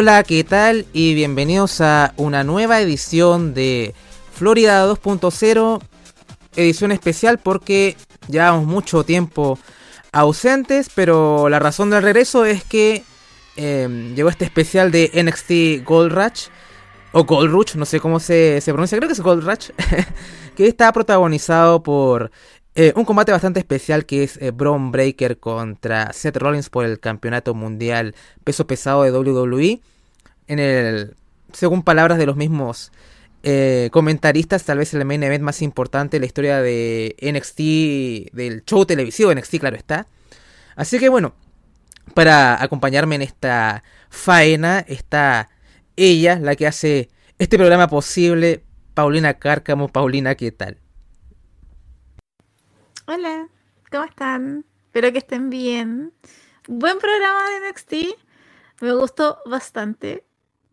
Hola, 0.00 0.22
¿qué 0.22 0.44
tal? 0.44 0.86
Y 0.92 1.14
bienvenidos 1.14 1.80
a 1.80 2.14
una 2.18 2.44
nueva 2.44 2.80
edición 2.80 3.52
de 3.52 3.96
Florida 4.32 4.86
2.0, 4.86 5.82
edición 6.54 6.92
especial 6.92 7.38
porque 7.38 7.96
llevamos 8.28 8.64
mucho 8.64 9.02
tiempo 9.02 9.58
ausentes, 10.12 10.88
pero 10.94 11.48
la 11.48 11.58
razón 11.58 11.90
del 11.90 12.04
regreso 12.04 12.44
es 12.44 12.62
que 12.62 13.02
em, 13.56 14.14
llegó 14.14 14.28
este 14.28 14.44
especial 14.44 14.92
de 14.92 15.10
NXT 15.20 15.84
Gold 15.84 16.12
Rush, 16.12 16.46
o 17.10 17.24
Gold 17.24 17.50
Rush, 17.50 17.74
no 17.74 17.84
sé 17.84 17.98
cómo 17.98 18.20
se, 18.20 18.60
se 18.60 18.70
pronuncia, 18.70 18.96
creo 18.98 19.08
que 19.08 19.14
es 19.14 19.20
Gold 19.20 19.42
Rush, 19.42 19.70
que 20.56 20.68
está 20.68 20.92
protagonizado 20.92 21.82
por 21.82 22.30
eh, 22.80 22.92
un 22.94 23.04
combate 23.04 23.32
bastante 23.32 23.58
especial 23.58 24.06
que 24.06 24.22
es 24.22 24.36
eh, 24.36 24.52
Braun 24.52 24.92
Breaker 24.92 25.40
contra 25.40 26.12
Seth 26.12 26.36
Rollins 26.36 26.70
por 26.70 26.84
el 26.84 27.00
campeonato 27.00 27.52
mundial 27.52 28.14
peso 28.44 28.68
pesado 28.68 29.02
de 29.02 29.10
WWE. 29.10 29.80
En 30.46 30.60
el, 30.60 31.16
según 31.52 31.82
palabras 31.82 32.18
de 32.18 32.26
los 32.26 32.36
mismos 32.36 32.92
eh, 33.42 33.88
comentaristas, 33.90 34.62
tal 34.62 34.78
vez 34.78 34.94
el 34.94 35.04
main 35.04 35.24
event 35.24 35.42
más 35.42 35.60
importante 35.60 36.18
de 36.18 36.20
la 36.20 36.26
historia 36.26 36.62
de 36.62 37.16
NXT, 37.20 38.32
del 38.36 38.62
show 38.64 38.86
televisivo 38.86 39.34
NXT, 39.34 39.56
claro 39.58 39.74
está. 39.74 40.06
Así 40.76 41.00
que 41.00 41.08
bueno, 41.08 41.34
para 42.14 42.62
acompañarme 42.62 43.16
en 43.16 43.22
esta 43.22 43.82
faena 44.08 44.84
está 44.86 45.48
ella, 45.96 46.38
la 46.38 46.54
que 46.54 46.68
hace 46.68 47.08
este 47.40 47.58
programa 47.58 47.88
posible, 47.88 48.62
Paulina 48.94 49.34
Cárcamo. 49.34 49.88
Paulina, 49.88 50.36
¿qué 50.36 50.52
tal? 50.52 50.78
Hola, 53.10 53.48
¿cómo 53.90 54.04
están? 54.04 54.66
Espero 54.84 55.10
que 55.12 55.18
estén 55.18 55.48
bien. 55.48 56.12
Buen 56.66 56.98
programa 56.98 57.40
de 57.48 57.70
NXT. 57.70 57.92
Me 58.82 58.92
gustó 58.92 59.38
bastante. 59.46 60.26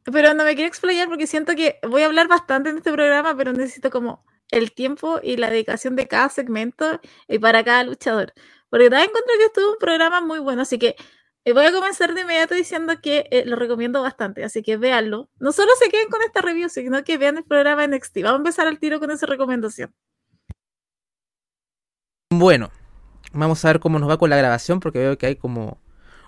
Pero 0.03 0.33
no 0.33 0.44
me 0.44 0.53
quiero 0.56 0.67
explayar 0.67 1.08
porque 1.08 1.28
siento 1.28 1.56
que 1.56 1.80
voy 1.88 2.02
a 2.02 2.08
hablar 2.08 2.28
bastante 2.28 2.72
en 2.72 2.78
este 2.80 2.91
programa, 2.91 3.38
pero 3.38 3.53
necesito 3.53 3.89
como 3.89 4.25
el 4.52 4.73
tiempo 4.73 5.22
y 5.23 5.38
la 5.38 5.50
dedicación 5.50 5.95
de 5.95 6.09
cada 6.09 6.28
segmento 6.28 7.00
y 7.30 7.39
para 7.39 7.63
cada 7.63 7.85
luchador. 7.85 8.34
Porque 8.69 8.90
también 8.90 9.12
encuentro 9.12 9.34
que 9.38 9.45
estuvo 9.45 9.72
un 9.72 9.79
programa 9.79 10.19
muy 10.19 10.40
bueno, 10.40 10.63
así 10.63 10.78
que 10.78 10.97
eh, 11.45 11.53
voy 11.53 11.66
a 11.68 11.72
comenzar 11.72 12.13
de 12.13 12.22
inmediato 12.22 12.53
diciendo 12.53 12.95
que 13.01 13.29
eh, 13.31 13.45
lo 13.45 13.56
recomiendo 13.56 14.01
bastante, 14.01 14.44
así 14.44 14.62
que 14.62 14.75
véanlo. 14.75 15.29
No 15.40 15.53
solo 15.53 15.72
se 15.79 15.88
queden 15.88 16.09
con 16.09 16.22
esta 16.22 16.41
review, 16.41 16.68
sino 16.68 17.01
que 17.06 17.18
vean 17.18 17.38
el 17.38 17.45
programa 17.45 17.88
NXT. 17.88 18.18
Vamos 18.24 18.34
a 18.34 18.38
empezar 18.40 18.68
al 18.68 18.79
tiro 18.79 19.00
con 19.00 19.09
esa 19.12 19.25
recomendación. 19.25 19.95
Bueno, 22.31 22.72
vamos 23.34 23.63
a 23.63 23.68
ver 23.68 23.80
cómo 23.80 24.00
nos 24.00 24.09
va 24.09 24.18
con 24.18 24.31
la 24.31 24.36
grabación 24.38 24.80
porque 24.80 24.97
veo 24.97 25.18
que 25.18 25.28
hay 25.28 25.36
como 25.36 25.78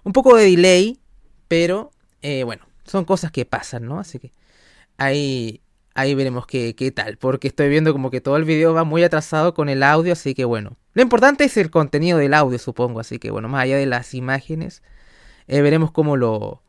un 0.03 0.13
poco 0.13 0.35
de 0.35 0.46
delay, 0.46 1.00
pero 1.47 1.91
eh, 2.22 2.44
bueno, 2.44 2.66
son 2.85 3.03
cosas 3.03 3.31
que 3.31 3.46
pasan, 3.46 3.85
¿no? 3.88 4.00
Así 4.00 4.19
que 4.19 4.31
ahí, 4.97 5.62
ahí 5.96 6.13
veremos 6.13 6.46
qué, 6.46 6.75
qué 6.75 6.91
tal, 6.91 7.18
porque 7.18 7.47
estoy 7.47 7.69
viendo 7.69 7.94
como 7.94 8.12
que 8.12 8.22
todo 8.22 8.38
el 8.38 8.46
video 8.46 8.74
va 8.75 8.84
muy 8.84 9.03
atrasado 9.03 9.56
con 9.56 9.69
el 9.69 9.81
audio, 9.81 10.13
así 10.13 10.35
que 10.35 10.46
bueno, 10.46 10.78
lo 10.94 11.02
importante 11.02 11.46
es 11.46 11.58
el 11.58 11.72
contenido 11.72 12.19
del 12.19 12.35
audio, 12.35 12.59
supongo, 12.59 13.00
así 13.00 13.18
que 13.18 13.31
bueno, 13.31 13.50
más 13.50 13.64
allá 13.64 13.78
de 13.78 13.88
las 13.88 14.14
imágenes, 14.14 14.84
eh, 15.47 15.62
veremos 15.62 15.91
cómo 15.91 16.16
lo, 16.16 16.62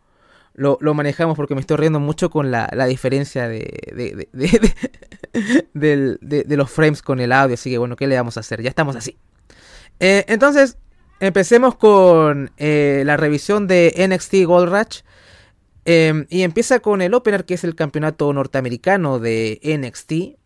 lo, 0.58 0.94
manejamos 0.94 1.36
porque 1.36 1.54
me 1.54 1.60
estoy 1.60 1.76
riendo 1.76 2.00
mucho 2.00 2.30
con 2.30 2.50
la, 2.50 2.68
la 2.72 2.86
diferencia 2.86 3.48
de, 3.48 4.28
de, 5.72 6.18
de, 6.20 6.56
los 6.56 6.70
frames 6.70 7.00
con 7.00 7.20
el 7.20 7.32
audio. 7.32 7.54
Así 7.54 7.70
que 7.70 7.78
bueno, 7.78 7.96
¿qué 7.96 8.06
le 8.06 8.16
vamos 8.16 8.36
a 8.36 8.40
hacer? 8.40 8.60
Ya 8.62 8.68
estamos 8.68 8.96
así. 8.96 9.16
Eh, 10.00 10.24
entonces, 10.28 10.76
empecemos 11.20 11.76
con 11.76 12.50
eh, 12.56 13.02
la 13.06 13.16
revisión 13.16 13.66
de 13.66 13.94
NXT 14.08 14.44
Gold 14.44 14.72
Rush. 14.72 15.00
Em, 15.84 16.26
y 16.28 16.42
empieza 16.42 16.80
con 16.80 17.00
el 17.00 17.14
opener, 17.14 17.44
que 17.44 17.54
es 17.54 17.64
el 17.64 17.74
campeonato 17.74 18.32
norteamericano 18.32 19.18
de 19.20 19.60
NXT. 19.62 20.38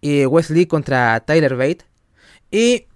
Y 0.00 0.26
Wesley 0.26 0.66
contra 0.66 1.20
Tyler 1.20 1.56
Bate. 1.56 1.84
Y 2.50 2.86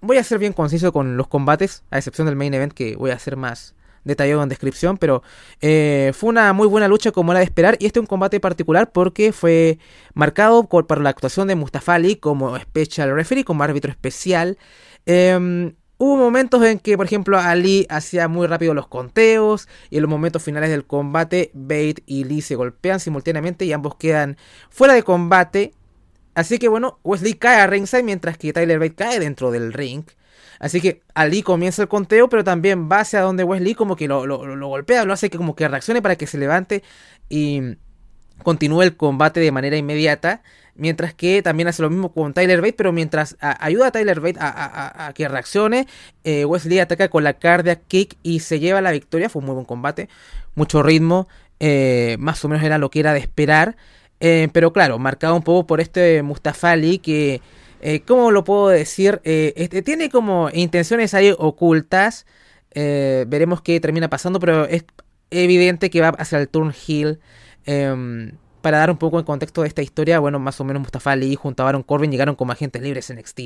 voy 0.00 0.18
a 0.18 0.24
ser 0.24 0.38
bien 0.38 0.52
conciso 0.52 0.92
con 0.92 1.16
los 1.16 1.28
combates, 1.28 1.84
a 1.90 1.98
excepción 1.98 2.26
del 2.26 2.36
main 2.36 2.52
event, 2.52 2.72
que 2.72 2.96
voy 2.96 3.10
a 3.10 3.14
hacer 3.14 3.36
más 3.36 3.74
detallado 4.04 4.42
en 4.42 4.48
descripción, 4.48 4.96
pero 4.96 5.22
eh, 5.60 6.12
fue 6.14 6.30
una 6.30 6.52
muy 6.52 6.66
buena 6.66 6.88
lucha 6.88 7.12
como 7.12 7.32
era 7.32 7.40
de 7.40 7.44
esperar 7.44 7.76
y 7.78 7.86
este 7.86 7.98
es 7.98 8.02
un 8.02 8.06
combate 8.06 8.40
particular 8.40 8.90
porque 8.92 9.32
fue 9.32 9.78
marcado 10.14 10.64
por, 10.64 11.00
la 11.00 11.10
actuación 11.10 11.48
de 11.48 11.54
Mustafa 11.54 11.94
Ali 11.94 12.16
como 12.16 12.58
special 12.58 13.14
referee, 13.14 13.44
como 13.44 13.62
árbitro 13.62 13.90
especial. 13.90 14.58
Em, 15.06 15.74
hubo 15.98 16.16
momentos 16.16 16.64
en 16.64 16.78
que, 16.78 16.96
por 16.96 17.06
ejemplo, 17.06 17.38
Ali 17.38 17.86
hacía 17.88 18.28
muy 18.28 18.46
rápido 18.46 18.74
los 18.74 18.88
conteos 18.88 19.68
y 19.90 19.96
en 19.96 20.02
los 20.02 20.10
momentos 20.10 20.42
finales 20.42 20.70
del 20.70 20.84
combate, 20.84 21.50
Bate 21.54 22.02
y 22.06 22.24
Lee 22.24 22.42
se 22.42 22.56
golpean 22.56 23.00
simultáneamente 23.00 23.64
y 23.64 23.72
ambos 23.72 23.96
quedan 23.96 24.36
fuera 24.70 24.94
de 24.94 25.02
combate. 25.02 25.74
Así 26.34 26.58
que 26.58 26.68
bueno, 26.68 26.98
Wesley 27.04 27.34
cae 27.34 27.60
a 27.60 27.66
ringside 27.66 28.02
mientras 28.02 28.38
que 28.38 28.52
Tyler 28.52 28.78
Bate 28.78 28.94
cae 28.94 29.20
dentro 29.20 29.50
del 29.50 29.72
ring. 29.72 30.04
Así 30.62 30.80
que 30.80 31.02
Ali 31.12 31.42
comienza 31.42 31.82
el 31.82 31.88
conteo, 31.88 32.28
pero 32.28 32.44
también 32.44 32.88
va 32.88 33.00
hacia 33.00 33.20
donde 33.20 33.42
Wesley 33.42 33.74
como 33.74 33.96
que 33.96 34.06
lo, 34.06 34.26
lo 34.26 34.68
golpea, 34.68 35.04
lo 35.04 35.12
hace 35.12 35.28
que 35.28 35.36
como 35.36 35.56
que 35.56 35.66
reaccione 35.66 36.00
para 36.00 36.14
que 36.14 36.28
se 36.28 36.38
levante 36.38 36.84
y 37.28 37.76
continúe 38.44 38.82
el 38.82 38.96
combate 38.96 39.40
de 39.40 39.50
manera 39.50 39.76
inmediata. 39.76 40.42
Mientras 40.76 41.14
que 41.14 41.42
también 41.42 41.66
hace 41.66 41.82
lo 41.82 41.90
mismo 41.90 42.12
con 42.12 42.32
Tyler 42.32 42.60
Bate, 42.60 42.74
pero 42.74 42.92
mientras 42.92 43.36
ayuda 43.40 43.88
a 43.88 43.90
Tyler 43.90 44.20
Bate 44.20 44.38
a, 44.40 45.12
que 45.16 45.26
reaccione, 45.26 45.88
eh, 46.22 46.44
Wesley 46.44 46.78
ataca 46.78 47.08
con 47.08 47.24
la 47.24 47.34
cardiac 47.34 47.80
kick 47.88 48.16
y 48.22 48.38
se 48.38 48.60
lleva 48.60 48.80
la 48.80 48.92
victoria. 48.92 49.28
Fue 49.28 49.40
un 49.40 49.46
muy 49.46 49.54
buen 49.54 49.66
combate, 49.66 50.08
mucho 50.54 50.80
ritmo, 50.84 51.26
eh, 51.58 52.16
más 52.20 52.44
o 52.44 52.48
menos 52.48 52.64
era 52.64 52.78
lo 52.78 52.88
que 52.88 53.00
era 53.00 53.12
de 53.12 53.18
esperar. 53.18 53.76
Eh, 54.20 54.48
pero 54.52 54.72
claro, 54.72 55.00
marcado 55.00 55.34
un 55.34 55.42
poco 55.42 55.66
por 55.66 55.80
este 55.80 56.22
Mustafa 56.22 56.70
Ali 56.70 56.98
que, 56.98 57.42
¿cómo 58.06 58.30
lo 58.30 58.44
puedo 58.44 58.68
decir? 58.68 59.20
Este, 59.24 59.82
tiene 59.82 60.10
como 60.10 60.50
intenciones 60.52 61.14
ahí 61.14 61.34
ocultas. 61.36 62.26
veremos 62.74 63.62
qué 63.62 63.80
termina 63.80 64.08
pasando, 64.08 64.38
pero 64.40 64.66
es 64.66 64.84
evidente 65.30 65.90
que 65.90 66.00
va 66.00 66.08
hacia 66.10 66.38
el 66.38 66.48
turn 66.48 66.72
heel. 66.86 67.20
Em, 67.66 68.32
para 68.60 68.78
dar 68.78 68.90
un 68.90 68.98
poco 68.98 69.18
en 69.18 69.24
contexto 69.24 69.62
de 69.62 69.68
esta 69.68 69.82
historia, 69.82 70.20
bueno, 70.20 70.38
más 70.38 70.60
o 70.60 70.64
menos 70.64 70.80
Mustafa 70.80 71.12
Ali 71.12 71.34
junto 71.34 71.62
a 71.62 71.66
Baron 71.66 71.82
Corbin 71.82 72.10
llegaron 72.10 72.36
como 72.36 72.52
agentes 72.52 72.80
libres 72.82 73.10
en 73.10 73.18
NXT. 73.18 73.40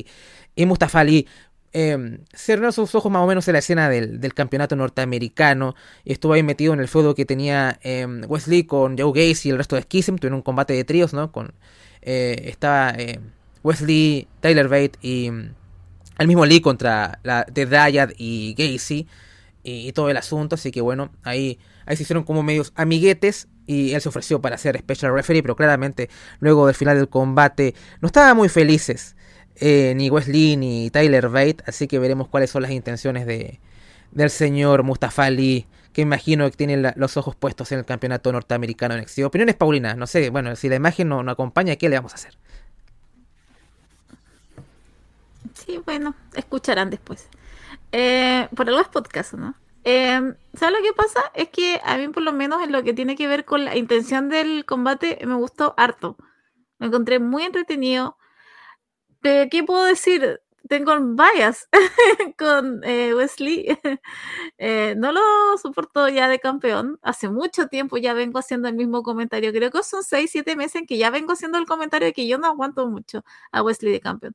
Y 0.55 0.67
Mustafa 0.67 1.01
Ali 1.01 1.27
eh, 1.73 2.19
cerró 2.35 2.71
sus 2.73 2.95
ojos 2.95 3.11
más 3.11 3.23
o 3.23 3.27
menos 3.27 3.49
en 3.49 3.53
la 3.53 3.59
escena 3.61 3.89
del, 3.89 4.35
campeonato 4.35 4.77
norteamericano. 4.77 5.75
Y 6.05 6.13
estuvo 6.13 6.35
ahí 6.35 6.43
metido 6.43 6.75
en 6.75 6.81
el 6.81 6.89
feudo 6.89 7.15
que 7.15 7.25
tenía 7.25 7.79
em, 7.83 8.23
Wesley 8.29 8.65
con 8.65 8.99
Joe 8.99 9.13
Gacy 9.15 9.49
y 9.49 9.53
el 9.53 9.59
resto 9.59 9.77
de 9.77 9.83
Schism. 9.83 10.17
Tuvieron 10.17 10.37
un 10.37 10.43
combate 10.43 10.75
de 10.75 10.85
tríos, 10.85 11.15
¿no? 11.15 11.33
Con, 11.33 11.55
eh, 12.03 12.45
estaba 12.47 12.91
eh, 12.91 13.21
Wesley, 13.67 14.29
Tyler 14.41 14.69
Bate 14.69 14.93
y 15.03 15.31
mm, 15.31 15.55
el 16.19 16.29
mismo 16.29 16.47
Lee 16.47 16.61
contra 16.61 17.19
la, 17.25 17.45
The 17.45 17.67
Dyad 17.67 18.11
y 18.17 18.55
Gacy. 18.55 19.07
Y, 19.69 19.91
todo 19.93 20.11
el 20.11 20.17
asunto. 20.17 20.55
Así 20.55 20.71
que 20.71 20.81
bueno, 20.81 21.11
ahí, 21.25 21.59
ahí 21.87 21.97
se 21.97 22.05
hicieron 22.05 22.23
como 22.23 22.45
medios 22.45 22.73
amiguetes 22.77 23.49
y 23.67 23.95
él 23.95 24.01
se 24.01 24.09
ofreció 24.09 24.41
para 24.41 24.57
ser 24.59 24.79
special 24.79 25.13
referee, 25.13 25.43
pero 25.43 25.57
claramente 25.57 26.09
luego 26.39 26.67
del 26.67 26.77
final 26.77 26.97
del 26.97 27.09
combate 27.09 27.75
no 28.01 28.07
estaban 28.07 28.37
muy 28.37 28.49
felices 28.49 29.17
eh, 29.57 29.95
ni 29.97 30.09
Wesley 30.09 30.57
ni 30.57 30.91
Tyler 30.91 31.29
Bate, 31.29 31.57
así 31.67 31.89
que 31.89 31.99
veremos 31.99 32.29
cuáles 32.29 32.51
son 32.51 32.63
las 32.63 32.71
intenciones 32.71 33.27
de, 33.27 33.59
del 34.13 34.31
señor 34.31 34.85
Mustafa 34.85 35.25
Ali, 35.25 35.67
que 35.93 36.03
imagino 36.03 36.49
que 36.49 36.57
tiene 36.57 36.93
los 36.95 37.17
ojos 37.17 37.35
puestos 37.35 37.73
en 37.73 37.81
el 37.81 37.85
campeonato 37.85 38.31
norteamericano 38.31 38.95
en 38.95 39.01
NXT. 39.01 39.21
Opiniones 39.21 39.57
Paulina, 39.57 39.95
no 39.95 40.07
sé, 40.07 40.31
bueno, 40.31 40.55
si 40.55 40.69
la 40.69 40.77
imagen 40.77 41.09
no, 41.09 41.23
no 41.23 41.33
acompaña, 41.33 41.75
¿qué 41.77 41.89
le 41.89 41.97
vamos 41.97 42.13
a 42.13 42.17
hacer? 42.17 42.35
Sí, 45.57 45.79
bueno, 45.85 46.15
escucharán 46.35 46.91
después. 46.91 47.29
Eh, 47.93 48.49
por 48.55 48.69
algo 48.69 48.81
es 48.81 48.89
podcast, 48.89 49.35
¿no? 49.35 49.55
Eh, 49.85 50.35
¿Sabes 50.55 50.79
lo 50.79 50.85
que 50.85 50.93
pasa? 50.93 51.21
Es 51.35 51.49
que 51.49 51.81
a 51.85 51.97
mí 51.97 52.09
por 52.09 52.23
lo 52.23 52.33
menos 52.33 52.63
en 52.63 52.73
lo 52.73 52.83
que 52.83 52.93
tiene 52.93 53.17
que 53.17 53.27
ver 53.29 53.45
con 53.45 53.65
la 53.65 53.77
intención 53.77 54.29
del 54.29 54.65
combate 54.67 55.19
me 55.27 55.35
gustó 55.35 55.75
harto. 55.79 56.17
Me 56.79 56.89
encontré 56.89 57.21
muy 57.21 57.45
entretenido. 57.45 58.19
¿Qué 59.23 59.65
puedo 59.67 59.85
decir? 59.85 60.41
Tengo 60.69 60.93
bias 61.01 61.69
con 62.39 62.83
eh, 62.85 63.15
Wesley. 63.15 63.79
Eh, 64.59 64.95
no 64.97 65.13
lo 65.13 65.21
soporto 65.59 66.09
ya 66.09 66.29
de 66.29 66.39
campeón. 66.39 66.99
Hace 67.03 67.29
mucho 67.29 67.69
tiempo 67.69 67.99
ya 67.99 68.15
vengo 68.15 68.39
haciendo 68.39 68.69
el 68.69 68.75
mismo 68.75 69.03
comentario. 69.03 69.53
Creo 69.53 69.71
que 69.71 69.83
son 69.83 70.03
6, 70.03 70.31
7 70.33 70.57
meses 70.57 70.77
en 70.77 70.87
que 70.87 70.97
ya 70.99 71.11
vengo 71.11 71.33
haciendo 71.33 71.59
el 71.59 71.67
comentario 71.67 72.07
de 72.07 72.13
que 72.15 72.27
yo 72.27 72.39
no 72.39 72.47
aguanto 72.49 72.87
mucho 72.89 73.25
a 73.53 73.63
Wesley 73.63 73.93
de 73.93 74.01
campeón 74.01 74.35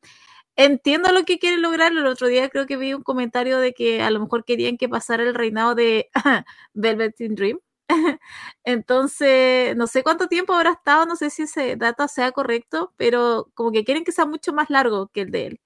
entiendo 0.65 1.11
lo 1.11 1.25
que 1.25 1.39
quiere 1.39 1.57
lograr. 1.57 1.91
El 1.91 2.05
otro 2.07 2.27
día 2.27 2.49
creo 2.49 2.65
que 2.67 2.77
vi 2.77 2.93
un 2.93 3.03
comentario 3.03 3.59
de 3.59 3.73
que 3.73 4.01
a 4.01 4.11
lo 4.11 4.19
mejor 4.19 4.45
querían 4.45 4.77
que 4.77 4.89
pasara 4.89 5.23
el 5.23 5.35
reinado 5.35 5.75
de 5.75 6.09
Velvet 6.73 7.15
Dream. 7.17 7.59
Entonces, 8.63 9.75
no 9.77 9.87
sé 9.87 10.03
cuánto 10.03 10.27
tiempo 10.27 10.53
habrá 10.53 10.71
estado, 10.73 11.05
no 11.05 11.15
sé 11.15 11.29
si 11.29 11.43
ese 11.43 11.75
dato 11.75 12.07
sea 12.07 12.31
correcto, 12.31 12.93
pero 12.97 13.49
como 13.55 13.71
que 13.71 13.83
quieren 13.85 14.03
que 14.05 14.11
sea 14.13 14.25
mucho 14.25 14.53
más 14.53 14.69
largo 14.69 15.07
que 15.09 15.21
el 15.21 15.31
de 15.31 15.47
él. 15.47 15.61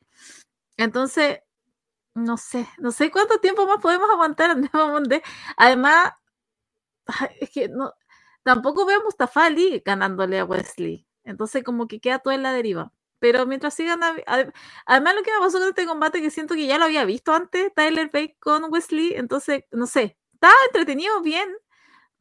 Entonces, 0.78 1.40
no 2.16 2.38
sé, 2.38 2.68
no 2.80 2.92
sé 2.92 3.12
cuánto 3.12 3.40
tiempo 3.40 3.68
más 3.68 3.82
podemos 3.82 4.10
aguantar. 4.10 4.58
Además, 5.58 6.14
es 7.40 7.50
que 7.50 7.70
no, 7.70 7.94
tampoco 8.44 8.86
veo 8.86 9.00
a 9.02 9.04
Mustafa 9.04 9.46
Ali 9.46 9.82
ganándole 9.86 10.40
a 10.40 10.46
Wesley. 10.46 11.08
Entonces 11.24 11.64
como 11.64 11.88
que 11.88 12.00
queda 12.00 12.20
todo 12.20 12.34
en 12.34 12.44
la 12.44 12.54
deriva. 12.54 12.92
Pero 13.20 13.46
mientras 13.46 13.74
sigan... 13.74 14.00
Además 14.86 15.16
lo 15.16 15.24
que 15.24 15.32
me 15.32 15.40
pasó 15.40 15.60
con 15.60 15.70
este 15.70 15.86
combate 15.86 16.22
que 16.22 16.32
siento 16.32 16.56
que 16.56 16.68
ya 16.68 16.78
lo 16.78 16.86
había 16.86 17.06
visto 17.06 17.34
antes, 17.34 17.74
Tyler 17.76 18.08
Bate 18.08 18.38
con 18.40 18.66
Wesley, 18.72 19.14
entonces, 19.16 19.64
no 19.72 19.88
sé, 19.88 20.18
estaba 20.34 20.54
entretenido 20.68 21.22
bien, 21.22 21.50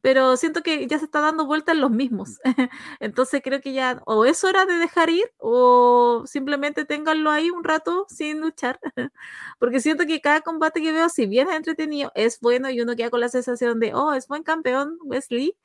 pero 0.05 0.37
siento 0.37 0.61
que 0.61 0.85
ya 0.85 0.99
se 0.99 1.05
está 1.05 1.19
dando 1.19 1.47
vuelta 1.47 1.71
en 1.71 1.81
los 1.81 1.89
mismos. 1.89 2.39
Entonces 2.99 3.41
creo 3.43 3.59
que 3.59 3.73
ya 3.73 4.03
o 4.05 4.25
es 4.25 4.43
hora 4.43 4.67
de 4.67 4.75
dejar 4.75 5.09
ir 5.09 5.25
o 5.39 6.23
simplemente 6.27 6.85
ténganlo 6.85 7.31
ahí 7.31 7.49
un 7.49 7.63
rato 7.63 8.05
sin 8.07 8.39
luchar. 8.39 8.79
Porque 9.59 9.79
siento 9.79 10.05
que 10.05 10.21
cada 10.21 10.41
combate 10.41 10.83
que 10.83 10.91
veo, 10.91 11.09
si 11.09 11.25
bien 11.25 11.49
es 11.49 11.55
entretenido, 11.55 12.11
es 12.13 12.39
bueno 12.39 12.69
y 12.69 12.81
uno 12.81 12.95
queda 12.95 13.09
con 13.09 13.19
la 13.19 13.29
sensación 13.29 13.79
de, 13.79 13.95
oh, 13.95 14.13
es 14.13 14.27
buen 14.27 14.43
campeón 14.43 14.99
Wesley. 15.01 15.57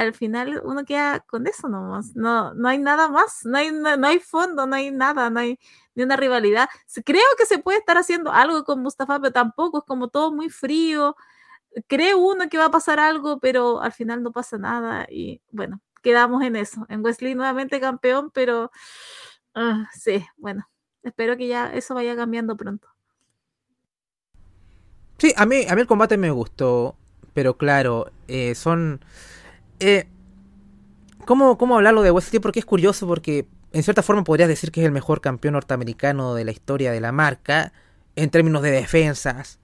Al 0.00 0.14
final 0.14 0.60
uno 0.64 0.84
queda 0.84 1.20
con 1.20 1.46
eso 1.46 1.68
nomás. 1.68 2.14
No, 2.14 2.54
no 2.54 2.68
hay 2.68 2.78
nada 2.78 3.08
más, 3.08 3.40
no 3.44 3.58
hay, 3.58 3.70
no, 3.72 4.06
hay 4.06 4.18
fondo, 4.18 4.66
no 4.66 4.76
hay 4.76 4.90
nada, 4.90 5.30
no 5.30 5.40
hay 5.40 5.58
ni 5.94 6.02
una 6.04 6.16
rivalidad. 6.16 6.68
Creo 7.04 7.22
que 7.38 7.46
se 7.46 7.58
puede 7.58 7.78
estar 7.78 7.98
haciendo 7.98 8.32
algo 8.32 8.64
con 8.64 8.82
Mustafa, 8.82 9.20
pero 9.20 9.32
tampoco 9.32 9.78
es 9.78 9.84
como 9.84 10.08
todo 10.08 10.32
muy 10.32 10.48
frío 10.50 11.16
cree 11.88 12.14
uno 12.14 12.48
que 12.48 12.58
va 12.58 12.66
a 12.66 12.70
pasar 12.70 13.00
algo, 13.00 13.38
pero 13.38 13.80
al 13.80 13.92
final 13.92 14.22
no 14.22 14.32
pasa 14.32 14.58
nada 14.58 15.06
y 15.10 15.40
bueno, 15.50 15.80
quedamos 16.02 16.42
en 16.42 16.56
eso. 16.56 16.86
En 16.88 17.04
Wesley 17.04 17.34
nuevamente 17.34 17.80
campeón, 17.80 18.30
pero 18.32 18.70
uh, 19.54 19.84
sí, 19.92 20.24
bueno, 20.36 20.68
espero 21.02 21.36
que 21.36 21.48
ya 21.48 21.72
eso 21.72 21.94
vaya 21.94 22.16
cambiando 22.16 22.56
pronto. 22.56 22.88
Sí, 25.18 25.32
a 25.36 25.46
mí, 25.46 25.64
a 25.68 25.74
mí 25.74 25.80
el 25.80 25.86
combate 25.86 26.16
me 26.16 26.30
gustó, 26.30 26.96
pero 27.32 27.56
claro, 27.56 28.10
eh, 28.28 28.54
son... 28.54 29.00
Eh, 29.80 30.06
¿cómo, 31.24 31.58
¿Cómo 31.58 31.76
hablarlo 31.76 32.02
de 32.02 32.10
Wesley? 32.10 32.40
Porque 32.40 32.60
es 32.60 32.64
curioso, 32.64 33.06
porque 33.06 33.46
en 33.72 33.82
cierta 33.82 34.02
forma 34.02 34.24
podrías 34.24 34.48
decir 34.48 34.70
que 34.70 34.80
es 34.80 34.86
el 34.86 34.92
mejor 34.92 35.20
campeón 35.20 35.54
norteamericano 35.54 36.34
de 36.34 36.44
la 36.44 36.52
historia 36.52 36.92
de 36.92 37.00
la 37.00 37.12
marca, 37.12 37.72
en 38.16 38.30
términos 38.30 38.62
de 38.62 38.70
defensas, 38.70 39.58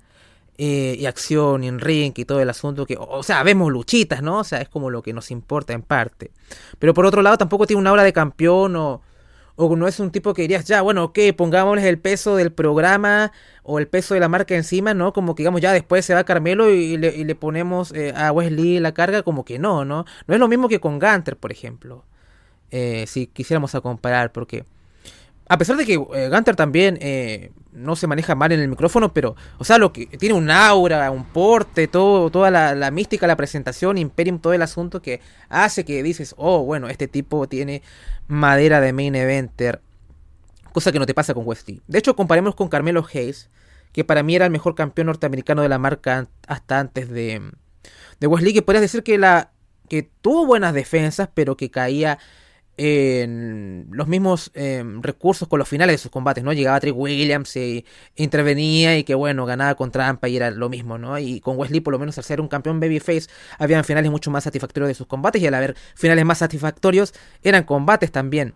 eh, 0.63 0.95
y 0.99 1.07
acción 1.07 1.65
y 1.65 1.69
en 1.69 1.79
ring 1.79 2.13
y 2.17 2.27
todo 2.27 2.43
el 2.43 2.51
asunto 2.51 2.85
que, 2.85 2.95
o 2.99 3.23
sea, 3.23 3.43
vemos 3.43 3.73
luchitas, 3.73 4.23
¿no? 4.23 4.41
O 4.41 4.45
sea, 4.45 4.61
es 4.61 4.69
como 4.69 4.91
lo 4.91 5.01
que 5.01 5.15
nos 5.15 5.31
importa 5.31 5.73
en 5.73 5.81
parte. 5.81 6.33
Pero 6.79 6.93
por 6.93 7.07
otro 7.07 7.23
lado 7.23 7.39
tampoco 7.39 7.67
tiene 7.67 7.81
una 7.81 7.93
obra 7.93 8.03
de 8.03 8.13
campeón 8.13 8.77
o, 8.77 9.01
o 9.67 9.77
no 9.77 9.87
es 9.89 10.01
un 10.01 10.11
tipo 10.11 10.35
que 10.35 10.43
dirías, 10.43 10.65
ya, 10.65 10.83
bueno, 10.83 11.05
ok, 11.05 11.19
pongámosles 11.37 11.85
el 11.85 11.99
peso 11.99 12.37
del 12.37 12.53
programa 12.53 13.33
o 13.63 13.79
el 13.79 13.89
peso 13.89 14.15
de 14.15 14.21
la 14.21 14.29
marca 14.29 14.55
encima, 14.55 14.95
¿no? 14.95 15.13
Como 15.13 15.35
que 15.35 15.43
digamos, 15.43 15.61
ya 15.61 15.73
después 15.73 16.05
se 16.05 16.15
va 16.15 16.25
Carmelo 16.25 16.71
y 16.71 16.97
le, 16.97 17.35
ponemos 17.35 17.93
eh, 17.93 18.13
a 18.17 18.33
Wesley 18.33 18.81
la 18.81 18.93
carga, 18.93 19.23
como 19.23 19.45
que 19.45 19.59
no, 19.59 19.85
¿no? 19.85 20.05
No 20.27 20.35
es 20.35 20.41
lo 20.41 20.49
mismo 20.49 20.69
que 20.69 20.81
con 20.81 20.99
Gunter, 20.99 21.37
por 21.37 21.53
ejemplo. 21.53 22.05
Eh, 22.71 23.05
si 23.09 23.27
quisiéramos 23.27 23.75
a 23.75 23.81
comparar, 23.81 24.33
porque 24.33 24.65
a 25.49 25.59
pesar 25.59 25.77
de 25.77 25.85
que 25.85 25.95
eh, 25.95 26.29
Gunter 26.29 26.55
también 26.55 26.97
eh, 27.01 27.51
no 27.73 27.97
se 27.97 28.07
maneja 28.07 28.35
mal 28.35 28.53
en 28.53 28.61
el 28.61 28.69
micrófono, 28.69 29.13
pero, 29.13 29.37
o 29.59 29.65
sea, 29.65 29.79
lo 29.79 29.93
que 29.93 30.07
tiene 30.07 30.35
un 30.35 30.51
aura, 30.51 31.11
un 31.11 31.25
porte, 31.25 31.89
todo, 31.89 32.31
toda 32.31 32.51
la, 32.51 32.91
mística, 32.91 33.27
la 33.27 33.37
presentación, 33.37 33.99
Imperium, 33.99 34.41
todo 34.41 34.53
el 34.53 34.63
asunto 34.63 35.03
que 35.03 35.21
hace 35.49 35.85
que 35.85 36.03
dices, 36.03 36.35
oh, 36.37 36.65
bueno, 36.65 36.89
este 36.89 37.09
tipo 37.09 37.49
tiene 37.49 37.83
madera 38.27 38.81
de 38.81 38.93
main 38.93 39.15
eventer, 39.15 39.81
cosa 40.73 40.93
que 40.93 40.99
no 40.99 41.07
te 41.07 41.15
pasa 41.15 41.35
con 41.35 41.47
Wesley. 41.47 41.81
De 41.87 41.99
hecho, 41.99 42.17
comparemos 42.17 42.55
con 42.55 42.69
Carmelo 42.69 43.07
Hayes, 43.13 43.51
que 43.93 44.05
para 44.05 44.23
mí 44.23 44.37
era 44.37 44.47
el 44.47 44.51
mejor 44.51 44.75
campeón 44.75 45.07
norteamericano 45.07 45.63
de 45.63 45.69
la 45.69 45.79
marca 45.79 46.29
hasta 46.47 46.79
antes 46.79 47.09
de, 47.09 47.51
de 48.21 48.27
Wesley, 48.27 48.53
que 48.53 48.63
podrías 48.63 48.83
decir 48.83 49.03
que 49.03 49.19
la 49.19 49.53
que 49.89 50.05
tuvo 50.05 50.47
buenas 50.47 50.73
defensas, 50.73 51.29
pero 51.35 51.57
que 51.57 51.71
caía 51.71 52.19
los 53.91 54.09
mismos 54.09 54.51
em, 54.55 55.03
recursos 55.03 55.47
con 55.49 55.59
los 55.59 55.69
finales 55.69 55.95
de 55.95 55.99
sus 55.99 56.11
combates, 56.11 56.43
¿no? 56.43 56.53
Llegaba 56.53 56.81
Trick 56.81 56.97
Williams 56.97 57.55
y 57.57 57.85
intervenía 58.17 58.97
y 58.97 59.05
que 59.05 59.15
bueno, 59.15 59.45
ganaba 59.45 59.75
con 59.75 59.91
trampa 59.91 60.29
y 60.29 60.37
era 60.37 60.51
lo 60.51 60.69
mismo, 60.69 60.97
¿no? 60.97 61.19
Y 61.19 61.41
con 61.41 61.59
Wesley, 61.59 61.81
por 61.81 61.93
lo 61.93 61.99
menos 61.99 62.17
al 62.19 62.25
ser 62.25 62.41
un 62.41 62.49
campeón 62.49 62.81
babyface, 62.81 63.29
habían 63.59 63.85
finales 63.85 64.11
mucho 64.11 64.31
más 64.31 64.45
satisfactorios 64.45 64.89
de 64.89 64.95
sus 64.95 65.07
combates 65.07 65.43
y 65.43 65.47
al 65.47 65.55
haber 65.55 65.77
finales 65.95 66.25
más 66.25 66.39
satisfactorios, 66.39 67.13
eran 67.43 67.65
combates 67.65 68.11
también 68.13 68.55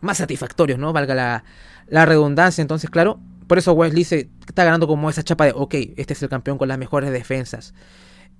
más 0.00 0.18
satisfactorios, 0.18 0.78
¿no? 0.78 0.92
Valga 0.92 1.14
la, 1.14 1.44
la 1.88 2.06
redundancia, 2.06 2.62
entonces, 2.62 2.88
claro, 2.88 3.20
por 3.46 3.58
eso 3.58 3.72
Wesley 3.72 4.04
se 4.04 4.30
está 4.46 4.64
ganando 4.64 4.86
como 4.86 5.10
esa 5.10 5.22
chapa 5.24 5.44
de, 5.44 5.52
ok, 5.54 5.74
este 5.96 6.12
es 6.12 6.22
el 6.22 6.28
campeón 6.28 6.56
con 6.56 6.68
las 6.68 6.78
mejores 6.78 7.10
defensas, 7.10 7.74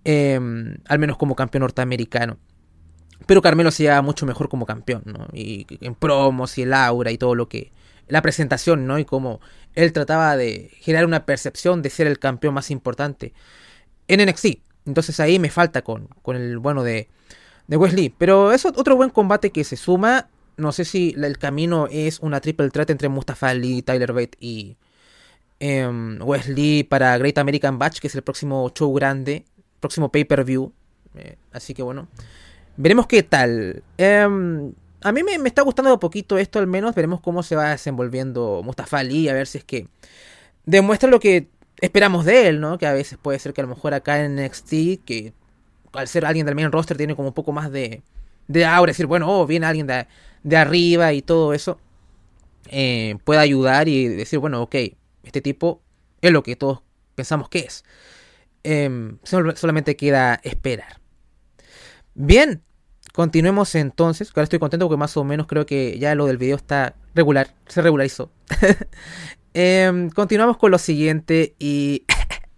em, 0.04 0.78
al 0.86 0.98
menos 0.98 1.16
como 1.16 1.34
campeón 1.34 1.62
norteamericano. 1.62 2.38
Pero 3.30 3.42
Carmelo 3.42 3.70
se 3.70 3.84
lleva 3.84 4.02
mucho 4.02 4.26
mejor 4.26 4.48
como 4.48 4.66
campeón, 4.66 5.02
¿no? 5.04 5.28
Y 5.32 5.64
en 5.82 5.94
promos 5.94 6.58
y 6.58 6.62
el 6.62 6.74
aura 6.74 7.12
y 7.12 7.16
todo 7.16 7.36
lo 7.36 7.48
que... 7.48 7.70
La 8.08 8.22
presentación, 8.22 8.88
¿no? 8.88 8.98
Y 8.98 9.04
cómo 9.04 9.40
él 9.76 9.92
trataba 9.92 10.36
de 10.36 10.68
generar 10.80 11.06
una 11.06 11.26
percepción 11.26 11.80
de 11.80 11.90
ser 11.90 12.08
el 12.08 12.18
campeón 12.18 12.54
más 12.54 12.72
importante 12.72 13.32
en 14.08 14.28
NXT. 14.28 14.46
Entonces 14.84 15.20
ahí 15.20 15.38
me 15.38 15.48
falta 15.48 15.82
con, 15.82 16.08
con 16.22 16.34
el 16.34 16.58
bueno 16.58 16.82
de, 16.82 17.08
de 17.68 17.76
Wesley. 17.76 18.08
Pero 18.08 18.50
es 18.50 18.64
otro 18.64 18.96
buen 18.96 19.10
combate 19.10 19.50
que 19.50 19.62
se 19.62 19.76
suma. 19.76 20.26
No 20.56 20.72
sé 20.72 20.84
si 20.84 21.14
el 21.16 21.38
camino 21.38 21.86
es 21.88 22.18
una 22.18 22.40
triple 22.40 22.68
threat 22.70 22.90
entre 22.90 23.08
Mustafa 23.08 23.50
Ali, 23.50 23.82
Tyler 23.82 24.12
Bate 24.12 24.38
y 24.40 24.76
em, 25.60 26.20
Wesley 26.20 26.82
para 26.82 27.16
Great 27.16 27.38
American 27.38 27.78
Batch, 27.78 28.00
que 28.00 28.08
es 28.08 28.14
el 28.16 28.22
próximo 28.22 28.72
show 28.74 28.92
grande, 28.92 29.44
próximo 29.78 30.10
pay-per-view. 30.10 30.72
Eh, 31.14 31.36
así 31.52 31.74
que 31.74 31.84
bueno, 31.84 32.08
Veremos 32.82 33.06
qué 33.06 33.22
tal. 33.22 33.82
Em, 33.98 34.72
a 35.02 35.12
mí 35.12 35.22
me, 35.22 35.34
está 35.46 35.60
gustando 35.60 35.92
un 35.92 36.00
poquito 36.00 36.38
esto 36.38 36.58
al 36.58 36.66
menos. 36.66 36.94
Veremos 36.94 37.20
cómo 37.20 37.42
se 37.42 37.54
va 37.54 37.72
desenvolviendo 37.72 38.62
Mustafa 38.64 39.00
Ali. 39.00 39.28
A 39.28 39.34
ver 39.34 39.46
si 39.46 39.58
es 39.58 39.64
que 39.64 39.86
demuestra 40.64 41.10
lo 41.10 41.20
que 41.20 41.50
esperamos 41.82 42.24
de 42.24 42.48
él, 42.48 42.58
¿no? 42.58 42.78
Que 42.78 42.86
a 42.86 42.94
veces 42.94 43.18
puede 43.18 43.38
ser 43.38 43.52
que 43.52 43.60
a 43.60 43.64
lo 43.64 43.68
mejor 43.68 43.92
acá 43.92 44.24
en 44.24 44.36
NXT, 44.36 45.04
que 45.04 45.34
al 45.92 46.08
ser 46.08 46.24
alguien 46.24 46.46
del 46.46 46.54
main 46.54 46.72
roster 46.72 46.96
tiene 46.96 47.14
como 47.14 47.28
un 47.28 47.34
poco 47.34 47.52
más 47.52 47.70
de, 47.70 48.02
de 48.48 48.64
aura. 48.64 48.92
Decir, 48.92 49.04
bueno, 49.04 49.28
oh, 49.28 49.46
viene 49.46 49.66
alguien 49.66 49.86
de, 49.86 50.56
arriba 50.56 51.12
y 51.12 51.20
todo 51.20 51.52
eso. 51.52 51.78
Eh, 52.70 53.18
pueda 53.24 53.42
ayudar 53.42 53.88
y 53.88 54.08
decir, 54.08 54.38
bueno, 54.38 54.62
ok, 54.62 54.76
este 55.24 55.42
tipo 55.42 55.82
es 56.22 56.32
lo 56.32 56.42
que 56.42 56.56
todos 56.56 56.80
pensamos 57.14 57.50
que 57.50 57.58
es. 57.58 57.84
Em, 58.62 59.18
solamente 59.22 59.96
queda 59.96 60.40
esperar. 60.44 60.98
Bien, 62.14 62.62
Continuemos 63.12 63.74
entonces, 63.74 64.28
ahora 64.30 64.44
estoy 64.44 64.58
contento 64.58 64.86
porque 64.86 64.98
más 64.98 65.16
o 65.16 65.24
menos 65.24 65.46
creo 65.46 65.66
que 65.66 65.98
ya 65.98 66.14
lo 66.14 66.26
del 66.26 66.38
video 66.38 66.56
está 66.56 66.94
regular, 67.14 67.54
se 67.66 67.82
regularizó. 67.82 68.30
Em, 69.52 70.10
continuamos 70.10 70.58
con 70.58 70.70
lo 70.70 70.78
siguiente 70.78 71.56
y 71.58 72.04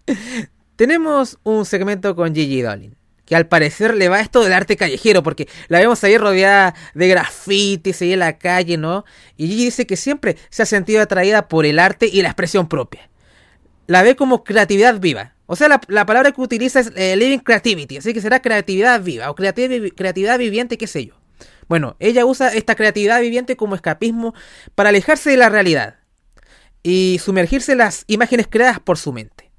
tenemos 0.75 1.39
un 1.41 1.65
segmento 1.65 2.15
con 2.15 2.35
Gigi 2.35 2.61
Dolin. 2.61 2.95
Que 3.25 3.35
al 3.35 3.47
parecer 3.47 3.95
le 3.95 4.09
va 4.09 4.19
esto 4.19 4.43
del 4.43 4.53
arte 4.53 4.75
callejero, 4.75 5.23
porque 5.23 5.47
la 5.69 5.79
vemos 5.79 6.03
ahí 6.03 6.17
rodeada 6.17 6.75
de 6.93 7.07
grafitis 7.07 8.01
ahí 8.01 8.13
en 8.13 8.19
la 8.19 8.37
calle, 8.37 8.77
¿no? 8.77 9.05
Y 9.37 9.47
Gigi 9.47 9.65
dice 9.65 9.87
que 9.87 9.95
siempre 9.95 10.37
se 10.49 10.61
ha 10.61 10.65
sentido 10.67 11.01
atraída 11.01 11.47
por 11.47 11.65
el 11.65 11.79
arte 11.79 12.07
y 12.11 12.21
la 12.21 12.27
expresión 12.27 12.67
propia. 12.67 13.09
La 13.87 14.03
ve 14.03 14.15
como 14.15 14.43
creatividad 14.43 14.99
viva. 14.99 15.35
O 15.45 15.55
sea, 15.55 15.67
la, 15.87 16.05
palabra 16.05 16.31
que 16.31 16.41
utiliza 16.41 16.79
es 16.79 16.91
eh, 16.95 17.15
living 17.15 17.39
creativity, 17.39 17.97
así 17.97 18.13
que 18.13 18.21
será 18.21 18.41
creatividad 18.41 19.01
viva 19.01 19.29
o 19.29 19.35
creatividad 19.35 20.39
viviente, 20.39 20.77
qué 20.77 20.87
sé 20.87 21.05
yo. 21.05 21.15
Bueno, 21.67 21.95
ella 21.99 22.25
usa 22.25 22.53
esta 22.53 22.75
creatividad 22.75 23.21
viviente 23.21 23.55
como 23.55 23.75
escapismo 23.75 24.33
para 24.75 24.89
alejarse 24.89 25.31
de 25.31 25.37
la 25.37 25.49
realidad 25.49 25.97
y 26.81 27.19
sumergirse 27.23 27.73
en 27.73 27.79
las 27.79 28.03
imágenes 28.07 28.47
creadas 28.49 28.79
por 28.79 28.97
su 28.97 29.13
mente. 29.13 29.51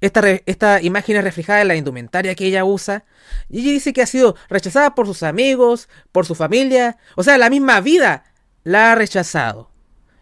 Esta, 0.00 0.22
esta 0.46 0.80
imagen 0.80 1.16
es 1.16 1.24
reflejada 1.24 1.62
en 1.62 1.68
la 1.68 1.76
indumentaria 1.76 2.34
que 2.34 2.46
ella 2.46 2.64
usa. 2.64 3.04
Y 3.48 3.60
ella 3.60 3.72
dice 3.72 3.92
que 3.92 4.02
ha 4.02 4.06
sido 4.06 4.36
rechazada 4.48 4.94
por 4.94 5.06
sus 5.06 5.22
amigos, 5.22 5.88
por 6.12 6.26
su 6.26 6.34
familia. 6.34 6.98
O 7.16 7.24
sea, 7.24 7.38
la 7.38 7.50
misma 7.50 7.80
vida 7.80 8.24
la 8.62 8.92
ha 8.92 8.94
rechazado. 8.94 9.70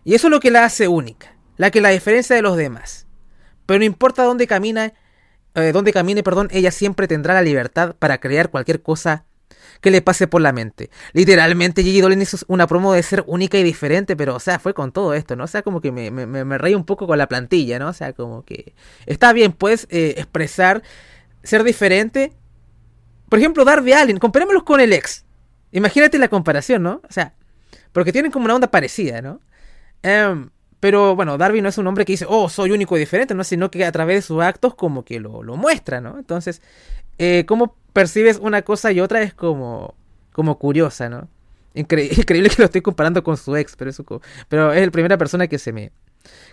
Y 0.05 0.15
eso 0.15 0.29
es 0.29 0.31
lo 0.31 0.41
que 0.41 0.51
la 0.51 0.65
hace 0.65 0.89
única, 0.89 1.37
la 1.57 1.71
que 1.71 1.81
la 1.81 1.91
diferencia 1.91 2.37
de 2.37 2.43
los 2.43 2.57
demás. 2.57 3.06
Pero 3.67 3.79
no 3.79 3.85
importa 3.85 4.23
dónde 4.23 4.47
camina, 4.47 4.93
eh, 5.55 5.73
dónde 5.73 5.93
camine, 5.93 6.23
perdón, 6.23 6.49
ella 6.53 6.71
siempre 6.71 7.09
tendrá 7.09 7.35
la 7.35 7.43
libertad 7.43 7.95
para 7.99 8.19
crear 8.19 8.51
cualquier 8.51 8.83
cosa 8.83 9.25
que 9.81 9.91
le 9.91 10.03
pase 10.03 10.27
por 10.27 10.41
la 10.41 10.53
mente. 10.53 10.91
Literalmente 11.13 11.83
Gigi 11.83 12.01
Dolin 12.01 12.23
hizo 12.23 12.39
una 12.49 12.67
promo 12.67 12.93
de 12.93 13.03
ser 13.03 13.25
única 13.27 13.59
y 13.59 13.63
diferente, 13.63 14.17
pero 14.17 14.35
o 14.35 14.41
sea, 14.41 14.59
fue 14.59 14.75
con 14.75 14.93
todo 14.93 15.15
esto, 15.15 15.37
¿no? 15.37 15.45
O 15.45 15.49
sea, 15.49 15.63
como 15.63 15.81
que 15.81 15.93
me, 15.93 16.59
reí 16.59 16.75
un 16.75 16.85
poco 16.85 17.07
con 17.07 17.19
la 17.19 17.29
plantilla, 17.29 17.79
¿no? 17.79 17.89
O 17.89 17.93
sea, 17.93 18.13
como 18.13 18.45
que 18.45 18.75
está 19.07 19.33
bien, 19.33 19.53
puedes 19.53 19.87
eh, 19.91 20.15
expresar, 20.17 20.83
ser 21.43 21.65
diferente. 21.65 22.33
Por 23.29 23.39
ejemplo, 23.39 23.65
Darby 23.65 23.93
Allin, 23.93 24.19
comparémoslos 24.19 24.63
con 24.63 24.81
el 24.81 24.93
ex. 24.93 25.25
Imagínate 25.73 26.19
la 26.19 26.29
comparación, 26.29 26.83
¿no? 26.83 27.03
O 27.09 27.13
sea, 27.13 27.35
porque 27.93 28.13
tienen 28.13 28.31
como 28.31 28.45
una 28.45 28.55
onda 28.55 28.71
parecida, 28.71 29.21
¿no? 29.21 29.41
Um, 30.05 30.51
pero 30.81 31.17
bueno, 31.17 31.39
Darby 31.39 31.63
no 31.63 31.69
es 31.69 31.79
un 31.79 31.87
hombre 31.87 32.05
que 32.05 32.13
dice, 32.13 32.27
oh, 32.29 32.49
soy 32.49 32.71
único 32.71 32.97
y 32.97 33.01
diferente, 33.01 33.35
¿no? 33.35 33.45
Sino 33.45 33.71
que 33.71 33.85
a 33.85 33.93
través 33.93 34.17
de 34.17 34.23
sus 34.23 34.43
actos 34.43 34.75
como 34.75 35.05
que 35.05 35.21
lo, 35.21 35.43
muestra, 35.57 36.01
¿no? 36.01 36.19
Entonces, 36.19 36.63
eh, 37.19 37.45
cómo 37.47 37.75
percibes 37.93 38.39
una 38.39 38.63
cosa 38.63 38.93
y 38.93 39.01
otra 39.01 39.23
es 39.23 39.35
como, 39.35 39.95
como 40.33 40.59
curiosa, 40.59 41.09
¿no? 41.09 41.29
increíble 41.77 42.49
que 42.49 42.57
lo 42.59 42.65
estoy 42.65 42.81
comparando 42.81 43.23
con 43.23 43.37
su 43.37 43.55
ex, 43.55 43.77
pero, 43.77 43.91
eso, 43.91 44.05
pero 44.49 44.73
es 44.73 44.85
la 44.85 44.91
primera 44.91 45.19
persona 45.19 45.47
que 45.47 45.59
se 45.59 45.73
me, 45.73 45.93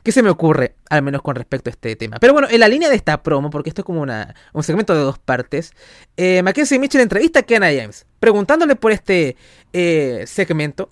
que 0.03 0.11
se 0.11 0.21
me 0.21 0.29
ocurre, 0.29 0.75
al 0.89 1.01
menos 1.01 1.21
con 1.21 1.35
respecto 1.35 1.69
a 1.69 1.71
este 1.71 1.95
tema. 1.95 2.17
Pero 2.19 2.33
bueno, 2.33 2.47
en 2.51 2.59
la 2.59 2.67
línea 2.67 2.89
de 2.89 2.95
esta 2.95 3.23
promo, 3.23 3.49
porque 3.49 3.69
esto 3.69 3.81
es 3.81 3.85
como 3.85 4.01
una, 4.01 4.35
un 4.51 4.63
segmento 4.63 4.93
de 4.93 5.01
dos 5.01 5.19
partes, 5.19 5.71
eh, 6.17 6.43
Mackenzie 6.43 6.77
Mitchell 6.77 7.01
entrevista 7.01 7.39
a 7.39 7.43
Kenna 7.43 7.67
James, 7.67 8.05
preguntándole 8.19 8.75
por 8.75 8.91
este 8.91 9.37
eh, 9.71 10.25
segmento 10.27 10.91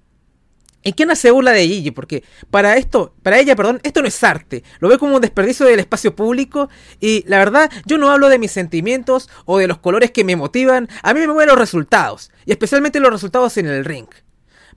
¿Y 0.84 0.94
quién 0.94 1.12
hace 1.12 1.30
burla 1.32 1.52
de 1.52 1.68
Gigi? 1.68 1.92
Porque 1.92 2.24
para 2.50 2.78
esto, 2.78 3.14
para 3.22 3.40
ella, 3.40 3.56
perdón, 3.56 3.80
esto 3.84 4.02
no 4.02 4.08
es 4.08 4.24
arte. 4.24 4.64
Lo 4.80 4.90
ve 4.90 4.98
como 4.98 5.16
un 5.16 5.22
desperdicio 5.22 5.66
del 5.66 5.80
espacio 5.80 6.16
público. 6.16 6.70
Y 7.00 7.24
la 7.28 7.38
verdad, 7.38 7.72
yo 7.86 7.98
no 7.98 8.10
hablo 8.10 8.30
de 8.30 8.40
mis 8.40 8.52
sentimientos 8.52 9.30
o 9.46 9.60
de 9.60 9.68
los 9.68 9.78
colores 9.78 10.12
que 10.12 10.24
me 10.24 10.36
motivan. 10.36 10.90
A 11.04 11.14
mí 11.14 11.20
me 11.20 11.28
mueven 11.28 11.50
los 11.50 11.60
resultados. 11.60 12.32
Y 12.46 12.52
especialmente 12.52 13.00
los 13.00 13.12
resultados 13.12 13.58
en 13.58 13.68
el 13.68 13.86
ring. 13.86 14.08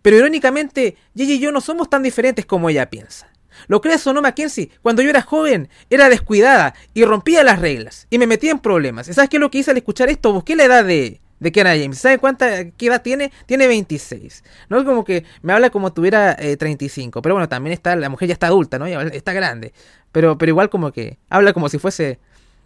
Pero 0.03 0.19
irónicamente, 0.19 0.97
Gigi 1.17 1.35
y 1.35 1.39
yo 1.39 1.53
no 1.53 1.63
somos 1.63 1.89
tan 1.89 2.03
diferentes 2.03 2.45
como 2.45 2.69
ella 2.69 2.91
piensa. 2.91 3.31
Lo 3.69 3.81
creas 3.81 4.07
o 4.07 4.13
no, 4.13 4.21
Mackenzie, 4.21 4.71
cuando 4.83 5.01
yo 5.01 5.09
era 5.09 5.23
joven, 5.23 5.69
era 5.89 6.09
descuidada 6.09 6.75
y 6.93 7.05
rompía 7.05 7.43
las 7.45 7.61
reglas. 7.61 8.07
Y 8.11 8.19
me 8.19 8.27
metía 8.27 8.51
en 8.51 8.59
problemas. 8.59 9.09
¿Y 9.09 9.15
sabes 9.15 9.31
qué 9.31 9.37
es 9.37 9.41
lo 9.41 9.51
que 9.51 9.59
hice 9.59 9.71
al 9.71 9.79
escuchar 9.79 10.11
esto? 10.11 10.33
Busqué 10.33 10.57
la 10.57 10.65
edad 10.65 10.85
de, 10.85 11.23
de 11.45 11.53
Kenna 11.53 11.77
James. 11.77 11.99
¿Sabe 11.99 12.19
cuánta 12.19 12.61
edad 12.61 13.03
tiene? 13.03 13.31
Tiene 13.45 13.67
26. 13.67 14.43
No 14.71 14.79
es 14.79 14.85
como 14.85 15.05
que 15.05 15.25
me 15.43 15.53
habla 15.53 15.69
como 15.69 15.93
tuviera 15.93 16.35
35. 16.37 17.19
Eh, 17.19 17.23
pero 17.23 17.35
bueno, 17.35 17.49
también 17.51 17.75
está, 17.75 17.95
la 17.95 18.09
mujer 18.09 18.29
ya 18.29 18.33
está 18.33 18.47
adulta, 18.47 18.79
¿no? 18.79 18.89
Ya 18.89 19.03
está 19.03 19.35
grande. 19.35 19.75
Pero, 20.11 20.39
pero 20.39 20.51
igual 20.51 20.71
como 20.71 20.91
que 20.91 21.19
habla 21.29 21.53
como 21.53 21.69
si 21.69 21.79
fuese, 21.79 22.19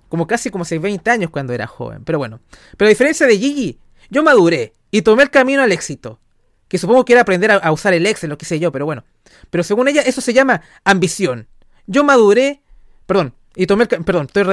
como 0.09 0.29
casi 0.29 0.51
como 0.51 0.65
si 0.65 0.79
20 0.79 1.11
años 1.11 1.31
cuando 1.31 1.53
era 1.53 1.67
joven. 1.67 2.05
Pero 2.05 2.19
bueno. 2.19 2.41
Pero 2.77 2.87
a 2.87 2.91
diferencia 2.91 3.27
de 3.27 3.37
Gigi, 3.37 3.81
yo 4.11 4.23
maduré 4.23 4.73
y 4.93 5.03
tomé 5.03 5.25
el 5.25 5.31
camino 5.31 5.61
al 5.63 5.73
éxito. 5.73 6.21
Que 6.69 6.79
supongo 6.79 7.05
que 7.05 7.15
era 7.15 7.23
aprender 7.23 7.51
a, 7.51 7.73
usar 7.73 7.95
el 7.95 8.07
Excel, 8.07 8.31
lo 8.31 8.39
que 8.39 8.47
sé 8.47 8.61
yo, 8.61 8.71
pero 8.71 8.85
bueno. 8.85 9.03
Pero 9.51 9.65
según 9.65 9.89
ella, 9.89 10.03
eso 10.03 10.21
se 10.21 10.33
llama 10.33 10.63
ambición. 10.85 11.49
Yo 11.87 12.05
maduré, 12.05 12.63
perdón, 13.07 13.35
y 13.57 13.67
tomé 13.67 13.89
el, 13.91 14.05
perdón, 14.05 14.27
estoy, 14.27 14.45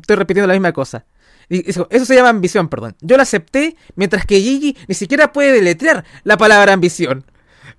estoy 0.00 0.16
repitiendo 0.16 0.46
la 0.46 0.54
misma 0.54 0.72
cosa. 0.72 1.04
Eso, 1.48 1.88
se 1.90 2.14
llama 2.14 2.30
ambición, 2.30 2.68
perdón. 2.68 2.96
Yo 3.00 3.16
la 3.16 3.22
acepté, 3.22 3.76
mientras 3.96 4.26
que 4.26 4.40
Gigi 4.40 4.76
ni 4.88 4.94
siquiera 4.94 5.32
puede 5.32 5.52
deletrear 5.52 6.04
la 6.24 6.36
palabra 6.36 6.72
ambición. 6.72 7.24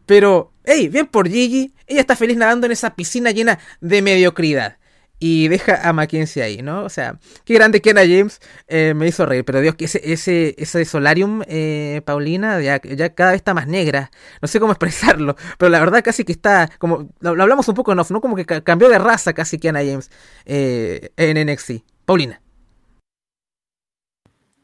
Pero, 0.06 0.52
hey, 0.66 0.90
bien 0.90 1.08
por 1.08 1.28
Gigi, 1.28 1.74
ella 1.88 2.02
está 2.02 2.16
feliz 2.16 2.38
nadando 2.38 2.66
en 2.66 2.72
esa 2.72 2.96
piscina 2.96 3.32
llena 3.32 3.60
de 3.82 4.02
mediocridad. 4.02 4.78
Y 5.18 5.48
deja 5.48 5.88
a 5.88 5.94
Mackenzie 5.94 6.44
ahí, 6.44 6.62
¿no? 6.62 6.84
O 6.84 6.90
sea, 6.90 7.20
qué 7.46 7.54
grande 7.54 7.82
que 7.82 7.94
James 7.94 8.42
eh, 8.68 8.94
me 8.94 9.08
hizo 9.08 9.26
reír. 9.26 9.46
Pero 9.46 9.62
Dios, 9.62 9.76
que 9.76 9.86
ese, 9.86 10.02
ese, 10.04 10.56
ese 10.58 10.84
Solarium, 10.84 11.42
eh, 11.48 12.02
Paulina, 12.06 12.60
ya, 12.60 12.82
ya, 12.82 13.14
cada 13.16 13.32
vez 13.32 13.38
está 13.38 13.54
más 13.54 13.66
negra. 13.66 14.12
No 14.42 14.48
sé 14.50 14.60
cómo 14.60 14.72
expresarlo. 14.74 15.38
Pero 15.58 15.70
la 15.70 15.80
verdad 15.80 16.04
casi 16.04 16.26
que 16.26 16.34
está, 16.34 16.70
como, 16.80 17.10
lo, 17.22 17.30
hablamos 17.42 17.68
un 17.70 17.76
poco 17.76 17.94
en 17.94 18.00
off, 18.00 18.12
¿no? 18.12 18.20
Como 18.20 18.36
que 18.36 18.46
cambió 18.46 18.90
de 18.90 19.00
raza 19.00 19.34
casi 19.34 19.58
que 19.58 19.70
James 19.72 20.12
eh, 20.46 21.12
en 21.16 21.50
NXT. 21.50 21.84
Paulina. 22.06 22.42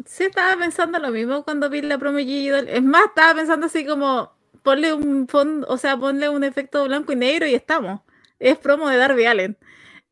Sí, 0.06 0.24
estaba 0.26 0.58
pensando 0.58 1.00
lo 1.00 1.10
mismo 1.12 1.44
cuando 1.44 1.70
vi 1.70 1.82
la 1.82 1.98
promo 1.98 2.18
Es 2.20 2.84
más, 2.84 3.06
estaba 3.06 3.36
pensando 3.36 3.66
así 3.68 3.86
como, 3.86 4.32
ponle 4.64 4.94
un 4.94 5.28
fondo, 5.28 5.68
o 5.68 5.78
sea, 5.78 5.98
ponle 5.98 6.30
un 6.30 6.44
efecto 6.44 6.86
blanco 6.86 7.12
y 7.14 7.16
negro 7.16 7.46
y 7.46 7.56
estamos. 7.56 8.02
Es 8.40 8.58
promo 8.58 8.90
de 8.90 8.98
Darby 8.98 9.26
Allen. 9.26 9.58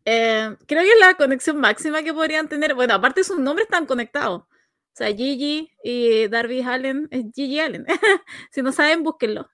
Eh, 0.06 0.56
creo 0.68 0.84
que 0.84 0.92
es 0.92 1.00
la 1.00 1.16
conexión 1.16 1.58
máxima 1.60 2.04
que 2.04 2.14
podrían 2.14 2.50
tener. 2.50 2.76
Bueno, 2.76 2.96
aparte 2.96 3.24
sus 3.24 3.40
nombres 3.40 3.66
están 3.68 3.86
conectados. 3.86 4.42
O 4.42 4.48
sea, 4.94 5.08
Gigi 5.16 5.72
y 5.84 6.28
Darby 6.28 6.62
Allen 6.62 7.08
es 7.12 7.26
Gigi 7.34 7.60
Allen. 7.60 7.86
si 8.52 8.62
no 8.62 8.72
saben, 8.72 9.04
búsquenlo. 9.04 9.50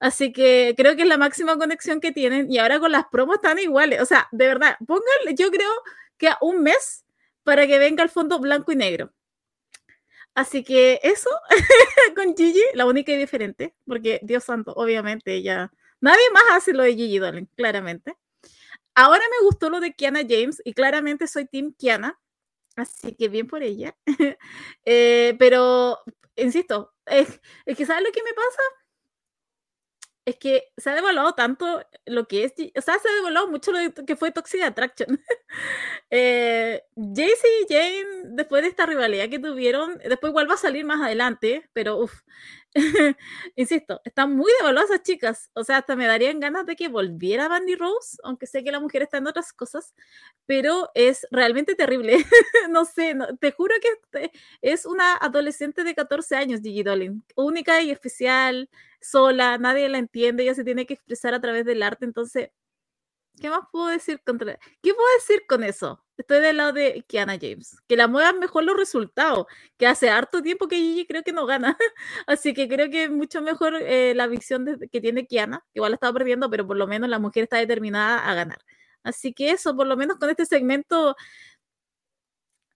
Así 0.00 0.32
que 0.32 0.74
creo 0.76 0.96
que 0.96 1.02
es 1.02 1.08
la 1.08 1.18
máxima 1.18 1.56
conexión 1.56 2.00
que 2.00 2.12
tienen. 2.12 2.50
Y 2.52 2.58
ahora 2.58 2.80
con 2.80 2.92
las 2.92 3.06
promos 3.06 3.36
están 3.36 3.58
iguales. 3.58 4.02
O 4.02 4.06
sea, 4.06 4.28
de 4.32 4.46
verdad, 4.48 4.76
pónganle, 4.86 5.34
yo 5.36 5.50
creo 5.50 5.70
que 6.18 6.28
a 6.28 6.38
un 6.40 6.62
mes 6.62 7.04
para 7.44 7.66
que 7.66 7.78
venga 7.78 8.02
el 8.02 8.10
fondo 8.10 8.38
blanco 8.40 8.72
y 8.72 8.76
negro. 8.76 9.12
Así 10.34 10.64
que 10.64 11.00
eso 11.02 11.30
con 12.16 12.36
Gigi, 12.36 12.62
la 12.74 12.86
única 12.86 13.12
y 13.12 13.16
diferente, 13.16 13.74
porque 13.86 14.20
Dios 14.22 14.44
santo, 14.44 14.72
obviamente 14.74 15.34
ella, 15.34 15.72
nadie 16.00 16.24
más 16.32 16.44
hace 16.52 16.72
lo 16.72 16.82
de 16.82 16.94
Gigi 16.94 17.18
Dolan, 17.18 17.48
claramente. 17.56 18.16
Ahora 18.94 19.22
me 19.30 19.46
gustó 19.46 19.70
lo 19.70 19.80
de 19.80 19.94
Kiana 19.94 20.20
James 20.28 20.62
y 20.64 20.74
claramente 20.74 21.26
soy 21.28 21.46
Team 21.46 21.74
Kiana, 21.78 22.18
así 22.76 23.14
que 23.14 23.28
bien 23.28 23.46
por 23.48 23.62
ella. 23.62 23.96
Eh, 24.86 25.36
pero, 25.38 25.98
insisto, 26.36 26.94
es, 27.06 27.40
es 27.66 27.76
que 27.76 27.86
¿sabes 27.86 28.04
lo 28.04 28.12
que 28.12 28.22
me 28.22 28.34
pasa? 28.34 28.62
Es 30.24 30.36
que 30.36 30.72
se 30.76 30.90
ha 30.90 30.94
devaluado 30.94 31.34
tanto 31.34 31.82
lo 32.06 32.26
que 32.26 32.44
es, 32.44 32.52
o 32.76 32.80
sea, 32.80 32.98
se 32.98 33.08
ha 33.08 33.14
devaluado 33.14 33.48
mucho 33.48 33.72
lo 33.72 33.78
que 34.06 34.16
fue 34.16 34.30
Toxic 34.30 34.62
Attraction. 34.62 35.20
eh, 36.10 36.82
Jaycee 36.96 37.62
y 37.62 37.72
Jane, 37.72 38.06
después 38.30 38.62
de 38.62 38.68
esta 38.68 38.86
rivalidad 38.86 39.28
que 39.28 39.38
tuvieron, 39.38 39.98
después 39.98 40.30
igual 40.30 40.48
va 40.48 40.54
a 40.54 40.58
salir 40.58 40.84
más 40.84 41.02
adelante, 41.02 41.68
pero 41.72 41.96
uff, 41.98 42.22
insisto, 43.56 44.00
están 44.04 44.34
muy 44.36 44.50
devaluadas 44.60 45.02
chicas, 45.02 45.50
o 45.54 45.62
sea, 45.64 45.78
hasta 45.78 45.96
me 45.96 46.06
darían 46.06 46.40
ganas 46.40 46.66
de 46.66 46.76
que 46.76 46.88
volviera 46.88 47.48
Bandy 47.48 47.76
Rose, 47.76 48.16
aunque 48.24 48.46
sé 48.46 48.64
que 48.64 48.72
la 48.72 48.80
mujer 48.80 49.02
está 49.02 49.18
en 49.18 49.26
otras 49.28 49.52
cosas, 49.52 49.94
pero 50.46 50.90
es 50.94 51.26
realmente 51.30 51.74
terrible. 51.76 52.16
no 52.70 52.84
sé, 52.84 53.14
te 53.40 53.52
juro 53.52 53.74
que 54.12 54.30
es 54.62 54.86
una 54.86 55.14
adolescente 55.16 55.84
de 55.84 55.94
14 55.94 56.36
años, 56.36 56.60
Gigi 56.62 56.82
Dolin, 56.82 57.24
única 57.36 57.80
y 57.82 57.90
especial 57.90 58.68
sola, 59.00 59.58
nadie 59.58 59.88
la 59.88 59.98
entiende, 59.98 60.42
ella 60.44 60.54
se 60.54 60.64
tiene 60.64 60.86
que 60.86 60.94
expresar 60.94 61.34
a 61.34 61.40
través 61.40 61.64
del 61.64 61.82
arte, 61.82 62.04
entonces, 62.06 62.50
¿qué 63.40 63.50
más 63.50 63.62
puedo 63.72 63.88
decir 63.88 64.20
contra 64.24 64.58
¿Qué 64.82 64.94
puedo 64.94 65.08
decir 65.18 65.44
con 65.48 65.64
eso? 65.64 66.03
Estoy 66.16 66.40
del 66.40 66.58
lado 66.58 66.72
de 66.72 67.04
Kiana 67.08 67.38
James, 67.40 67.76
que 67.88 67.96
la 67.96 68.06
muevan 68.06 68.38
mejor 68.38 68.64
los 68.64 68.76
resultados, 68.76 69.46
que 69.76 69.86
hace 69.86 70.10
harto 70.10 70.42
tiempo 70.42 70.68
que 70.68 70.76
Gigi 70.76 71.06
creo 71.06 71.22
que 71.24 71.32
no 71.32 71.44
gana, 71.46 71.76
así 72.26 72.54
que 72.54 72.68
creo 72.68 72.88
que 72.90 73.04
es 73.04 73.10
mucho 73.10 73.42
mejor 73.42 73.74
eh, 73.82 74.14
la 74.14 74.28
visión 74.28 74.78
que 74.92 75.00
tiene 75.00 75.26
Kiana, 75.26 75.64
igual 75.74 75.90
la 75.92 75.96
estaba 75.96 76.12
perdiendo, 76.12 76.48
pero 76.50 76.66
por 76.66 76.76
lo 76.76 76.86
menos 76.86 77.08
la 77.08 77.18
mujer 77.18 77.44
está 77.44 77.56
determinada 77.58 78.28
a 78.30 78.34
ganar. 78.34 78.58
Así 79.02 79.32
que 79.34 79.50
eso, 79.50 79.76
por 79.76 79.86
lo 79.86 79.96
menos 79.96 80.18
con 80.18 80.30
este 80.30 80.46
segmento 80.46 81.16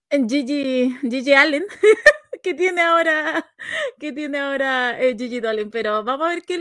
en 0.09 0.27
Gigi, 0.29 0.97
Gigi 1.01 1.33
Allen, 1.33 1.65
que 2.43 2.53
tiene 2.53 2.81
ahora, 2.81 3.51
que 3.99 4.11
tiene 4.13 4.39
ahora 4.39 4.99
eh, 5.01 5.15
Gigi 5.17 5.39
Dolin, 5.39 5.69
pero 5.71 6.03
vamos 6.03 6.27
a 6.27 6.29
ver 6.29 6.43
qué, 6.43 6.57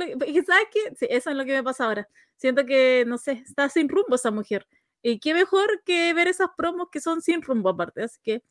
¿sabes 0.47 0.68
qué? 0.73 0.94
Sí, 0.97 1.06
eso 1.11 1.30
es 1.30 1.37
lo 1.37 1.44
que 1.44 1.52
me 1.52 1.62
pasa 1.62 1.85
ahora. 1.87 2.08
Siento 2.37 2.64
que, 2.66 3.04
no 3.06 3.18
sé, 3.18 3.32
está 3.32 3.68
sin 3.68 3.88
rumbo 3.88 4.14
esa 4.14 4.30
mujer. 4.30 4.66
Y 5.02 5.21
qué 5.21 5.35
mejor 5.35 5.83
que 5.85 6.12
ver 6.14 6.28
esas 6.28 6.49
promos 6.57 6.88
que 6.90 7.00
son 7.00 7.23
sin 7.23 7.43
rumbo 7.43 7.69
aparte, 7.71 8.02
así 8.02 8.19
que, 8.23 8.43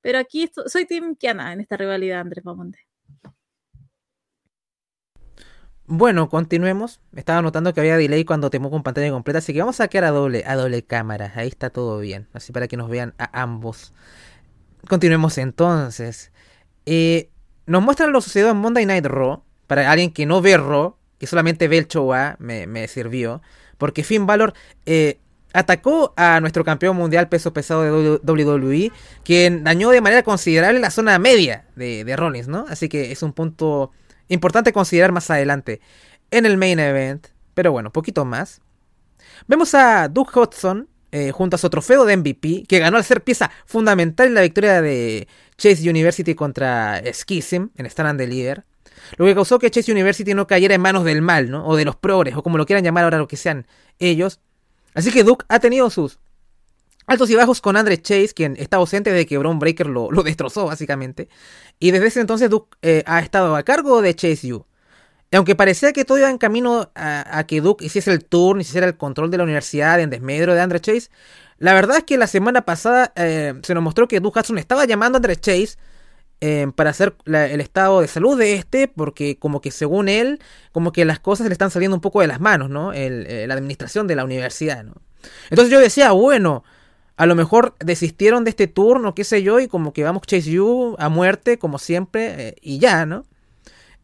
pero 0.00 0.18
aquí 0.18 0.50
soy 0.66 0.86
Team 0.86 1.16
Kiana 1.16 1.52
en 1.52 1.60
esta 1.60 1.76
rivalidad, 1.76 2.20
Andrés 2.20 2.44
Mamonde. 2.44 2.78
Bueno, 5.86 6.30
continuemos. 6.30 7.00
Estaba 7.14 7.42
notando 7.42 7.74
que 7.74 7.80
había 7.80 7.98
delay 7.98 8.24
cuando 8.24 8.48
temo 8.48 8.70
con 8.70 8.82
pantalla 8.82 9.10
completa, 9.10 9.38
así 9.38 9.52
que 9.52 9.60
vamos 9.60 9.80
a 9.80 9.88
quedar 9.88 10.04
a 10.04 10.10
doble, 10.10 10.42
a 10.46 10.56
doble 10.56 10.82
cámara. 10.82 11.32
Ahí 11.36 11.48
está 11.48 11.68
todo 11.68 11.98
bien, 11.98 12.26
así 12.32 12.52
para 12.52 12.68
que 12.68 12.78
nos 12.78 12.88
vean 12.88 13.14
a 13.18 13.42
ambos. 13.42 13.92
Continuemos 14.88 15.36
entonces. 15.36 16.32
Eh, 16.86 17.30
nos 17.66 17.82
muestran 17.82 18.12
lo 18.12 18.20
sucedido 18.22 18.50
en 18.50 18.56
Monday 18.58 18.86
Night 18.86 19.04
Raw. 19.06 19.42
Para 19.66 19.90
alguien 19.90 20.12
que 20.12 20.26
no 20.26 20.40
ve 20.40 20.56
Raw, 20.56 20.96
que 21.18 21.26
solamente 21.26 21.68
ve 21.68 21.78
el 21.78 21.88
show 21.88 22.12
A, 22.14 22.36
me, 22.38 22.88
sirvió. 22.88 23.42
Porque 23.76 24.04
Finn 24.04 24.26
Balor 24.26 24.54
eh, 24.86 25.18
atacó 25.54 26.12
a 26.16 26.40
nuestro 26.40 26.64
campeón 26.64 26.96
mundial 26.96 27.28
peso 27.28 27.54
pesado 27.54 27.82
de 27.82 28.20
WWE, 28.32 28.92
quien 29.22 29.64
dañó 29.64 29.90
de 29.90 30.00
manera 30.00 30.22
considerable 30.22 30.80
la 30.80 30.90
zona 30.90 31.18
media 31.18 31.64
de, 31.76 32.04
de 32.04 32.16
Rollins, 32.16 32.48
¿no? 32.48 32.66
Así 32.68 32.88
que 32.90 33.12
es 33.12 33.22
un 33.22 33.32
punto 33.32 33.92
importante 34.28 34.72
considerar 34.72 35.12
más 35.12 35.30
adelante 35.30 35.80
en 36.30 36.44
el 36.44 36.58
main 36.58 36.78
event. 36.80 37.28
Pero 37.54 37.72
bueno, 37.72 37.92
poquito 37.92 38.24
más. 38.24 38.60
Vemos 39.46 39.74
a 39.74 40.08
Doug 40.08 40.36
Hudson 40.36 40.88
eh, 41.12 41.30
junto 41.30 41.54
a 41.54 41.58
su 41.58 41.70
trofeo 41.70 42.04
de 42.04 42.16
MVP, 42.16 42.64
que 42.66 42.80
ganó 42.80 42.96
al 42.96 43.04
ser 43.04 43.22
pieza 43.22 43.50
fundamental 43.66 44.26
en 44.26 44.34
la 44.34 44.40
victoria 44.40 44.82
de 44.82 45.28
Chase 45.56 45.88
University 45.88 46.34
contra 46.34 47.00
Schism 47.12 47.68
en 47.76 47.86
Stand 47.86 48.10
and 48.10 48.20
Deliver. 48.20 48.64
Lo 49.16 49.24
que 49.24 49.34
causó 49.34 49.60
que 49.60 49.70
Chase 49.70 49.92
University 49.92 50.34
no 50.34 50.48
cayera 50.48 50.74
en 50.74 50.80
manos 50.80 51.04
del 51.04 51.22
mal, 51.22 51.50
¿no? 51.50 51.64
O 51.66 51.76
de 51.76 51.84
los 51.84 51.94
progres, 51.94 52.34
o 52.34 52.42
como 52.42 52.58
lo 52.58 52.66
quieran 52.66 52.84
llamar 52.84 53.04
ahora 53.04 53.18
lo 53.18 53.28
que 53.28 53.36
sean 53.36 53.68
ellos. 54.00 54.40
Así 54.94 55.10
que 55.10 55.24
Duke 55.24 55.44
ha 55.48 55.58
tenido 55.58 55.90
sus 55.90 56.18
altos 57.06 57.28
y 57.30 57.34
bajos 57.34 57.60
con 57.60 57.76
Andre 57.76 58.00
Chase, 58.00 58.32
quien 58.34 58.56
está 58.58 58.78
ausente 58.78 59.12
de 59.12 59.26
que 59.26 59.36
Braun 59.36 59.58
Breaker 59.58 59.88
lo, 59.88 60.08
destrozó, 60.22 60.66
básicamente. 60.66 61.28
Y 61.78 61.90
desde 61.90 62.06
ese 62.06 62.20
entonces 62.20 62.48
Duke 62.48 62.76
eh, 62.82 63.02
ha 63.06 63.20
estado 63.20 63.56
a 63.56 63.62
cargo 63.62 64.00
de 64.00 64.14
Chase 64.14 64.52
U. 64.54 64.66
Y 65.30 65.36
aunque 65.36 65.56
parecía 65.56 65.92
que 65.92 66.04
todo 66.04 66.18
iba 66.18 66.30
en 66.30 66.38
camino 66.38 66.90
a, 66.94 67.44
que 67.48 67.60
Duke 67.60 67.84
hiciese 67.84 68.12
el 68.12 68.24
turno, 68.24 68.62
hiciera 68.62 68.86
el 68.86 68.96
control 68.96 69.30
de 69.30 69.38
la 69.38 69.44
universidad 69.44 70.00
en 70.00 70.10
desmedro 70.10 70.54
de 70.54 70.60
Andre 70.60 70.80
Chase, 70.80 71.10
la 71.58 71.74
verdad 71.74 71.98
es 71.98 72.04
que 72.04 72.16
la 72.16 72.28
semana 72.28 72.62
pasada 72.62 73.12
eh, 73.16 73.54
se 73.62 73.74
nos 73.74 73.82
mostró 73.82 74.06
que 74.06 74.20
Duke 74.20 74.38
Hudson 74.38 74.58
estaba 74.58 74.84
llamando 74.84 75.16
a 75.16 75.18
Andre 75.18 75.36
Chase 75.36 75.76
eh, 76.46 76.70
para 76.76 76.90
hacer 76.90 77.14
el 77.24 77.62
estado 77.62 78.02
de 78.02 78.06
salud 78.06 78.38
de 78.38 78.52
este, 78.52 78.86
porque 78.86 79.38
como 79.38 79.62
que 79.62 79.70
según 79.70 80.10
él, 80.10 80.40
como 80.72 80.92
que 80.92 81.06
las 81.06 81.18
cosas 81.18 81.46
le 81.46 81.54
están 81.54 81.70
saliendo 81.70 81.96
un 81.96 82.02
poco 82.02 82.20
de 82.20 82.26
las 82.26 82.38
manos, 82.38 82.68
¿no? 82.68 82.92
El, 82.92 83.48
la 83.48 83.54
administración 83.54 84.06
de 84.06 84.14
la 84.14 84.24
universidad, 84.24 84.84
¿no? 84.84 84.92
Entonces 85.48 85.72
yo 85.72 85.80
decía, 85.80 86.12
bueno, 86.12 86.62
a 87.16 87.24
lo 87.24 87.34
mejor 87.34 87.74
desistieron 87.80 88.44
de 88.44 88.50
este 88.50 88.66
turno, 88.66 89.14
qué 89.14 89.24
sé 89.24 89.42
yo, 89.42 89.58
y 89.58 89.68
como 89.68 89.94
que 89.94 90.02
vamos 90.02 90.20
Chase 90.26 90.50
You 90.50 90.96
a 90.98 91.08
muerte, 91.08 91.58
como 91.58 91.78
siempre, 91.78 92.56
y 92.60 92.78
ya, 92.78 93.06
¿no? 93.06 93.24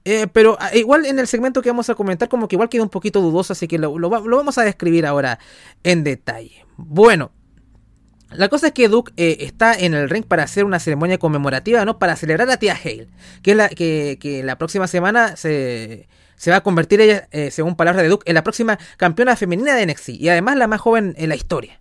Eh, 0.07 0.27
pero 0.33 0.57
ah, 0.61 0.75
igual 0.75 1.05
en 1.05 1.19
el 1.19 1.27
segmento 1.27 1.61
que 1.61 1.69
vamos 1.69 1.91
a 1.91 1.95
comentar, 1.95 2.31
como 2.31 2.49
que 2.49 2.57
igual 2.57 2.71
queda 2.71 2.83
un 2.83 2.89
poquito 2.89 3.21
dudoso, 3.21 3.53
así 3.53 3.69
que 3.69 3.79
lo, 3.79 3.93
vamos 3.93 4.57
a 4.57 4.63
describir 4.63 5.05
ahora 5.05 5.39
en 5.85 6.05
detalle. 6.05 6.65
Bueno, 6.79 7.33
la 8.33 8.49
cosa 8.49 8.69
es 8.69 8.73
que 8.73 8.89
Duke 8.89 9.13
eh, 9.17 9.39
está 9.41 9.75
en 9.75 9.95
el 9.95 10.09
ring 10.09 10.25
para 10.25 10.45
hacer 10.45 10.65
una 10.65 10.79
ceremonia 10.79 11.19
conmemorativa, 11.19 11.85
¿no? 11.85 11.99
Para 11.99 12.17
celebrar 12.17 12.51
a 12.51 12.57
tía 12.59 12.75
Hale, 12.75 13.09
que, 13.43 13.51
es 13.53 13.57
la, 13.57 13.69
que, 13.69 14.43
la 14.45 14.57
próxima 14.57 14.87
semana 14.87 15.37
se, 15.37 16.07
va 16.49 16.57
a 16.57 16.63
convertir 16.63 17.01
ella, 17.01 17.29
eh, 17.33 17.51
según 17.51 17.75
palabras 17.75 18.03
de 18.03 18.09
Duke, 18.09 18.29
en 18.29 18.35
la 18.35 18.45
próxima 18.45 18.79
campeona 18.97 19.35
femenina 19.35 19.75
de 19.75 19.87
NXT 19.87 20.11
y 20.11 20.29
además 20.29 20.57
la 20.57 20.69
más 20.69 20.81
joven 20.81 21.15
en 21.19 21.29
la 21.29 21.35
historia. 21.35 21.80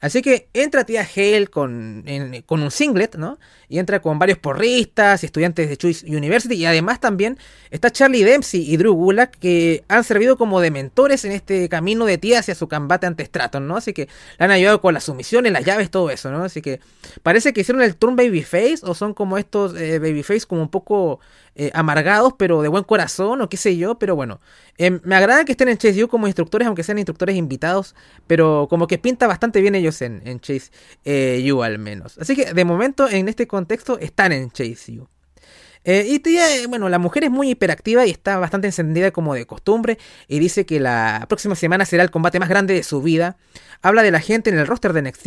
Así 0.00 0.22
que 0.22 0.48
entra 0.54 0.84
tía 0.84 1.02
Hale 1.02 1.48
con, 1.48 2.04
con 2.46 2.62
un 2.62 2.70
singlet, 2.70 3.16
¿no? 3.16 3.38
Y 3.68 3.78
entra 3.78 4.00
con 4.00 4.18
varios 4.18 4.38
porristas 4.38 5.22
y 5.22 5.26
estudiantes 5.26 5.68
de 5.68 5.76
Choice 5.76 6.06
University. 6.06 6.54
Y 6.54 6.66
además 6.66 7.00
también 7.00 7.38
está 7.70 7.90
Charlie 7.90 8.22
Dempsey 8.22 8.62
y 8.62 8.76
Drew 8.76 8.94
Gulak 8.94 9.36
que 9.38 9.84
han 9.88 10.04
servido 10.04 10.38
como 10.38 10.60
de 10.60 10.70
mentores 10.70 11.24
en 11.24 11.32
este 11.32 11.68
camino 11.68 12.04
de 12.04 12.18
tía 12.18 12.38
hacia 12.38 12.54
su 12.54 12.68
combate 12.68 13.06
ante 13.06 13.24
Stratton, 13.24 13.66
¿no? 13.66 13.76
Así 13.76 13.92
que 13.92 14.08
le 14.38 14.44
han 14.44 14.50
ayudado 14.50 14.80
con 14.80 14.94
las 14.94 15.04
sumisiones, 15.04 15.52
las 15.52 15.64
llaves, 15.64 15.90
todo 15.90 16.10
eso, 16.10 16.30
¿no? 16.30 16.44
Así 16.44 16.62
que 16.62 16.80
parece 17.22 17.52
que 17.52 17.62
hicieron 17.62 17.82
el 17.82 17.96
turn 17.96 18.14
babyface 18.14 18.78
o 18.82 18.94
son 18.94 19.14
como 19.14 19.36
estos 19.36 19.74
eh, 19.76 19.98
babyface 19.98 20.46
como 20.46 20.62
un 20.62 20.70
poco 20.70 21.20
eh, 21.58 21.72
amargados, 21.74 22.34
pero 22.38 22.62
de 22.62 22.68
buen 22.68 22.84
corazón 22.84 23.40
o 23.42 23.48
qué 23.48 23.56
sé 23.56 23.76
yo. 23.76 23.98
Pero 23.98 24.14
bueno, 24.14 24.40
em, 24.76 25.00
me 25.02 25.16
agrada 25.16 25.44
que 25.44 25.52
estén 25.52 25.68
en 25.68 25.76
Chase 25.76 26.04
U 26.04 26.08
como 26.08 26.28
instructores, 26.28 26.66
aunque 26.66 26.84
sean 26.84 26.98
instructores 26.98 27.36
invitados. 27.36 27.96
Pero 28.28 28.68
como 28.70 28.86
que 28.86 28.96
pinta 28.96 29.26
bastante 29.26 29.60
bien 29.60 29.74
ellos 29.74 30.00
en, 30.00 30.40
Chase 30.40 30.70
eh, 31.04 31.50
U 31.52 31.62
al 31.64 31.78
menos. 31.78 32.16
Así 32.18 32.36
que 32.36 32.54
de 32.54 32.64
momento 32.64 33.08
en 33.08 33.28
este 33.28 33.48
contexto 33.48 33.98
están 33.98 34.30
en 34.30 34.50
Chase 34.52 35.00
U. 35.00 35.08
Eh, 35.84 36.06
y 36.08 36.18
tía, 36.20 36.44
bueno, 36.68 36.88
la 36.88 36.98
mujer 36.98 37.24
es 37.24 37.30
muy 37.30 37.50
hiperactiva 37.50 38.06
y 38.06 38.10
está 38.10 38.38
bastante 38.38 38.68
encendida 38.68 39.10
como 39.10 39.34
de 39.34 39.46
costumbre. 39.46 39.98
Y 40.28 40.38
dice 40.38 40.64
que 40.64 40.78
la 40.78 41.26
próxima 41.28 41.56
semana 41.56 41.84
será 41.84 42.04
el 42.04 42.12
combate 42.12 42.38
más 42.38 42.48
grande 42.48 42.74
de 42.74 42.84
su 42.84 43.02
vida. 43.02 43.36
Habla 43.82 44.02
de 44.02 44.12
la 44.12 44.20
gente 44.20 44.50
en 44.50 44.58
el 44.58 44.66
roster 44.66 44.92
de 44.92 45.02
NXT. 45.02 45.26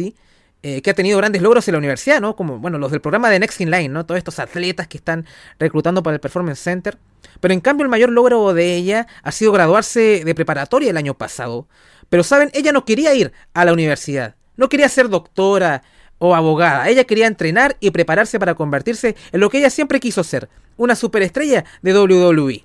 Eh, 0.64 0.84
que 0.84 0.92
ha 0.92 0.94
tenido 0.94 1.18
grandes 1.18 1.42
logros 1.42 1.68
en 1.68 1.72
la 1.72 1.80
universidad, 1.80 2.22
¿no? 2.22 2.36
Como, 2.36 2.60
bueno, 2.60 2.78
los 2.78 2.92
del 2.92 3.02
programa 3.02 3.32
de 3.32 3.40
Next 3.40 3.60
in 3.62 3.72
Line, 3.72 3.90
¿no? 3.90 4.06
Todos 4.06 4.20
estos 4.20 4.38
atletas 4.38 4.88
que 4.88 4.98
están 4.98 5.26
reclutando 5.58 6.04
para 6.04 6.14
el 6.14 6.20
Performance 6.20 6.60
Center. 6.60 7.00
Pero 7.40 7.54
en 7.56 7.62
cambio 7.62 7.84
el 7.84 7.90
mayor 7.90 8.12
logro 8.12 8.54
de 8.54 8.76
ella 8.76 9.08
ha 9.24 9.32
sido 9.32 9.52
graduarse 9.52 10.24
de 10.24 10.36
preparatoria 10.36 10.92
el 10.92 10.98
año 10.98 11.16
pasado. 11.16 11.68
Pero 12.10 12.24
saben, 12.24 12.52
ella 12.54 12.72
no 12.74 12.86
quería 12.86 13.14
ir 13.16 13.32
a 13.56 13.66
la 13.66 13.74
universidad. 13.74 14.36
No 14.56 14.70
quería 14.70 14.88
ser 14.88 15.10
doctora 15.10 15.82
o 16.20 16.36
abogada. 16.36 16.88
Ella 16.90 17.06
quería 17.06 17.26
entrenar 17.26 17.78
y 17.80 17.90
prepararse 17.90 18.38
para 18.38 18.54
convertirse 18.54 19.16
en 19.32 19.40
lo 19.40 19.50
que 19.50 19.58
ella 19.58 19.72
siempre 19.72 20.00
quiso 20.00 20.24
ser. 20.24 20.48
Una 20.78 20.96
superestrella 20.96 21.66
de 21.82 22.00
WWE. 22.00 22.64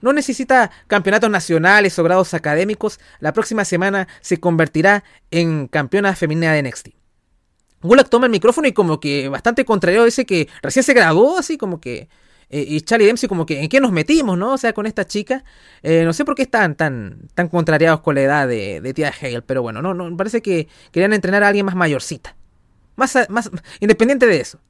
No 0.00 0.12
necesita 0.12 0.72
campeonatos 0.88 1.30
nacionales 1.30 1.96
o 2.00 2.02
grados 2.02 2.34
académicos. 2.34 2.98
La 3.20 3.32
próxima 3.32 3.64
semana 3.64 4.08
se 4.20 4.40
convertirá 4.40 5.04
en 5.30 5.68
campeona 5.68 6.16
femenina 6.16 6.52
de 6.52 6.64
NXT. 6.64 7.01
Gulak 7.82 8.08
toma 8.08 8.26
el 8.26 8.32
micrófono 8.32 8.68
y 8.68 8.72
como 8.72 9.00
que 9.00 9.28
bastante 9.28 9.64
contrario 9.64 10.04
dice 10.04 10.24
que 10.24 10.48
recién 10.62 10.82
se 10.82 10.94
graduó, 10.94 11.38
así 11.38 11.58
como 11.58 11.80
que... 11.80 12.08
Eh, 12.50 12.66
y 12.68 12.80
Charlie 12.82 13.06
Dempsey 13.06 13.30
como 13.30 13.46
que 13.46 13.62
en 13.62 13.68
qué 13.70 13.80
nos 13.80 13.92
metimos, 13.92 14.36
¿no? 14.36 14.52
O 14.52 14.58
sea, 14.58 14.74
con 14.74 14.84
esta 14.84 15.06
chica. 15.06 15.42
Eh, 15.82 16.04
no 16.04 16.12
sé 16.12 16.26
por 16.26 16.34
qué 16.34 16.42
están 16.42 16.74
tan, 16.74 17.28
tan 17.34 17.48
contrariados 17.48 18.00
con 18.00 18.14
la 18.14 18.20
edad 18.20 18.46
de, 18.46 18.82
de 18.82 18.92
tía 18.92 19.10
Hale, 19.18 19.40
pero 19.40 19.62
bueno, 19.62 19.80
no, 19.80 19.94
no, 19.94 20.14
parece 20.18 20.42
que 20.42 20.68
querían 20.90 21.14
entrenar 21.14 21.42
a 21.44 21.48
alguien 21.48 21.64
más 21.64 21.74
mayorcita. 21.74 22.36
Más, 22.96 23.16
más 23.30 23.50
independiente 23.80 24.26
de 24.26 24.40
eso. 24.40 24.60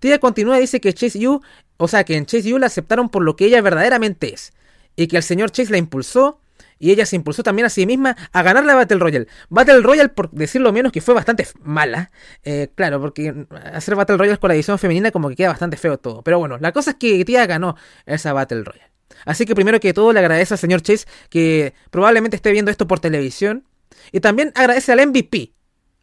Tía 0.00 0.18
continúa 0.18 0.58
y 0.58 0.62
dice 0.62 0.80
que 0.80 0.92
Chase 0.92 1.20
Yu, 1.20 1.40
o 1.76 1.88
sea, 1.88 2.02
que 2.02 2.16
en 2.16 2.26
Chase 2.26 2.48
Yu 2.48 2.58
la 2.58 2.66
aceptaron 2.66 3.08
por 3.08 3.22
lo 3.22 3.36
que 3.36 3.46
ella 3.46 3.62
verdaderamente 3.62 4.34
es. 4.34 4.52
Y 4.96 5.06
que 5.06 5.16
el 5.16 5.22
señor 5.22 5.52
Chase 5.52 5.70
la 5.70 5.78
impulsó 5.78 6.40
y 6.78 6.90
ella 6.90 7.06
se 7.06 7.16
impulsó 7.16 7.42
también 7.42 7.66
a 7.66 7.70
sí 7.70 7.86
misma 7.86 8.16
a 8.32 8.42
ganar 8.42 8.64
la 8.64 8.74
Battle 8.74 8.98
Royale. 8.98 9.26
Battle 9.48 9.80
Royale, 9.80 10.08
por 10.08 10.30
decirlo 10.30 10.72
menos, 10.72 10.92
que 10.92 11.00
fue 11.00 11.14
bastante 11.14 11.46
mala. 11.62 12.10
Eh, 12.44 12.68
claro, 12.74 13.00
porque 13.00 13.46
hacer 13.72 13.96
Battle 13.96 14.16
Royale 14.16 14.38
con 14.38 14.48
la 14.48 14.54
edición 14.54 14.78
femenina 14.78 15.10
como 15.10 15.28
que 15.28 15.36
queda 15.36 15.48
bastante 15.48 15.76
feo 15.76 15.98
todo. 15.98 16.22
Pero 16.22 16.38
bueno, 16.38 16.58
la 16.58 16.72
cosa 16.72 16.92
es 16.92 16.96
que 16.96 17.24
tía 17.24 17.46
ganó 17.46 17.76
esa 18.06 18.32
Battle 18.32 18.64
Royale. 18.64 18.90
Así 19.24 19.46
que 19.46 19.54
primero 19.54 19.80
que 19.80 19.92
todo 19.92 20.12
le 20.12 20.20
agradece 20.20 20.54
al 20.54 20.58
señor 20.58 20.82
Chase 20.82 21.06
que 21.30 21.74
probablemente 21.90 22.36
esté 22.36 22.52
viendo 22.52 22.70
esto 22.70 22.86
por 22.86 23.00
televisión. 23.00 23.64
Y 24.12 24.20
también 24.20 24.52
agradece 24.54 24.92
al 24.92 25.06
MVP, 25.06 25.52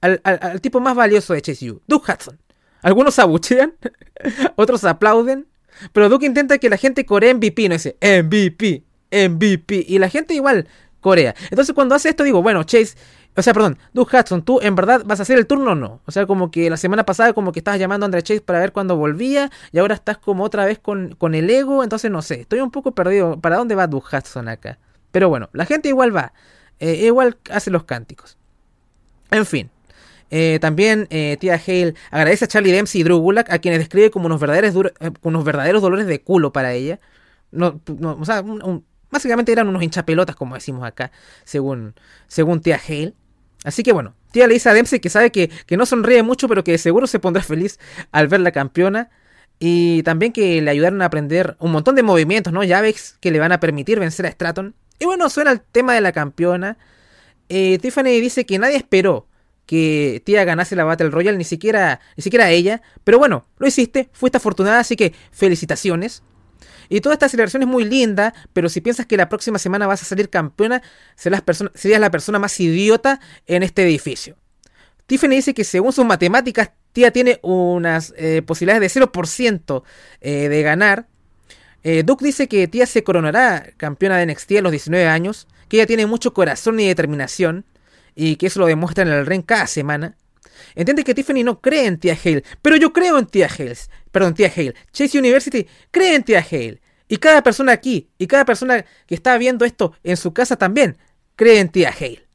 al, 0.02 0.62
tipo 0.62 0.80
más 0.80 0.96
valioso 0.96 1.34
de 1.34 1.42
Chase 1.42 1.72
U, 1.72 1.82
Duke 1.88 2.12
Hudson. 2.12 2.40
Algunos 2.82 3.18
abuchean, 3.18 3.74
otros 4.56 4.84
aplauden, 4.84 5.48
pero 5.92 6.10
Duke 6.10 6.26
intenta 6.26 6.58
que 6.58 6.70
la 6.70 6.78
gente 6.78 7.06
coree 7.06 7.34
MVP, 7.34 7.70
no 7.70 7.74
dice 7.74 7.98
MVP, 8.02 8.84
MVP. 9.16 9.86
Y 9.88 10.00
la 10.00 10.10
gente 10.10 10.34
igual 10.34 10.68
Corea. 11.02 11.36
Entonces 11.50 11.74
cuando 11.76 11.96
hace 11.96 12.10
esto 12.10 12.24
digo, 12.24 12.42
bueno, 12.42 12.64
Chase, 12.64 12.96
o 13.38 13.42
sea, 13.42 13.54
perdón, 13.54 13.78
Duke 13.94 14.18
Hudson, 14.18 14.44
¿tú 14.44 14.60
en 14.62 14.76
verdad 14.76 15.04
vas 15.06 15.20
a 15.20 15.24
hacer 15.24 15.38
el 15.38 15.46
turno 15.46 15.74
o 15.74 15.76
no? 15.76 16.02
O 16.06 16.12
sea, 16.12 16.26
como 16.26 16.50
que 16.50 16.70
la 16.70 16.78
semana 16.78 17.06
pasada 17.06 17.34
como 17.34 17.52
que 17.52 17.60
estabas 17.60 17.80
llamando 17.80 18.06
a 18.06 18.08
André 18.08 18.24
Chase 18.24 18.42
para 18.42 18.60
ver 18.60 18.72
cuándo 18.72 18.96
volvía 18.96 19.52
y 19.72 19.80
ahora 19.80 19.96
estás 19.96 20.18
como 20.18 20.44
otra 20.44 20.66
vez 20.66 20.80
con, 20.80 21.14
con 21.16 21.36
el 21.36 21.50
ego, 21.50 21.84
entonces 21.84 22.10
no 22.10 22.22
sé, 22.22 22.42
estoy 22.42 22.62
un 22.62 22.72
poco 22.72 22.94
perdido. 22.94 23.40
¿Para 23.40 23.58
dónde 23.58 23.76
va 23.76 23.88
Duke 23.88 24.16
Hudson 24.16 24.48
acá? 24.48 24.80
Pero 25.12 25.30
bueno, 25.30 25.50
la 25.54 25.66
gente 25.66 25.90
igual 25.90 26.16
va, 26.16 26.34
eh, 26.80 27.06
igual 27.06 27.38
hace 27.52 27.70
los 27.72 27.84
cánticos. 27.84 28.38
En 29.32 29.46
fin. 29.46 29.70
Eh, 30.32 30.58
también 30.60 31.08
eh, 31.12 31.38
tía 31.40 31.54
Hale 31.54 31.94
agradece 32.10 32.46
a 32.46 32.48
Charlie 32.48 32.72
Dempsey 32.72 33.02
y 33.02 33.04
Drew 33.04 33.20
Gulak 33.20 33.52
a 33.52 33.60
quienes 33.60 33.80
describe 33.80 34.10
como 34.10 34.26
unos 34.26 34.40
verdaderos, 34.40 34.74
unos 35.22 35.44
verdaderos 35.44 35.82
dolores 35.82 36.08
de 36.08 36.22
culo 36.22 36.52
para 36.52 36.74
ella. 36.74 37.00
O 37.54 38.26
sea, 38.26 38.42
un, 38.42 38.84
Básicamente 39.16 39.54
eran 39.54 39.70
unos 39.70 39.82
hinchapelotas, 39.82 40.36
como 40.36 40.56
decimos 40.56 40.84
acá, 40.84 41.10
según, 41.46 41.96
según 42.28 42.60
tía 42.60 42.78
Hale. 42.86 43.14
Así 43.64 43.82
que 43.82 43.94
bueno, 43.94 44.14
tía 44.32 44.46
le 44.46 44.56
dice 44.56 44.68
a 44.68 44.74
Dempsey 44.74 45.00
que 45.00 45.10
sabe 45.10 45.32
que, 45.32 45.50
no 45.78 45.86
sonríe 45.86 46.22
mucho, 46.22 46.50
pero 46.50 46.66
que 46.66 46.78
seguro 46.78 47.08
se 47.08 47.20
pondrá 47.20 47.42
feliz 47.42 47.80
al 48.12 48.28
ver 48.28 48.42
la 48.42 48.52
campeona. 48.52 49.10
Y 49.58 50.04
también 50.04 50.34
que 50.34 50.62
le 50.62 50.70
ayudaron 50.70 51.02
a 51.02 51.06
aprender 51.06 51.56
un 51.60 51.72
montón 51.72 51.96
de 51.96 52.04
movimientos, 52.04 52.52
¿no? 52.52 52.66
Llaves 52.66 53.16
que 53.22 53.32
le 53.32 53.40
van 53.40 53.54
a 53.54 53.62
permitir 53.62 54.02
vencer 54.02 54.26
a 54.26 54.32
Stratton. 54.32 54.76
Y 55.00 55.06
bueno, 55.06 55.30
suena 55.30 55.54
el 55.54 55.62
tema 55.62 55.94
de 55.94 56.02
la 56.02 56.12
campeona. 56.12 56.78
Eh, 57.48 57.80
Tiffany 57.82 58.20
dice 58.20 58.46
que 58.46 58.60
nadie 58.60 58.76
esperó 58.76 59.30
que 59.66 60.22
tía 60.26 60.44
ganase 60.44 60.76
la 60.76 60.84
Battle 60.84 61.10
Royale, 61.10 61.38
ni 61.38 61.46
siquiera, 61.46 62.02
ni 62.18 62.22
siquiera 62.22 62.50
ella. 62.50 62.82
Pero 63.06 63.18
bueno, 63.18 63.46
lo 63.60 63.66
hiciste, 63.66 64.10
fuiste 64.12 64.40
afortunada, 64.40 64.80
así 64.80 64.98
que 64.98 65.14
felicitaciones. 65.32 66.22
Y 66.90 67.02
toda 67.02 67.14
esta 67.14 67.30
celebración 67.30 67.64
es 67.64 67.68
muy 67.68 67.86
linda, 67.86 68.34
pero 68.54 68.70
si 68.70 68.82
piensas 68.82 69.06
que 69.06 69.18
la 69.18 69.30
próxima 69.30 69.60
semana 69.60 69.88
vas 69.88 70.02
a 70.02 70.06
salir 70.06 70.30
campeona, 70.30 70.82
serías, 71.16 72.00
la 72.00 72.12
persona 72.12 72.40
más 72.40 72.60
idiota 72.60 73.20
en 73.48 73.64
este 73.64 73.84
edificio. 73.84 74.38
Tiffany 75.08 75.32
dice 75.36 75.54
que 75.54 75.64
según 75.64 75.94
sus 75.94 76.06
matemáticas, 76.06 76.72
Tía 76.94 77.12
tiene 77.12 77.40
unas 77.44 78.14
eh, 78.18 78.42
posibilidades 78.42 78.94
de 78.94 79.02
0% 79.02 79.84
eh, 80.22 80.50
de 80.50 80.62
ganar. 80.64 81.08
Eh, 81.84 82.04
Duke 82.04 82.26
dice 82.26 82.48
que 82.48 82.68
Tía 82.68 82.86
se 82.86 83.04
coronará 83.04 83.72
campeona 83.78 84.18
de 84.18 84.26
NXT 84.26 84.54
a 84.54 84.62
los 84.62 84.72
19 84.72 85.08
años, 85.08 85.48
que 85.68 85.78
ella 85.78 85.86
tiene 85.86 86.06
mucho 86.06 86.34
corazón 86.34 86.80
y 86.80 86.88
determinación, 86.88 87.66
y 88.16 88.38
que 88.38 88.48
eso 88.48 88.60
lo 88.60 88.66
demuestra 88.66 89.04
en 89.04 89.10
el 89.10 89.26
ring 89.26 89.44
cada 89.46 89.68
semana. 89.68 90.16
Entiende 90.74 91.04
que 91.04 91.14
Tiffany 91.14 91.44
no 91.44 91.62
cree 91.62 91.86
en 91.86 92.00
Tía 92.00 92.18
Hale, 92.24 92.44
pero 92.62 92.76
yo 92.76 92.94
creo 92.94 93.18
en 93.18 93.26
Tía 93.26 93.48
Hale. 93.48 93.78
Perdón, 94.16 94.34
Tía 94.34 94.50
Hale. 94.56 94.74
Chase 94.94 95.20
University 95.20 95.68
cree 95.92 96.16
en 96.16 96.24
Tía 96.24 96.40
Hale. 96.40 96.80
Y 97.10 97.18
cada 97.18 97.44
persona 97.44 97.74
aquí, 97.74 98.12
y 98.18 98.28
cada 98.28 98.46
persona 98.46 98.86
que 99.06 99.14
está 99.14 99.38
viendo 99.38 99.66
esto 99.66 99.92
en 100.06 100.16
su 100.16 100.34
casa 100.34 100.56
también, 100.56 100.98
cree 101.36 101.60
en 101.60 101.68
Tía 101.68 101.90
Hale. 101.90 102.26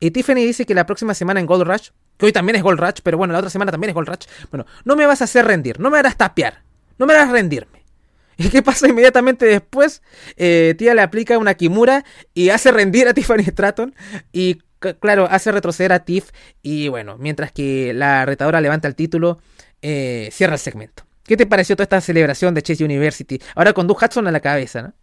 Y 0.00 0.12
Tiffany 0.12 0.36
dice 0.36 0.64
que 0.64 0.72
la 0.72 0.86
próxima 0.86 1.12
semana 1.12 1.38
en 1.38 1.44
Gold 1.44 1.68
Rush, 1.68 1.90
que 2.16 2.24
hoy 2.24 2.32
también 2.32 2.56
es 2.56 2.62
Gold 2.62 2.80
Rush, 2.80 3.00
pero 3.02 3.18
bueno, 3.18 3.34
la 3.34 3.40
otra 3.40 3.50
semana 3.50 3.70
también 3.70 3.90
es 3.90 3.94
Gold 3.94 4.08
Rush. 4.08 4.28
Bueno, 4.50 4.64
no 4.86 4.96
me 4.96 5.04
vas 5.04 5.20
a 5.20 5.24
hacer 5.24 5.44
rendir, 5.44 5.78
no 5.78 5.90
me 5.90 5.98
harás 5.98 6.16
tapear, 6.16 6.62
no 6.96 7.04
me 7.04 7.12
harás 7.12 7.30
rendirme. 7.30 7.84
¿Y 8.38 8.48
qué 8.48 8.62
pasa 8.62 8.88
inmediatamente 8.88 9.44
después? 9.44 10.00
Eh, 10.38 10.74
tía 10.78 10.94
le 10.94 11.02
aplica 11.02 11.36
una 11.36 11.52
Kimura 11.52 12.02
y 12.32 12.48
hace 12.48 12.72
rendir 12.72 13.08
a 13.08 13.12
Tiffany 13.12 13.44
Stratton. 13.44 13.94
Y 14.32 14.62
claro, 15.00 15.28
hace 15.30 15.52
retroceder 15.52 15.92
a 15.92 16.02
Tiff. 16.06 16.30
Y 16.62 16.88
bueno, 16.88 17.18
mientras 17.18 17.52
que 17.52 17.92
la 17.92 18.24
retadora 18.24 18.62
levanta 18.62 18.88
el 18.88 18.94
título, 18.94 19.38
eh, 19.82 20.30
cierra 20.32 20.54
el 20.54 20.60
segmento. 20.60 21.09
¿Qué 21.30 21.36
te 21.36 21.46
pareció 21.46 21.76
toda 21.76 21.84
esta 21.84 22.00
celebración 22.00 22.54
de 22.54 22.60
Chase 22.60 22.84
University? 22.84 23.40
Ahora 23.54 23.72
con 23.72 23.86
Duke 23.86 24.04
Hudson 24.04 24.26
a 24.26 24.32
la 24.32 24.40
cabeza, 24.40 24.82
¿no? 24.82 24.94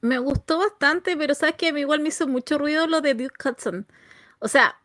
Me 0.00 0.16
gustó 0.16 0.60
bastante, 0.60 1.14
pero 1.14 1.34
sabes 1.34 1.56
que 1.56 1.68
a 1.68 1.72
mí 1.74 1.80
igual 1.80 2.00
me 2.00 2.08
hizo 2.08 2.26
mucho 2.26 2.56
ruido 2.56 2.86
lo 2.86 3.02
de 3.02 3.12
Duke 3.12 3.34
Hudson. 3.46 3.86
O 4.38 4.48
sea, 4.48 4.80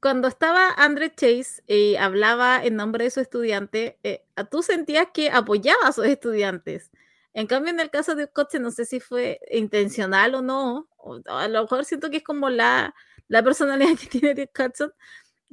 cuando 0.00 0.26
estaba 0.26 0.70
Andre 0.70 1.14
Chase 1.14 1.62
y 1.68 1.94
hablaba 1.94 2.64
en 2.64 2.74
nombre 2.74 3.04
de 3.04 3.12
su 3.12 3.20
estudiante, 3.20 4.00
eh, 4.02 4.24
tú 4.50 4.64
sentías 4.64 5.06
que 5.14 5.30
apoyaba 5.30 5.86
a 5.86 5.92
sus 5.92 6.06
estudiantes. 6.06 6.90
En 7.34 7.46
cambio, 7.46 7.70
en 7.70 7.78
el 7.78 7.90
caso 7.90 8.16
de 8.16 8.26
Coche, 8.26 8.58
no 8.58 8.72
sé 8.72 8.84
si 8.84 8.98
fue 8.98 9.38
intencional 9.52 10.34
o 10.34 10.42
no, 10.42 10.88
a 11.26 11.46
lo 11.46 11.62
mejor 11.62 11.84
siento 11.84 12.10
que 12.10 12.16
es 12.16 12.24
como 12.24 12.50
la, 12.50 12.96
la 13.28 13.44
personalidad 13.44 13.96
que 14.00 14.08
tiene 14.08 14.34
Dick 14.34 14.58
Hudson, 14.58 14.92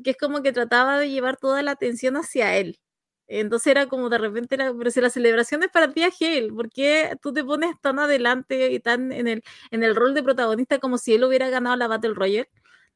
que 0.03 0.09
es 0.09 0.17
como 0.17 0.41
que 0.41 0.51
trataba 0.51 0.97
de 0.97 1.11
llevar 1.11 1.37
toda 1.37 1.61
la 1.61 1.69
atención 1.69 2.17
hacia 2.17 2.57
él. 2.57 2.79
Entonces 3.27 3.67
era 3.67 3.87
como 3.87 4.09
de 4.09 4.17
repente, 4.19 4.57
pero 4.57 4.91
si 4.91 5.01
la 5.01 5.09
celebración 5.09 5.63
es 5.63 5.69
para 5.71 5.91
ti 5.91 6.03
Hale, 6.03 6.51
¿por 6.53 6.69
qué 6.69 7.17
tú 7.21 7.33
te 7.33 7.43
pones 7.43 7.75
tan 7.81 7.99
adelante 7.99 8.71
y 8.71 8.79
tan 8.79 9.11
en 9.11 9.27
el, 9.27 9.43
en 9.71 9.83
el 9.83 9.95
rol 9.95 10.13
de 10.13 10.23
protagonista 10.23 10.79
como 10.79 10.97
si 10.97 11.15
él 11.15 11.23
hubiera 11.23 11.49
ganado 11.49 11.75
la 11.75 11.87
Battle 11.87 12.13
Royale? 12.13 12.49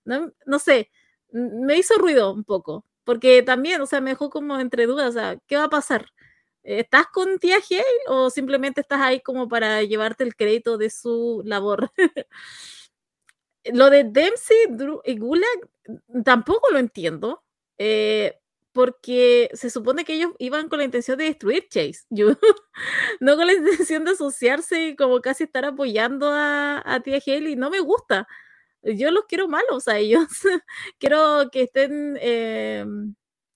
No, 0.06 0.32
no 0.46 0.60
sé, 0.60 0.92
me 1.32 1.78
hizo 1.78 1.96
ruido 1.98 2.32
un 2.34 2.44
poco, 2.44 2.86
porque 3.04 3.42
también, 3.44 3.82
o 3.82 3.86
sea, 3.88 4.02
me 4.02 4.12
dejó 4.12 4.30
como 4.30 4.60
entre 4.60 4.86
dudas, 4.88 5.10
o 5.10 5.12
sea, 5.14 5.38
¿qué 5.48 5.58
va 5.58 5.66
a 5.66 5.70
pasar? 5.70 6.08
¿Estás 6.64 7.08
con 7.08 7.40
tía 7.40 7.58
Hale 7.58 7.84
o 8.08 8.30
simplemente 8.30 8.82
estás 8.82 9.02
ahí 9.02 9.22
como 9.22 9.48
para 9.50 9.82
llevarte 9.84 10.24
el 10.24 10.36
crédito 10.36 10.78
de 10.78 10.90
su 10.92 11.42
labor? 11.46 11.92
lo 13.66 13.90
de 13.90 14.04
Dempsey 14.06 14.58
y 15.06 15.18
Gulag 15.18 15.70
tampoco 16.24 16.72
lo 16.72 16.80
entiendo. 16.80 17.44
Eh, 17.78 18.38
porque 18.80 19.50
se 19.56 19.70
supone 19.70 20.06
que 20.06 20.14
ellos 20.14 20.32
iban 20.40 20.70
con 20.70 20.78
la 20.80 20.86
intención 20.86 21.18
de 21.18 21.26
destruir 21.26 21.68
Chase, 21.68 22.06
yo, 22.10 22.30
no 23.20 23.36
con 23.36 23.46
la 23.46 23.52
intención 23.52 24.06
de 24.06 24.12
asociarse 24.12 24.88
y 24.88 24.96
como 24.96 25.20
casi 25.20 25.44
estar 25.44 25.66
apoyando 25.66 26.32
a, 26.32 26.82
a 26.86 27.02
tía 27.02 27.20
Hale 27.26 27.50
y 27.50 27.56
no 27.58 27.70
me 27.70 27.82
gusta. 27.82 28.26
Yo 28.82 29.12
los 29.12 29.26
quiero 29.26 29.50
malos 29.50 29.90
a 29.90 29.98
ellos. 29.98 30.28
quiero 30.98 31.50
que 31.52 31.64
estén, 31.64 32.18
eh, 32.22 32.86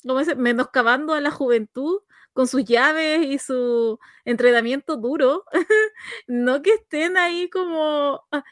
¿cómo 0.05 0.19
menoscabando 0.35 1.13
a 1.13 1.21
la 1.21 1.31
juventud 1.31 2.01
con 2.33 2.47
sus 2.49 2.65
llaves 2.65 3.25
y 3.25 3.39
su 3.39 3.97
entrenamiento 4.25 4.97
duro. 4.97 5.45
no 6.27 6.61
que 6.61 6.73
estén 6.73 7.15
ahí 7.15 7.49
como, 7.49 8.25
ah, 8.31 8.43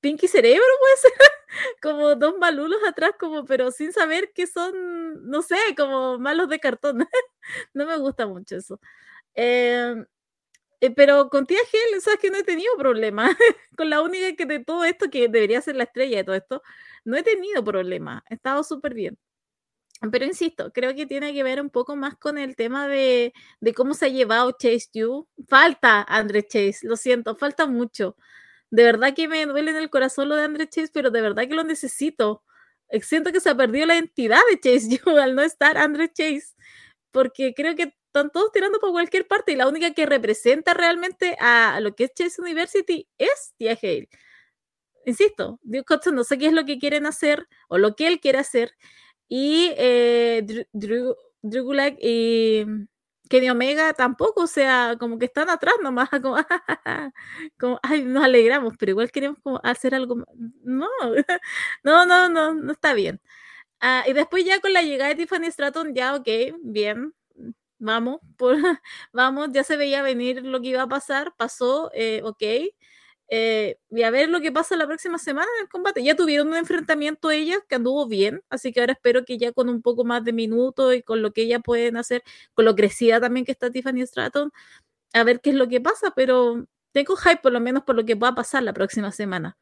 Pinky 0.00 0.28
Cerebro, 0.28 0.64
pues, 0.80 1.12
como 1.82 2.14
dos 2.16 2.36
malulos 2.38 2.78
atrás, 2.88 3.12
como, 3.18 3.44
pero 3.44 3.70
sin 3.70 3.92
saber 3.92 4.32
que 4.34 4.46
son, 4.46 5.28
no 5.28 5.42
sé, 5.42 5.56
como 5.76 6.18
malos 6.18 6.48
de 6.48 6.60
cartón. 6.60 6.98
no 7.74 7.86
me 7.86 7.96
gusta 7.98 8.26
mucho 8.26 8.56
eso. 8.56 8.80
Em, 9.34 10.06
eh, 10.80 10.90
pero 10.94 11.28
con 11.30 11.46
Tía 11.46 11.60
Gel, 11.70 12.00
sabes 12.02 12.20
que 12.20 12.30
no 12.30 12.38
he 12.38 12.44
tenido 12.44 12.72
problema. 12.78 13.28
con 13.76 13.90
la 13.90 14.02
única 14.02 14.34
que 14.36 14.46
de 14.46 14.60
todo 14.64 14.84
esto, 14.84 15.10
que 15.10 15.28
debería 15.28 15.60
ser 15.62 15.76
la 15.76 15.84
estrella 15.84 16.18
de 16.18 16.24
todo 16.24 16.36
esto, 16.36 16.62
no 17.04 17.16
he 17.16 17.22
tenido 17.24 17.64
problema. 17.64 18.24
He 18.30 18.34
estado 18.34 18.64
súper 18.64 18.94
bien. 18.94 19.18
Pero 20.12 20.24
insisto, 20.24 20.72
creo 20.72 20.94
que 20.94 21.06
tiene 21.06 21.34
que 21.34 21.42
ver 21.42 21.60
un 21.60 21.70
poco 21.70 21.96
más 21.96 22.16
con 22.16 22.38
el 22.38 22.54
tema 22.56 22.86
de, 22.88 23.32
de 23.60 23.74
cómo 23.74 23.94
se 23.94 24.06
ha 24.06 24.08
llevado 24.08 24.52
Chase 24.52 24.88
You. 24.94 25.28
Falta 25.48 26.02
André 26.08 26.44
Chase, 26.46 26.80
lo 26.86 26.96
siento, 26.96 27.34
falta 27.36 27.66
mucho. 27.66 28.16
De 28.70 28.84
verdad 28.84 29.14
que 29.14 29.28
me 29.28 29.46
duele 29.46 29.70
en 29.70 29.76
el 29.78 29.90
corazón 29.90 30.28
lo 30.28 30.36
de 30.36 30.44
André 30.44 30.68
Chase, 30.68 30.90
pero 30.92 31.10
de 31.10 31.20
verdad 31.22 31.48
que 31.48 31.54
lo 31.54 31.64
necesito. 31.64 32.42
Eh, 32.90 33.02
siento 33.02 33.32
que 33.32 33.40
se 33.40 33.50
ha 33.50 33.56
perdido 33.56 33.86
la 33.86 33.96
identidad 33.96 34.40
de 34.50 34.60
Chase 34.60 34.88
yo 35.06 35.16
al 35.18 35.34
no 35.34 35.42
estar 35.42 35.78
André 35.78 36.08
Chase, 36.12 36.54
porque 37.12 37.54
creo 37.54 37.74
que 37.76 37.94
están 38.06 38.30
todos 38.30 38.52
tirando 38.52 38.80
por 38.80 38.92
cualquier 38.92 39.26
parte 39.26 39.52
y 39.52 39.56
la 39.56 39.68
única 39.68 39.92
que 39.92 40.06
representa 40.06 40.74
realmente 40.74 41.36
a 41.40 41.80
lo 41.80 41.94
que 41.94 42.04
es 42.04 42.14
Chase 42.14 42.40
University 42.42 43.08
es 43.18 43.54
Tia 43.58 43.78
Hale. 43.82 44.08
Insisto, 45.06 45.58
Duke 45.62 45.96
no 46.12 46.24
sé 46.24 46.38
qué 46.38 46.46
es 46.46 46.52
lo 46.52 46.64
que 46.66 46.78
quieren 46.78 47.06
hacer 47.06 47.46
o 47.68 47.78
lo 47.78 47.96
que 47.96 48.06
él 48.08 48.20
quiere 48.20 48.38
hacer. 48.38 48.72
Y 49.28 49.72
eh, 49.76 50.44
Drew, 50.72 51.16
Drew, 51.42 51.74
y 52.00 52.66
Kenny 53.28 53.50
Omega 53.50 53.92
tampoco, 53.94 54.42
o 54.44 54.46
sea, 54.46 54.96
como 54.98 55.18
que 55.18 55.26
están 55.26 55.50
atrás 55.50 55.74
nomás, 55.82 56.08
como, 56.22 56.36
como 57.58 57.78
ay, 57.82 58.02
nos 58.04 58.24
alegramos, 58.24 58.74
pero 58.78 58.90
igual 58.90 59.10
queremos 59.10 59.38
como 59.42 59.60
hacer 59.64 59.94
algo. 59.94 60.16
No, 60.64 60.88
no, 61.84 62.06
no, 62.06 62.28
no, 62.28 62.54
no 62.54 62.72
está 62.72 62.94
bien. 62.94 63.20
Ah, 63.80 64.04
y 64.08 64.12
después 64.14 64.44
ya 64.44 64.60
con 64.60 64.72
la 64.72 64.82
llegada 64.82 65.10
de 65.10 65.16
Tiffany 65.16 65.50
Stratton, 65.52 65.94
ya, 65.94 66.16
ok, 66.16 66.28
bien, 66.62 67.14
vamos, 67.78 68.20
por, 68.38 68.56
vamos, 69.12 69.50
ya 69.52 69.64
se 69.64 69.76
veía 69.76 70.02
venir 70.02 70.44
lo 70.44 70.60
que 70.60 70.68
iba 70.68 70.82
a 70.82 70.88
pasar, 70.88 71.34
pasó, 71.36 71.90
eh, 71.94 72.22
ok. 72.24 72.42
Eh, 73.30 73.78
y 73.90 74.02
a 74.04 74.10
ver 74.10 74.30
lo 74.30 74.40
que 74.40 74.50
pasa 74.50 74.74
la 74.76 74.86
próxima 74.86 75.18
semana 75.18 75.46
en 75.58 75.64
el 75.64 75.68
combate. 75.68 76.02
Ya 76.02 76.16
tuvieron 76.16 76.48
un 76.48 76.56
enfrentamiento 76.56 77.30
ellas 77.30 77.58
que 77.68 77.74
anduvo 77.74 78.06
bien, 78.06 78.42
así 78.48 78.72
que 78.72 78.80
ahora 78.80 78.94
espero 78.94 79.24
que 79.24 79.38
ya 79.38 79.52
con 79.52 79.68
un 79.68 79.82
poco 79.82 80.04
más 80.04 80.24
de 80.24 80.32
minutos 80.32 80.94
y 80.94 81.02
con 81.02 81.20
lo 81.22 81.32
que 81.32 81.42
ellas 81.42 81.60
pueden 81.62 81.96
hacer, 81.98 82.22
con 82.54 82.64
lo 82.64 82.74
crecida 82.74 83.20
también 83.20 83.44
que 83.44 83.52
está 83.52 83.70
Tiffany 83.70 84.06
Stratton, 84.06 84.50
a 85.14 85.24
ver 85.24 85.40
qué 85.40 85.50
es 85.50 85.56
lo 85.56 85.68
que 85.68 85.80
pasa, 85.80 86.12
pero 86.16 86.66
tengo 86.92 87.16
hype 87.16 87.38
por 87.42 87.52
lo 87.52 87.60
menos 87.60 87.84
por 87.84 87.96
lo 87.96 88.04
que 88.04 88.14
va 88.14 88.28
a 88.28 88.34
pasar 88.34 88.62
la 88.62 88.72
próxima 88.72 89.12
semana. 89.12 89.56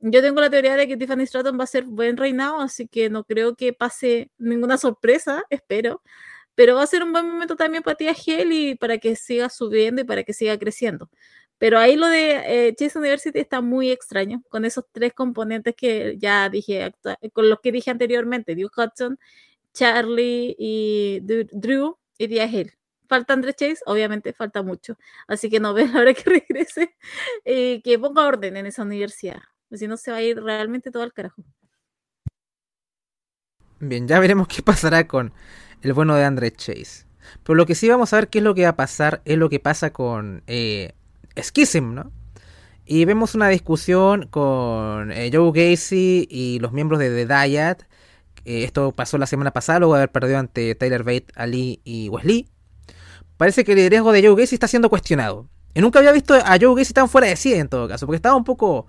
Yo 0.00 0.22
tengo 0.22 0.40
la 0.40 0.50
teoría 0.50 0.76
de 0.76 0.88
que 0.88 0.96
Tiffany 0.96 1.26
Stratton 1.26 1.58
va 1.60 1.64
a 1.64 1.66
ser 1.66 1.84
buen 1.84 2.16
reinado, 2.16 2.60
así 2.60 2.88
que 2.88 3.10
no 3.10 3.24
creo 3.24 3.54
que 3.56 3.72
pase 3.74 4.30
ninguna 4.38 4.78
sorpresa, 4.78 5.44
espero. 5.50 6.02
Pero 6.54 6.76
va 6.76 6.82
a 6.84 6.86
ser 6.86 7.02
un 7.02 7.12
buen 7.12 7.26
momento 7.28 7.56
también 7.56 7.82
para 7.82 7.96
Tia 7.96 8.14
Hell 8.26 8.52
y 8.52 8.74
para 8.76 8.98
que 8.98 9.16
siga 9.16 9.48
subiendo 9.50 10.02
y 10.02 10.04
para 10.04 10.24
que 10.24 10.32
siga 10.34 10.58
creciendo. 10.58 11.10
Pero 11.60 11.78
ahí 11.78 11.94
lo 11.94 12.06
de 12.06 12.68
eh, 12.68 12.74
Chase 12.74 12.98
University 12.98 13.38
está 13.38 13.60
muy 13.60 13.90
extraño, 13.90 14.42
con 14.48 14.64
esos 14.64 14.86
tres 14.92 15.12
componentes 15.12 15.74
que 15.76 16.16
ya 16.18 16.48
dije, 16.48 16.94
con 17.34 17.50
los 17.50 17.60
que 17.60 17.70
dije 17.70 17.90
anteriormente, 17.90 18.54
Duke 18.54 18.80
Hudson, 18.80 19.18
Charlie 19.74 20.56
y 20.58 21.20
Drew 21.20 21.98
y 22.16 22.28
Dia 22.28 22.46
Hill. 22.46 22.72
Falta 23.06 23.34
André 23.34 23.52
Chase, 23.52 23.80
obviamente 23.84 24.32
falta 24.32 24.62
mucho. 24.62 24.96
Así 25.28 25.50
que 25.50 25.60
no 25.60 25.74
veo 25.74 25.86
la 25.88 26.00
hora 26.00 26.14
que 26.14 26.30
regrese, 26.30 26.96
y 27.44 27.82
que 27.82 27.98
ponga 27.98 28.26
orden 28.26 28.56
en 28.56 28.64
esa 28.64 28.82
universidad. 28.82 29.42
Si 29.70 29.86
no, 29.86 29.98
se 29.98 30.12
va 30.12 30.16
a 30.16 30.22
ir 30.22 30.42
realmente 30.42 30.90
todo 30.90 31.02
al 31.02 31.12
carajo. 31.12 31.44
Bien, 33.80 34.08
ya 34.08 34.18
veremos 34.18 34.48
qué 34.48 34.62
pasará 34.62 35.06
con 35.06 35.34
el 35.82 35.92
bueno 35.92 36.14
de 36.14 36.24
André 36.24 36.52
Chase. 36.52 37.04
Pero 37.42 37.54
lo 37.54 37.66
que 37.66 37.74
sí 37.74 37.86
vamos 37.86 38.14
a 38.14 38.16
ver 38.16 38.28
qué 38.28 38.38
es 38.38 38.44
lo 38.44 38.54
que 38.54 38.62
va 38.62 38.70
a 38.70 38.76
pasar 38.76 39.20
es 39.26 39.36
lo 39.36 39.50
que 39.50 39.60
pasa 39.60 39.92
con 39.92 40.42
eh, 40.46 40.94
Schism, 41.36 41.94
¿no? 41.94 42.12
Y 42.84 43.04
vemos 43.04 43.34
una 43.34 43.48
discusión 43.48 44.26
con 44.30 45.12
eh, 45.12 45.30
Joe 45.32 45.52
Gacy 45.52 46.26
y 46.28 46.58
los 46.58 46.72
miembros 46.72 46.98
de 46.98 47.10
The 47.10 47.26
Dyad. 47.26 47.76
esto 48.44 48.92
pasó 48.92 49.16
la 49.16 49.26
semana 49.26 49.52
pasada, 49.52 49.78
luego 49.78 49.94
de 49.94 50.00
haber 50.00 50.12
perdido 50.12 50.38
ante 50.38 50.74
Tyler 50.74 51.04
Bate, 51.04 51.26
Ali 51.36 51.80
y 51.84 52.08
Wesley. 52.08 52.48
Parece 53.36 53.64
que 53.64 53.72
el 53.72 53.78
liderazgo 53.78 54.12
de 54.12 54.26
Joe 54.26 54.34
Gacy 54.34 54.56
está 54.56 54.66
siendo 54.66 54.90
cuestionado. 54.90 55.46
Y 55.72 55.80
nunca 55.80 56.00
había 56.00 56.12
visto 56.12 56.34
a 56.34 56.58
Joe 56.60 56.74
Gacy 56.74 56.92
tan 56.92 57.08
fuera 57.08 57.28
de 57.28 57.36
sí 57.36 57.54
en 57.54 57.68
todo 57.68 57.88
caso, 57.88 58.06
porque 58.06 58.16
estaba 58.16 58.34
un 58.34 58.44
poco. 58.44 58.86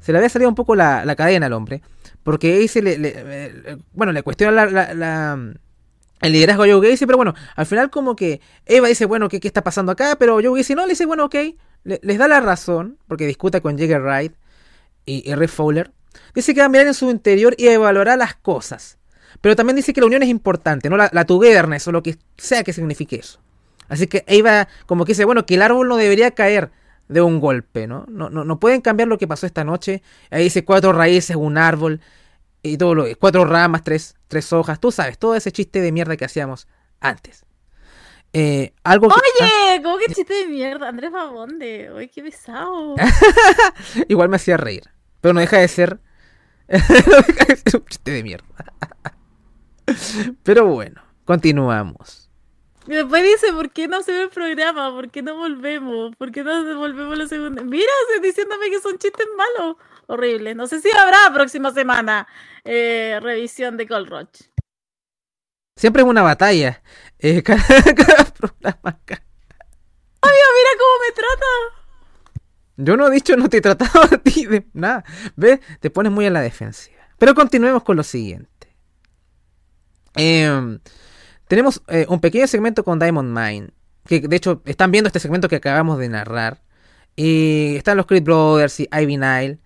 Se 0.00 0.12
le 0.12 0.18
había 0.18 0.28
salido 0.28 0.48
un 0.48 0.54
poco 0.54 0.74
la, 0.74 1.14
cadena 1.16 1.46
al 1.46 1.52
hombre. 1.54 1.82
Porque 2.22 2.60
Gacy 2.60 2.82
le, 2.82 3.78
bueno, 3.92 4.12
le 4.12 4.22
cuestiona 4.22 4.66
la 4.66 5.54
el 6.20 6.32
liderazgo 6.32 6.64
de 6.64 6.72
Joe 6.72 6.90
Gacy, 6.90 7.06
pero 7.06 7.16
bueno, 7.16 7.34
al 7.56 7.66
final 7.66 7.90
como 7.90 8.14
que 8.14 8.40
Eva 8.66 8.88
dice, 8.88 9.06
bueno, 9.06 9.28
¿qué, 9.28 9.40
qué 9.40 9.48
está 9.48 9.64
pasando 9.64 9.92
acá? 9.92 10.16
Pero 10.18 10.34
Joe 10.42 10.58
Gacy 10.58 10.74
no, 10.74 10.82
le 10.82 10.90
dice, 10.90 11.06
bueno, 11.06 11.24
ok, 11.24 11.34
les 11.84 12.18
da 12.18 12.28
la 12.28 12.40
razón, 12.40 12.98
porque 13.06 13.26
discuta 13.26 13.60
con 13.60 13.78
Jagger 13.78 14.02
Wright 14.02 14.34
y, 15.06 15.34
Rick 15.34 15.50
Fowler. 15.50 15.92
Dice 16.34 16.54
que 16.54 16.60
va 16.60 16.66
a 16.66 16.68
mirar 16.68 16.86
en 16.86 16.94
su 16.94 17.10
interior 17.10 17.54
y 17.56 17.68
evaluará 17.68 18.16
las 18.16 18.34
cosas. 18.34 18.98
Pero 19.40 19.56
también 19.56 19.76
dice 19.76 19.92
que 19.92 20.00
la 20.00 20.06
unión 20.06 20.22
es 20.22 20.28
importante, 20.28 20.90
¿no? 20.90 20.96
La, 20.96 21.08
la 21.12 21.24
togetherness 21.24 21.86
o 21.88 21.92
lo 21.92 22.02
que 22.02 22.16
sea 22.36 22.62
que 22.64 22.72
signifique 22.72 23.16
eso. 23.16 23.40
Así 23.88 24.06
que 24.06 24.24
Eva 24.26 24.68
como 24.86 25.04
que 25.04 25.12
dice, 25.12 25.24
bueno, 25.24 25.46
que 25.46 25.54
el 25.54 25.62
árbol 25.62 25.88
no 25.88 25.96
debería 25.96 26.30
caer 26.32 26.70
de 27.08 27.22
un 27.22 27.40
golpe, 27.40 27.86
¿no? 27.86 28.04
No, 28.08 28.30
no, 28.30 28.44
no 28.44 28.60
pueden 28.60 28.80
cambiar 28.80 29.08
lo 29.08 29.18
que 29.18 29.26
pasó 29.26 29.46
esta 29.46 29.64
noche. 29.64 30.02
Ahí 30.30 30.44
dice 30.44 30.64
cuatro 30.64 30.92
raíces, 30.92 31.36
un 31.36 31.58
árbol 31.58 32.00
y 32.62 32.76
todo 32.76 32.94
lo 32.94 33.04
cuatro 33.18 33.44
ramas, 33.44 33.82
tres, 33.82 34.14
tres 34.28 34.52
hojas, 34.52 34.78
tú 34.80 34.92
sabes, 34.92 35.18
todo 35.18 35.34
ese 35.34 35.50
chiste 35.50 35.80
de 35.80 35.92
mierda 35.92 36.16
que 36.16 36.24
hacíamos 36.24 36.68
antes. 37.00 37.44
Eh, 38.32 38.72
algo 38.84 39.08
Oye, 39.08 39.82
¿cómo 39.82 39.98
que 39.98 40.14
chiste 40.14 40.34
de 40.34 40.46
mierda? 40.46 40.88
Andrés 40.88 41.10
Babonde, 41.10 41.90
oye, 41.90 42.08
qué 42.08 42.22
pesado. 42.22 42.94
Igual 44.08 44.28
me 44.28 44.36
hacía 44.36 44.56
reír, 44.56 44.84
pero 45.20 45.34
no 45.34 45.40
deja 45.40 45.58
de 45.58 45.68
ser. 45.68 45.98
no 46.68 47.16
deja 47.26 47.44
de 47.46 47.56
ser 47.56 47.76
un 47.80 47.86
chiste 47.86 48.10
de 48.12 48.22
mierda. 48.22 48.46
pero 50.44 50.66
bueno, 50.66 51.02
continuamos. 51.24 52.30
Y 52.86 52.92
después 52.92 53.22
dice, 53.22 53.52
¿por 53.52 53.70
qué 53.70 53.88
no 53.88 54.02
se 54.02 54.12
ve 54.12 54.22
el 54.22 54.30
programa? 54.30 54.90
¿Por 54.90 55.10
qué 55.10 55.22
no 55.22 55.36
volvemos? 55.36 56.14
¿Por 56.16 56.32
qué 56.32 56.42
no 56.42 56.76
volvemos 56.76 57.18
la 57.18 57.26
segunda? 57.26 57.62
Mira, 57.62 57.92
diciéndome 58.22 58.70
que 58.70 58.80
son 58.80 58.98
chistes 58.98 59.26
malos. 59.36 59.76
Horrible. 60.06 60.54
No 60.54 60.66
sé 60.66 60.80
si 60.80 60.88
habrá 60.90 61.32
próxima 61.32 61.72
semana 61.72 62.26
eh, 62.64 63.18
revisión 63.22 63.76
de 63.76 63.86
Cold 63.86 64.08
Roach. 64.08 64.40
Siempre 65.76 66.02
es 66.02 66.08
una 66.08 66.22
batalla. 66.22 66.82
Eh, 67.22 67.42
cada, 67.44 67.62
programa. 67.62 68.98
mira 70.22 70.70
cómo 70.78 70.94
me 71.00 71.12
trata. 71.14 71.46
Yo 72.76 72.96
no 72.96 73.08
he 73.08 73.10
dicho 73.10 73.36
no 73.36 73.48
te 73.50 73.58
he 73.58 73.60
tratado 73.60 74.02
a 74.10 74.18
ti 74.18 74.46
de 74.46 74.66
nada. 74.72 75.04
¿Ves? 75.36 75.60
Te 75.80 75.90
pones 75.90 76.12
muy 76.12 76.26
en 76.26 76.32
la 76.32 76.40
defensiva. 76.40 76.96
Pero 77.18 77.34
continuemos 77.34 77.82
con 77.82 77.96
lo 77.96 78.02
siguiente. 78.02 78.48
Em, 80.14 80.80
tenemos 81.46 81.82
eh, 81.88 82.06
un 82.08 82.20
pequeño 82.20 82.46
segmento 82.46 82.84
con 82.84 82.98
Diamond 82.98 83.36
Mine. 83.36 83.70
Que 84.06 84.20
de 84.20 84.36
hecho 84.36 84.62
están 84.64 84.90
viendo 84.90 85.08
este 85.08 85.20
segmento 85.20 85.48
que 85.48 85.56
acabamos 85.56 85.98
de 85.98 86.08
narrar. 86.08 86.62
Y 87.16 87.76
están 87.76 87.98
los 87.98 88.06
Creed 88.06 88.24
Brothers 88.24 88.80
y 88.80 88.88
Ivy 88.90 89.18
Nile. 89.18 89.58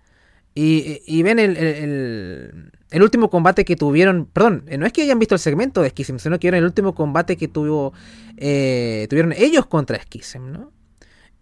Y, 0.57 1.23
ven 1.23 1.39
el, 1.39 1.57
el, 1.57 2.71
último 3.03 3.29
combate 3.29 3.65
que 3.65 3.75
tuvieron. 3.75 4.25
Perdón, 4.25 4.63
eh, 4.67 4.77
no 4.77 4.85
es 4.85 4.93
que 4.93 5.01
hayan 5.01 5.19
visto 5.19 5.35
el 5.35 5.39
segmento 5.39 5.81
de 5.81 5.89
Schism, 5.89 6.17
sino 6.17 6.39
que 6.39 6.47
era 6.47 6.57
el 6.57 6.63
último 6.63 6.95
combate 6.95 7.37
que 7.37 7.47
tuvo, 7.47 7.93
eh, 8.37 9.07
tuvieron 9.09 9.33
ellos 9.33 9.65
contra 9.65 10.01
Schism, 10.01 10.51
¿no? 10.51 10.71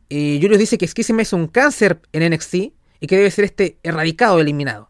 Y 0.10 0.40
Julius 0.42 0.60
dice 0.60 0.78
que 0.78 0.88
Schism 0.88 1.20
es 1.20 1.34
un 1.34 1.48
cáncer 1.48 2.00
en 2.12 2.32
NXT 2.32 2.56
y 3.00 3.08
que 3.08 3.18
debe 3.18 3.32
ser 3.32 3.46
este 3.46 3.78
erradicado, 3.84 4.40
eliminado. 4.40 4.90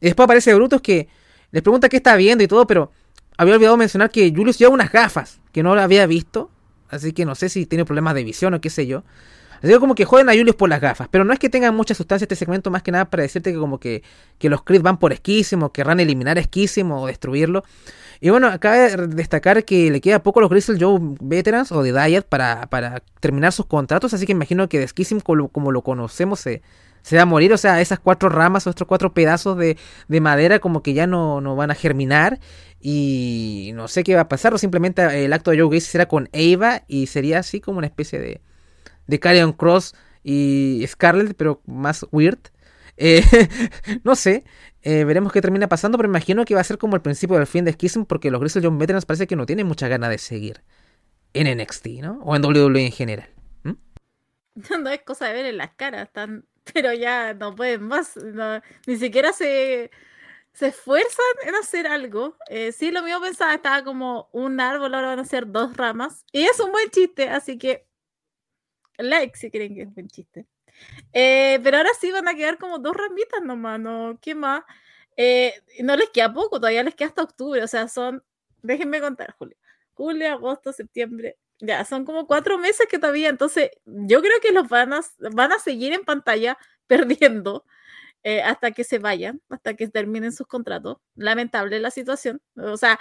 Y 0.00 0.06
después 0.06 0.24
aparece 0.24 0.52
Brutus 0.54 0.80
que 0.80 1.08
les 1.52 1.62
pregunta 1.62 1.88
qué 1.88 1.98
está 1.98 2.16
viendo 2.16 2.42
y 2.42 2.48
todo, 2.48 2.66
pero 2.66 2.90
había 3.36 3.54
olvidado 3.54 3.76
mencionar 3.76 4.10
que 4.10 4.32
Julius 4.34 4.58
lleva 4.58 4.72
unas 4.72 4.90
gafas 4.90 5.40
que 5.52 5.62
no 5.62 5.74
la 5.74 5.84
había 5.84 6.06
visto. 6.06 6.50
Así 6.88 7.12
que 7.12 7.24
no 7.24 7.34
sé 7.34 7.48
si 7.48 7.66
tiene 7.66 7.84
problemas 7.84 8.14
de 8.14 8.24
visión 8.24 8.52
o 8.54 8.60
qué 8.60 8.68
sé 8.68 8.86
yo. 8.86 9.04
Así 9.62 9.72
que 9.72 9.78
como 9.78 9.94
que 9.94 10.04
joden 10.04 10.28
a 10.28 10.32
Julius 10.32 10.56
por 10.56 10.68
las 10.68 10.80
gafas. 10.80 11.06
Pero 11.10 11.24
no 11.24 11.32
es 11.32 11.38
que 11.38 11.48
tengan 11.48 11.74
mucha 11.76 11.94
sustancia 11.94 12.24
este 12.24 12.34
segmento, 12.34 12.70
más 12.70 12.82
que 12.82 12.90
nada 12.90 13.04
para 13.04 13.22
decirte 13.22 13.52
que 13.52 13.58
como 13.58 13.78
que, 13.78 14.02
que 14.38 14.48
los 14.48 14.64
Creed 14.64 14.82
van 14.82 14.98
por 14.98 15.12
esquísimo, 15.12 15.72
querrán 15.72 16.00
eliminar 16.00 16.36
esquísimo 16.36 17.00
o 17.00 17.06
destruirlo. 17.06 17.62
Y 18.20 18.30
bueno, 18.30 18.50
de 18.56 19.06
destacar 19.08 19.64
que 19.64 19.90
le 19.90 20.00
queda 20.00 20.22
poco 20.22 20.40
a 20.40 20.42
los 20.42 20.50
Grizzle 20.50 20.78
Joe 20.80 20.98
Veterans 21.20 21.70
o 21.70 21.82
de 21.82 21.92
Diet 21.92 22.24
para, 22.24 22.66
para 22.66 23.02
terminar 23.20 23.52
sus 23.52 23.66
contratos. 23.66 24.14
Así 24.14 24.26
que 24.26 24.32
imagino 24.32 24.68
que 24.68 24.78
de 24.78 24.84
Esquísimo, 24.84 25.20
como, 25.20 25.72
lo 25.72 25.82
conocemos, 25.82 26.40
se, 26.40 26.62
se 27.02 27.16
va 27.16 27.22
a 27.22 27.26
morir. 27.26 27.52
O 27.52 27.56
sea, 27.56 27.80
esas 27.80 28.00
cuatro 28.00 28.28
ramas 28.28 28.66
o 28.66 28.70
estos 28.70 28.86
cuatro 28.86 29.14
pedazos 29.14 29.56
de, 29.58 29.76
de 30.08 30.20
madera 30.20 30.58
como 30.58 30.82
que 30.82 30.92
ya 30.92 31.06
no, 31.06 31.40
no, 31.40 31.54
van 31.54 31.70
a 31.70 31.74
germinar. 31.76 32.40
Y 32.80 33.70
no 33.74 33.86
sé 33.86 34.02
qué 34.02 34.16
va 34.16 34.22
a 34.22 34.28
pasar. 34.28 34.54
O 34.54 34.58
simplemente 34.58 35.24
el 35.24 35.32
acto 35.32 35.52
de 35.52 35.60
Joe 35.60 35.68
Gacy 35.68 35.86
será 35.86 36.06
con 36.06 36.28
Ava 36.32 36.82
y 36.88 37.06
sería 37.06 37.38
así 37.38 37.60
como 37.60 37.78
una 37.78 37.86
especie 37.86 38.18
de, 38.20 38.40
de 39.06 39.20
Carrion 39.20 39.52
Cross 39.52 39.94
y 40.22 40.84
Scarlet, 40.86 41.34
pero 41.36 41.62
más 41.66 42.06
weird. 42.10 42.38
Eh, 42.96 43.22
no 44.04 44.14
sé, 44.14 44.44
eh, 44.82 45.04
veremos 45.04 45.32
qué 45.32 45.40
termina 45.40 45.68
pasando, 45.68 45.98
pero 45.98 46.08
imagino 46.08 46.44
que 46.44 46.54
va 46.54 46.60
a 46.60 46.64
ser 46.64 46.78
como 46.78 46.96
el 46.96 47.02
principio 47.02 47.36
del 47.36 47.46
fin 47.46 47.64
de 47.64 47.72
Schism 47.72 48.04
porque 48.04 48.30
los 48.30 48.40
Grizzly 48.40 48.62
John 48.62 48.78
Veterans 48.78 49.06
parece 49.06 49.26
que 49.26 49.36
no 49.36 49.46
tienen 49.46 49.66
mucha 49.66 49.88
ganas 49.88 50.10
de 50.10 50.18
seguir 50.18 50.62
en 51.34 51.58
NXT, 51.58 51.86
¿no? 52.02 52.20
O 52.22 52.36
en 52.36 52.44
WWE 52.44 52.86
en 52.86 52.92
general. 52.92 53.28
No 54.82 54.90
es 54.90 55.00
cosa 55.00 55.28
de 55.28 55.32
ver 55.32 55.46
en 55.46 55.56
las 55.56 55.70
caras, 55.70 56.08
están, 56.08 56.46
pero 56.74 56.92
ya 56.92 57.32
no 57.32 57.54
pueden 57.54 57.84
más, 57.84 58.18
ni 58.86 58.96
siquiera 58.98 59.32
se, 59.32 59.90
se 60.52 60.66
esfuerzan 60.66 61.24
en 61.46 61.54
hacer 61.54 61.86
algo. 61.86 62.36
Eh, 62.50 62.72
sí, 62.72 62.90
lo 62.90 63.02
mismo 63.02 63.22
pensaba, 63.22 63.54
estaba 63.54 63.82
como 63.82 64.28
un 64.32 64.60
árbol, 64.60 64.94
ahora 64.94 65.08
van 65.08 65.20
a 65.20 65.24
ser 65.24 65.50
dos 65.50 65.74
ramas. 65.76 66.26
Y 66.32 66.42
es 66.42 66.60
un 66.60 66.70
buen 66.70 66.90
chiste, 66.90 67.30
así 67.30 67.56
que 67.56 67.86
like 69.02 69.36
si 69.36 69.50
creen 69.50 69.74
que 69.74 69.82
es 69.82 69.94
buen 69.94 70.08
chiste. 70.08 70.46
Eh, 71.12 71.60
pero 71.62 71.78
ahora 71.78 71.90
sí 72.00 72.10
van 72.10 72.28
a 72.28 72.34
quedar 72.34 72.58
como 72.58 72.78
dos 72.78 72.96
ramitas 72.96 73.42
nomás, 73.42 73.80
¿no? 73.80 74.18
¿Qué 74.20 74.34
más? 74.34 74.64
Eh, 75.16 75.54
no 75.80 75.96
les 75.96 76.10
queda 76.10 76.32
poco, 76.32 76.58
todavía 76.58 76.82
les 76.82 76.94
queda 76.94 77.08
hasta 77.08 77.22
octubre, 77.22 77.62
o 77.62 77.68
sea, 77.68 77.88
son, 77.88 78.24
déjenme 78.62 79.00
contar, 79.00 79.34
julio, 79.38 79.56
julio, 79.94 80.32
agosto, 80.32 80.72
septiembre, 80.72 81.36
ya, 81.60 81.84
son 81.84 82.04
como 82.04 82.26
cuatro 82.26 82.58
meses 82.58 82.86
que 82.90 82.98
todavía, 82.98 83.28
entonces 83.28 83.70
yo 83.84 84.20
creo 84.22 84.40
que 84.42 84.52
los 84.52 84.68
van 84.68 84.92
a, 84.94 85.00
van 85.32 85.52
a 85.52 85.58
seguir 85.58 85.92
en 85.92 86.04
pantalla 86.04 86.58
perdiendo 86.86 87.64
eh, 88.24 88.42
hasta 88.42 88.72
que 88.72 88.84
se 88.84 88.98
vayan, 88.98 89.42
hasta 89.50 89.74
que 89.74 89.88
terminen 89.88 90.32
sus 90.32 90.46
contratos. 90.46 90.98
Lamentable 91.16 91.80
la 91.80 91.90
situación, 91.90 92.40
o 92.56 92.76
sea, 92.76 92.98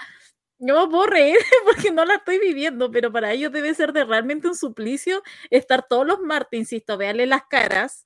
yo 0.62 0.80
me 0.80 0.92
puedo 0.92 1.08
reír 1.08 1.38
porque 1.66 1.92
no 1.92 2.06
la 2.06 2.16
estoy 2.16 2.40
viviendo, 2.40 2.92
pero 2.92 3.12
para 3.12 3.32
ellos 3.34 3.52
debe 3.52 3.74
ser 3.74 3.94
de 3.94 4.06
realmente 4.06 4.48
un 4.48 4.56
suplicio 4.56 5.24
estar 5.50 5.88
todos 5.88 6.06
los 6.08 6.20
martes, 6.22 6.60
insisto, 6.60 6.98
veanle 6.98 7.26
las 7.26 7.44
caras, 7.48 8.06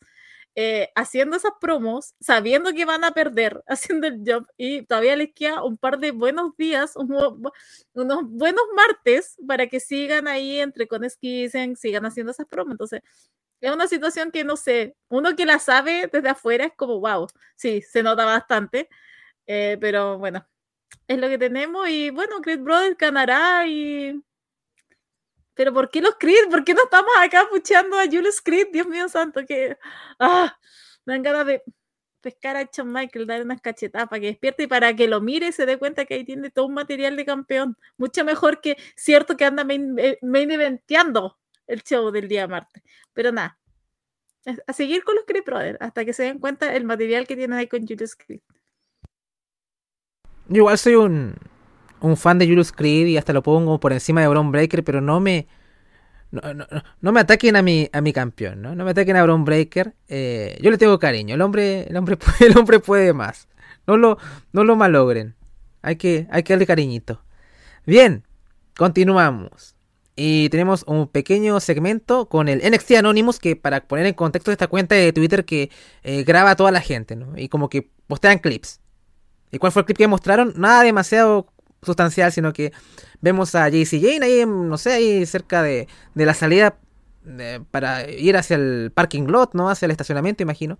eh, 0.55 0.89
haciendo 0.95 1.35
esas 1.35 1.51
promos, 1.59 2.15
sabiendo 2.21 2.71
que 2.73 2.85
van 2.85 3.03
a 3.03 3.11
perder, 3.11 3.61
haciendo 3.67 4.07
el 4.07 4.21
job, 4.25 4.47
y 4.57 4.83
todavía 4.83 5.15
les 5.17 5.33
queda 5.33 5.63
un 5.63 5.77
par 5.77 5.99
de 5.99 6.11
buenos 6.11 6.55
días, 6.57 6.95
unos, 6.95 7.33
buenos 7.93 8.63
martes 8.75 9.35
para 9.47 9.67
que 9.67 9.79
sigan 9.81 10.27
ahí 10.29 10.59
entre 10.59 10.87
con 10.87 11.07
Skisen, 11.09 11.75
sigan 11.75 12.05
haciendo 12.05 12.31
esas 12.31 12.47
promos. 12.47 12.71
Entonces, 12.73 13.01
es 13.61 13.71
una 13.71 13.87
situación 13.87 14.31
que 14.31 14.43
no 14.45 14.57
sé, 14.57 14.95
uno 15.09 15.35
que 15.35 15.45
la 15.45 15.59
sabe 15.59 16.09
desde 16.11 16.29
afuera 16.29 16.65
es 16.65 16.73
como, 16.75 16.99
wow, 17.01 17.27
sí, 17.55 17.81
se 17.81 18.03
nota 18.03 18.25
bastante, 18.25 18.89
eh, 19.47 19.77
pero 19.81 20.17
bueno, 20.19 20.47
es 21.07 21.19
lo 21.19 21.27
que 21.29 21.37
tenemos 21.37 21.87
y 21.89 22.09
bueno, 22.09 22.41
Creed 22.41 22.59
Brothers 22.59 22.97
ganará 22.97 23.67
y... 23.67 24.21
Pero 25.53 25.73
¿por 25.73 25.89
qué 25.89 26.01
los 26.01 26.15
Creed? 26.19 26.49
¿Por 26.49 26.63
qué 26.65 26.73
no 26.73 26.83
estamos 26.83 27.11
acá 27.19 27.47
puchando 27.49 27.97
a 27.97 28.05
Julius 28.05 28.41
Creed? 28.41 28.67
Dios 28.73 28.87
mío 28.87 29.07
santo, 29.07 29.45
que... 29.45 29.77
Ah, 30.19 30.57
me 31.05 31.13
dan 31.13 31.23
ganas 31.23 31.45
de 31.45 31.63
pescar 32.25 32.57
a 32.57 32.63
Shawn 32.63 32.91
Michael, 32.91 33.27
darle 33.27 33.45
unas 33.45 33.61
cachetadas 33.61 34.09
para 34.09 34.19
que 34.19 34.27
despierte 34.27 34.63
y 34.63 34.67
para 34.67 34.95
que 34.95 35.07
lo 35.07 35.21
mire 35.21 35.51
se 35.51 35.67
dé 35.67 35.77
cuenta 35.77 36.05
que 36.05 36.15
ahí 36.15 36.25
tiene 36.25 36.49
todo 36.49 36.65
un 36.65 36.73
material 36.73 37.15
de 37.15 37.23
campeón. 37.23 37.77
Mucho 37.97 38.25
mejor 38.25 38.61
que 38.61 38.77
cierto 38.95 39.37
que 39.37 39.45
anda 39.45 39.63
main, 39.63 39.95
eh, 39.99 40.17
main 40.23 40.49
eventeando 40.49 41.37
el 41.67 41.83
show 41.83 42.09
del 42.11 42.27
día 42.27 42.47
martes. 42.47 42.83
Pero 43.13 43.31
nada, 43.31 43.59
a 44.67 44.73
seguir 44.73 45.03
con 45.03 45.15
los 45.15 45.25
Creed 45.25 45.43
Brothers 45.45 45.77
hasta 45.79 46.03
que 46.03 46.13
se 46.13 46.23
den 46.23 46.39
cuenta 46.39 46.75
el 46.75 46.83
material 46.83 47.27
que 47.27 47.35
tienen 47.35 47.57
ahí 47.57 47.67
con 47.67 47.85
Julius 47.87 48.15
Creed. 48.15 48.41
Yo 50.47 50.57
igual 50.57 50.77
soy 50.77 50.95
un, 50.95 51.35
un 52.01 52.17
fan 52.17 52.37
de 52.39 52.47
Julius 52.47 52.71
Creed 52.71 53.07
y 53.07 53.17
hasta 53.17 53.33
lo 53.33 53.43
pongo 53.43 53.79
por 53.79 53.93
encima 53.93 54.21
de 54.21 54.27
Braun 54.27 54.51
Breaker, 54.51 54.83
pero 54.83 55.01
no 55.01 55.19
me. 55.19 55.47
No, 57.01 57.11
me 57.13 57.19
ataquen 57.21 57.55
a 57.55 57.61
mi, 57.61 57.89
a 57.93 58.01
mi 58.01 58.11
campeón, 58.11 58.61
¿no? 58.61 58.75
No 58.75 58.83
me 58.83 58.91
ataquen 58.91 59.15
a 59.15 59.23
Braun 59.23 59.45
Breaker. 59.45 59.93
Eh, 60.09 60.57
yo 60.61 60.69
le 60.69 60.77
tengo 60.77 60.99
cariño. 60.99 61.35
El 61.35 61.41
hombre, 61.41 61.87
el 61.87 61.95
hombre, 61.95 62.17
puede, 62.17 62.51
el 62.51 62.57
hombre 62.57 62.79
puede 62.79 63.13
más. 63.13 63.47
No 63.87 63.97
lo, 63.97 64.17
no 64.51 64.63
lo 64.63 64.75
malogren. 64.75 65.35
Hay 65.81 65.95
que, 65.95 66.27
hay 66.31 66.43
que 66.43 66.53
darle 66.53 66.65
cariñito. 66.65 67.21
Bien, 67.85 68.23
continuamos. 68.75 69.75
Y 70.15 70.49
tenemos 70.49 70.83
un 70.87 71.07
pequeño 71.07 71.59
segmento 71.59 72.27
con 72.27 72.47
el 72.47 72.59
NXT 72.59 72.91
Anonymous 72.93 73.39
que 73.39 73.55
para 73.55 73.85
poner 73.85 74.05
en 74.05 74.13
contexto 74.13 74.51
esta 74.51 74.67
cuenta 74.67 74.95
de 74.95 75.11
Twitter 75.13 75.45
que 75.45 75.69
eh, 76.03 76.23
graba 76.23 76.51
a 76.51 76.55
toda 76.55 76.71
la 76.71 76.81
gente, 76.81 77.15
¿no? 77.15 77.37
Y 77.37 77.49
como 77.49 77.69
que 77.69 77.89
postean 78.07 78.39
clips. 78.39 78.79
¿Y 79.51 79.57
cuál 79.57 79.71
fue 79.71 79.81
el 79.81 79.85
clip 79.85 79.97
que 79.97 80.07
mostraron? 80.07 80.53
Nada 80.57 80.83
demasiado 80.83 81.47
sustancial, 81.85 82.31
sino 82.31 82.51
que 82.51 82.73
vemos 83.21 83.55
a 83.55 83.69
JC 83.69 84.01
Jane 84.01 84.25
ahí, 84.25 84.45
no 84.45 84.77
sé, 84.77 84.93
ahí 84.93 85.25
cerca 85.25 85.61
de, 85.61 85.87
la 86.15 86.33
salida 86.33 86.77
para 87.71 88.09
ir 88.09 88.37
hacia 88.37 88.55
el 88.55 88.91
parking 88.93 89.27
lot, 89.27 89.53
¿no? 89.53 89.69
Hacia 89.69 89.85
el 89.85 89.91
estacionamiento, 89.91 90.43
imagino. 90.43 90.77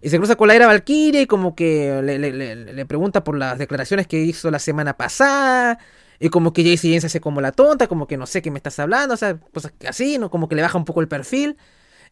Y 0.00 0.10
se 0.10 0.16
cruza 0.16 0.36
con 0.36 0.48
la 0.48 0.54
era 0.54 0.66
Valkyrie 0.66 1.22
y 1.22 1.26
como 1.26 1.54
que 1.54 2.00
le, 2.02 2.86
pregunta 2.86 3.24
por 3.24 3.36
las 3.36 3.58
declaraciones 3.58 4.06
que 4.06 4.18
hizo 4.18 4.50
la 4.50 4.58
semana 4.58 4.96
pasada. 4.96 5.78
Y 6.20 6.30
como 6.30 6.52
que 6.52 6.64
JC 6.64 6.82
Jane 6.82 7.00
se 7.00 7.06
hace 7.06 7.20
como 7.20 7.40
la 7.40 7.52
tonta, 7.52 7.86
como 7.86 8.06
que 8.06 8.16
no 8.16 8.26
sé 8.26 8.42
qué 8.42 8.50
me 8.50 8.58
estás 8.58 8.78
hablando, 8.78 9.14
o 9.14 9.16
sea, 9.16 9.38
cosas 9.38 9.72
así, 9.86 10.18
¿no? 10.18 10.30
Como 10.30 10.48
que 10.48 10.56
le 10.56 10.62
baja 10.62 10.78
un 10.78 10.84
poco 10.84 11.00
el 11.00 11.08
perfil. 11.08 11.56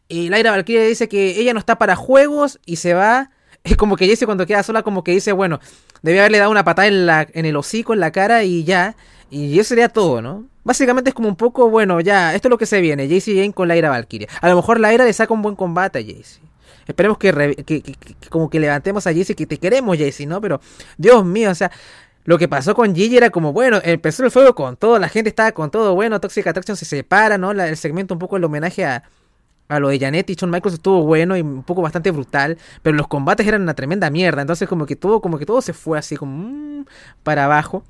Y 0.07 0.29
Laira 0.29 0.51
Valkyrie 0.51 0.87
dice 0.87 1.09
que 1.09 1.39
ella 1.39 1.53
no 1.53 1.59
está 1.59 1.77
para 1.77 1.95
juegos 1.95 2.59
y 2.65 2.77
se 2.77 2.93
va 2.93 3.31
es 3.67 3.77
como 3.77 3.95
que 3.95 4.07
Jesse 4.07 4.25
cuando 4.25 4.45
queda 4.45 4.63
sola 4.63 4.83
como 4.83 5.03
que 5.03 5.11
dice, 5.11 5.31
bueno, 5.31 5.59
debía 6.01 6.21
haberle 6.21 6.39
dado 6.39 6.51
una 6.51 6.63
patada 6.63 6.87
en, 6.87 7.05
la, 7.05 7.27
en 7.33 7.45
el 7.45 7.55
hocico, 7.55 7.93
en 7.93 7.99
la 7.99 8.11
cara 8.11 8.43
y 8.43 8.63
ya. 8.63 8.95
Y 9.29 9.59
eso 9.59 9.69
sería 9.69 9.89
todo, 9.89 10.21
¿no? 10.21 10.45
Básicamente 10.63 11.09
es 11.09 11.13
como 11.13 11.27
un 11.27 11.35
poco, 11.35 11.69
bueno, 11.69 11.99
ya, 11.99 12.33
esto 12.33 12.47
es 12.47 12.49
lo 12.49 12.57
que 12.57 12.65
se 12.65 12.81
viene. 12.81 13.07
Jaycee 13.07 13.35
Jane 13.35 13.53
con 13.53 13.67
la 13.67 13.75
ira 13.75 13.89
Valkyria. 13.89 14.27
A 14.41 14.49
lo 14.49 14.55
mejor 14.55 14.79
la 14.79 14.93
ira 14.93 15.05
le 15.05 15.13
saca 15.13 15.33
un 15.33 15.41
buen 15.41 15.55
combate 15.55 15.99
a 15.99 16.01
Jaycee. 16.01 16.41
Esperemos 16.87 17.17
que, 17.17 17.91
como 18.29 18.49
que 18.49 18.59
levantemos 18.59 19.05
a 19.07 19.11
Jaycee, 19.11 19.35
que 19.35 19.45
te 19.45 19.57
queremos 19.57 19.97
Jaycee, 19.97 20.25
¿no? 20.25 20.39
Pero, 20.39 20.61
Dios 20.97 21.25
mío, 21.25 21.51
o 21.51 21.55
sea, 21.55 21.71
lo 22.23 22.37
que 22.37 22.47
pasó 22.49 22.75
con 22.75 22.93
Gigi 22.93 23.17
era 23.17 23.29
como, 23.29 23.53
bueno, 23.53 23.79
empezó 23.83 24.23
el 24.23 24.31
fuego 24.31 24.53
con 24.53 24.75
todo, 24.75 24.99
la 24.99 25.07
gente 25.07 25.29
estaba 25.29 25.53
con 25.53 25.71
todo, 25.71 25.95
bueno, 25.95 26.19
Toxic 26.19 26.45
Attraction 26.45 26.75
se 26.75 26.83
separa, 26.83 27.37
¿no? 27.37 27.51
el 27.51 27.77
segmento 27.77 28.13
un 28.13 28.19
poco 28.19 28.35
el 28.35 28.43
homenaje 28.43 28.83
a, 28.83 29.03
a 29.67 29.79
lo 29.79 29.89
de 29.89 29.99
Janet 29.99 30.29
y 30.29 30.35
Shawn 30.35 30.51
Michaels 30.51 30.75
estuvo 30.75 31.03
bueno 31.03 31.35
y 31.35 31.41
un 31.41 31.63
poco 31.63 31.81
bastante 31.81 32.11
brutal, 32.11 32.57
pero 32.81 32.95
los 32.95 33.07
combates 33.07 33.45
eran 33.47 33.61
una 33.61 33.73
tremenda 33.73 34.09
mierda, 34.09 34.41
entonces 34.41 34.67
como 34.67 34.85
que 34.85 34.95
todo, 34.95 35.21
como 35.21 35.37
que 35.37 35.45
todo 35.45 35.61
se 35.61 35.73
fue 35.73 35.97
así 35.99 36.15
como 36.15 36.37
mm, 36.37 36.85
para 37.23 37.45
abajo. 37.45 37.83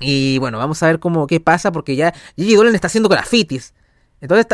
Y 0.00 0.38
bueno, 0.38 0.58
vamos 0.58 0.82
a 0.82 0.86
ver 0.86 0.98
cómo 0.98 1.26
qué 1.26 1.40
pasa 1.40 1.70
porque 1.70 1.94
ya 1.96 2.12
Gigi 2.36 2.56
Dolan 2.56 2.74
está 2.74 2.88
haciendo 2.88 3.08
grafitis. 3.08 3.72
Entonces 4.20 4.46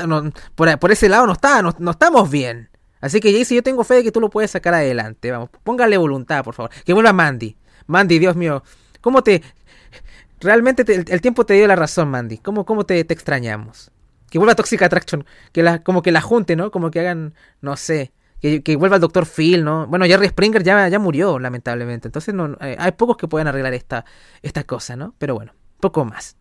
por, 0.54 0.90
ese 0.90 1.08
lado 1.08 1.26
no 1.26 1.32
está, 1.32 1.62
no, 1.62 1.90
estamos 1.90 2.30
bien. 2.30 2.70
Así 3.00 3.20
que 3.20 3.32
Jayce, 3.32 3.54
yo 3.54 3.62
tengo 3.62 3.84
fe 3.84 3.96
de 3.96 4.04
que 4.04 4.12
tú 4.12 4.20
lo 4.20 4.30
puedes 4.30 4.50
sacar 4.50 4.74
adelante. 4.74 5.30
Vamos, 5.30 5.50
póngale 5.64 5.96
voluntad, 5.96 6.44
por 6.44 6.54
favor. 6.54 6.70
Que 6.84 6.92
vuelva 6.92 7.12
Mandy. 7.12 7.56
Mandy, 7.86 8.18
Dios 8.18 8.36
mío. 8.36 8.62
¿Cómo 9.00 9.22
te... 9.22 9.42
Realmente 10.40 10.84
el, 10.92 11.20
tiempo 11.20 11.44
te 11.44 11.54
dio 11.54 11.66
la 11.66 11.76
razón, 11.76 12.08
Mandy. 12.10 12.38
¿Cómo, 12.38 12.64
cómo 12.64 12.84
te 12.84 13.00
extrañamos? 13.00 13.90
Que 14.30 14.38
vuelva 14.38 14.54
Toxic 14.54 14.82
Attraction. 14.82 15.24
Que 15.52 15.62
la, 15.62 15.82
como 15.82 16.02
que 16.02 16.12
la 16.12 16.20
junte, 16.20 16.56
¿no? 16.56 16.70
Como 16.70 16.90
que 16.90 17.00
hagan, 17.00 17.34
no 17.60 17.76
sé. 17.76 18.12
que, 18.40 18.76
vuelva 18.76 18.96
el 18.96 19.02
Doctor 19.02 19.26
Phil, 19.26 19.64
¿no? 19.64 19.86
Bueno, 19.86 20.04
Jerry 20.06 20.28
Springer 20.28 20.62
ya, 20.62 20.88
ya 20.88 20.98
murió, 20.98 21.38
lamentablemente. 21.38 22.08
Entonces 22.08 22.34
no, 22.34 22.56
eh, 22.60 22.76
hay 22.78 22.92
pocos 22.92 23.16
que 23.16 23.28
pueden 23.28 23.48
arreglar 23.48 23.74
esta, 23.74 24.04
esta 24.42 24.64
cosa, 24.64 24.96
¿no? 24.96 25.14
Pero 25.18 25.34
bueno, 25.34 25.52
poco 25.80 26.04
más. 26.04 26.36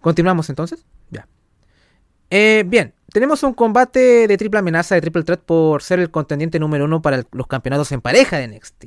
¿Continuamos 0.00 0.48
entonces? 0.48 0.86
Eh, 2.30 2.64
bien, 2.66 2.94
tenemos 3.12 3.42
un 3.42 3.54
combate 3.54 4.28
de 4.28 4.38
triple 4.38 4.60
amenaza, 4.60 4.94
de 4.94 5.00
triple 5.00 5.24
threat 5.24 5.40
por 5.40 5.82
ser 5.82 5.98
el 5.98 6.10
contendiente 6.10 6.60
número 6.60 6.84
uno 6.84 7.02
para 7.02 7.24
los 7.32 7.46
campeonatos 7.48 7.90
en 7.92 8.00
pareja 8.00 8.38
de 8.38 8.48
NXT, 8.48 8.84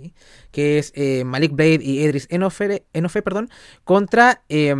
que 0.51 0.79
es 0.79 0.93
eh, 0.95 1.23
Malik 1.25 1.51
Blade 1.51 1.79
y 1.81 2.03
Edris 2.03 2.27
Enofe, 2.29 3.21
perdón, 3.21 3.49
contra 3.83 4.43
eh, 4.47 4.73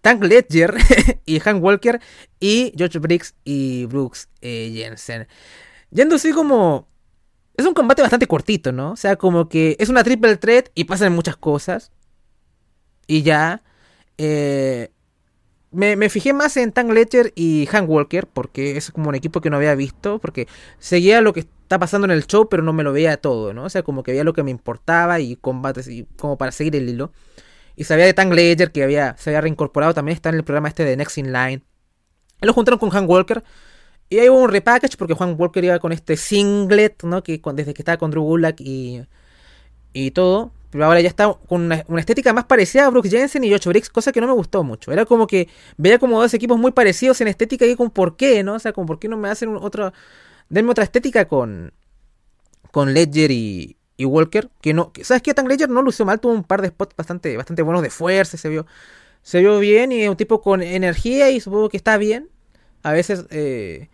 Tank 0.00 0.24
Ledger 0.24 0.74
y 1.26 1.38
Hank 1.38 1.62
Walker 1.62 2.00
y 2.40 2.72
George 2.76 2.98
Briggs 2.98 3.34
y 3.44 3.86
Brooks 3.86 4.28
eh, 4.40 4.72
Jensen. 4.74 5.28
Yendo 5.90 6.16
así 6.16 6.32
como... 6.32 6.88
Es 7.56 7.66
un 7.66 7.74
combate 7.74 8.02
bastante 8.02 8.26
cortito, 8.26 8.72
¿no? 8.72 8.90
O 8.90 8.96
sea, 8.96 9.14
como 9.14 9.48
que 9.48 9.76
es 9.78 9.88
una 9.88 10.02
triple 10.02 10.36
threat 10.36 10.70
y 10.74 10.84
pasan 10.84 11.12
muchas 11.12 11.36
cosas. 11.36 11.92
Y 13.06 13.22
ya. 13.22 13.62
Eh, 14.18 14.90
me, 15.74 16.08
fijé 16.08 16.32
más 16.32 16.56
en 16.56 16.72
Tank 16.72 16.90
Ledger 16.90 17.32
y 17.34 17.66
Hank 17.66 17.88
Walker, 17.88 18.26
porque 18.26 18.76
es 18.76 18.90
como 18.90 19.08
un 19.08 19.14
equipo 19.14 19.40
que 19.40 19.50
no 19.50 19.56
había 19.56 19.74
visto, 19.74 20.18
porque 20.18 20.46
seguía 20.78 21.20
lo 21.20 21.32
que 21.32 21.40
está 21.40 21.78
pasando 21.78 22.06
en 22.06 22.12
el 22.12 22.26
show, 22.26 22.48
pero 22.48 22.62
no 22.62 22.72
me 22.72 22.82
lo 22.82 22.92
veía 22.92 23.16
todo, 23.16 23.52
¿no? 23.52 23.64
O 23.64 23.68
sea, 23.68 23.82
como 23.82 24.02
que 24.02 24.12
veía 24.12 24.24
lo 24.24 24.32
que 24.32 24.42
me 24.42 24.50
importaba 24.50 25.20
y 25.20 25.36
combates, 25.36 25.88
y 25.88 26.06
como 26.16 26.38
para 26.38 26.52
seguir 26.52 26.76
el 26.76 26.88
hilo. 26.88 27.12
Y 27.76 27.84
sabía 27.84 28.04
de 28.06 28.14
Tank 28.14 28.32
Ledger, 28.32 28.72
que 28.72 28.84
había, 28.84 29.16
se 29.18 29.30
había 29.30 29.40
reincorporado, 29.40 29.94
también 29.94 30.14
está 30.14 30.28
en 30.28 30.36
el 30.36 30.44
programa 30.44 30.68
este 30.68 30.84
de 30.84 30.96
Next 30.96 31.18
in 31.18 31.32
Line. 31.32 31.62
Y 32.40 32.46
lo 32.46 32.52
juntaron 32.52 32.78
con 32.78 32.90
Hank 32.90 33.08
Walker. 33.08 33.42
Y 34.08 34.18
ahí 34.18 34.28
hubo 34.28 34.42
un 34.42 34.50
repackage, 34.50 34.96
porque 34.96 35.14
Hank 35.16 35.38
Walker 35.40 35.64
iba 35.64 35.78
con 35.80 35.92
este 35.92 36.16
singlet, 36.16 37.02
¿no? 37.02 37.22
Que 37.22 37.40
desde 37.54 37.74
que 37.74 37.82
estaba 37.82 37.98
con 37.98 38.10
Drew 38.10 38.22
Gulak 38.22 38.60
y, 38.60 39.02
y 39.92 40.12
todo 40.12 40.52
pero 40.74 40.86
ahora 40.86 41.00
ya 41.00 41.06
está 41.06 41.32
con 41.46 41.66
una, 41.66 41.84
estética 42.00 42.32
más 42.32 42.46
parecida 42.46 42.86
a 42.86 42.90
Brooks 42.90 43.08
Jensen 43.08 43.44
y 43.44 43.50
Josh 43.52 43.68
Briggs, 43.68 43.88
cosa 43.90 44.10
que 44.10 44.20
no 44.20 44.26
me 44.26 44.32
gustó 44.32 44.64
mucho. 44.64 44.90
Era 44.90 45.04
como 45.04 45.28
que 45.28 45.48
veía 45.76 46.00
como 46.00 46.20
dos 46.20 46.34
equipos 46.34 46.58
muy 46.58 46.72
parecidos 46.72 47.20
en 47.20 47.28
estética 47.28 47.64
y 47.64 47.76
con 47.76 47.92
por 47.92 48.16
qué, 48.16 48.42
¿no? 48.42 48.54
O 48.54 48.58
sea, 48.58 48.72
como 48.72 48.88
por 48.88 48.98
qué 48.98 49.06
no 49.06 49.16
me 49.16 49.28
hacen 49.28 49.54
otra. 49.54 49.92
Denme 50.48 50.72
otra 50.72 50.82
estética 50.82 51.28
con. 51.28 51.72
Con 52.72 52.92
Ledger 52.92 53.30
y, 53.30 53.76
y 53.96 54.04
Walker. 54.04 54.50
Que 54.60 54.74
no. 54.74 54.92
¿Sabes 55.04 55.22
qué? 55.22 55.32
Tan 55.32 55.46
Ledger 55.46 55.70
no 55.70 55.80
lució 55.80 56.04
mal, 56.04 56.18
tuvo 56.18 56.32
un 56.32 56.42
par 56.42 56.60
de 56.60 56.70
spots 56.70 56.96
bastante, 56.96 57.36
bastante 57.36 57.62
buenos 57.62 57.80
de 57.80 57.90
fuerza, 57.90 58.36
se 58.36 58.48
vio. 58.48 58.66
Se 59.22 59.38
vio 59.38 59.60
bien 59.60 59.92
y 59.92 60.02
es 60.02 60.08
un 60.08 60.16
tipo 60.16 60.42
con 60.42 60.60
energía 60.60 61.30
y 61.30 61.38
supongo 61.38 61.68
que 61.68 61.76
está 61.76 61.98
bien. 61.98 62.30
A 62.82 62.90
veces 62.90 63.26
eh, 63.30 63.90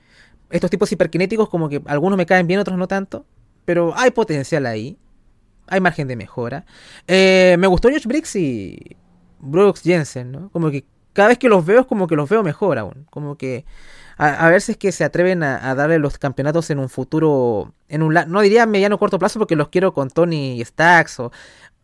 estos 0.49 0.71
tipos 0.71 0.91
hiperkinéticos 0.91 1.51
como 1.51 1.69
que 1.69 1.83
algunos 1.85 2.17
me 2.17 2.25
caen 2.25 2.47
bien, 2.47 2.59
otros 2.59 2.79
no 2.79 2.89
tanto. 2.89 3.27
Pero 3.67 3.93
hay 3.99 4.13
potencial 4.13 4.65
ahí 4.65 4.97
hay 5.71 5.81
margen 5.81 6.09
de 6.09 6.17
mejora. 6.17 6.67
Eh, 7.07 7.57
me 7.59 7.67
gustó 7.67 7.89
Josh 7.89 8.07
Briggs 8.07 8.37
y 8.37 8.97
Brooks 9.39 9.83
Jensen, 9.83 10.33
¿no? 10.33 10.51
Como 10.51 10.71
que 10.71 10.85
cada 11.13 11.29
vez 11.29 11.39
que 11.39 11.49
los 11.49 11.65
veo 11.65 11.81
es 11.81 11.87
como 11.87 12.07
que 12.07 12.17
los 12.17 12.29
veo 12.29 12.43
mejor 12.43 12.79
aún. 12.79 13.07
Como 13.11 13.37
que 13.37 13.65
a, 14.19 14.47
a 14.47 14.51
veces 14.51 14.77
que 14.77 14.93
se 14.93 15.05
atreven 15.05 15.43
a, 15.43 15.75
darle 15.75 15.99
los 15.99 16.19
campeonatos 16.19 16.71
en 16.71 16.79
un 16.79 16.89
futuro, 16.89 17.73
en 17.89 18.03
un 18.03 18.13
no 18.27 18.41
diría 18.41 18.67
mediano 18.67 18.97
o 18.97 18.99
corto 18.99 19.19
plazo 19.19 19.39
porque 19.39 19.57
los 19.57 19.69
quiero 19.69 19.95
con 19.95 20.11
Tony 20.11 20.63
Stacks 20.65 21.21
o, 21.21 21.33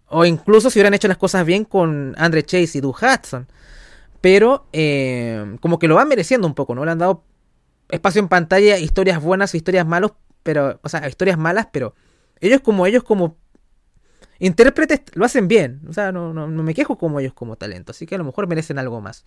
o 0.08 0.24
incluso 0.24 0.68
si 0.70 0.78
hubieran 0.78 0.94
hecho 0.94 1.08
las 1.08 1.16
cosas 1.16 1.46
bien 1.46 1.64
con 1.64 2.14
Andre 2.18 2.42
Chase 2.42 2.78
y 2.78 2.80
Doug 2.80 2.96
Hudson. 2.96 3.46
Pero 4.20 4.66
eh, 4.72 5.56
como 5.60 5.78
que 5.78 5.88
lo 5.88 5.94
van 5.94 6.08
mereciendo 6.08 6.46
un 6.46 6.54
poco, 6.54 6.74
¿no? 6.74 6.84
Le 6.84 6.90
han 6.90 6.98
dado 6.98 7.22
espacio 7.88 8.20
en 8.20 8.28
pantalla, 8.28 8.78
historias 8.78 9.22
buenas, 9.22 9.54
historias 9.54 9.86
malas, 9.86 10.12
pero, 10.42 10.80
o 10.82 10.88
sea, 10.88 11.08
historias 11.08 11.38
malas, 11.38 11.68
pero 11.72 11.94
ellos 12.40 12.60
como 12.60 12.86
ellos 12.86 13.02
como 13.02 13.36
intérpretes 14.38 15.00
lo 15.14 15.24
hacen 15.24 15.48
bien. 15.48 15.80
O 15.88 15.92
sea, 15.92 16.12
no, 16.12 16.32
no, 16.32 16.48
me 16.48 16.74
quejo 16.74 16.98
como 16.98 17.20
ellos 17.20 17.32
como 17.32 17.56
talento. 17.56 17.92
Así 17.92 18.06
que 18.06 18.14
a 18.14 18.18
lo 18.18 18.24
mejor 18.24 18.46
merecen 18.46 18.78
algo 18.78 19.00
más. 19.00 19.24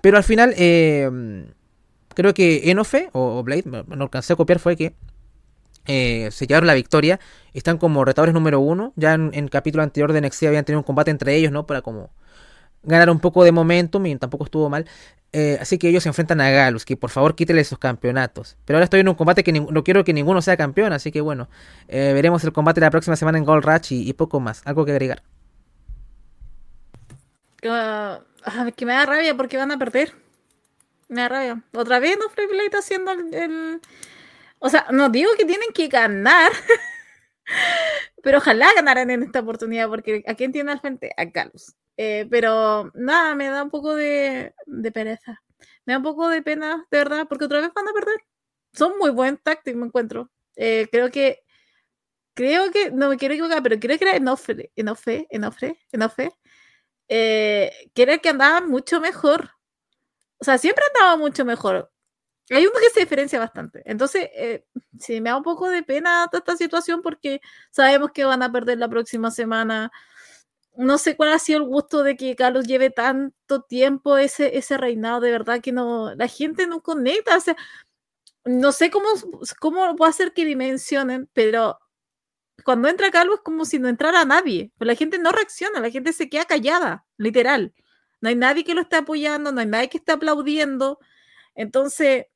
Pero 0.00 0.16
al 0.16 0.24
final, 0.24 0.54
eh, 0.56 1.46
creo 2.14 2.34
que 2.34 2.70
Enofe 2.70 3.10
o 3.12 3.42
Blade, 3.42 3.64
no 3.64 4.04
alcancé 4.04 4.32
a 4.32 4.36
copiar, 4.36 4.58
fue 4.58 4.76
que 4.76 4.94
eh, 5.86 6.28
se 6.32 6.46
llevaron 6.46 6.66
la 6.66 6.74
victoria. 6.74 7.20
Están 7.52 7.78
como 7.78 8.04
retadores 8.04 8.34
número 8.34 8.60
uno. 8.60 8.92
Ya 8.96 9.14
en, 9.14 9.30
el 9.34 9.50
capítulo 9.50 9.82
anterior 9.82 10.12
de 10.12 10.20
NXT 10.20 10.44
habían 10.44 10.64
tenido 10.64 10.80
un 10.80 10.84
combate 10.84 11.10
entre 11.10 11.34
ellos, 11.36 11.52
¿no? 11.52 11.66
Para 11.66 11.82
como 11.82 12.10
ganar 12.84 13.10
un 13.10 13.20
poco 13.20 13.44
de 13.44 13.52
momentum 13.52 14.04
y 14.06 14.16
tampoco 14.16 14.44
estuvo 14.44 14.68
mal. 14.68 14.86
Eh, 15.32 15.58
así 15.60 15.78
que 15.78 15.88
ellos 15.88 16.04
se 16.04 16.08
enfrentan 16.08 16.40
a 16.40 16.48
Galus, 16.50 16.84
que 16.84 16.96
por 16.96 17.10
favor 17.10 17.34
quítele 17.34 17.60
esos 17.60 17.78
campeonatos. 17.78 18.56
Pero 18.64 18.76
ahora 18.76 18.84
estoy 18.84 19.00
en 19.00 19.08
un 19.08 19.16
combate 19.16 19.42
que 19.42 19.52
no 19.52 19.82
quiero 19.82 20.04
que 20.04 20.12
ninguno 20.12 20.40
sea 20.42 20.56
campeón, 20.56 20.92
así 20.92 21.10
que 21.10 21.20
bueno, 21.20 21.48
eh, 21.88 22.12
veremos 22.14 22.44
el 22.44 22.52
combate 22.52 22.80
la 22.80 22.90
próxima 22.90 23.16
semana 23.16 23.38
en 23.38 23.44
Gold 23.44 23.64
Rush 23.64 23.92
y, 23.92 24.12
poco 24.12 24.38
más. 24.38 24.62
¿Algo 24.64 24.84
que 24.84 24.92
agregar? 24.92 25.22
Uh, 27.64 28.22
que 28.76 28.86
me 28.86 28.92
da 28.92 29.06
rabia 29.06 29.36
porque 29.36 29.56
van 29.56 29.72
a 29.72 29.78
perder. 29.78 30.14
Me 31.08 31.22
da 31.22 31.28
rabia. 31.28 31.62
Otra 31.72 31.98
vez 31.98 32.16
no 32.16 32.28
Free 32.28 32.46
Blade 32.46 32.78
haciendo 32.78 33.10
el, 33.10 33.80
O 34.60 34.68
sea, 34.68 34.86
no 34.92 35.08
digo 35.08 35.30
que 35.36 35.44
tienen 35.44 35.72
que 35.74 35.88
ganar. 35.88 36.52
pero 38.22 38.38
ojalá 38.38 38.68
ganaran 38.76 39.10
en 39.10 39.24
esta 39.24 39.40
oportunidad 39.40 39.88
porque 39.88 40.22
¿a 40.28 40.34
quién 40.34 40.52
tiene 40.52 40.70
al 40.70 40.80
frente? 40.80 41.10
A 41.16 41.24
Galus. 41.24 41.74
Eh, 41.96 42.26
pero 42.30 42.90
nada, 42.94 43.34
me 43.34 43.48
da 43.48 43.62
un 43.62 43.70
poco 43.70 43.94
de, 43.94 44.54
pereza. 44.92 45.42
Me 45.86 45.92
da 45.92 45.98
un 45.98 46.04
poco 46.04 46.28
de 46.28 46.42
pena, 46.42 46.86
de 46.90 46.98
verdad, 46.98 47.26
porque 47.28 47.44
otra 47.46 47.60
vez 47.60 47.72
van 47.74 47.88
a 47.88 47.92
perder. 47.92 48.16
Son 48.72 48.98
muy 48.98 49.10
buen 49.10 49.36
táctico, 49.38 49.78
me 49.78 49.86
encuentro. 49.86 50.30
Eh, 50.56 50.88
creo 50.90 51.10
que. 51.10 51.42
Creo 52.34 52.70
que. 52.72 52.90
No 52.90 53.08
me 53.10 53.16
quiero 53.18 53.34
equivocar, 53.34 53.62
pero 53.62 53.78
creo 53.80 53.98
que 53.98 54.04
era 54.04 54.16
Enofre. 54.16 54.72
Enofre. 54.76 55.26
Enofre. 55.30 55.78
Enofre. 55.92 56.32
Eh, 57.08 57.72
creo 57.94 58.20
que 58.20 58.30
andaba 58.30 58.60
mucho 58.66 59.00
mejor. 59.00 59.50
O 60.38 60.44
sea, 60.44 60.58
siempre 60.58 60.84
andaba 60.94 61.16
mucho 61.16 61.44
mejor. 61.44 61.90
Hay 62.50 62.66
uno 62.66 62.78
que 62.78 62.90
se 62.90 63.00
diferencia 63.00 63.38
bastante. 63.38 63.82
Entonces, 63.86 64.28
eh, 64.34 64.66
sí, 64.98 65.20
me 65.20 65.30
da 65.30 65.36
un 65.36 65.42
poco 65.42 65.70
de 65.70 65.82
pena 65.82 66.28
toda 66.30 66.40
esta 66.40 66.56
situación 66.56 67.00
porque 67.02 67.40
sabemos 67.70 68.10
que 68.12 68.24
van 68.24 68.42
a 68.42 68.52
perder 68.52 68.78
la 68.78 68.88
próxima 68.88 69.30
semana 69.30 69.90
no 70.76 70.98
sé 70.98 71.16
cuál 71.16 71.32
ha 71.32 71.38
sido 71.38 71.58
el 71.60 71.64
gusto 71.64 72.02
de 72.02 72.16
que 72.16 72.36
Carlos 72.36 72.66
lleve 72.66 72.90
tanto 72.90 73.62
tiempo 73.62 74.16
ese, 74.16 74.56
ese 74.58 74.76
reinado, 74.76 75.20
de 75.20 75.30
verdad 75.30 75.60
que 75.60 75.72
no, 75.72 76.14
la 76.14 76.28
gente 76.28 76.66
no 76.66 76.82
conecta, 76.82 77.38
o 77.38 77.40
no 78.44 78.72
sé 78.72 78.90
cómo, 78.90 79.08
cómo 79.60 79.96
va 79.96 80.08
a 80.08 80.12
ser 80.12 80.32
que 80.32 80.44
dimensionen, 80.44 81.28
pero 81.32 81.78
cuando 82.64 82.88
entra 82.88 83.10
Carlos 83.10 83.36
es 83.36 83.42
como 83.42 83.64
si 83.64 83.78
no 83.78 83.88
entrara 83.88 84.24
nadie, 84.24 84.72
pues 84.78 84.86
la 84.86 84.94
gente 84.94 85.18
no 85.18 85.32
reacciona, 85.32 85.80
la 85.80 85.90
gente 85.90 86.12
se 86.12 86.28
queda 86.28 86.44
callada, 86.44 87.06
literal, 87.16 87.74
no 88.20 88.28
hay 88.28 88.36
nadie 88.36 88.64
que 88.64 88.74
lo 88.74 88.82
esté 88.82 88.96
apoyando, 88.96 89.52
no 89.52 89.60
hay 89.60 89.66
nadie 89.66 89.88
que 89.88 89.98
esté 89.98 90.12
aplaudiendo, 90.12 90.98
entonces 91.54 92.26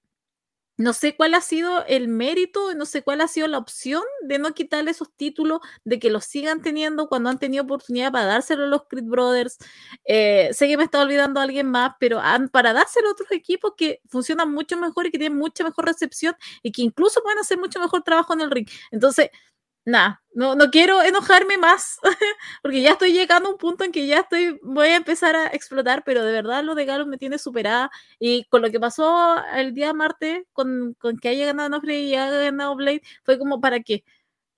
no 0.79 0.93
sé 0.93 1.17
cuál 1.17 1.35
ha 1.35 1.41
sido 1.41 1.85
el 1.87 2.09
mérito, 2.09 2.73
no 2.75 2.87
sé 2.87 3.03
cuál 3.03 3.21
ha 3.21 3.29
sido 3.29 3.49
la 3.49 3.59
opción 3.59 4.03
de 4.23 4.39
no 4.39 4.55
quitarle 4.55 4.93
esos 4.93 5.13
títulos, 5.15 5.61
de 5.85 5.99
que 5.99 6.09
los 6.11 6.25
sigan 6.25 6.63
teniendo 6.63 7.09
cuando 7.09 7.31
han 7.31 7.39
tenido 7.39 7.65
oportunidad 7.65 8.13
para 8.13 8.27
dárselo 8.27 8.65
a 8.65 8.67
los 8.69 8.83
Creed 8.89 9.05
Brothers. 9.05 9.59
Eh, 10.05 10.51
sé 10.53 10.69
que 10.69 10.77
me 10.77 10.85
está 10.85 11.03
olvidando 11.03 11.41
a 11.41 11.43
alguien 11.43 11.69
más, 11.71 11.93
pero 11.99 12.21
han, 12.21 12.49
para 12.49 12.73
dárselo 12.73 13.09
a 13.09 13.13
otros 13.13 13.31
equipos 13.33 13.73
que 13.77 14.01
funcionan 14.09 14.53
mucho 14.53 14.77
mejor 14.79 15.07
y 15.07 15.11
que 15.11 15.19
tienen 15.19 15.39
mucha 15.39 15.65
mejor 15.65 15.85
recepción 15.87 16.35
y 16.63 16.73
que 16.73 16.83
incluso 16.83 17.23
pueden 17.23 17.39
hacer 17.41 17.59
mucho 17.59 17.81
mejor 17.81 18.03
trabajo 18.03 18.33
en 18.35 18.41
el 18.43 18.51
ring. 18.51 18.69
Entonces, 18.93 19.31
nada, 19.89 20.23
no, 20.35 20.55
no 20.55 20.71
quiero 20.71 21.03
enojarme 21.03 21.59
más, 21.59 21.99
porque 22.63 22.83
ya 22.83 22.93
estoy 22.93 23.13
llegando 23.13 23.49
a 23.49 23.53
un 23.53 23.59
punto 23.59 23.85
en 23.85 23.93
que 23.93 24.07
ya 24.07 24.21
estoy, 24.21 24.59
voy 24.63 24.89
a 24.89 24.97
empezar 24.97 25.35
a 25.35 25.49
explotar, 25.49 26.05
pero 26.05 26.23
de 26.23 26.33
verdad 26.33 26.63
lo 26.63 26.75
de 26.75 26.85
Galo 26.85 27.07
me 27.07 27.19
tiene 27.19 27.39
superada. 27.39 27.91
Y 28.19 28.45
con 28.45 28.63
lo 28.63 28.71
que 28.71 28.79
pasó 28.79 29.37
el 29.55 29.75
día 29.75 29.93
martes, 29.95 30.45
con, 30.53 30.95
con 30.99 31.19
que 31.19 31.31
haya 31.31 31.47
ganado 31.47 31.71
Nofre 31.71 32.01
y 32.01 32.15
haya 32.15 32.31
ganado 32.31 32.77
Blade, 32.77 33.03
fue 33.25 33.39
como, 33.39 33.61
¿para 33.61 33.81
qué? 33.81 34.05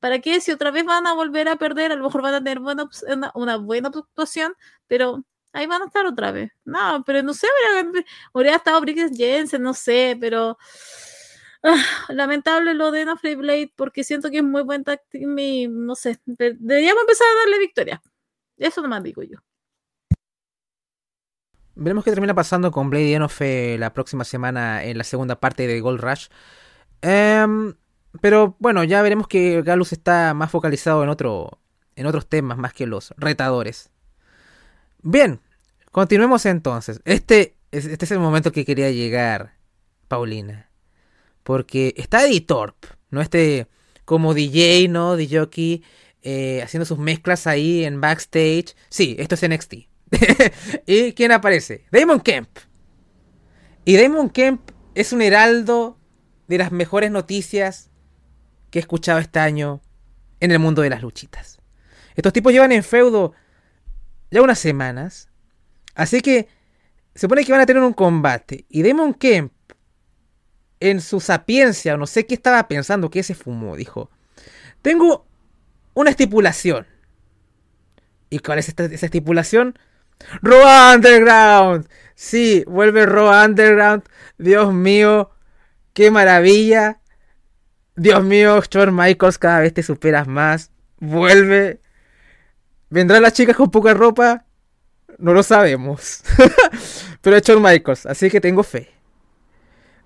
¿Para 0.00 0.18
qué? 0.20 0.40
Si 0.40 0.50
otra 0.50 0.70
vez 0.70 0.84
van 0.84 1.06
a 1.06 1.14
volver 1.14 1.48
a 1.48 1.56
perder, 1.56 1.92
a 1.92 1.96
lo 1.96 2.04
mejor 2.04 2.22
van 2.22 2.34
a 2.34 2.38
tener 2.38 2.60
buena, 2.60 2.88
una, 3.34 3.56
buena 3.56 3.88
actuación, 3.88 4.54
pero 4.86 5.24
ahí 5.52 5.66
van 5.66 5.82
a 5.82 5.86
estar 5.86 6.06
otra 6.06 6.32
vez. 6.32 6.50
No, 6.64 7.04
pero 7.06 7.22
no 7.22 7.34
sé, 7.34 7.46
habría, 8.34 8.56
estado 8.56 8.80
Briggs 8.80 9.16
Jensen, 9.16 9.62
no 9.62 9.74
sé, 9.74 10.16
pero 10.20 10.58
Ah, 11.62 11.84
lamentable 12.08 12.72
lo 12.74 12.90
de 12.90 13.04
No 13.04 13.16
Blade 13.16 13.72
porque 13.76 14.02
siento 14.02 14.30
que 14.30 14.38
es 14.38 14.44
muy 14.44 14.62
buen 14.62 14.82
táctico 14.82 15.26
y 15.38 15.68
no 15.68 15.94
sé, 15.94 16.18
deberíamos 16.24 17.02
empezar 17.02 17.26
a 17.26 17.38
darle 17.40 17.58
victoria. 17.58 18.02
Eso 18.56 18.80
nomás 18.82 19.02
digo 19.02 19.22
yo. 19.22 19.38
Veremos 21.74 22.04
qué 22.04 22.10
termina 22.10 22.34
pasando 22.34 22.70
con 22.70 22.90
Blade 22.90 23.08
y 23.08 23.14
Enofe 23.14 23.78
la 23.78 23.92
próxima 23.94 24.24
semana 24.24 24.84
en 24.84 24.98
la 24.98 25.04
segunda 25.04 25.40
parte 25.40 25.66
de 25.66 25.80
Gold 25.80 26.00
Rush. 26.00 26.28
Em, 27.02 27.74
pero 28.20 28.56
bueno, 28.58 28.84
ya 28.84 29.00
veremos 29.02 29.28
que 29.28 29.62
Galus 29.62 29.92
está 29.92 30.34
más 30.34 30.50
focalizado 30.50 31.02
en, 31.02 31.08
otro, 31.08 31.60
en 31.96 32.06
otros 32.06 32.26
temas 32.26 32.58
más 32.58 32.72
que 32.74 32.86
los 32.86 33.14
retadores. 33.16 33.90
Bien, 35.02 35.40
continuemos 35.90 36.44
entonces. 36.46 37.00
Este, 37.04 37.56
este 37.70 38.04
es 38.04 38.10
el 38.10 38.18
momento 38.18 38.52
que 38.52 38.64
quería 38.64 38.90
llegar, 38.90 39.54
Paulina. 40.08 40.69
Porque 41.42 41.94
está 41.96 42.26
Eddie 42.26 42.46
no 43.10 43.20
este 43.20 43.66
como 44.04 44.34
DJ, 44.34 44.88
¿no? 44.88 45.16
DJ 45.16 45.82
eh, 46.22 46.60
haciendo 46.62 46.84
sus 46.84 46.98
mezclas 46.98 47.46
ahí 47.46 47.84
en 47.84 48.00
backstage. 48.00 48.74
Sí, 48.88 49.16
esto 49.18 49.34
es 49.34 49.48
NXT. 49.48 49.74
¿Y 50.86 51.12
quién 51.12 51.32
aparece? 51.32 51.84
Damon 51.90 52.20
Kemp. 52.20 52.48
Y 53.84 53.96
Damon 53.96 54.28
Kemp 54.30 54.70
es 54.94 55.12
un 55.12 55.22
heraldo 55.22 55.98
de 56.48 56.58
las 56.58 56.72
mejores 56.72 57.10
noticias 57.10 57.90
que 58.70 58.78
he 58.78 58.82
escuchado 58.82 59.18
este 59.18 59.38
año 59.38 59.80
en 60.40 60.50
el 60.50 60.58
mundo 60.58 60.82
de 60.82 60.90
las 60.90 61.02
luchitas. 61.02 61.58
Estos 62.16 62.32
tipos 62.32 62.52
llevan 62.52 62.72
en 62.72 62.82
feudo 62.82 63.32
ya 64.30 64.42
unas 64.42 64.58
semanas. 64.58 65.28
Así 65.94 66.20
que 66.20 66.48
se 67.14 67.22
supone 67.22 67.44
que 67.44 67.52
van 67.52 67.60
a 67.60 67.66
tener 67.66 67.82
un 67.82 67.92
combate. 67.92 68.66
Y 68.68 68.82
Damon 68.82 69.14
Kemp, 69.14 69.52
en 70.80 71.00
su 71.00 71.20
sapiencia, 71.20 71.96
no 71.96 72.06
sé 72.06 72.26
qué 72.26 72.34
estaba 72.34 72.66
pensando, 72.68 73.10
que 73.10 73.22
se 73.22 73.34
fumó, 73.34 73.76
dijo: 73.76 74.10
Tengo 74.82 75.26
una 75.94 76.10
estipulación. 76.10 76.86
¿Y 78.30 78.38
cuál 78.38 78.58
es 78.58 78.68
esta, 78.68 78.84
esa 78.84 79.06
estipulación? 79.06 79.78
Raw 80.42 80.94
Underground. 80.94 81.88
Sí, 82.14 82.64
vuelve 82.66 83.06
Raw 83.06 83.44
Underground. 83.44 84.02
Dios 84.38 84.72
mío, 84.72 85.30
qué 85.92 86.10
maravilla. 86.10 87.00
Dios 87.96 88.24
mío, 88.24 88.62
Shawn 88.62 88.94
Michaels, 88.94 89.38
cada 89.38 89.60
vez 89.60 89.74
te 89.74 89.82
superas 89.82 90.26
más. 90.26 90.70
Vuelve. 90.98 91.80
¿Vendrán 92.88 93.22
las 93.22 93.34
chicas 93.34 93.56
con 93.56 93.70
poca 93.70 93.94
ropa? 93.94 94.44
No 95.18 95.32
lo 95.32 95.42
sabemos. 95.42 96.22
Pero 97.20 97.36
es 97.36 97.42
Shawn 97.42 97.62
Michaels, 97.62 98.06
así 98.06 98.30
que 98.30 98.40
tengo 98.40 98.62
fe. 98.62 98.99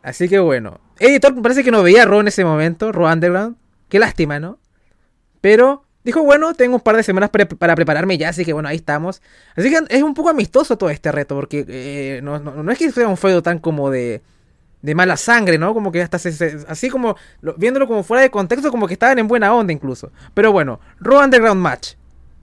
Así 0.04 0.28
que 0.28 0.38
bueno. 0.38 0.80
Editor 1.00 1.40
parece 1.42 1.64
que 1.64 1.70
no 1.70 1.82
veía 1.82 2.04
Raw 2.04 2.20
en 2.20 2.28
ese 2.28 2.44
momento, 2.44 2.92
Raw 2.92 3.10
Underground. 3.10 3.56
Qué 3.88 3.98
lástima, 3.98 4.38
¿no? 4.38 4.58
Pero 5.40 5.86
dijo, 6.04 6.22
bueno, 6.22 6.52
tengo 6.52 6.76
un 6.76 6.82
par 6.82 6.94
de 6.94 7.02
semanas 7.02 7.30
para 7.30 7.74
prepararme 7.74 8.18
ya, 8.18 8.28
así 8.28 8.44
que 8.44 8.52
bueno, 8.52 8.68
ahí 8.68 8.76
estamos. 8.76 9.22
Así 9.56 9.70
que 9.70 9.80
es 9.88 10.02
un 10.02 10.12
poco 10.12 10.28
amistoso 10.28 10.76
todo 10.76 10.90
este 10.90 11.10
reto, 11.10 11.34
porque 11.34 11.64
eh, 11.66 12.20
no, 12.22 12.70
es 12.70 12.78
que 12.78 12.92
sea 12.92 13.08
un 13.08 13.16
feudo 13.16 13.42
tan 13.42 13.58
como 13.58 13.90
de, 13.90 14.20
de 14.82 14.94
mala 14.94 15.16
sangre, 15.16 15.56
¿no? 15.56 15.72
Como 15.72 15.90
que 15.90 16.02
hasta 16.02 16.18
se, 16.18 16.58
así 16.68 16.90
como 16.90 17.16
viéndolo 17.56 17.88
como 17.88 18.02
fuera 18.02 18.22
de 18.22 18.30
contexto, 18.30 18.70
como 18.70 18.86
que 18.86 18.92
estaban 18.92 19.18
en 19.18 19.26
buena 19.26 19.54
onda 19.54 19.72
incluso. 19.72 20.12
Pero 20.34 20.52
bueno, 20.52 20.80
Raw 21.00 21.24
Underground 21.24 21.62
Match 21.62 21.94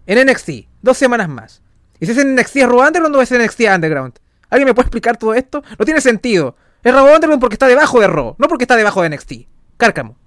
en 0.07 0.27
NXT, 0.27 0.49
dos 0.81 0.97
semanas 0.97 1.29
más. 1.29 1.61
¿Y 1.99 2.07
si 2.07 2.13
es 2.13 2.17
en 2.17 2.33
NXT 2.33 2.63
Raw 2.63 2.87
Underground 2.87 3.15
o 3.15 3.21
es 3.21 3.31
en 3.31 3.43
NXT 3.43 3.61
Underground? 3.75 4.13
¿Alguien 4.49 4.67
me 4.67 4.73
puede 4.73 4.87
explicar 4.87 5.15
todo 5.15 5.35
esto? 5.35 5.63
No 5.77 5.85
tiene 5.85 6.01
sentido. 6.01 6.55
Es 6.83 6.93
Raw 6.93 7.05
Underground 7.05 7.39
porque 7.39 7.55
está 7.55 7.67
debajo 7.67 7.99
de 7.99 8.07
Raw, 8.07 8.35
no 8.39 8.47
porque 8.47 8.63
está 8.63 8.75
debajo 8.75 9.03
de 9.03 9.09
NXT. 9.09 9.33
Cárcamo. 9.77 10.17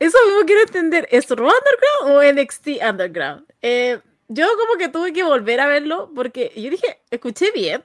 Eso 0.00 0.18
mismo 0.26 0.44
quiero 0.44 0.62
entender. 0.62 1.06
¿Es 1.10 1.28
Raw 1.30 1.48
Underground 1.48 2.16
o 2.16 2.42
NXT 2.42 2.68
Underground? 2.82 3.46
Eh, 3.62 4.00
yo 4.28 4.46
como 4.58 4.78
que 4.78 4.88
tuve 4.88 5.12
que 5.12 5.22
volver 5.22 5.60
a 5.60 5.66
verlo 5.68 6.10
porque 6.14 6.52
yo 6.56 6.70
dije, 6.70 7.02
escuché 7.10 7.52
bien. 7.52 7.84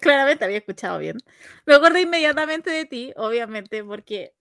Claramente 0.00 0.44
había 0.44 0.58
escuchado 0.58 0.98
bien. 0.98 1.18
Me 1.64 1.74
acordé 1.74 2.02
inmediatamente 2.02 2.70
de 2.70 2.84
ti, 2.84 3.12
obviamente, 3.16 3.82
porque 3.84 4.34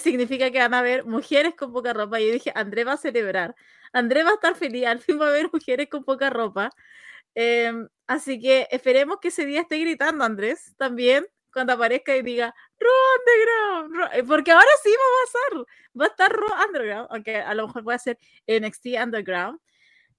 significa 0.00 0.50
que 0.50 0.58
van 0.58 0.74
a 0.74 0.78
haber 0.78 1.04
mujeres 1.04 1.54
con 1.56 1.72
poca 1.72 1.92
ropa. 1.92 2.20
Y 2.20 2.26
yo 2.28 2.32
dije, 2.32 2.52
André 2.54 2.84
va 2.84 2.94
a 2.94 2.96
celebrar. 2.96 3.54
André 3.92 4.22
va 4.22 4.30
a 4.30 4.34
estar 4.34 4.54
feliz. 4.54 4.86
Al 4.86 5.00
fin 5.00 5.20
va 5.20 5.26
a 5.26 5.30
haber 5.30 5.50
mujeres 5.52 5.88
con 5.90 6.04
poca 6.04 6.30
ropa. 6.30 6.70
Em, 7.34 7.88
así 8.08 8.40
que 8.40 8.66
esperemos 8.72 9.18
que 9.20 9.28
ese 9.28 9.46
día 9.46 9.60
esté 9.60 9.78
gritando 9.78 10.24
Andrés 10.24 10.74
también 10.76 11.26
cuando 11.52 11.72
aparezca 11.74 12.16
y 12.16 12.22
diga 12.22 12.54
Raw 12.78 12.92
Underground, 13.18 14.14
eh, 14.14 14.24
porque 14.24 14.50
ahora 14.50 14.66
sí 14.82 14.90
va 14.90 15.04
a 15.04 15.24
pasar, 15.24 15.66
va 16.00 16.04
a 16.04 16.08
estar 16.08 16.32
Raw 16.32 16.66
Underground, 16.66 17.08
aunque 17.10 17.36
a 17.36 17.54
lo 17.54 17.66
mejor 17.66 17.84
puede 17.84 17.98
ser 18.00 18.18
NXT 18.46 18.86
Underground. 19.02 19.60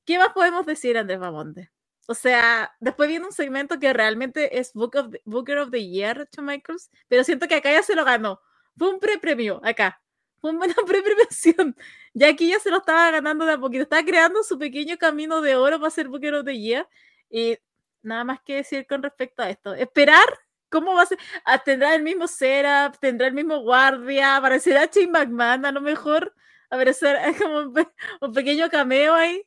¿Qué 0.06 0.18
más 0.18 0.30
podemos 0.30 0.66
decir, 0.66 0.98
Andrés 0.98 1.20
Mamonte? 1.20 1.72
O 2.08 2.16
sea, 2.16 2.76
después 2.80 3.08
viene 3.08 3.26
un 3.28 3.32
segmento 3.32 3.80
que 3.80 3.94
realmente 3.94 4.58
es 4.60 4.74
Book 4.74 4.96
of 4.96 5.14
Booker 5.26 5.60
of 5.60 5.70
the 5.70 5.88
Year, 5.88 6.28
to 6.32 6.42
Michaels, 6.42 6.90
pero 7.08 7.24
siento 7.24 7.48
que 7.48 7.56
acá 7.56 7.72
ya 7.72 7.84
se 7.84 7.96
lo 7.96 8.04
ganó. 8.04 8.42
Fue 8.76 8.90
un 8.90 9.00
pre-premio, 9.00 9.62
acá. 9.64 10.02
Fue 10.42 10.52
una 10.52 10.66
pre-premiación. 10.88 11.76
Ya 12.14 12.30
aquí 12.30 12.50
ya 12.50 12.60
se 12.60 12.72
lo 12.72 12.78
estaba 12.78 13.12
ganando 13.12 13.46
de 13.46 13.54
a 13.54 13.60
poquito. 13.60 13.84
Estaba 13.84 14.04
creando 14.04 14.42
su 14.42 14.58
pequeño 14.58 14.98
camino 14.98 15.42
de 15.42 15.56
oro 15.56 15.80
para 15.80 15.92
ser 15.92 16.08
Booker 16.08 16.34
of 16.34 16.46
the 16.46 16.60
Year. 16.60 16.88
Y 17.30 17.60
nada 18.02 18.24
más 18.24 18.42
que 18.42 18.56
decir 18.56 18.86
con 18.88 19.04
respecto 19.04 19.44
a 19.44 19.50
esto. 19.50 19.74
Esperar 19.74 20.28
¿Cómo 20.70 20.94
va 20.94 21.04
a 21.04 21.06
ser? 21.08 21.18
Ah, 21.46 21.58
¿Tendrá 21.64 21.96
el 21.96 22.04
mismo 22.04 22.28
setup? 22.28 23.00
¿Tendrá 23.00 23.28
el 23.28 23.34
mismo 23.34 23.60
guardia? 23.62 24.36
¿Aparecerá 24.38 24.86
Shane 24.86 25.08
McMahon 25.08 25.66
a 25.66 25.72
lo 25.72 25.82
mejor? 25.82 26.34
¿Aparecerá 26.70 27.34
como 27.38 27.74
un, 28.22 28.34
pequeño 28.34 28.70
cameo 28.70 29.16
ahí? 29.16 29.44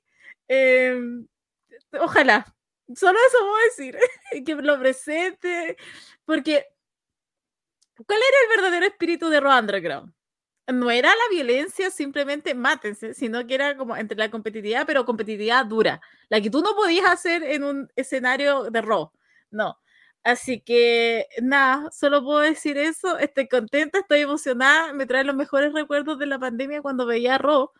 Em, 0.48 1.26
ojalá. 2.00 2.44
Solo 2.94 3.18
eso 3.26 3.46
voy 3.46 3.60
a 3.60 3.64
decir. 3.64 3.98
que 4.46 4.54
lo 4.56 4.78
presente. 4.80 5.76
Porque, 6.24 6.66
¿cuál 8.06 8.18
era 8.18 8.36
el 8.42 8.48
verdadero 8.56 8.86
espíritu 8.86 9.28
de 9.28 9.40
Raw 9.40 9.58
Underground? 9.60 10.12
No 10.68 10.90
era 10.90 11.08
la 11.08 11.28
violencia, 11.30 11.90
simplemente 11.90 12.54
mátense, 12.54 13.14
sino 13.14 13.44
que 13.46 13.54
era 13.54 13.76
como 13.76 13.96
entre 13.96 14.16
la 14.16 14.30
competitividad, 14.30 14.86
pero 14.86 15.04
competitividad 15.04 15.66
dura. 15.66 16.00
La 16.28 16.40
que 16.40 16.50
tú 16.50 16.62
no 16.62 16.74
podías 16.76 17.06
hacer 17.06 17.42
en 17.42 17.64
un 17.64 17.90
escenario 17.96 18.64
de 18.70 18.80
Raw. 18.80 19.10
No 19.50 19.78
Así 20.24 20.60
que 20.60 21.26
nada, 21.42 21.90
solo 21.90 22.22
puedo 22.22 22.38
decir 22.40 22.78
eso. 22.78 23.18
Estoy 23.18 23.48
contenta, 23.48 23.98
estoy 24.00 24.20
emocionada. 24.20 24.92
Me 24.92 25.04
trae 25.06 25.24
los 25.24 25.34
mejores 25.34 25.72
recuerdos 25.72 26.18
de 26.18 26.26
la 26.26 26.38
pandemia 26.38 26.80
cuando 26.80 27.06
veía 27.06 27.38
Raw. 27.38 27.70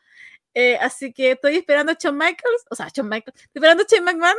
Eh, 0.55 0.77
así 0.81 1.13
que 1.13 1.33
estoy 1.33 1.57
esperando 1.57 1.93
a 1.93 1.97
Shawn 1.99 2.17
Michaels, 2.17 2.67
o 2.71 2.75
sea, 2.75 2.89
Shawn 2.93 3.09
Michaels, 3.09 3.41
estoy 3.41 3.61
esperando 3.61 3.85
a 3.85 3.87
Shane 3.89 4.05
McMahon, 4.05 4.37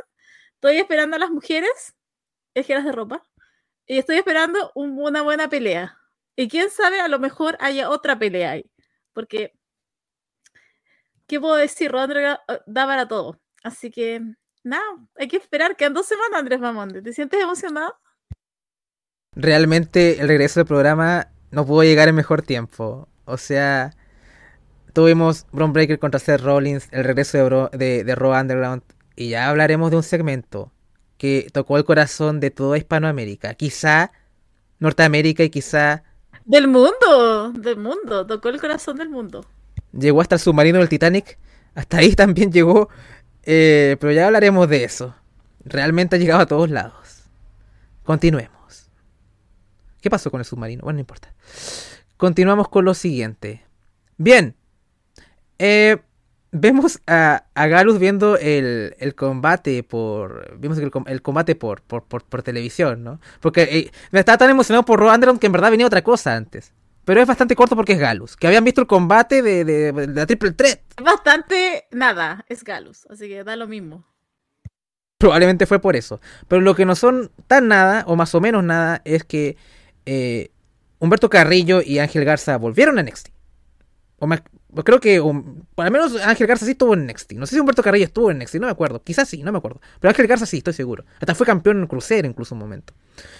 estoy 0.55 0.77
esperando 0.77 1.15
a 1.15 1.19
las 1.19 1.31
mujeres, 1.31 1.95
ejeras 2.55 2.85
de 2.85 2.91
ropa, 2.91 3.23
y 3.87 3.97
estoy 3.99 4.17
esperando 4.17 4.71
una 4.75 5.23
buena 5.23 5.49
pelea. 5.49 5.99
Y 6.35 6.47
quién 6.47 6.69
sabe, 6.69 6.99
a 6.99 7.07
lo 7.07 7.19
mejor 7.19 7.57
haya 7.59 7.89
otra 7.89 8.17
pelea 8.17 8.51
ahí, 8.51 8.71
porque, 9.13 9.53
¿qué 11.27 11.39
puedo 11.39 11.55
decir? 11.55 11.91
Rodrigo 11.91 12.39
eh, 12.47 12.59
da 12.65 12.85
para 12.87 13.07
todo. 13.07 13.39
Así 13.63 13.91
que 13.91 14.21
no, 14.63 14.77
hay 15.15 15.27
que 15.27 15.37
esperar. 15.37 15.75
Quedan 15.75 15.93
dos 15.93 16.07
semanas, 16.07 16.39
Andrés 16.39 16.59
Mamonde. 16.59 17.01
¿Te 17.01 17.13
sientes 17.13 17.41
emocionado? 17.41 17.95
Realmente 19.35 20.21
el 20.21 20.27
regreso 20.27 20.59
del 20.59 20.67
programa 20.67 21.27
no 21.51 21.65
pudo 21.65 21.83
llegar 21.83 22.07
en 22.07 22.15
mejor 22.15 22.41
tiempo. 22.41 23.07
O 23.25 23.37
sea, 23.37 23.91
tuvimos 24.93 25.45
Bron 25.51 25.73
Breaker 25.73 25.99
contra 25.99 26.19
Seth 26.19 26.41
Rollins, 26.41 26.87
el 26.91 27.03
regreso 27.03 27.69
de, 27.71 28.03
de, 28.03 28.15
Raw 28.15 28.39
Underground. 28.39 28.83
Y 29.15 29.29
ya 29.29 29.49
hablaremos 29.49 29.91
de 29.91 29.97
un 29.97 30.03
segmento 30.03 30.71
que 31.17 31.47
tocó 31.53 31.77
el 31.77 31.85
corazón 31.85 32.39
de 32.39 32.51
toda 32.51 32.77
Hispanoamérica. 32.77 33.53
Quizá 33.53 34.11
Norteamérica 34.79 35.43
y 35.43 35.49
quizá... 35.49 36.03
Del 36.45 36.67
mundo, 36.67 37.51
del 37.51 37.77
mundo. 37.77 38.25
Tocó 38.25 38.49
el 38.49 38.59
corazón 38.59 38.97
del 38.97 39.09
mundo. 39.09 39.45
Llegó 39.91 40.21
hasta 40.21 40.35
el 40.35 40.41
submarino 40.41 40.79
del 40.79 40.89
Titanic. 40.89 41.37
Hasta 41.75 41.97
ahí 41.97 42.13
también 42.15 42.51
llegó 42.51 42.89
eh, 43.43 43.97
pero 43.99 44.11
ya 44.13 44.25
hablaremos 44.27 44.67
de 44.69 44.83
eso. 44.83 45.15
Realmente 45.65 46.15
ha 46.15 46.19
llegado 46.19 46.41
a 46.41 46.45
todos 46.45 46.69
lados. 46.69 47.23
Continuemos. 48.03 48.89
¿Qué 50.01 50.09
pasó 50.09 50.31
con 50.31 50.41
el 50.41 50.45
submarino? 50.45 50.83
Bueno, 50.83 50.97
no 50.97 51.01
importa. 51.01 51.33
Continuamos 52.17 52.69
con 52.69 52.85
lo 52.85 52.93
siguiente. 52.93 53.63
Bien. 54.17 54.55
Eh, 55.59 55.97
vemos 56.53 57.01
a, 57.07 57.45
a, 57.55 57.67
Galus 57.67 57.99
viendo 57.99 58.37
el, 58.37 58.95
el, 58.99 59.15
combate 59.15 59.83
por. 59.83 60.57
Vimos 60.57 60.77
el, 60.77 60.91
el 61.07 61.21
combate 61.21 61.55
por, 61.55 61.81
por, 61.81 62.03
por, 62.03 62.43
televisión, 62.43 63.03
¿no? 63.03 63.19
Porque 63.41 63.63
eh, 63.63 63.91
me 64.11 64.19
estaba 64.19 64.37
tan 64.37 64.49
emocionado 64.49 64.85
por 64.85 64.99
Raw 64.99 65.39
que 65.39 65.47
en 65.47 65.51
verdad 65.51 65.71
venía 65.71 65.87
otra 65.87 66.03
cosa 66.03 66.35
antes. 66.35 66.71
Pero 67.03 67.19
es 67.19 67.27
bastante 67.27 67.55
corto 67.55 67.75
porque 67.75 67.93
es 67.93 67.99
Galus. 67.99 68.37
Que 68.37 68.47
habían 68.47 68.63
visto 68.63 68.79
el 68.79 68.87
combate 68.87 69.41
de, 69.41 69.65
de, 69.65 70.07
la 70.07 70.25
Triple 70.25 70.51
Threat. 70.51 70.79
Bastante 71.03 71.87
nada, 71.91 72.45
es 72.47 72.63
Galus. 72.63 73.05
Así 73.09 73.27
que 73.27 73.43
da 73.43 73.57
lo 73.57 73.67
mismo. 73.67 74.05
Probablemente 75.17 75.65
fue 75.65 75.79
por 75.79 75.97
eso. 75.97 76.21
Pero 76.47 76.61
lo 76.61 76.75
que 76.75 76.85
no 76.85 76.95
son 76.95 77.31
tan 77.47 77.67
nada, 77.67 78.05
o 78.07 78.15
más 78.15 78.33
o 78.35 78.39
menos 78.39 78.63
nada, 78.63 79.01
es 79.03 79.25
que 79.25 79.57
eh, 80.05 80.51
Humberto 80.99 81.29
Carrillo 81.29 81.81
y 81.81 81.99
Ángel 81.99 82.23
Garza 82.23 82.57
volvieron 82.57 82.97
a 82.99 83.03
NXT. 83.03 83.29
O 84.19 84.27
más, 84.27 84.41
pues 84.73 84.85
creo 84.85 84.99
que 84.99 85.19
um, 85.19 85.63
al 85.77 85.91
menos 85.91 86.15
Ángel 86.21 86.47
Garza 86.47 86.65
sí 86.65 86.71
estuvo 86.71 86.93
en 86.93 87.05
NXT. 87.05 87.33
No 87.33 87.45
sé 87.45 87.55
si 87.55 87.59
Humberto 87.59 87.83
Carrillo 87.83 88.05
estuvo 88.05 88.31
en 88.31 88.39
NXT, 88.39 88.55
no 88.55 88.67
me 88.67 88.71
acuerdo. 88.71 89.03
Quizás 89.03 89.29
sí, 89.29 89.43
no 89.43 89.51
me 89.51 89.57
acuerdo. 89.57 89.81
Pero 89.99 90.09
Ángel 90.09 90.27
Garza 90.27 90.45
sí, 90.45 90.57
estoy 90.57 90.73
seguro. 90.73 91.05
Hasta 91.19 91.35
fue 91.35 91.45
campeón 91.45 91.79
en 91.79 91.87
crucero 91.87 92.27
incluso 92.27 92.55
un 92.55 92.59
momento. 92.59 92.93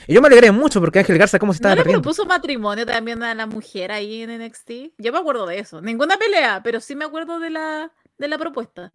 Y 0.08 0.14
yo 0.14 0.22
me 0.22 0.28
alegré 0.28 0.52
mucho 0.52 0.80
porque 0.80 1.00
Ángel 1.00 1.18
Garza, 1.18 1.40
¿cómo 1.40 1.54
se 1.54 1.58
estaba 1.58 1.76
¿No 1.76 1.84
le 1.84 1.92
propuso 1.92 2.26
matrimonio 2.26 2.86
también 2.86 3.24
a 3.24 3.34
la 3.34 3.48
mujer 3.48 3.92
ahí 3.92 4.22
en 4.22 4.46
NXT? 4.46 4.72
Yo 4.98 5.12
me 5.12 5.20
acuerdo 5.20 5.46
de 5.46 5.60
eso. 5.60 5.82
Ninguna 5.82 6.18
pelea, 6.18 6.62
pero 6.64 6.80
sí 6.80 6.96
me 6.96 7.06
acuerdo 7.06 7.40
de 7.40 7.50
la, 7.50 7.92
de 8.18 8.28
la 8.28 8.38
propuesta. 8.38 8.92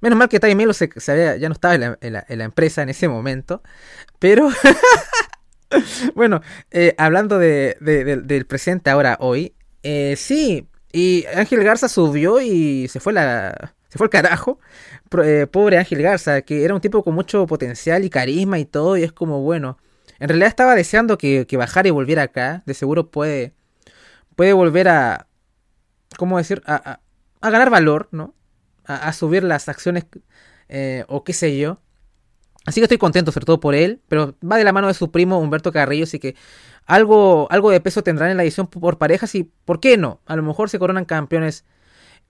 Menos 0.00 0.18
mal 0.18 0.28
que 0.28 0.38
Ty 0.38 0.54
Melo 0.54 0.74
se, 0.74 0.90
ya 1.06 1.48
no 1.48 1.54
estaba 1.54 1.74
en 1.74 1.80
la, 2.12 2.24
en 2.28 2.38
la, 2.38 2.44
empresa 2.44 2.82
en 2.82 2.90
ese 2.90 3.08
momento. 3.08 3.62
Pero. 4.18 4.50
bueno, 6.14 6.42
eh, 6.70 6.94
hablando 6.98 7.38
de, 7.38 7.76
del 7.80 8.46
presente 8.46 8.90
ahora, 8.90 9.16
hoy, 9.20 9.54
eh, 9.82 10.14
sí, 10.16 10.68
y 10.94 11.26
Ángel 11.34 11.64
Garza 11.64 11.88
subió 11.88 12.40
y 12.40 12.86
se 12.86 13.00
fue 13.00 13.12
la 13.12 13.74
se 13.88 13.98
fue 13.98 14.06
el 14.06 14.10
carajo. 14.10 14.60
Eh, 15.24 15.48
pobre 15.50 15.76
Ángel 15.78 16.00
Garza, 16.02 16.42
que 16.42 16.64
era 16.64 16.72
un 16.72 16.80
tipo 16.80 17.02
con 17.02 17.14
mucho 17.14 17.46
potencial 17.48 18.04
y 18.04 18.10
carisma 18.10 18.60
y 18.60 18.64
todo, 18.64 18.96
y 18.96 19.02
es 19.02 19.12
como, 19.12 19.40
bueno, 19.40 19.76
en 20.20 20.28
realidad 20.28 20.48
estaba 20.48 20.76
deseando 20.76 21.18
que, 21.18 21.46
bajara 21.56 21.88
y 21.88 21.90
volviera 21.90 22.22
acá, 22.22 22.62
de 22.66 22.74
seguro 22.74 23.10
puede, 23.10 23.54
puede 24.36 24.52
volver 24.52 24.88
a, 24.88 25.26
¿cómo 26.16 26.38
decir?, 26.38 26.62
a, 26.64 27.00
a, 27.40 27.50
ganar 27.50 27.70
valor, 27.70 28.08
¿no? 28.12 28.34
A, 28.84 29.12
subir 29.12 29.42
las 29.42 29.68
acciones 29.68 30.06
eh, 30.68 31.04
o 31.08 31.24
qué 31.24 31.32
sé 31.32 31.56
yo. 31.58 31.80
Así 32.66 32.80
que 32.80 32.84
estoy 32.84 32.98
contento, 32.98 33.32
sobre 33.32 33.46
todo 33.46 33.60
por 33.60 33.74
él, 33.74 34.00
pero 34.08 34.36
va 34.48 34.56
de 34.58 34.64
la 34.64 34.72
mano 34.72 34.88
de 34.88 34.94
su 34.94 35.10
primo 35.10 35.38
Humberto 35.38 35.72
Carrillo, 35.72 36.04
así 36.04 36.18
que 36.18 36.36
algo, 36.86 37.46
algo 37.50 37.70
de 37.70 37.80
peso 37.80 38.02
tendrán 38.02 38.30
en 38.30 38.36
la 38.36 38.42
edición 38.42 38.66
por 38.66 38.98
parejas 38.98 39.34
y, 39.34 39.44
¿por 39.64 39.80
qué 39.80 39.96
no? 39.96 40.20
A 40.26 40.36
lo 40.36 40.42
mejor 40.42 40.70
se 40.70 40.78
coronan 40.78 41.04
campeones 41.04 41.64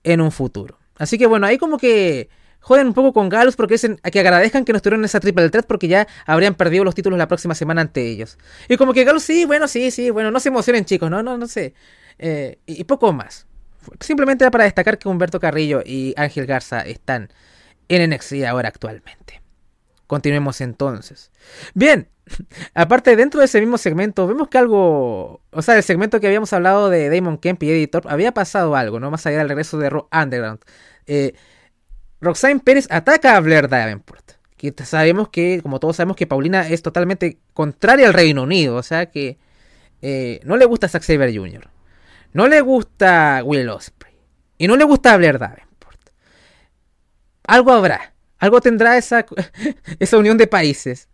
en 0.03 0.21
un 0.21 0.31
futuro. 0.31 0.79
Así 0.97 1.17
que 1.17 1.25
bueno, 1.25 1.45
ahí 1.45 1.57
como 1.57 1.77
que 1.77 2.29
joden 2.61 2.87
un 2.87 2.93
poco 2.93 3.13
con 3.13 3.29
Galus 3.29 3.55
porque 3.55 3.75
dicen 3.75 3.99
que 4.11 4.19
agradezcan 4.19 4.65
que 4.65 4.71
no 4.71 4.77
estuvieron 4.77 5.05
esa 5.05 5.19
triple 5.19 5.49
threat 5.49 5.67
porque 5.67 5.87
ya 5.87 6.07
habrían 6.25 6.55
perdido 6.55 6.83
los 6.83 6.95
títulos 6.95 7.19
la 7.19 7.27
próxima 7.27 7.53
semana 7.53 7.81
ante 7.81 8.07
ellos. 8.07 8.37
Y 8.69 8.77
como 8.77 8.93
que 8.93 9.03
Galus, 9.03 9.23
sí, 9.23 9.45
bueno, 9.45 9.67
sí, 9.67 9.91
sí, 9.91 10.09
bueno, 10.09 10.31
no 10.31 10.39
se 10.39 10.49
emocionen 10.49 10.85
chicos, 10.85 11.09
no, 11.11 11.21
no, 11.21 11.37
no 11.37 11.47
sé. 11.47 11.73
Eh, 12.17 12.59
y, 12.65 12.83
poco 12.85 13.11
más. 13.13 13.45
Simplemente 13.99 14.43
era 14.43 14.51
para 14.51 14.63
destacar 14.63 14.97
que 14.97 15.07
Humberto 15.07 15.39
Carrillo 15.39 15.83
y 15.85 16.13
Ángel 16.17 16.45
Garza 16.45 16.81
están 16.81 17.29
en 17.87 18.09
NXT 18.09 18.45
ahora 18.47 18.69
actualmente. 18.69 19.41
Continuemos 20.07 20.61
entonces. 20.61 21.31
Bien, 21.73 22.07
aparte 22.73 23.15
dentro 23.15 23.39
de 23.39 23.45
ese 23.45 23.59
mismo 23.59 23.77
segmento, 23.77 24.27
vemos 24.27 24.47
que 24.47 24.57
algo, 24.57 25.41
o 25.51 25.61
sea, 25.61 25.75
el 25.77 25.83
segmento 25.83 26.19
que 26.19 26.27
habíamos 26.27 26.53
hablado 26.53 26.89
de 26.89 27.09
Damon 27.09 27.37
Kemp 27.37 27.61
y 27.63 27.71
Editor, 27.71 28.03
había 28.07 28.33
pasado 28.33 28.75
algo, 28.75 28.99
¿no? 28.99 29.11
Más 29.11 29.25
allá 29.25 29.39
del 29.39 29.49
regreso 29.49 29.77
de 29.77 29.89
Raw 29.89 30.07
Underground. 30.11 30.59
Eh, 31.07 31.33
Roxanne 32.21 32.59
Pérez 32.59 32.87
ataca 32.89 33.35
a 33.35 33.39
Blair 33.39 33.69
Davenport. 33.69 34.33
Que 34.57 34.73
sabemos 34.83 35.29
que, 35.29 35.59
como 35.61 35.79
todos 35.79 35.97
sabemos, 35.97 36.15
que 36.15 36.27
Paulina 36.27 36.67
es 36.67 36.81
totalmente 36.81 37.39
contraria 37.53 38.07
al 38.07 38.13
Reino 38.13 38.43
Unido. 38.43 38.75
O 38.77 38.83
sea 38.83 39.07
que 39.07 39.37
eh, 40.01 40.39
no 40.43 40.57
le 40.57 40.65
gusta 40.65 40.87
Zack 40.87 41.03
Saber 41.03 41.35
Jr. 41.35 41.69
No 42.33 42.47
le 42.47 42.61
gusta 42.61 43.41
Will 43.43 43.69
Osprey. 43.69 44.13
Y 44.57 44.67
no 44.67 44.75
le 44.75 44.85
gusta 44.85 45.15
Blair 45.17 45.37
Davenport. 45.37 46.09
Algo 47.47 47.71
habrá. 47.71 48.13
Algo 48.39 48.61
tendrá 48.61 48.97
esa, 48.97 49.25
esa 49.99 50.17
unión 50.17 50.37
de 50.37 50.47
países. 50.47 51.09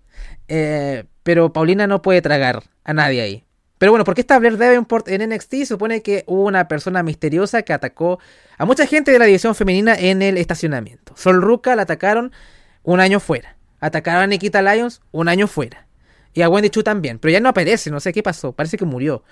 Eh, 0.53 1.05
pero 1.23 1.53
Paulina 1.53 1.87
no 1.87 2.01
puede 2.01 2.21
tragar 2.21 2.63
a 2.83 2.93
nadie 2.93 3.21
ahí. 3.21 3.45
Pero 3.77 3.93
bueno, 3.93 4.03
¿por 4.03 4.15
qué 4.15 4.21
está 4.21 4.37
Blair 4.37 4.57
Davenport 4.57 5.07
en 5.07 5.29
NXT? 5.29 5.63
supone 5.65 6.01
que 6.01 6.25
hubo 6.27 6.43
una 6.43 6.67
persona 6.67 7.03
misteriosa 7.03 7.61
que 7.61 7.71
atacó 7.71 8.19
a 8.57 8.65
mucha 8.65 8.85
gente 8.85 9.11
de 9.11 9.17
la 9.17 9.25
división 9.25 9.55
femenina 9.55 9.95
en 9.95 10.21
el 10.21 10.37
estacionamiento. 10.37 11.13
Sol 11.15 11.41
Ruka 11.41 11.73
la 11.77 11.83
atacaron 11.83 12.33
un 12.83 12.99
año 12.99 13.21
fuera. 13.21 13.55
Atacaron 13.79 14.23
a 14.23 14.27
Nikita 14.27 14.61
Lyons 14.61 15.01
un 15.11 15.29
año 15.29 15.47
fuera. 15.47 15.87
Y 16.33 16.41
a 16.41 16.49
Wendy 16.49 16.69
Chu 16.69 16.83
también. 16.83 17.17
Pero 17.17 17.31
ya 17.31 17.39
no 17.39 17.47
aparece, 17.47 17.89
no 17.89 18.01
sé 18.01 18.11
qué 18.11 18.21
pasó. 18.21 18.51
Parece 18.51 18.77
que 18.77 18.83
murió. 18.85 19.23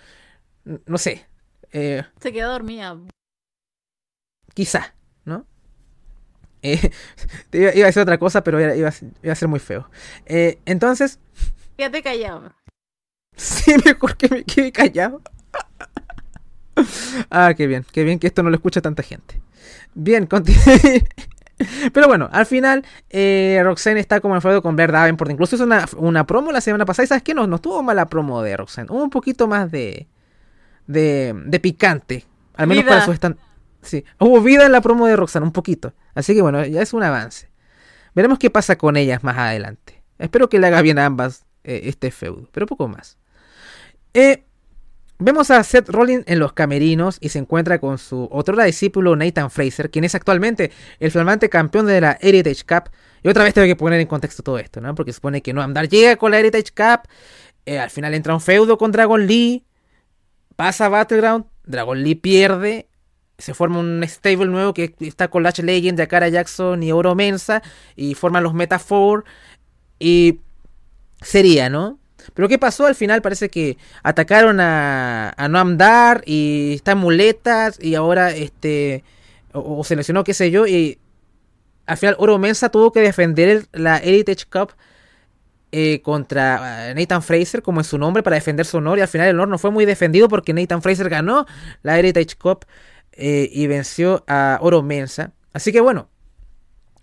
No 0.64 0.98
sé. 0.98 1.28
Eh, 1.74 2.04
Se 2.22 2.32
quedó 2.32 2.54
dormida. 2.54 2.98
Quizá. 4.54 4.96
Eh, 6.62 6.92
iba, 7.54 7.70
a 7.70 7.74
decir 7.74 8.02
otra 8.02 8.18
cosa, 8.18 8.44
pero 8.44 8.60
iba, 8.60 8.90
a 8.90 9.36
ser 9.36 9.48
muy 9.48 9.60
feo. 9.60 9.90
Eh, 10.26 10.60
entonces... 10.66 11.20
Quédate 11.78 12.02
callado. 12.04 12.54
Sí, 13.36 13.74
mejor 13.86 14.18
que 14.18 14.30
me 14.30 14.44
quede 14.44 14.72
callado. 14.72 15.22
ah, 17.30 17.54
qué 17.56 17.68
bien, 17.68 17.86
qué 17.92 18.04
bien 18.04 18.20
que 18.20 18.28
esto 18.28 18.44
no 18.44 18.50
lo 18.50 18.56
escucha 18.56 18.82
tanta 18.82 19.04
gente. 19.04 19.42
Bien, 19.94 20.28
Pero 21.94 22.08
bueno, 22.08 22.30
al 22.32 22.46
final 22.46 22.86
eh, 23.10 23.60
Roxanne 23.64 24.00
está 24.00 24.22
como 24.22 24.36
enfadado 24.36 24.62
con 24.62 24.76
Blair 24.76 24.92
Davenport. 24.92 25.32
Incluso 25.32 25.56
hizo 25.56 25.66
una, 25.66 25.86
una 25.98 26.26
promo 26.26 26.52
la 26.52 26.62
semana 26.62 26.86
pasada. 26.86 27.06
¿Y 27.06 27.08
sabes 27.08 27.24
qué? 27.24 27.34
No, 27.34 27.48
no 27.48 27.58
estuvo 27.58 27.82
mala 27.84 28.08
promo 28.08 28.42
de 28.42 28.56
Roxanne. 28.56 28.90
Hubo 28.92 29.04
un 29.04 29.10
poquito 29.10 29.48
más 29.48 29.72
de, 29.72 30.08
de, 30.88 31.34
de 31.46 31.60
picante. 31.60 32.26
Al 32.56 32.68
menos 32.68 32.84
para 32.86 33.06
su 33.06 33.12
están. 33.12 33.38
Sí, 33.82 34.04
hubo 34.20 34.42
vida 34.42 34.66
en 34.66 34.72
la 34.72 34.82
promo 34.82 35.08
de 35.08 35.16
Roxanne, 35.16 35.46
un 35.46 35.54
poquito. 35.54 35.94
Así 36.14 36.34
que 36.34 36.42
bueno, 36.42 36.66
ya 36.66 36.82
es 36.82 36.94
un 36.94 37.04
avance. 37.04 37.50
Veremos 38.14 38.40
qué 38.40 38.50
pasa 38.50 38.78
con 38.78 38.98
ellas 38.98 39.24
más 39.24 39.38
adelante. 39.38 40.04
Espero 40.18 40.50
que 40.50 40.60
le 40.60 40.68
haga 40.68 40.82
bien 40.82 41.00
a 41.00 41.06
ambas 41.06 41.46
eh, 41.64 41.82
este 41.86 42.12
feudo, 42.12 42.50
pero 42.52 42.66
poco 42.66 42.88
más. 42.88 43.18
Eh, 44.14 44.44
vemos 45.18 45.52
a 45.52 45.64
Seth 45.64 45.90
Rollins 45.90 46.24
en 46.28 46.40
los 46.40 46.54
camerinos 46.54 47.18
y 47.22 47.30
se 47.30 47.40
encuentra 47.40 47.80
con 47.80 47.98
su 47.98 48.28
otro 48.32 48.62
discípulo 48.62 49.16
Nathan 49.16 49.50
Fraser, 49.50 49.90
quien 49.90 50.04
es 50.04 50.16
actualmente 50.16 50.72
el 51.00 51.12
flamante 51.12 51.50
campeón 51.50 51.86
de 51.86 52.02
la 52.02 52.18
Heritage 52.20 52.66
Cup. 52.66 52.92
Y 53.24 53.30
otra 53.30 53.44
vez 53.44 53.54
tengo 53.54 53.68
que 53.68 53.76
poner 53.76 54.00
en 54.00 54.08
contexto 54.08 54.44
todo 54.44 54.60
esto, 54.60 54.82
¿no? 54.82 54.96
Porque 54.96 55.14
supone 55.14 55.42
que 55.42 55.54
no 55.54 55.62
andar 55.62 55.88
llega 55.88 56.16
con 56.16 56.32
la 56.32 56.40
Heritage 56.40 56.74
Cup. 56.76 57.08
Eh, 57.66 57.80
al 57.80 57.90
final 57.90 58.14
entra 58.14 58.34
un 58.34 58.42
feudo 58.42 58.78
con 58.78 58.92
Dragon 58.92 59.26
Lee. 59.26 59.66
Pasa 60.56 60.88
a 60.88 60.90
Battleground. 60.90 61.46
Dragon 61.64 62.02
Lee 62.02 62.16
pierde. 62.16 62.89
Se 63.40 63.56
forma 63.56 63.80
un 63.80 64.04
stable 64.04 64.46
nuevo 64.46 64.74
que 64.74 64.94
está 65.00 65.30
con 65.30 65.42
Lash 65.42 65.62
Legend, 65.62 65.98
Yakara 65.98 66.30
Jackson 66.30 66.84
y 66.84 66.92
Oro 66.92 67.16
Mensa. 67.16 67.64
Y 67.96 68.14
forman 68.14 68.44
los 68.44 68.54
Metafor. 68.54 69.26
Y 69.98 70.42
sería, 71.22 71.70
¿no? 71.70 72.00
Pero 72.36 72.48
¿qué 72.48 72.60
pasó? 72.60 72.86
Al 72.86 72.96
final 72.96 73.22
parece 73.24 73.50
que 73.50 73.78
atacaron 74.04 74.60
a, 74.60 75.34
a 75.36 75.48
Noam 75.48 75.78
Dar 75.78 76.22
y 76.26 76.74
está 76.76 76.92
en 76.92 77.00
muletas 77.00 77.82
y 77.82 77.96
ahora 77.96 78.32
este 78.32 79.04
o, 79.54 79.84
se 79.84 79.96
lesionó, 79.96 80.24
qué 80.24 80.34
sé 80.34 80.52
yo, 80.52 80.68
y 80.68 81.00
al 81.86 81.98
final 81.98 82.16
Oro 82.20 82.38
Mensa 82.38 82.70
tuvo 82.70 82.92
que 82.92 83.02
defender 83.02 83.66
la 83.72 83.98
Heritage 83.98 84.46
Cup 84.50 84.74
eh, 85.72 86.02
contra 86.02 86.90
eh, 86.90 86.96
Nathan 86.96 87.24
Fraser, 87.24 87.62
como 87.62 87.82
es 87.82 87.88
su 87.88 87.98
nombre, 87.98 88.22
para 88.22 88.36
defender 88.36 88.66
su 88.66 88.78
honor. 88.78 89.00
Y 89.00 89.02
al 89.02 89.08
final 89.08 89.28
el 89.28 89.36
honor 89.36 89.50
no 89.50 89.58
fue 89.58 89.72
muy 89.72 89.86
defendido 89.86 90.28
porque 90.28 90.54
Nathan 90.54 90.82
Fraser 90.82 91.10
ganó 91.10 91.46
la 91.82 91.98
Heritage 91.98 92.36
Cup 92.38 92.66
eh, 93.20 93.50
y 93.52 93.68
venció 93.68 94.24
a 94.28 94.60
Oro 94.62 94.82
Mensa. 94.82 95.34
Así 95.52 95.72
que 95.74 95.82
bueno, 95.82 96.10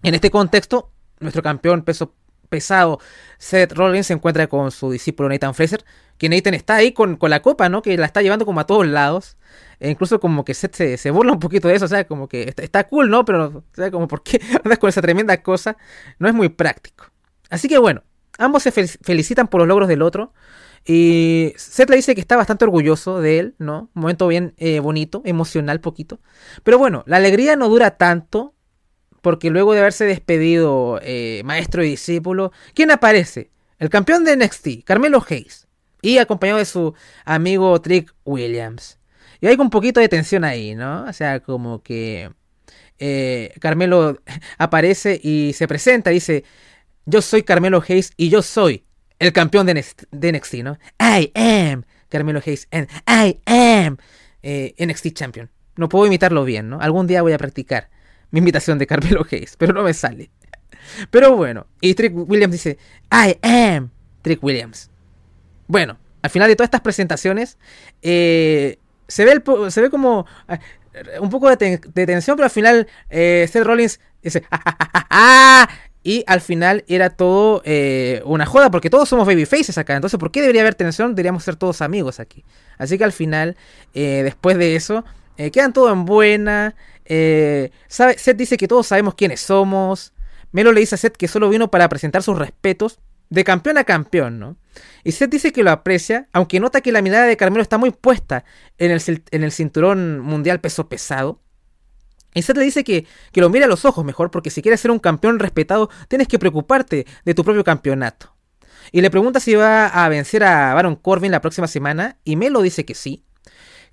en 0.03 0.14
este 0.14 0.31
contexto, 0.31 0.91
nuestro 1.21 1.43
campeón 1.43 1.83
peso 1.83 2.14
pesado 2.49 3.01
Seth 3.39 3.73
Rollins 3.73 4.07
se 4.07 4.14
encuentra 4.14 4.47
con 4.47 4.71
su 4.71 4.91
discípulo 4.91 5.29
Nathan 5.29 5.55
Fraser, 5.55 5.85
que 6.17 6.31
Nathan 6.31 6.55
está 6.55 6.77
ahí 6.77 6.93
con, 6.93 7.19
la 7.21 7.43
copa, 7.43 7.69
¿no? 7.69 7.83
Que 7.83 7.99
la 7.99 8.07
está 8.07 8.23
llevando 8.23 8.47
como 8.47 8.61
a 8.61 8.67
todos 8.67 8.87
lados. 8.87 9.37
E 9.79 9.91
incluso 9.91 10.19
como 10.19 10.45
que 10.45 10.55
Seth 10.55 10.97
se, 10.97 11.11
burla 11.11 11.33
un 11.33 11.41
poquito 11.41 11.69
de 11.69 11.75
eso, 11.75 11.85
o 11.85 11.89
sea, 11.89 12.07
como 12.07 12.29
que 12.29 12.55
está, 12.57 12.85
cool, 12.85 13.11
¿no? 13.11 13.27
Pero, 13.27 13.47
o 13.47 13.64
sea, 13.75 13.91
como, 13.91 14.09
¿por 14.09 14.23
qué 14.23 14.41
andas 14.64 14.79
con 14.79 14.89
esa 14.89 15.03
tremenda 15.03 15.43
cosa? 15.43 15.77
No 16.19 16.29
es 16.29 16.35
muy 16.35 16.49
práctico. 16.49 17.05
Así 17.51 17.69
que 17.69 17.77
bueno, 17.77 18.03
ambos 18.39 18.62
se 18.62 18.73
felicitan 18.73 19.49
por 19.49 19.61
los 19.61 19.69
logros 19.69 19.89
del 19.89 20.01
otro. 20.01 20.33
Y 20.87 21.53
Seth 21.57 21.91
le 21.91 21.97
dice 21.97 22.14
que 22.14 22.20
está 22.20 22.37
bastante 22.37 22.64
orgulloso 22.64 23.20
de 23.20 23.41
él, 23.41 23.55
¿no? 23.59 23.91
Un 23.95 24.03
momento 24.03 24.28
bien 24.28 24.55
eh, 24.57 24.78
bonito, 24.78 25.20
emocional 25.24 25.80
poquito. 25.80 26.20
Pero 26.62 26.78
bueno, 26.78 27.03
la 27.07 27.16
alegría 27.16 27.57
no 27.57 27.68
dura 27.68 27.97
tanto 27.97 28.55
porque 29.20 29.51
luego 29.51 29.72
de 29.72 29.80
haberse 29.80 30.05
despedido 30.05 31.01
eh, 31.03 31.43
maestro 31.45 31.82
y 31.82 31.91
discípulo, 31.91 32.53
¿quién 32.74 32.93
aparece? 32.93 33.51
El 33.80 33.91
campeón 33.91 34.22
de 34.24 34.37
NXT, 34.37 34.84
Carmelo 34.84 35.24
Hayes, 35.28 35.66
y 36.01 36.18
acompañado 36.18 36.61
de 36.61 36.64
su 36.64 36.95
amigo 37.24 37.80
Trick 37.80 38.14
Williams. 38.24 39.01
Y 39.41 39.49
hay 39.49 39.57
un 39.57 39.70
poquito 39.70 39.99
de 39.99 40.09
tensión 40.09 40.45
ahí, 40.45 40.76
¿no? 40.76 41.05
O 41.09 41.12
sea, 41.12 41.41
como 41.41 41.82
que 41.82 42.30
eh, 43.01 43.53
Carmelo 43.61 44.22
aparece 44.59 45.20
y 45.20 45.53
se 45.55 45.66
presenta, 45.66 46.11
dice, 46.11 46.45
yo 47.05 47.20
soy 47.20 47.43
Carmelo 47.43 47.82
Hayes 47.87 48.12
y 48.16 48.28
yo 48.28 48.43
soy 48.43 48.86
el 49.19 49.33
campeón 49.33 49.67
de 49.67 49.75
NXT, 49.75 50.55
¿no? 50.57 50.79
I 51.01 51.33
am 51.35 51.85
Carmelo 52.09 52.41
Hayes 52.45 52.69
and 52.71 52.89
I 53.07 53.41
am 53.47 53.97
eh, 54.43 54.75
NXT 54.79 55.12
Champion. 55.12 55.51
No 55.77 55.89
puedo 55.89 56.07
imitarlo 56.07 56.45
bien, 56.45 56.69
¿no? 56.69 56.81
Algún 56.81 57.07
día 57.07 57.23
voy 57.23 57.33
a 57.33 57.39
practicar 57.39 57.91
mi 58.31 58.39
invitación 58.39 58.79
de 58.79 58.87
Carmelo 58.87 59.27
Hayes, 59.31 59.57
pero 59.57 59.73
no 59.73 59.83
me 59.83 59.95
sale. 59.95 60.31
Pero 61.11 61.37
bueno, 61.37 61.67
y 61.81 61.95
Trick 61.95 62.12
Williams 62.14 62.53
dice, 62.53 62.79
I 63.11 63.39
am 63.43 63.91
Trick 64.23 64.43
Williams. 64.43 64.91
Bueno, 65.67 65.99
al 66.23 66.31
final 66.31 66.49
de 66.49 66.57
todas 66.57 66.69
estas 66.69 66.81
presentaciones, 66.81 67.59
eh, 68.03 68.79
se, 69.09 69.25
ve 69.25 69.43
se 69.71 69.81
ve 69.81 69.91
como 69.91 70.27
eh, 70.49 70.59
un 71.21 71.29
poco 71.29 71.55
de, 71.55 71.79
tensión, 72.07 72.37
pero 72.37 72.45
al 72.45 72.51
final 72.51 72.87
Seth 73.11 73.64
Rollins 73.64 74.01
dice, 74.23 74.45
¡Ah, 74.51 75.69
y 76.07 76.22
al 76.28 76.40
final 76.40 76.84
era 76.86 77.11
todo 77.11 77.62
una 78.24 78.46
joda, 78.46 78.70
porque 78.70 78.90
todos 78.90 79.09
somos 79.09 79.26
babyfaces 79.26 79.76
acá. 79.76 79.96
Entonces, 79.96 80.20
¿por 80.20 80.30
qué 80.30 80.40
debería 80.40 80.62
haber 80.62 80.76
tensión? 80.76 81.16
Deberíamos 81.16 81.42
ser 81.42 81.57
todos 81.57 81.82
amigos 81.82 82.20
aquí. 82.20 82.44
Así 82.78 82.96
que 82.96 83.02
al 83.02 83.12
final, 83.12 83.57
después 83.92 84.57
de 84.57 84.76
eso, 84.76 85.04
quedan 85.36 85.72
todos 85.72 85.92
en 85.92 86.04
buena. 86.04 86.76
Eh, 87.04 87.70
Seth 87.88 88.36
dice 88.36 88.57
que 88.57 88.68
todos 88.68 88.86
sabemos 88.86 89.14
quiénes 89.14 89.40
somos. 89.40 90.12
Melo 90.52 90.72
le 90.72 90.80
dice 90.80 90.94
a 90.94 90.98
Seth 90.98 91.16
que 91.16 91.28
solo 91.28 91.48
vino 91.48 91.70
para 91.70 91.88
presentar 91.88 92.22
sus 92.22 92.38
respetos 92.38 93.00
de 93.28 93.44
campeón 93.44 93.78
a 93.78 93.84
campeón, 93.84 94.38
¿no? 94.38 94.57
Y 95.04 95.12
Seth 95.12 95.30
dice 95.30 95.52
que 95.52 95.62
lo 95.62 95.70
aprecia, 95.70 96.28
aunque 96.32 96.61
nota 96.61 96.80
que 96.80 96.92
la 96.92 97.02
mirada 97.02 97.26
de 97.26 97.36
Carmelo 97.36 97.62
está 97.62 97.78
muy 97.78 97.90
puesta 97.90 98.44
en 98.78 98.90
el, 98.90 99.02
en 99.30 99.42
el 99.42 99.52
cinturón 99.52 100.20
mundial 100.20 100.61
peso 100.61 100.88
pesado. 100.88 101.40
Seth 102.43 102.57
le 102.57 102.64
dice 102.64 102.84
que, 102.84 103.07
que 103.32 103.41
lo 103.41 103.49
mire 103.49 103.64
a 103.64 103.68
los 103.68 103.84
ojos 103.84 104.05
mejor, 104.05 104.30
porque 104.30 104.51
si 104.51 104.62
quieres 104.62 104.80
ser 104.80 104.91
un 104.91 104.99
campeón 104.99 105.39
respetado, 105.39 105.91
tienes 106.09 106.28
que 106.28 106.39
preocuparte 106.39 107.07
de 107.24 107.34
tu 107.34 107.45
propio 107.45 107.64
campeonato. 107.64 108.34
Y 108.93 109.01
le 109.01 109.11
pregunta 109.11 109.41
si 109.41 109.55
va 109.55 109.87
a 109.87 110.09
vencer 110.09 110.45
a 110.45 110.74
Baron 110.74 110.97
Corbin 110.97 111.32
la 111.32 111.41
próxima 111.41 111.66
semana, 111.66 112.18
y 112.24 112.37
Melo 112.37 112.62
dice 112.62 112.84
que 112.84 112.95
sí. 112.95 113.24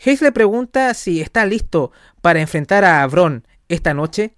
Hayes 0.05 0.21
le 0.21 0.31
pregunta 0.31 0.93
si 0.93 1.21
está 1.21 1.45
listo 1.45 1.91
para 2.21 2.41
enfrentar 2.41 2.83
a 2.83 3.05
Bron 3.07 3.47
esta 3.69 3.93
noche. 3.93 4.35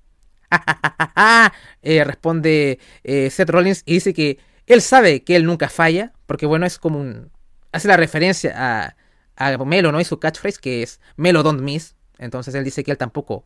Eh, 1.88 2.04
responde 2.04 2.80
eh, 3.04 3.30
Seth 3.30 3.50
Rollins 3.50 3.84
y 3.86 3.94
dice 3.94 4.12
que 4.16 4.40
él 4.66 4.82
sabe 4.82 5.24
que 5.24 5.36
él 5.36 5.46
nunca 5.46 5.70
falla, 5.70 6.14
porque 6.26 6.48
bueno, 6.48 6.66
es 6.66 6.80
como 6.80 7.00
un... 7.00 7.32
Hace 7.72 7.88
la 7.88 7.96
referencia 7.98 8.96
a 9.38 9.58
Melo, 9.66 9.92
¿no? 9.92 10.02
Y 10.02 10.06
su 10.06 10.20
catchphrase 10.20 10.60
que 10.60 10.82
es 10.82 11.00
Melo 11.16 11.44
don't 11.44 11.62
miss. 11.62 11.96
Entonces 12.18 12.56
él 12.56 12.64
dice 12.64 12.84
que 12.84 12.90
él 12.90 12.98
tampoco, 12.98 13.46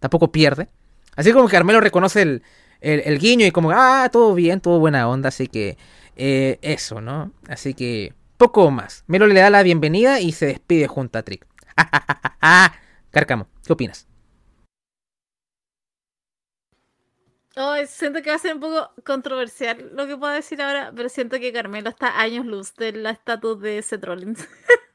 tampoco 0.00 0.32
pierde. 0.32 0.68
Así 1.16 1.32
como 1.32 1.46
que 1.46 1.52
Carmelo 1.52 1.80
reconoce 1.80 2.22
el, 2.22 2.42
el, 2.80 3.18
guiño 3.18 3.46
y 3.46 3.50
como, 3.50 3.70
ah, 3.70 4.08
todo 4.12 4.34
bien, 4.34 4.60
todo 4.60 4.78
buena 4.78 5.08
onda. 5.08 5.28
Así 5.28 5.48
que 5.48 5.78
eh, 6.16 6.58
eso, 6.62 7.00
¿no? 7.00 7.32
Así 7.48 7.74
que 7.74 8.12
poco 8.36 8.70
más. 8.70 9.04
Melo 9.06 9.26
le 9.26 9.40
da 9.40 9.50
la 9.50 9.62
bienvenida 9.62 10.20
y 10.20 10.32
se 10.32 10.46
despide 10.46 10.86
junto 10.86 11.18
a 11.18 11.22
Trick. 11.22 11.46
Carcamo, 13.10 13.48
¿qué 13.66 13.72
opinas? 13.72 14.06
Oh, 17.58 17.74
siento 17.86 18.20
que 18.20 18.28
va 18.28 18.36
a 18.36 18.38
ser 18.38 18.54
un 18.54 18.60
poco 18.60 18.92
controversial 19.02 19.90
lo 19.94 20.06
que 20.06 20.18
puedo 20.18 20.34
decir 20.34 20.60
ahora, 20.60 20.92
pero 20.94 21.08
siento 21.08 21.38
que 21.38 21.54
Carmelo 21.54 21.88
está 21.88 22.20
años 22.20 22.44
luz 22.44 22.74
de 22.74 22.92
la 22.92 23.10
estatus 23.10 23.58
de 23.62 23.80
Seth 23.80 24.04
Rollins. 24.04 24.46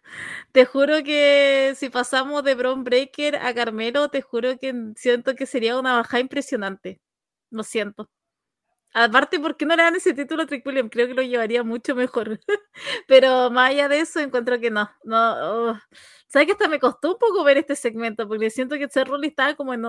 te 0.51 0.65
juro 0.65 1.03
que 1.03 1.73
si 1.77 1.89
pasamos 1.89 2.43
de 2.43 2.55
Bron 2.55 2.83
Breaker 2.83 3.37
a 3.37 3.53
Carmelo, 3.53 4.09
te 4.09 4.21
juro 4.21 4.57
que 4.59 4.73
siento 4.95 5.35
que 5.35 5.45
sería 5.45 5.79
una 5.79 5.95
bajada 5.95 6.21
impresionante. 6.21 7.01
Lo 7.51 7.63
siento. 7.63 8.09
Aparte, 8.93 9.39
¿por 9.39 9.55
qué 9.55 9.65
no 9.65 9.75
le 9.75 9.83
dan 9.83 9.95
ese 9.95 10.13
título 10.13 10.43
a 10.43 10.45
Trick? 10.47 10.63
Creo 10.63 11.07
que 11.07 11.13
lo 11.13 11.21
llevaría 11.21 11.63
mucho 11.63 11.95
mejor. 11.95 12.39
Pero 13.07 13.49
más 13.49 13.71
allá 13.71 13.87
de 13.87 14.01
eso, 14.01 14.19
encuentro 14.19 14.59
que 14.59 14.69
no. 14.69 14.89
no 15.03 15.69
oh. 15.71 15.79
¿Sabes 16.27 16.47
que 16.47 16.51
hasta 16.53 16.67
me 16.67 16.79
costó 16.79 17.13
un 17.13 17.17
poco 17.17 17.43
ver 17.43 17.57
este 17.57 17.75
segmento? 17.75 18.27
Porque 18.27 18.49
siento 18.49 18.75
que 18.77 18.87
Rollins 19.05 19.31
estaba 19.31 19.55
como 19.55 19.73
en 19.73 19.85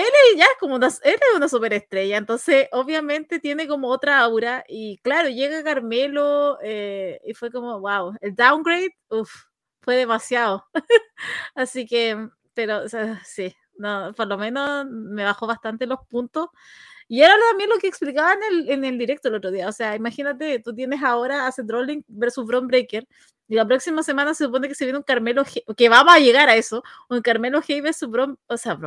él 0.00 0.38
ya 0.38 0.44
es 0.44 0.56
como 0.58 0.76
una, 0.76 0.88
él 0.88 1.14
es 1.14 1.36
una 1.36 1.48
superestrella, 1.48 2.16
entonces 2.16 2.68
obviamente 2.72 3.38
tiene 3.40 3.68
como 3.68 3.88
otra 3.88 4.20
aura 4.20 4.64
y 4.68 4.98
claro, 4.98 5.28
llega 5.28 5.62
Carmelo 5.62 6.58
eh, 6.62 7.20
y 7.24 7.34
fue 7.34 7.50
como, 7.50 7.78
wow, 7.80 8.14
el 8.20 8.34
downgrade, 8.34 8.96
uff, 9.10 9.30
fue 9.82 9.96
demasiado. 9.96 10.66
Así 11.54 11.86
que, 11.86 12.28
pero 12.54 12.84
sí, 13.24 13.54
no, 13.76 14.12
por 14.16 14.28
lo 14.28 14.38
menos 14.38 14.86
me 14.86 15.24
bajó 15.24 15.46
bastante 15.46 15.86
los 15.86 16.00
puntos. 16.08 16.48
Y 17.08 17.20
era 17.22 17.34
también 17.50 17.68
lo 17.68 17.76
que 17.78 17.88
explicaba 17.88 18.32
en 18.32 18.42
el, 18.42 18.70
en 18.70 18.84
el 18.84 18.96
directo 18.98 19.28
el 19.28 19.34
otro 19.34 19.50
día. 19.50 19.68
O 19.68 19.72
sea, 19.72 19.94
imagínate, 19.96 20.60
tú 20.60 20.74
tienes 20.74 21.02
ahora 21.02 21.46
a 21.46 21.52
Seth 21.52 21.68
Rollins 21.70 22.04
versus 22.08 22.46
Bron 22.46 22.66
Breaker 22.68 23.06
y 23.48 23.54
la 23.54 23.66
próxima 23.66 24.02
semana 24.02 24.34
se 24.34 24.44
supone 24.44 24.68
que 24.68 24.74
se 24.74 24.84
viene 24.84 24.98
un 24.98 25.04
Carmelo, 25.04 25.44
que 25.76 25.88
vamos 25.88 26.14
a 26.14 26.18
llegar 26.18 26.48
a 26.48 26.56
eso, 26.56 26.82
un 27.08 27.20
Carmelo 27.20 27.60
Hay 27.68 27.80
versus 27.80 28.08
Bron, 28.08 28.38
o 28.46 28.56
sea, 28.56 28.78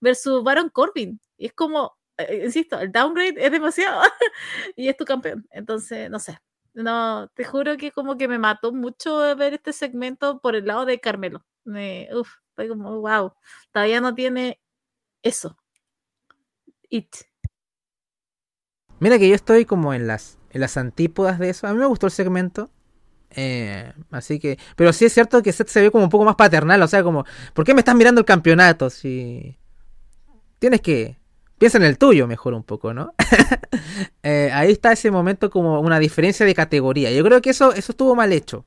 versus 0.00 0.42
Baron 0.42 0.68
Corbin. 0.68 1.20
Y 1.38 1.46
es 1.46 1.52
como, 1.52 1.96
eh, 2.18 2.42
insisto, 2.44 2.78
el 2.78 2.92
downgrade 2.92 3.34
es 3.36 3.50
demasiado 3.50 4.02
y 4.76 4.88
es 4.88 4.96
tu 4.96 5.04
campeón. 5.04 5.46
Entonces, 5.50 6.10
no 6.10 6.18
sé. 6.18 6.38
No, 6.74 7.28
te 7.34 7.44
juro 7.44 7.76
que 7.76 7.92
como 7.92 8.16
que 8.16 8.26
me 8.26 8.38
mató 8.38 8.72
mucho 8.72 9.36
ver 9.36 9.54
este 9.54 9.72
segmento 9.72 10.40
por 10.40 10.56
el 10.56 10.66
lado 10.66 10.84
de 10.84 11.00
Carmelo. 11.00 11.44
Me, 11.64 12.08
uf, 12.12 12.28
fue 12.54 12.68
como, 12.68 13.00
wow, 13.00 13.32
todavía 13.72 14.00
no 14.00 14.14
tiene 14.14 14.60
eso. 15.22 15.56
It. 16.90 17.14
Mira 18.98 19.18
que 19.18 19.28
yo 19.28 19.34
estoy 19.34 19.64
como 19.64 19.94
en 19.94 20.06
las, 20.06 20.38
en 20.50 20.60
las 20.60 20.76
antípodas 20.76 21.38
de 21.38 21.50
eso. 21.50 21.66
A 21.66 21.72
mí 21.72 21.78
me 21.78 21.86
gustó 21.86 22.06
el 22.06 22.12
segmento. 22.12 22.70
Eh, 23.36 23.92
así 24.10 24.38
que, 24.38 24.58
pero 24.76 24.92
sí 24.92 25.04
es 25.04 25.12
cierto 25.12 25.42
que 25.42 25.52
Seth 25.52 25.68
se 25.68 25.82
ve 25.82 25.90
como 25.90 26.04
un 26.04 26.10
poco 26.10 26.24
más 26.24 26.36
paternal, 26.36 26.80
o 26.82 26.88
sea, 26.88 27.02
como, 27.02 27.24
¿por 27.52 27.64
qué 27.64 27.74
me 27.74 27.80
estás 27.80 27.94
mirando 27.94 28.20
el 28.20 28.24
campeonato? 28.24 28.90
Si 28.90 29.56
tienes 30.58 30.80
que, 30.80 31.18
piensa 31.58 31.78
en 31.78 31.84
el 31.84 31.98
tuyo 31.98 32.26
mejor 32.26 32.54
un 32.54 32.62
poco, 32.62 32.94
¿no? 32.94 33.14
Eh, 34.22 34.50
ahí 34.54 34.72
está 34.72 34.90
ese 34.92 35.10
momento 35.10 35.50
como 35.50 35.80
una 35.80 35.98
diferencia 35.98 36.46
de 36.46 36.54
categoría. 36.54 37.12
Yo 37.12 37.22
creo 37.22 37.42
que 37.42 37.50
eso, 37.50 37.74
eso 37.74 37.92
estuvo 37.92 38.14
mal 38.16 38.32
hecho. 38.32 38.64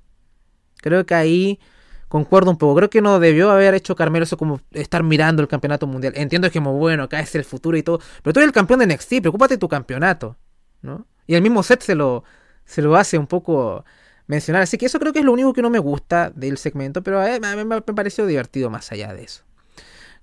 Creo 0.82 1.04
que 1.06 1.16
ahí 1.16 1.60
concuerdo 2.08 2.52
un 2.52 2.58
poco. 2.58 2.76
Creo 2.76 2.90
que 2.90 3.02
no 3.02 3.20
debió 3.20 3.50
haber 3.50 3.74
hecho 3.74 3.96
Carmelo 3.96 4.24
eso 4.24 4.38
como 4.38 4.62
estar 4.72 5.02
mirando 5.02 5.42
el 5.42 5.48
campeonato 5.48 5.88
mundial. 5.88 6.14
Entiendo 6.16 6.50
que 6.52 6.60
como 6.60 6.74
bueno, 6.74 7.04
acá 7.04 7.20
es 7.20 7.34
el 7.36 7.44
futuro 7.44 7.76
y 7.76 7.84
todo, 7.84 8.00
pero 8.22 8.34
tú 8.34 8.40
eres 8.40 8.50
el 8.50 8.54
campeón 8.54 8.80
de 8.80 8.88
NXT, 8.88 9.22
preocúpate 9.22 9.56
de 9.56 9.58
tu 9.58 9.68
campeonato, 9.68 10.38
¿no? 10.82 11.08
Y 11.26 11.36
el 11.36 11.42
mismo 11.42 11.64
Seth 11.64 11.82
se 11.82 11.96
lo, 11.96 12.24
se 12.66 12.82
lo 12.82 12.96
hace 12.96 13.18
un 13.18 13.28
poco 13.28 13.84
mencionar. 14.28 14.62
Así 14.62 14.78
que 14.78 14.86
eso 14.86 15.00
creo 15.00 15.14
que 15.14 15.20
es 15.20 15.26
lo 15.26 15.34
único 15.34 15.54
que 15.54 15.62
no 15.62 15.70
me 15.70 15.80
gusta 15.80 16.32
del 16.36 16.58
segmento, 16.58 17.04
pero 17.04 17.26
eh, 17.26 17.40
me, 17.40 17.66
me, 17.66 17.82
pareció 17.82 18.26
divertido 18.26 18.70
más 18.70 18.92
allá 18.92 19.14
de 19.14 19.24
eso. 19.24 19.44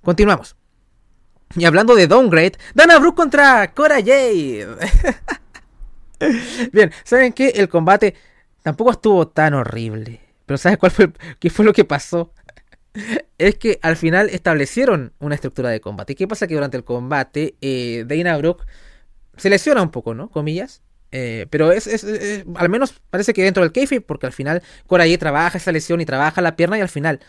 Continuamos. 0.02 0.56
Y 1.56 1.64
hablando 1.64 1.94
de 1.94 2.06
Downgrade, 2.06 2.52
Dana 2.74 2.98
Brooke 2.98 3.16
contra 3.16 3.72
Cora 3.72 3.96
Jade. 3.96 4.68
Bien, 6.72 6.92
¿saben 7.04 7.32
qué? 7.32 7.48
El 7.50 7.68
combate 7.68 8.14
tampoco 8.62 8.90
estuvo 8.90 9.28
tan 9.28 9.54
horrible. 9.54 10.20
Pero 10.46 10.58
¿sabes 10.58 10.78
cuál 10.78 10.92
fue, 10.92 11.12
qué 11.38 11.50
fue 11.50 11.64
lo 11.64 11.72
que 11.72 11.84
pasó? 11.84 12.32
es 13.38 13.56
que 13.56 13.78
al 13.82 13.96
final 13.96 14.28
establecieron 14.30 15.12
una 15.18 15.34
estructura 15.34 15.70
de 15.70 15.80
combate. 15.80 16.12
¿Y 16.12 16.16
qué 16.16 16.28
pasa? 16.28 16.46
Que 16.46 16.54
durante 16.54 16.76
el 16.76 16.84
combate, 16.84 17.56
eh, 17.60 18.04
Dana 18.06 18.36
Brooke 18.38 18.64
se 19.36 19.50
lesiona 19.50 19.82
un 19.82 19.90
poco, 19.90 20.14
¿no? 20.14 20.30
Comillas. 20.30 20.82
Eh, 21.16 21.46
pero 21.48 21.70
es, 21.70 22.04
al 22.56 22.68
menos 22.68 23.00
parece 23.08 23.32
que 23.32 23.44
dentro 23.44 23.62
del 23.62 23.70
kayfabe, 23.70 24.00
porque 24.00 24.26
al 24.26 24.32
final 24.32 24.64
Coraje 24.88 25.16
trabaja 25.16 25.58
esa 25.58 25.70
lesión 25.70 26.00
y 26.00 26.04
trabaja 26.04 26.42
la 26.42 26.56
pierna 26.56 26.76
y 26.76 26.80
al 26.80 26.88
final 26.88 27.20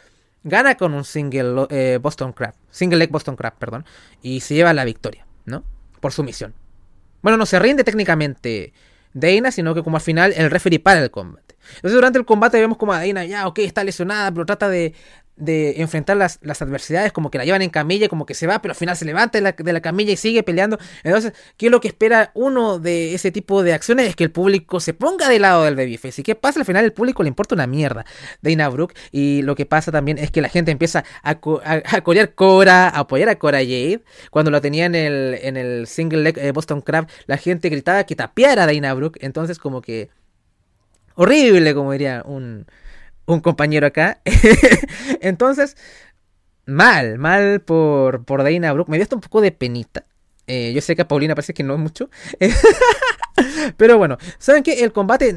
gana 0.44 0.74
con 0.76 0.96
un 0.96 1.06
single 1.06 1.68
eh, 1.70 2.00
Boston 2.02 2.34
Crab, 2.34 2.56
single 2.72 2.98
leg 2.98 3.12
Boston 3.12 3.36
Crab, 3.36 3.60
perdón, 3.60 3.86
y 4.24 4.40
se 4.40 4.56
lleva 4.56 4.74
la 4.74 4.86
victoria, 4.86 5.28
¿no? 5.46 5.64
Por 6.00 6.14
su 6.14 6.24
misión. 6.24 6.56
Bueno, 7.22 7.38
no 7.38 7.46
se 7.46 7.60
rinde 7.60 7.84
técnicamente 7.84 8.74
Dana, 9.14 9.52
sino 9.52 9.76
que 9.76 9.84
como 9.84 9.98
al 9.98 10.02
final 10.02 10.34
el 10.36 10.50
referee 10.50 10.80
para 10.80 11.04
el 11.04 11.12
combate. 11.12 11.56
Entonces 11.76 11.94
durante 11.94 12.18
el 12.18 12.26
combate 12.26 12.60
vemos 12.60 12.80
como 12.80 12.92
a 12.92 13.06
Dana 13.06 13.24
ya, 13.26 13.48
ok, 13.48 13.60
está 13.60 13.84
lesionada, 13.84 14.32
pero 14.32 14.48
trata 14.48 14.68
de, 14.68 14.96
de 15.38 15.82
enfrentar 15.82 16.16
las, 16.16 16.40
adversidades, 16.62 17.12
como 17.12 17.30
que 17.30 17.38
la 17.38 17.46
llevan 17.46 17.62
en 17.62 17.70
camilla, 17.70 18.08
como 18.08 18.26
que 18.26 18.34
se 18.34 18.48
va, 18.48 18.62
pero 18.62 18.72
al 18.72 18.78
final 18.78 18.96
se 18.96 19.06
levanta 19.06 19.38
de 19.38 19.42
la, 19.42 19.52
de 19.52 19.74
la, 19.74 19.82
camilla 19.82 20.14
y 20.14 20.18
sigue 20.18 20.44
peleando. 20.44 20.78
Entonces, 21.04 21.34
¿qué 21.58 21.66
es 21.68 21.72
lo 21.72 21.82
que 21.82 21.90
espera 21.90 22.32
uno 22.34 22.80
de 22.80 23.14
ese 23.14 23.32
tipo 23.32 23.64
de 23.64 23.74
acciones? 23.74 24.08
Es 24.08 24.16
que 24.16 24.24
el 24.24 24.32
público 24.32 24.80
se 24.80 24.94
ponga 24.94 25.28
del 25.28 25.42
lado 25.42 25.64
del 25.64 25.76
babyface. 25.76 26.22
¿Y 26.22 26.24
qué 26.24 26.36
pasa? 26.36 26.60
Al 26.60 26.66
final 26.66 26.86
el 26.86 26.94
público 26.94 27.24
le 27.24 27.30
importa 27.30 27.56
una 27.56 27.68
mierda 27.68 28.06
Dana 28.42 28.70
Brooke. 28.70 28.96
Y 29.12 29.42
lo 29.42 29.56
que 29.56 29.66
pasa 29.66 29.92
también 29.92 30.18
es 30.18 30.32
que 30.32 30.42
la 30.42 30.50
gente 30.50 30.72
empieza 30.72 31.04
a, 31.22 31.32
a, 31.32 32.02
corear 32.02 32.34
Cora, 32.34 32.88
a 32.88 33.00
apoyar 33.00 33.30
a 33.30 33.36
Cora 33.38 33.60
Jade. 33.60 34.04
Cuando 34.32 34.52
lo 34.52 34.62
tenía 34.62 34.86
en 34.86 34.96
el, 34.96 35.38
en 35.42 35.58
el 35.58 35.88
single 35.88 36.24
leg 36.24 36.38
eh, 36.38 36.52
Boston 36.52 36.82
Crab, 36.82 37.08
la 37.26 37.38
gente 37.38 37.70
gritaba 37.70 38.06
que 38.06 38.16
tapeara 38.16 38.64
a 38.64 38.68
Dana 38.68 38.94
Brooke. 38.94 39.20
Entonces, 39.22 39.60
como 39.60 39.82
que 39.82 40.10
horrible, 41.16 41.74
como 41.74 41.92
diría 41.92 42.24
un 42.26 42.66
un 43.26 43.40
compañero 43.40 43.88
acá. 43.88 44.22
Entonces, 45.22 45.78
mal, 46.66 47.18
mal 47.18 47.62
por, 47.62 48.26
por 48.26 48.44
Dana 48.44 48.74
Brooke. 48.74 48.90
Me 48.90 48.98
dio 48.98 49.04
hasta 49.04 49.16
un 49.16 49.22
poco 49.22 49.42
de 49.42 49.52
penita. 49.52 50.06
Eh, 50.48 50.74
yo 50.74 50.82
sé 50.82 50.96
que 50.96 51.02
a 51.02 51.08
Paulina 51.08 51.36
parece 51.36 51.54
que 51.54 51.64
no 51.64 51.78
mucho. 51.78 52.10
pero 53.78 53.98
bueno, 53.98 54.18
¿saben 54.38 54.64
qué? 54.64 54.84
El 54.84 54.92
combate 54.92 55.36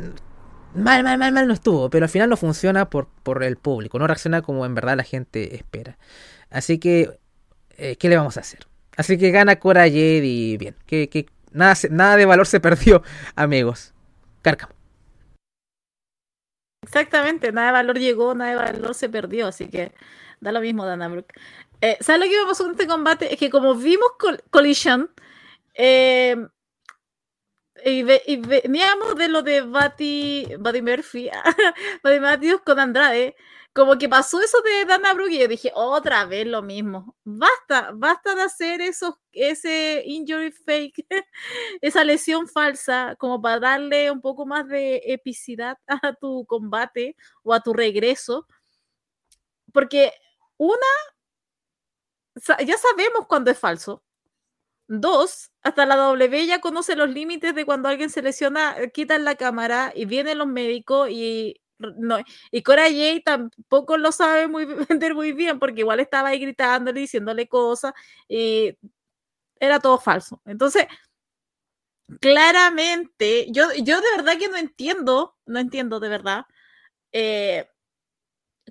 mal, 0.75 1.03
mal, 1.03 1.19
mal, 1.19 1.33
mal 1.33 1.47
no 1.47 1.55
estuvo. 1.55 1.91
Pero 1.91 2.05
al 2.05 2.11
final 2.11 2.29
no 2.29 2.37
funciona 2.37 2.91
por, 2.91 3.09
por 3.23 3.43
el 3.43 3.57
público. 3.57 3.99
No 3.99 4.07
reacciona 4.07 4.43
como 4.43 4.67
en 4.67 4.75
verdad 4.75 4.97
la 4.97 5.05
gente 5.05 5.57
espera. 5.57 5.99
Así 6.51 6.79
que, 6.79 7.19
eh, 7.77 7.97
¿qué 7.97 8.09
le 8.09 8.17
vamos 8.17 8.37
a 8.37 8.41
hacer? 8.41 8.61
Así 8.97 9.17
que 9.17 9.31
gana 9.31 9.57
Cora 9.57 9.83
Jade 9.83 10.25
y 10.25 10.57
bien. 10.57 10.75
Que, 10.87 11.09
que 11.09 11.27
nada, 11.53 11.75
nada 11.91 12.17
de 12.17 12.27
valor 12.27 12.47
se 12.47 12.61
perdió, 12.61 13.03
amigos. 13.37 13.95
Cárcamo. 14.43 14.78
Exactamente, 16.83 17.53
nada 17.53 17.69
de 17.69 17.73
valor 17.73 17.99
llegó, 17.99 18.35
nada 18.35 18.51
de 18.51 18.57
valor 18.73 18.95
se 18.95 19.09
perdió, 19.09 19.49
así 19.49 19.69
que 19.69 19.93
da 20.41 20.53
lo 20.53 20.61
mismo 20.61 20.87
Dana 20.87 21.09
Brooke. 21.09 21.35
Eh, 21.81 21.97
¿Sabes 22.01 22.21
lo 22.23 22.31
que 22.31 22.39
me 22.41 22.47
pasó 22.47 22.65
con 22.65 22.73
este 22.73 22.87
combate? 22.87 23.33
Es 23.33 23.39
que 23.39 23.51
como 23.51 23.75
vimos 23.75 24.09
Collision, 24.51 25.11
eh, 25.75 26.37
y, 27.85 28.03
veníamos 28.03 29.15
de 29.17 29.29
lo 29.29 29.43
de 29.43 29.61
Buddy, 29.63 30.57
Buddy 30.59 30.83
Murphy, 30.83 31.31
Buddy 32.03 32.21
Matthews 32.21 32.63
con 32.63 32.81
Andrade, 32.81 33.37
como 33.79 33.97
que 33.97 34.09
pasó 34.09 34.41
eso 34.41 34.61
de 34.63 34.87
Dana 34.87 35.15
Brooke 35.15 35.35
y 35.35 35.39
yo 35.39 35.47
dije, 35.47 35.71
otra 35.73 36.25
vez 36.25 36.45
lo 36.49 36.63
mismo. 36.63 37.17
Basta, 37.23 37.93
basta 37.95 38.35
de 38.35 38.43
hacer 38.43 38.81
esos, 38.81 39.15
ese 39.31 40.03
injury 40.05 40.51
fake, 40.51 41.07
esa 41.81 42.03
lesión 42.03 42.49
falsa, 42.49 43.15
como 43.21 43.41
para 43.41 43.61
darle 43.61 44.11
un 44.11 44.21
poco 44.21 44.47
más 44.47 44.67
de 44.67 45.01
epicidad 45.07 45.79
a 45.87 46.13
tu 46.15 46.45
combate 46.47 47.15
o 47.45 47.55
a 47.55 47.61
tu 47.61 47.73
regreso. 47.73 48.49
Porque 49.73 50.13
una, 50.57 50.87
ya 52.67 52.77
sabemos 52.79 53.29
cuando 53.29 53.53
es 53.53 53.59
falso. 53.61 54.03
Dos, 54.89 55.53
hasta 55.63 55.87
la 55.87 55.95
W 55.97 56.47
ya 56.47 56.61
conoce 56.61 56.97
los 56.97 57.11
límites 57.11 57.55
de 57.55 57.65
cuando 57.65 57.89
alguien 57.89 58.11
se 58.11 58.23
lesiona, 58.23 58.77
quitan 58.93 59.25
la 59.25 59.37
cámara 59.37 59.93
y 59.95 60.05
vienen 60.07 60.39
los 60.39 60.49
médicos 60.49 61.11
y 61.11 61.61
no, 61.79 62.19
y 62.51 62.63
Cora 62.63 62.85
Jay 62.85 63.23
tampoco 63.23 63.97
lo 63.97 64.13
sabe 64.13 64.49
muy, 64.49 64.65
vender 64.89 65.15
muy 65.15 65.33
bien 65.33 65.59
porque 65.59 65.81
igual 65.81 66.01
estaba 66.01 66.29
ahí 66.31 66.41
gritándole, 66.41 67.01
diciéndole 67.01 67.49
cosas 67.49 67.93
y 68.29 68.77
era 69.61 69.81
todo 69.81 69.99
falso. 69.99 70.41
Entonces, 70.47 70.87
claramente, 72.21 73.47
yo, 73.51 73.73
yo 73.83 74.01
de 74.01 74.11
verdad 74.17 74.39
que 74.39 74.49
no 74.49 74.57
entiendo, 74.57 75.37
no 75.47 75.59
entiendo 75.61 76.01
de 76.01 76.09
verdad, 76.09 76.47
eh, 77.13 77.69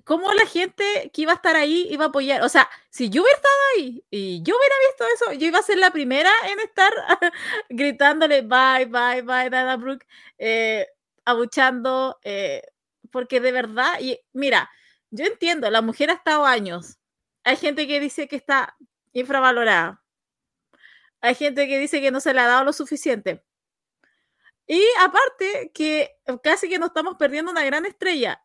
cómo 0.04 0.32
la 0.32 0.46
gente 0.46 1.10
que 1.12 1.22
iba 1.22 1.32
a 1.32 1.36
estar 1.36 1.56
ahí 1.56 1.86
iba 1.90 2.06
a 2.06 2.08
apoyar. 2.08 2.42
O 2.42 2.48
sea, 2.48 2.68
si 2.90 3.10
yo 3.10 3.22
hubiera 3.22 3.36
estado 3.36 3.54
ahí 3.76 4.04
y 4.10 4.42
yo 4.42 4.54
hubiera 4.56 4.74
visto 4.88 5.04
eso, 5.14 5.32
yo 5.38 5.46
iba 5.46 5.58
a 5.58 5.62
ser 5.62 5.78
la 5.78 5.90
primera 5.90 6.30
en 6.50 6.60
estar 6.60 6.92
gritándole 7.68 8.42
bye, 8.42 8.86
bye, 8.86 9.22
bye, 9.22 9.50
Dana 9.50 9.76
Brooke, 9.76 10.06
eh, 10.38 10.86
abuchando. 11.24 12.18
Eh, 12.24 12.62
porque 13.10 13.40
de 13.40 13.52
verdad, 13.52 14.00
y 14.00 14.20
mira, 14.32 14.70
yo 15.10 15.24
entiendo, 15.24 15.70
la 15.70 15.82
mujer 15.82 16.10
ha 16.10 16.14
estado 16.14 16.44
años. 16.44 16.98
Hay 17.44 17.56
gente 17.56 17.86
que 17.86 18.00
dice 18.00 18.28
que 18.28 18.36
está 18.36 18.76
infravalorada. 19.12 20.02
Hay 21.20 21.34
gente 21.34 21.66
que 21.66 21.78
dice 21.78 22.00
que 22.00 22.10
no 22.10 22.20
se 22.20 22.34
le 22.34 22.40
ha 22.40 22.46
dado 22.46 22.64
lo 22.64 22.72
suficiente. 22.72 23.44
Y 24.66 24.82
aparte 25.00 25.70
que 25.72 26.18
casi 26.42 26.68
que 26.68 26.78
nos 26.78 26.88
estamos 26.88 27.16
perdiendo 27.16 27.50
una 27.50 27.64
gran 27.64 27.86
estrella. 27.86 28.44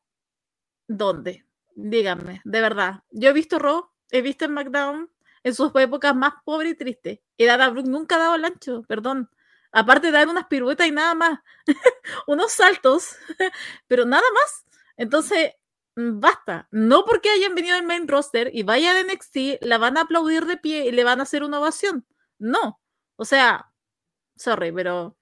¿Dónde? 0.88 1.46
Díganme, 1.76 2.42
de 2.46 2.62
verdad. 2.62 3.04
Yo 3.12 3.30
he 3.30 3.34
visto 3.34 3.60
Raw, 3.60 3.90
he 4.10 4.22
visto 4.22 4.46
en 4.46 4.52
SmackDown 4.52 5.12
en 5.44 5.54
sus 5.54 5.72
épocas 5.76 6.16
más 6.16 6.36
pobres 6.46 6.72
y 6.72 6.76
tristes. 6.76 7.20
Y 7.36 7.46
Dana 7.46 7.70
Brooke 7.70 7.90
nunca 7.90 8.16
ha 8.16 8.20
dado 8.20 8.36
el 8.36 8.46
ancho, 8.46 8.84
perdón. 8.84 9.30
Aparte 9.74 10.08
de 10.08 10.14
dar 10.14 10.28
unas 10.30 10.46
piruetas 10.48 10.88
y 10.88 10.92
nada 10.92 11.16
más. 11.16 11.40
Unos 12.28 12.52
saltos, 12.52 13.16
pero 13.88 14.06
nada 14.06 14.24
más. 14.36 14.66
Entonces, 14.98 15.54
mm, 15.96 16.20
basta. 16.20 16.68
No 16.72 17.06
porque 17.06 17.30
hayan 17.32 17.56
venido 17.56 17.76
al 17.76 17.84
main 17.84 18.08
roster 18.08 18.52
y 18.54 18.64
vaya 18.64 18.94
de 18.94 19.04
NXT, 19.04 19.64
la 19.66 19.80
van 19.80 19.98
a 19.98 20.02
aplaudir 20.02 20.46
de 20.46 20.58
pie 20.58 20.86
y 20.86 20.92
le 20.92 21.04
van 21.04 21.20
a 21.20 21.24
hacer 21.24 21.44
una 21.44 21.60
ovación. 21.60 22.06
No. 22.38 22.80
O 23.16 23.26
sea, 23.26 23.72
sorry, 24.38 24.72
pero. 24.72 25.18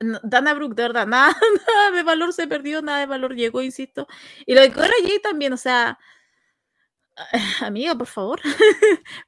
Dana 0.00 0.54
Brooke, 0.54 0.74
de 0.74 0.82
verdad, 0.82 1.06
nada, 1.08 1.34
nada 1.66 1.90
de 1.90 2.02
valor 2.02 2.32
se 2.32 2.46
perdió, 2.46 2.82
nada 2.82 3.00
de 3.00 3.06
valor 3.06 3.34
llegó, 3.34 3.62
insisto. 3.62 4.06
Y 4.46 4.54
lo 4.54 4.60
de 4.60 4.72
Cora 4.72 4.92
también, 5.22 5.52
o 5.52 5.56
sea, 5.56 5.98
amiga, 7.62 7.94
por 7.96 8.06
favor, 8.06 8.40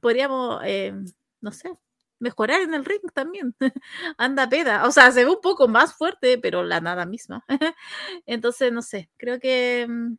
podríamos, 0.01 0.61
eh, 0.64 0.95
no 1.41 1.53
sé, 1.53 1.77
mejorar 2.19 2.62
en 2.62 2.75
el 2.75 2.85
ring 2.85 3.03
también. 3.14 3.55
Anda 4.19 4.49
peda. 4.49 4.87
O 4.87 4.93
sea, 4.93 5.11
se 5.12 5.25
ve 5.25 5.31
un 5.31 5.41
poco 5.41 5.69
más 5.69 5.95
fuerte, 5.95 6.39
pero 6.39 6.62
la 6.64 6.81
nada 6.81 7.07
misma. 7.07 7.45
Entonces, 8.27 8.73
no 8.73 8.83
sé, 8.83 9.11
creo 9.17 9.41
que 9.41 9.87
mm, 9.89 10.17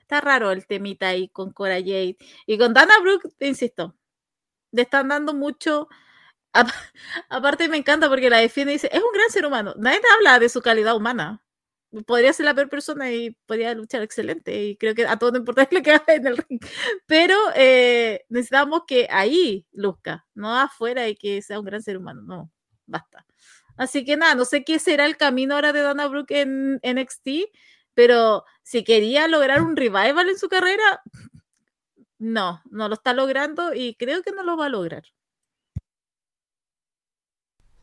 está 0.00 0.20
raro 0.20 0.50
el 0.52 0.66
temita 0.66 1.08
ahí 1.08 1.28
con 1.28 1.52
Cora 1.52 1.76
Jade. 1.76 2.16
Y 2.46 2.58
con 2.58 2.74
Dana 2.74 2.98
Brooke, 3.00 3.28
insisto, 3.40 3.96
le 4.72 4.82
están 4.82 5.08
dando 5.08 5.34
mucho. 5.34 5.88
Aparte 7.30 7.68
me 7.68 7.78
encanta 7.78 8.08
porque 8.08 8.30
la 8.30 8.38
defiende 8.38 8.72
y 8.72 8.76
dice, 8.76 8.90
es 8.92 9.02
un 9.02 9.12
gran 9.12 9.30
ser 9.30 9.46
humano. 9.46 9.74
Nadie 9.78 10.00
habla 10.16 10.38
de 10.38 10.48
su 10.48 10.62
calidad 10.62 10.96
humana 10.96 11.43
podría 12.02 12.32
ser 12.32 12.46
la 12.46 12.54
peor 12.54 12.68
persona 12.68 13.10
y 13.12 13.30
podría 13.46 13.74
luchar 13.74 14.02
excelente. 14.02 14.64
Y 14.64 14.76
creo 14.76 14.94
que 14.94 15.06
a 15.06 15.18
todos 15.18 15.32
no 15.32 15.38
importa 15.38 15.68
lo 15.70 15.82
que 15.82 15.92
haga 15.92 16.14
en 16.14 16.26
el 16.26 16.36
ring. 16.36 16.60
Pero 17.06 17.36
eh, 17.54 18.24
necesitamos 18.28 18.82
que 18.86 19.08
ahí 19.10 19.66
luzca, 19.72 20.26
no 20.34 20.56
afuera 20.58 21.08
y 21.08 21.16
que 21.16 21.42
sea 21.42 21.58
un 21.58 21.66
gran 21.66 21.82
ser 21.82 21.96
humano. 21.96 22.22
No, 22.22 22.52
basta. 22.86 23.26
Así 23.76 24.04
que 24.04 24.16
nada, 24.16 24.34
no 24.34 24.44
sé 24.44 24.64
qué 24.64 24.78
será 24.78 25.06
el 25.06 25.16
camino 25.16 25.54
ahora 25.54 25.72
de 25.72 25.80
Dana 25.80 26.06
Brooke 26.06 26.40
en, 26.40 26.80
NXT, 26.82 27.50
pero 27.94 28.44
si 28.62 28.84
quería 28.84 29.26
lograr 29.26 29.62
un 29.62 29.76
revival 29.76 30.28
en 30.28 30.38
su 30.38 30.48
carrera, 30.48 31.02
no, 32.18 32.62
no 32.70 32.88
lo 32.88 32.94
está 32.94 33.12
logrando 33.12 33.74
y 33.74 33.96
creo 33.96 34.22
que 34.22 34.30
no 34.30 34.44
lo 34.44 34.56
va 34.56 34.66
a 34.66 34.68
lograr. 34.68 35.04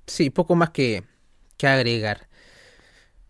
Sí, 0.08 0.30
poco 0.30 0.56
más 0.56 0.72
que, 0.72 1.04
que 1.58 1.68
agregar. 1.68 2.31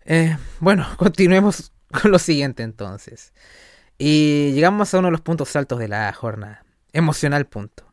Eh, 0.06 0.38
bueno, 0.60 0.88
continuemos 0.98 1.72
con 2.02 2.12
lo 2.12 2.20
siguiente 2.20 2.64
entonces. 2.64 3.34
Y 3.98 4.52
llegamos 4.54 4.94
a 4.94 5.00
uno 5.00 5.10
de 5.10 5.12
los 5.12 5.22
puntos 5.22 5.56
altos 5.56 5.80
de 5.80 5.88
la 5.88 6.12
jornada. 6.14 6.64
Emocional 6.94 7.46
punto. 7.46 7.86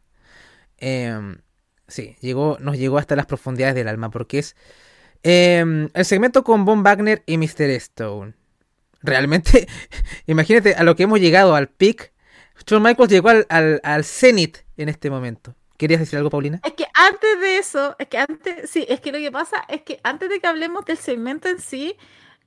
Em, 0.79 1.39
sí, 1.87 2.17
llegó, 2.21 2.57
nos 2.61 2.79
llegó 2.79 2.99
hasta 2.99 3.17
las 3.17 3.27
profundidades 3.27 3.75
del 3.75 3.89
alma 3.89 4.11
porque 4.11 4.39
es 4.39 4.57
em, 5.23 5.89
el 5.95 6.05
segmento 6.05 6.45
con 6.45 6.65
Von 6.65 6.83
Wagner 6.83 7.23
y 7.27 7.37
Mr. 7.37 7.71
Stone. 7.71 8.35
Realmente, 9.03 9.69
imagínate 10.27 10.75
a 10.75 10.83
lo 10.83 10.97
que 10.97 11.05
hemos 11.05 11.21
llegado 11.21 11.55
al 11.55 11.69
peak. 11.69 12.13
Shawn 12.67 12.83
Michaels 12.83 13.11
llegó 13.11 13.29
al, 13.29 13.47
al, 13.49 13.81
al 13.85 14.05
en 14.77 14.89
este 14.89 15.11
momento. 15.11 15.55
¿Querías 15.79 16.01
decir 16.01 16.19
algo, 16.19 16.29
Paulina? 16.29 16.61
Es 16.65 16.75
que 16.75 16.87
antes 16.93 17.41
de 17.41 17.59
eso, 17.59 17.95
es 18.01 18.09
que 18.09 18.19
antes, 18.19 18.69
sí, 18.69 18.85
es 18.89 19.01
que 19.01 19.13
lo 19.13 19.19
que 19.19 19.31
pasa 19.31 19.65
es 19.69 19.83
que 19.83 20.01
antes 20.03 20.29
de 20.29 20.41
que 20.41 20.47
hablemos 20.49 20.85
del 20.85 20.99
segmento 20.99 21.49
en 21.49 21.61
sí, 21.61 21.97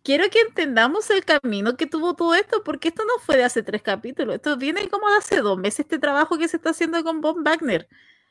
quiero 0.03 0.29
que 0.29 0.41
entendamos 0.41 1.09
el 1.09 1.23
camino 1.23 1.77
que 1.77 1.88
tuvo 1.88 2.13
todo 2.13 2.36
esto, 2.36 2.61
porque 2.63 2.89
esto 2.89 3.05
no 3.05 3.19
fue 3.19 3.38
de 3.38 3.45
hace 3.45 3.63
tres 3.63 3.82
capítulos, 3.82 4.36
esto 4.36 4.57
viene 4.57 4.89
como 4.89 5.09
de 5.09 5.15
hace 5.15 5.38
dos 5.38 5.57
meses, 5.57 5.79
este 5.82 5.97
trabajo 5.97 6.38
que 6.38 6.49
se 6.49 6.57
está 6.57 6.71
haciendo 6.71 7.03
con 7.05 7.21
Bob 7.21 7.38
Wagner. 7.41 7.88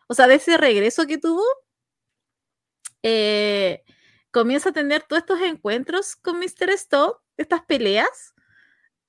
O 0.06 0.14
sea, 0.14 0.26
de 0.26 0.34
ese 0.34 0.58
regreso 0.58 1.06
que 1.06 1.16
tuvo, 1.16 1.44
eh, 3.02 3.82
comienza 4.30 4.68
a 4.68 4.72
tener 4.72 5.02
todos 5.04 5.22
estos 5.22 5.40
encuentros 5.40 6.14
con 6.16 6.38
Mr. 6.38 6.70
Stone, 6.74 7.14
estas 7.38 7.64
peleas, 7.64 8.34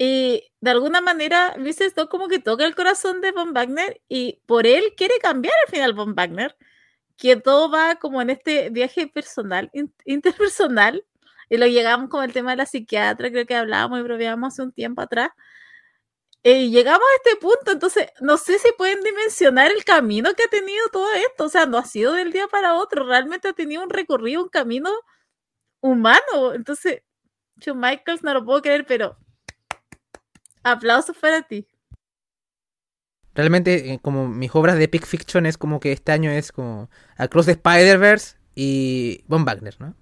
y 0.03 0.51
de 0.61 0.71
alguna 0.71 0.99
manera, 0.99 1.53
viste, 1.59 1.85
esto 1.85 2.09
como 2.09 2.27
que 2.27 2.39
toca 2.39 2.65
el 2.65 2.73
corazón 2.73 3.21
de 3.21 3.31
Von 3.31 3.53
Wagner 3.53 4.01
y 4.09 4.41
por 4.47 4.65
él 4.65 4.95
quiere 4.97 5.19
cambiar 5.21 5.53
al 5.67 5.71
final 5.71 5.93
Von 5.93 6.15
Wagner, 6.15 6.57
que 7.17 7.35
todo 7.35 7.69
va 7.69 7.97
como 7.97 8.19
en 8.19 8.31
este 8.31 8.71
viaje 8.71 9.05
personal, 9.07 9.69
interpersonal, 10.05 11.05
y 11.49 11.57
lo 11.57 11.67
llegamos 11.67 12.09
con 12.09 12.23
el 12.23 12.33
tema 12.33 12.49
de 12.49 12.57
la 12.57 12.65
psiquiatra, 12.65 13.29
creo 13.29 13.45
que 13.45 13.55
hablábamos 13.55 13.99
y 13.99 14.03
probábamos 14.03 14.53
hace 14.55 14.63
un 14.63 14.71
tiempo 14.71 15.03
atrás. 15.03 15.29
Y 16.43 16.71
llegamos 16.71 17.03
a 17.03 17.15
este 17.23 17.39
punto, 17.39 17.71
entonces 17.71 18.07
no 18.21 18.37
sé 18.37 18.57
si 18.57 18.71
pueden 18.75 19.01
dimensionar 19.01 19.71
el 19.71 19.83
camino 19.85 20.33
que 20.33 20.43
ha 20.45 20.47
tenido 20.47 20.89
todo 20.91 21.11
esto, 21.13 21.45
o 21.45 21.49
sea, 21.49 21.67
no 21.67 21.77
ha 21.77 21.85
sido 21.85 22.13
del 22.13 22.31
día 22.31 22.47
para 22.47 22.73
otro, 22.73 23.05
realmente 23.05 23.49
ha 23.49 23.53
tenido 23.53 23.83
un 23.83 23.91
recorrido, 23.91 24.41
un 24.41 24.49
camino 24.49 24.89
humano, 25.81 26.53
entonces, 26.55 27.03
yo 27.57 27.75
Michaels 27.75 28.23
no 28.23 28.33
lo 28.33 28.43
puedo 28.45 28.63
creer, 28.63 28.85
pero 28.87 29.17
Aplausos 30.63 31.17
para 31.17 31.41
ti. 31.41 31.67
Realmente, 33.33 33.93
eh, 33.93 33.99
como 34.01 34.27
mis 34.27 34.53
obras 34.53 34.77
de 34.77 34.83
Epic 34.85 35.05
Fiction 35.05 35.45
es 35.45 35.57
como 35.57 35.79
que 35.79 35.91
este 35.91 36.11
año 36.11 36.31
es 36.31 36.51
como 36.51 36.89
Across 37.17 37.45
the 37.45 37.51
Spider-Verse 37.53 38.35
y 38.55 39.23
Von 39.27 39.45
Wagner, 39.45 39.75
¿no? 39.79 39.95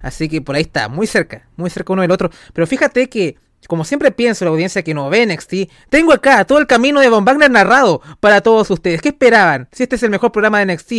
Así 0.00 0.28
que 0.28 0.42
por 0.42 0.56
ahí 0.56 0.62
está, 0.62 0.88
muy 0.88 1.06
cerca, 1.06 1.48
muy 1.56 1.70
cerca 1.70 1.92
uno 1.92 2.02
del 2.02 2.10
otro. 2.10 2.30
Pero 2.52 2.66
fíjate 2.66 3.08
que, 3.08 3.38
como 3.68 3.84
siempre 3.84 4.10
pienso, 4.10 4.44
la 4.44 4.50
audiencia 4.50 4.82
que 4.82 4.94
no 4.94 5.08
ve 5.08 5.24
NXT, 5.24 5.70
tengo 5.88 6.12
acá 6.12 6.44
todo 6.44 6.58
el 6.58 6.66
camino 6.66 7.00
de 7.00 7.08
Von 7.08 7.24
Wagner 7.24 7.50
narrado 7.50 8.02
para 8.18 8.40
todos 8.40 8.68
ustedes. 8.70 9.00
¿Qué 9.00 9.10
esperaban? 9.10 9.68
Si 9.70 9.84
este 9.84 9.94
es 9.94 10.02
el 10.02 10.10
mejor 10.10 10.32
programa 10.32 10.58
de 10.58 10.74
NXT 10.74 10.92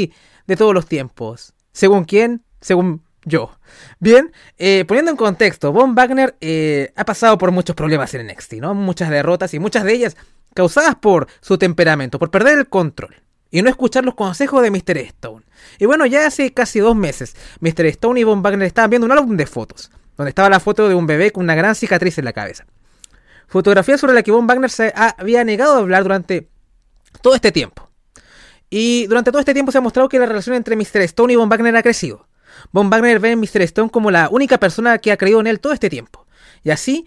de 0.47 0.55
todos 0.55 0.73
los 0.73 0.85
tiempos. 0.85 1.53
¿Según 1.73 2.05
quién? 2.05 2.45
Según 2.61 3.03
yo. 3.25 3.51
Bien, 3.99 4.31
eh, 4.57 4.85
poniendo 4.87 5.11
en 5.11 5.17
contexto, 5.17 5.71
Von 5.71 5.95
Wagner 5.95 6.35
eh, 6.41 6.91
ha 6.95 7.05
pasado 7.05 7.37
por 7.37 7.51
muchos 7.51 7.75
problemas 7.75 8.13
en 8.13 8.27
NXT, 8.27 8.53
¿no? 8.55 8.73
Muchas 8.73 9.09
derrotas 9.09 9.53
y 9.53 9.59
muchas 9.59 9.83
de 9.83 9.93
ellas 9.93 10.17
causadas 10.53 10.95
por 10.95 11.27
su 11.41 11.57
temperamento, 11.57 12.19
por 12.19 12.29
perder 12.31 12.59
el 12.59 12.67
control 12.67 13.15
y 13.49 13.61
no 13.61 13.69
escuchar 13.69 14.03
los 14.03 14.15
consejos 14.15 14.61
de 14.61 14.71
Mr. 14.71 14.97
Stone. 14.97 15.43
Y 15.79 15.85
bueno, 15.85 16.05
ya 16.05 16.25
hace 16.27 16.53
casi 16.53 16.79
dos 16.79 16.95
meses, 16.95 17.35
Mr. 17.59 17.85
Stone 17.87 18.19
y 18.19 18.23
Von 18.23 18.41
Wagner 18.41 18.67
estaban 18.67 18.89
viendo 18.89 19.05
un 19.05 19.11
álbum 19.11 19.37
de 19.37 19.45
fotos, 19.45 19.91
donde 20.17 20.29
estaba 20.29 20.49
la 20.49 20.59
foto 20.59 20.89
de 20.89 20.95
un 20.95 21.07
bebé 21.07 21.31
con 21.31 21.43
una 21.43 21.55
gran 21.55 21.75
cicatriz 21.75 22.17
en 22.17 22.25
la 22.25 22.33
cabeza. 22.33 22.65
Fotografía 23.47 23.97
sobre 23.97 24.13
la 24.13 24.23
que 24.23 24.31
Von 24.31 24.47
Wagner 24.47 24.69
se 24.69 24.93
había 24.95 25.43
negado 25.43 25.75
a 25.75 25.79
hablar 25.79 26.03
durante 26.03 26.49
todo 27.21 27.35
este 27.35 27.51
tiempo. 27.51 27.89
Y 28.69 29.05
durante 29.05 29.29
todo 29.29 29.39
este 29.39 29.53
tiempo 29.53 29.71
se 29.71 29.77
ha 29.77 29.81
mostrado 29.81 30.09
que 30.09 30.17
la 30.17 30.25
relación 30.25 30.55
entre 30.55 30.75
Mr. 30.75 31.01
Stone 31.01 31.33
y 31.33 31.35
Von 31.35 31.49
Wagner 31.49 31.75
ha 31.75 31.83
crecido 31.83 32.27
Von 32.71 32.89
Wagner 32.89 33.19
ve 33.19 33.31
a 33.31 33.35
Mr. 33.35 33.61
Stone 33.61 33.89
como 33.89 34.11
la 34.11 34.29
única 34.29 34.59
persona 34.59 34.97
que 34.97 35.11
ha 35.11 35.17
creído 35.17 35.39
en 35.39 35.47
él 35.47 35.59
todo 35.59 35.73
este 35.73 35.89
tiempo. 35.89 36.25
Y 36.63 36.71
así, 36.71 37.05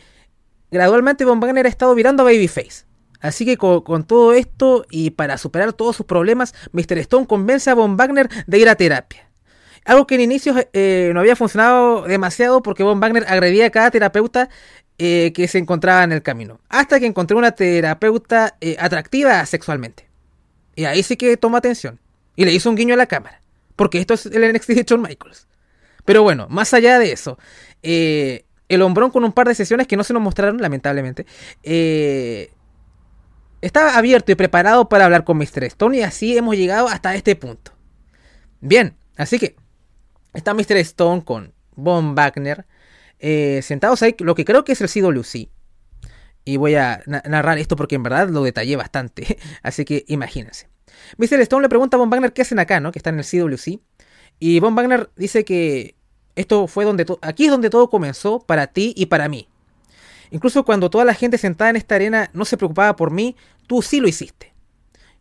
gradualmente 0.70 1.24
Von 1.24 1.40
Wagner 1.40 1.66
ha 1.66 1.68
estado 1.68 1.94
mirando 1.94 2.22
a 2.22 2.26
Babyface. 2.26 2.84
Así 3.20 3.44
que 3.44 3.56
con, 3.56 4.04
todo 4.04 4.32
esto 4.32 4.86
y 4.90 5.10
para 5.10 5.38
superar 5.38 5.72
todos 5.72 5.96
sus 5.96 6.06
problemas, 6.06 6.54
Mr. 6.72 6.98
Stone 6.98 7.26
convence 7.26 7.70
a 7.70 7.74
Von 7.74 7.96
Wagner 7.96 8.28
de 8.46 8.58
ir 8.58 8.68
a 8.68 8.74
terapia. 8.74 9.28
Algo 9.84 10.06
que 10.06 10.16
en 10.16 10.20
inicio 10.22 10.54
eh, 10.72 11.10
no 11.14 11.20
había 11.20 11.36
funcionado 11.36 12.02
demasiado 12.02 12.62
porque 12.62 12.82
Von 12.82 13.00
Wagner 13.00 13.24
agredía 13.28 13.66
a 13.66 13.70
cada 13.70 13.90
terapeuta 13.90 14.48
eh, 14.98 15.32
que 15.34 15.46
se 15.48 15.58
encontraba 15.58 16.04
en 16.04 16.12
el 16.12 16.22
camino. 16.22 16.60
Hasta 16.68 16.98
que 16.98 17.06
encontré 17.06 17.36
una 17.36 17.52
terapeuta 17.52 18.56
eh, 18.60 18.76
atractiva 18.78 19.44
sexualmente. 19.46 20.08
Y 20.74 20.84
ahí 20.84 21.02
sí 21.02 21.16
que 21.16 21.36
tomó 21.36 21.56
atención. 21.56 22.00
Y 22.34 22.44
le 22.44 22.52
hizo 22.52 22.68
un 22.68 22.76
guiño 22.76 22.94
a 22.94 22.96
la 22.96 23.06
cámara. 23.06 23.40
Porque 23.76 23.98
esto 23.98 24.14
es 24.14 24.26
el 24.26 24.52
NXT 24.52 24.68
de 24.70 24.84
Shawn 24.84 25.02
Michaels. 25.02 25.46
Pero 26.04 26.22
bueno, 26.22 26.46
más 26.48 26.72
allá 26.74 26.98
de 26.98 27.12
eso. 27.12 27.38
el 27.82 28.82
hombrón 28.82 29.10
con 29.10 29.24
un 29.24 29.32
par 29.32 29.46
de 29.46 29.54
sesiones 29.54 29.86
que 29.86 29.96
no 29.96 30.04
se 30.04 30.12
nos 30.12 30.22
mostraron, 30.22 30.58
lamentablemente. 30.58 31.26
Eh, 31.62 32.50
estaba 33.60 33.96
abierto 33.96 34.32
y 34.32 34.34
preparado 34.34 34.88
para 34.88 35.04
hablar 35.04 35.24
con 35.24 35.38
Mr. 35.38 35.64
Stone 35.64 35.98
y 35.98 36.02
así 36.02 36.36
hemos 36.36 36.56
llegado 36.56 36.88
hasta 36.88 37.14
este 37.14 37.36
punto. 37.36 37.72
Bien, 38.60 38.96
así 39.16 39.38
que 39.38 39.56
está 40.34 40.54
Mr. 40.54 40.76
Stone 40.78 41.24
con 41.24 41.52
Von 41.74 42.14
Wagner 42.14 42.66
eh, 43.18 43.60
sentados 43.62 44.02
ahí, 44.02 44.14
lo 44.18 44.34
que 44.34 44.44
creo 44.44 44.64
que 44.64 44.72
es 44.72 44.80
el 44.80 44.88
CWC. 44.88 45.48
Y 46.44 46.58
voy 46.58 46.76
a 46.76 47.02
narrar 47.06 47.58
esto 47.58 47.74
porque 47.74 47.96
en 47.96 48.04
verdad 48.04 48.28
lo 48.28 48.44
detallé 48.44 48.76
bastante, 48.76 49.38
así 49.62 49.84
que 49.84 50.04
imagínense. 50.06 50.68
Mr. 51.18 51.40
Stone 51.40 51.62
le 51.62 51.68
pregunta 51.68 51.96
a 51.96 52.00
Von 52.00 52.10
Wagner 52.10 52.32
qué 52.32 52.42
hacen 52.42 52.58
acá, 52.58 52.80
¿no? 52.80 52.92
Que 52.92 52.98
está 52.98 53.10
en 53.10 53.18
el 53.18 53.24
CWC. 53.24 53.80
Y 54.38 54.60
Von 54.60 54.74
Wagner 54.74 55.10
dice 55.16 55.44
que 55.44 55.94
esto 56.34 56.66
fue 56.66 56.84
donde 56.84 57.06
aquí 57.22 57.46
es 57.46 57.50
donde 57.50 57.70
todo 57.70 57.88
comenzó 57.88 58.40
para 58.40 58.66
ti 58.66 58.92
y 58.96 59.06
para 59.06 59.28
mí. 59.28 59.48
Incluso 60.30 60.64
cuando 60.64 60.90
toda 60.90 61.04
la 61.04 61.14
gente 61.14 61.38
sentada 61.38 61.70
en 61.70 61.76
esta 61.76 61.94
arena 61.94 62.30
no 62.32 62.44
se 62.44 62.56
preocupaba 62.56 62.96
por 62.96 63.10
mí, 63.10 63.36
tú 63.66 63.82
sí 63.82 64.00
lo 64.00 64.08
hiciste. 64.08 64.52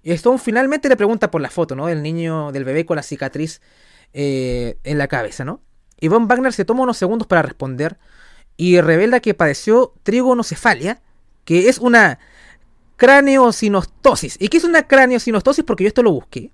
Y 0.04 0.12
Stone 0.12 0.38
finalmente 0.38 0.90
le 0.90 0.98
pregunta 0.98 1.32
por 1.32 1.42
la 1.42 1.50
foto, 1.50 1.76
¿no? 1.76 1.88
Del 1.88 2.04
niño, 2.04 2.52
del 2.52 2.64
bebé 2.64 2.86
con 2.86 2.96
la 2.96 3.04
cicatriz 3.04 3.62
eh, 4.14 4.78
en 4.84 4.98
la 4.98 5.08
cabeza, 5.08 5.46
¿no? 5.46 5.62
Y 6.00 6.10
Von 6.10 6.28
Wagner 6.28 6.54
se 6.54 6.66
toma 6.66 6.84
unos 6.84 6.98
segundos 6.98 7.28
para 7.28 7.42
responder 7.42 7.98
y 8.58 8.80
revela 8.82 9.20
que 9.20 9.34
padeció 9.34 9.94
trigonocefalia, 10.04 11.02
que 11.44 11.70
es 11.70 11.80
una 11.80 12.20
craneosinostosis. 12.96 14.38
¿Y 14.40 14.48
qué 14.48 14.58
es 14.58 14.64
una 14.64 14.88
craneosinostosis? 14.88 15.64
Porque 15.64 15.84
yo 15.84 15.88
esto 15.90 16.04
lo 16.04 16.12
busqué. 16.12 16.52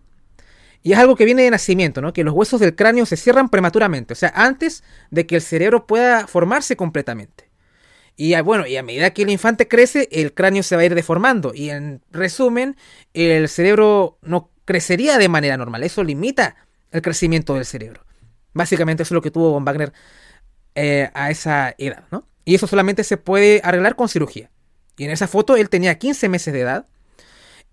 Y 0.84 0.94
es 0.94 0.98
algo 0.98 1.16
que 1.16 1.26
viene 1.26 1.44
de 1.44 1.52
nacimiento, 1.52 2.02
¿no? 2.02 2.14
Que 2.14 2.24
los 2.24 2.34
huesos 2.34 2.60
del 2.60 2.76
cráneo 2.76 3.06
se 3.06 3.18
cierran 3.18 3.50
prematuramente, 3.50 4.14
o 4.14 4.16
sea, 4.16 4.34
antes 4.36 4.84
de 5.12 5.28
que 5.28 5.36
el 5.36 5.42
cerebro 5.42 5.86
pueda 5.86 6.26
formarse 6.26 6.76
completamente. 6.76 7.52
Y 8.16 8.40
bueno, 8.42 8.68
y 8.68 8.78
a 8.78 8.84
medida 8.84 9.12
que 9.12 9.24
el 9.24 9.30
infante 9.30 9.68
crece, 9.68 10.08
el 10.12 10.34
cráneo 10.34 10.64
se 10.64 10.76
va 10.76 10.82
a 10.82 10.86
ir 10.86 10.96
deformando. 10.96 11.54
Y 11.56 11.70
en 11.70 12.02
resumen, 12.12 12.76
el 13.14 13.48
cerebro 13.50 14.18
no 14.22 14.52
crecería 14.66 15.18
de 15.18 15.30
manera 15.30 15.58
normal. 15.58 15.84
Eso 15.84 16.04
limita 16.04 16.56
el 16.92 17.02
crecimiento 17.02 17.56
del 17.56 17.66
cerebro. 17.66 18.06
Básicamente 18.54 19.04
eso 19.04 19.14
es 19.14 19.16
lo 19.16 19.22
que 19.22 19.32
tuvo 19.32 19.52
Von 19.52 19.66
Wagner 19.66 19.94
eh, 20.76 21.10
a 21.14 21.32
esa 21.32 21.74
edad, 21.78 22.04
¿no? 22.12 22.28
Y 22.44 22.56
eso 22.56 22.68
solamente 22.68 23.04
se 23.04 23.18
puede 23.18 23.62
arreglar 23.64 23.96
con 23.96 24.10
cirugía. 24.10 24.52
Y 24.98 25.06
en 25.06 25.12
esa 25.12 25.28
foto 25.28 25.56
él 25.56 25.70
tenía 25.70 25.98
15 25.98 26.30
meses 26.30 26.54
de 26.54 26.62
edad. 26.62 26.86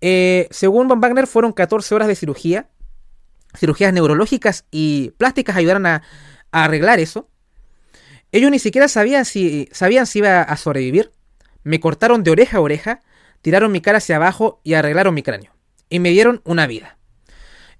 Eh, 0.01 0.47
según 0.51 0.87
Von 0.87 1.01
Wagner 1.01 1.27
fueron 1.27 1.51
14 1.51 1.93
horas 1.95 2.07
de 2.07 2.15
cirugía. 2.15 2.69
Cirugías 3.57 3.93
neurológicas 3.93 4.65
y 4.71 5.11
plásticas 5.17 5.55
ayudaron 5.55 5.85
a 5.85 6.03
arreglar 6.51 6.99
eso. 6.99 7.29
Ellos 8.31 8.51
ni 8.51 8.59
siquiera 8.59 8.87
sabían 8.87 9.25
si, 9.25 9.69
sabían 9.71 10.05
si 10.05 10.19
iba 10.19 10.41
a 10.41 10.57
sobrevivir. 10.57 11.11
Me 11.63 11.79
cortaron 11.79 12.23
de 12.23 12.31
oreja 12.31 12.57
a 12.57 12.61
oreja, 12.61 13.01
tiraron 13.41 13.71
mi 13.71 13.81
cara 13.81 13.97
hacia 13.97 14.17
abajo 14.17 14.61
y 14.63 14.73
arreglaron 14.75 15.13
mi 15.13 15.23
cráneo. 15.23 15.51
Y 15.89 15.99
me 15.99 16.11
dieron 16.11 16.41
una 16.45 16.67
vida. 16.67 16.97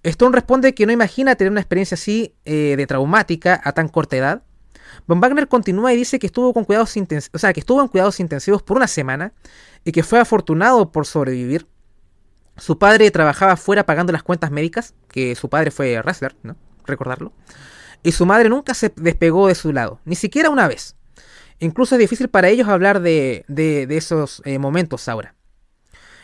Stone 0.01 0.33
responde 0.33 0.73
que 0.73 0.85
no 0.85 0.91
imagina 0.91 1.35
tener 1.35 1.51
una 1.51 1.61
experiencia 1.61 1.95
así 1.95 2.33
eh, 2.45 2.75
de 2.77 2.87
traumática 2.87 3.59
a 3.63 3.73
tan 3.73 3.89
corta 3.89 4.17
edad. 4.17 4.43
Von 5.07 5.19
Wagner 5.19 5.47
continúa 5.47 5.93
y 5.93 5.97
dice 5.97 6.19
que 6.19 6.27
estuvo 6.27 6.53
con 6.53 6.65
cuidados 6.65 6.95
o 7.33 7.37
sea, 7.39 7.53
que 7.53 7.59
estuvo 7.59 7.81
en 7.81 7.87
cuidados 7.87 8.19
intensivos 8.19 8.63
por 8.63 8.77
una 8.77 8.87
semana 8.87 9.33
y 9.83 9.91
que 9.91 10.03
fue 10.03 10.19
afortunado 10.19 10.91
por 10.91 11.05
sobrevivir. 11.05 11.67
Su 12.57 12.77
padre 12.77 13.09
trabajaba 13.11 13.55
fuera 13.55 13.85
pagando 13.85 14.11
las 14.11 14.23
cuentas 14.23 14.51
médicas, 14.51 14.93
que 15.07 15.35
su 15.35 15.49
padre 15.49 15.71
fue 15.71 16.01
wrestler, 16.01 16.35
¿no? 16.43 16.55
Recordarlo 16.85 17.33
y 18.03 18.11
su 18.11 18.25
madre 18.25 18.49
nunca 18.49 18.73
se 18.73 18.91
despegó 18.95 19.47
de 19.47 19.55
su 19.55 19.73
lado, 19.73 19.99
ni 20.05 20.15
siquiera 20.15 20.49
una 20.49 20.67
vez. 20.67 20.95
Incluso 21.59 21.95
es 21.95 21.99
difícil 21.99 22.29
para 22.29 22.49
ellos 22.49 22.67
hablar 22.67 23.01
de, 23.01 23.45
esos 23.89 24.41
eh, 24.45 24.59
momentos 24.59 25.09
ahora. 25.09 25.35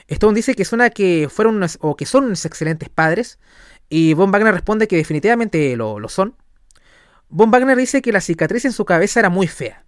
Stone 0.07 0.35
dice 0.35 0.53
que 0.53 0.65
suena 0.65 0.91
que 0.91 1.27
fueron 1.29 1.65
o 1.79 1.95
que 1.95 2.05
son 2.05 2.25
unos 2.25 2.45
excelentes 2.45 2.89
padres 2.89 3.39
y 3.89 4.13
Von 4.13 4.31
Wagner 4.31 4.53
responde 4.53 4.87
que 4.87 4.95
definitivamente 4.95 5.75
lo, 5.75 5.99
lo 5.99 6.09
son. 6.09 6.35
Von 7.37 7.51
Wagner 7.51 7.75
dice 7.75 8.01
que 8.01 8.13
la 8.13 8.21
cicatriz 8.21 8.63
en 8.63 8.71
su 8.71 8.85
cabeza 8.85 9.19
era 9.19 9.29
muy 9.29 9.47
fea 9.47 9.83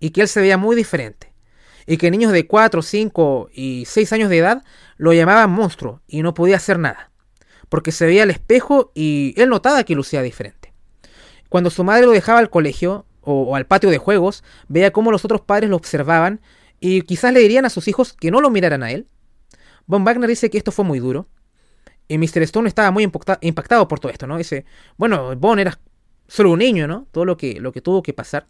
y 0.00 0.10
que 0.10 0.22
él 0.22 0.26
se 0.26 0.40
veía 0.40 0.58
muy 0.58 0.74
diferente 0.74 1.32
y 1.86 1.98
que 1.98 2.10
niños 2.10 2.32
de 2.32 2.48
4, 2.48 2.82
5 2.82 3.50
y 3.54 3.84
6 3.86 4.12
años 4.12 4.28
de 4.28 4.38
edad 4.38 4.64
lo 4.96 5.12
llamaban 5.12 5.52
monstruo 5.52 6.02
y 6.08 6.22
no 6.22 6.34
podía 6.34 6.56
hacer 6.56 6.80
nada 6.80 7.12
porque 7.68 7.92
se 7.92 8.06
veía 8.06 8.24
al 8.24 8.30
espejo 8.30 8.90
y 8.92 9.34
él 9.36 9.50
notaba 9.50 9.84
que 9.84 9.94
lucía 9.94 10.20
diferente. 10.20 10.72
Cuando 11.48 11.70
su 11.70 11.84
madre 11.84 12.06
lo 12.06 12.10
dejaba 12.10 12.40
al 12.40 12.50
colegio 12.50 13.06
o, 13.20 13.54
al 13.54 13.66
patio 13.66 13.88
de 13.90 13.98
juegos, 13.98 14.42
veía 14.66 14.90
cómo 14.90 15.12
los 15.12 15.24
otros 15.24 15.42
padres 15.42 15.70
lo 15.70 15.76
observaban 15.76 16.40
y 16.80 17.02
quizás 17.02 17.32
le 17.32 17.38
dirían 17.38 17.66
a 17.66 17.70
sus 17.70 17.86
hijos 17.86 18.14
que 18.14 18.32
no 18.32 18.40
lo 18.40 18.50
miraran 18.50 18.82
a 18.82 18.90
él. 18.90 19.06
Von 19.86 20.04
Wagner 20.04 20.28
dice 20.28 20.50
que 20.50 20.58
esto 20.58 20.72
fue 20.72 20.84
muy 20.84 20.98
duro. 20.98 21.28
Y 22.08 22.18
Mr. 22.18 22.42
Stone 22.42 22.68
estaba 22.68 22.90
muy 22.90 23.04
impactado 23.04 23.86
por 23.86 24.00
todo 24.00 24.10
esto, 24.10 24.26
¿no? 24.26 24.36
Dice, 24.36 24.64
bueno, 24.96 25.36
Von 25.36 25.60
era 25.60 25.78
solo 26.30 26.52
un 26.52 26.60
niño, 26.60 26.86
¿no? 26.86 27.08
Todo 27.10 27.24
lo 27.24 27.36
que, 27.36 27.60
lo 27.60 27.72
que 27.72 27.80
tuvo 27.80 28.02
que 28.02 28.12
pasar. 28.12 28.46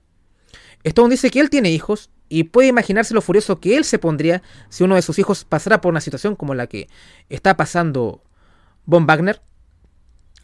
Stone 0.85 1.11
dice 1.11 1.31
que 1.31 1.41
él 1.41 1.49
tiene 1.49 1.71
hijos 1.71 2.11
y 2.29 2.45
puede 2.45 2.69
imaginarse 2.69 3.15
lo 3.15 3.23
furioso 3.23 3.59
que 3.59 3.77
él 3.77 3.85
se 3.85 3.99
pondría 3.99 4.43
si 4.69 4.85
uno 4.85 4.97
de 4.97 5.03
sus 5.03 5.19
hijos 5.19 5.45
pasara 5.45 5.81
por 5.81 5.91
una 5.91 6.03
situación 6.03 6.37
como 6.37 6.55
la 6.55 6.67
que 6.67 6.89
está 7.31 7.57
pasando 7.57 8.23
Von 8.85 9.07
Wagner. 9.07 9.41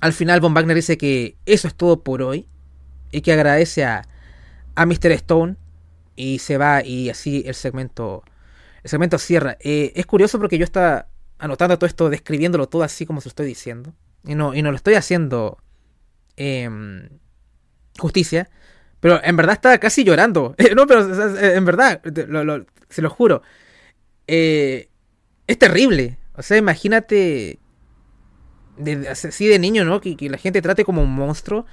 Al 0.00 0.14
final 0.14 0.40
Von 0.40 0.54
Wagner 0.54 0.76
dice 0.76 0.96
que 0.96 1.36
eso 1.44 1.68
es 1.68 1.74
todo 1.74 2.02
por 2.02 2.22
hoy 2.22 2.48
y 3.12 3.20
que 3.20 3.32
agradece 3.32 3.84
a, 3.84 4.08
a 4.74 4.86
Mr. 4.86 5.12
Stone 5.12 5.56
y 6.16 6.38
se 6.38 6.56
va 6.56 6.82
y 6.82 7.10
así 7.10 7.44
el 7.46 7.54
segmento 7.54 8.24
el 8.82 8.88
segmento 8.88 9.18
cierra. 9.18 9.58
Eh, 9.60 9.92
es 9.94 10.06
curioso 10.06 10.38
porque 10.38 10.56
yo 10.56 10.64
estaba 10.64 11.08
anotando 11.38 11.78
todo 11.78 11.86
esto, 11.86 12.08
describiéndolo 12.08 12.66
todo 12.66 12.82
así 12.82 13.04
como 13.04 13.20
se 13.20 13.26
lo 13.26 13.30
estoy 13.30 13.46
diciendo 13.46 13.92
y 14.24 14.34
no, 14.34 14.54
y 14.54 14.62
no 14.62 14.70
lo 14.70 14.76
estoy 14.76 14.94
haciendo 14.94 15.58
em, 16.36 17.08
justicia. 17.98 18.48
Pero 19.00 19.20
en 19.22 19.36
verdad 19.36 19.54
estaba 19.54 19.78
casi 19.78 20.04
llorando. 20.04 20.54
no, 20.76 20.86
pero 20.86 21.00
en 21.38 21.64
verdad, 21.64 22.00
se 22.88 23.02
lo 23.02 23.10
juro. 23.10 23.42
Eh, 24.26 24.88
es 25.46 25.58
terrible. 25.58 26.18
O 26.34 26.42
sea, 26.42 26.56
imagínate 26.56 27.58
así 29.10 29.46
de 29.46 29.58
niño, 29.58 29.84
¿no? 29.84 30.00
Que, 30.00 30.16
la 30.28 30.38
gente 30.38 30.62
trate 30.62 30.84
como 30.84 31.02
un 31.02 31.14
monstruo 31.14 31.66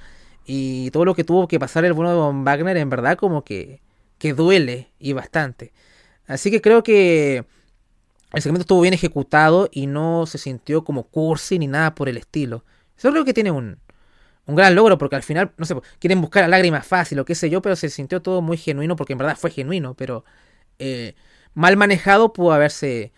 y 0.46 0.90
todo 0.90 1.04
lo 1.04 1.14
que 1.14 1.24
tuvo 1.24 1.48
que 1.48 1.58
pasar 1.58 1.84
el 1.84 1.92
bueno 1.92 2.10
de 2.10 2.16
Von 2.16 2.44
Wagner 2.44 2.76
en 2.76 2.90
verdad 2.90 3.16
como 3.16 3.44
que, 3.44 3.80
que 4.18 4.34
duele 4.34 4.90
y 4.98 5.12
bastante. 5.12 5.72
Así 6.26 6.50
que 6.50 6.60
creo 6.60 6.82
que 6.82 7.44
el 8.32 8.42
segmento 8.42 8.62
estuvo 8.62 8.80
bien 8.80 8.94
ejecutado 8.94 9.68
y 9.70 9.86
no 9.86 10.26
se 10.26 10.38
sintió 10.38 10.84
como 10.84 11.04
cursi 11.04 11.58
ni 11.58 11.66
nada 11.66 11.94
por 11.94 12.08
el 12.08 12.16
estilo. 12.16 12.64
Eso 12.96 13.10
creo 13.10 13.24
que 13.24 13.34
tiene 13.34 13.50
un, 13.50 13.78
un 14.46 14.56
gran 14.56 14.74
logro 14.74 14.98
porque 14.98 15.16
al 15.16 15.22
final, 15.22 15.52
no 15.56 15.64
sé, 15.64 15.74
quieren 15.98 16.20
buscar 16.20 16.42
la 16.42 16.48
lágrima 16.48 16.82
fácil 16.82 17.18
o 17.18 17.24
qué 17.24 17.34
sé 17.34 17.50
yo, 17.50 17.62
pero 17.62 17.76
se 17.76 17.88
sintió 17.88 18.22
todo 18.22 18.42
muy 18.42 18.56
genuino 18.56 18.96
porque 18.96 19.14
en 19.14 19.18
verdad 19.18 19.36
fue 19.36 19.50
genuino, 19.50 19.94
pero 19.94 20.24
eh, 20.78 21.14
mal 21.54 21.76
manejado 21.76 22.32
pudo 22.32 22.52
haberse 22.52 23.12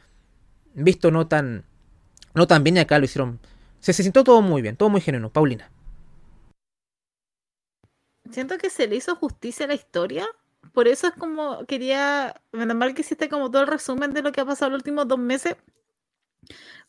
visto 0.75 1.11
no 1.11 1.27
tan, 1.27 1.65
no 2.35 2.47
tan 2.47 2.63
bien 2.63 2.77
y 2.77 2.81
acá 2.81 2.99
lo 2.99 3.07
hicieron 3.07 3.41
se, 3.81 3.93
sintió 3.93 4.25
todo 4.25 4.43
muy 4.43 4.63
bien, 4.63 4.77
todo 4.77 4.89
muy 4.89 5.01
genuino. 5.01 5.31
Paulina. 5.31 5.71
Siento 8.31 8.59
que 8.59 8.71
se 8.71 8.89
le 8.89 8.97
hizo 8.97 9.15
justicia 9.15 9.67
a 9.67 9.69
la 9.69 9.75
historia. 9.75 10.27
Por 10.73 10.89
eso 10.89 11.07
es 11.07 11.15
como 11.15 11.65
quería. 11.67 12.35
Menos 12.53 12.77
mal 12.77 12.95
que 12.95 13.03
hiciste 13.03 13.29
como 13.29 13.51
todo 13.51 13.63
el 13.63 13.69
resumen 13.69 14.13
de 14.13 14.23
lo 14.23 14.33
que 14.33 14.41
ha 14.41 14.45
pasado 14.45 14.71
los 14.71 14.79
últimos 14.79 15.07
dos 15.07 15.19
meses. 15.19 15.57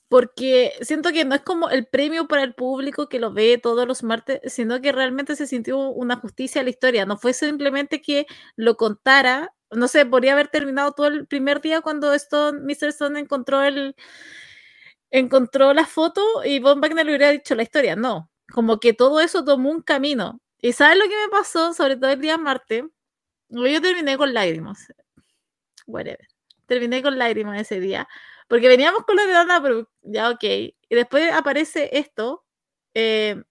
Porque 0.09 0.73
siento 0.81 1.11
que 1.11 1.25
no 1.25 1.35
es 1.35 1.41
como 1.41 1.69
el 1.69 1.85
premio 1.85 2.27
para 2.27 2.43
el 2.43 2.53
público 2.53 3.09
que 3.09 3.19
lo 3.19 3.33
ve 3.33 3.59
todos 3.61 3.87
los 3.87 4.03
martes, 4.03 4.41
sino 4.53 4.81
que 4.81 4.91
realmente 4.91 5.35
se 5.35 5.47
sintió 5.47 5.77
una 5.89 6.15
justicia 6.17 6.61
a 6.61 6.63
la 6.63 6.69
historia. 6.69 7.05
No 7.05 7.17
fue 7.17 7.33
simplemente 7.33 8.01
que 8.01 8.25
lo 8.55 8.77
contara. 8.77 9.53
No 9.71 9.87
sé, 9.87 10.05
podría 10.05 10.33
haber 10.33 10.47
terminado 10.47 10.93
todo 10.93 11.07
el 11.07 11.27
primer 11.27 11.61
día 11.61 11.81
cuando 11.81 12.13
Stone, 12.13 12.61
Mr. 12.61 12.89
Stone 12.89 13.19
encontró 13.19 13.63
el, 13.63 13.95
encontró 15.11 15.73
la 15.73 15.85
foto 15.85 16.21
y 16.45 16.59
Von 16.59 16.81
Wagner 16.81 17.05
le 17.05 17.11
hubiera 17.11 17.31
dicho 17.31 17.55
la 17.55 17.63
historia. 17.63 17.95
No, 17.95 18.29
como 18.53 18.79
que 18.79 18.93
todo 18.93 19.19
eso 19.19 19.43
tomó 19.43 19.71
un 19.71 19.81
camino 19.81 20.39
¿Y 20.61 20.73
sabes 20.73 20.97
lo 20.97 21.03
que 21.03 21.15
me 21.25 21.29
pasó? 21.29 21.73
Sobre 21.73 21.97
todo 21.97 22.09
el 22.11 22.21
día 22.21 22.37
martes. 22.37 22.83
Yo 23.49 23.81
terminé 23.81 24.17
con 24.17 24.33
lágrimas. 24.33 24.87
Whatever. 25.85 26.27
Terminé 26.65 27.01
con 27.03 27.17
lágrimas 27.17 27.61
ese 27.61 27.79
día. 27.79 28.07
Porque 28.47 28.67
veníamos 28.67 29.03
con 29.05 29.17
lo 29.17 29.25
de 29.25 29.33
Dana, 29.33 29.61
pero 29.61 29.89
ya 30.01 30.29
ok. 30.29 30.43
Y 30.43 30.75
después 30.89 31.31
aparece 31.33 31.89
esto. 31.97 32.45
Eh, 32.93 33.43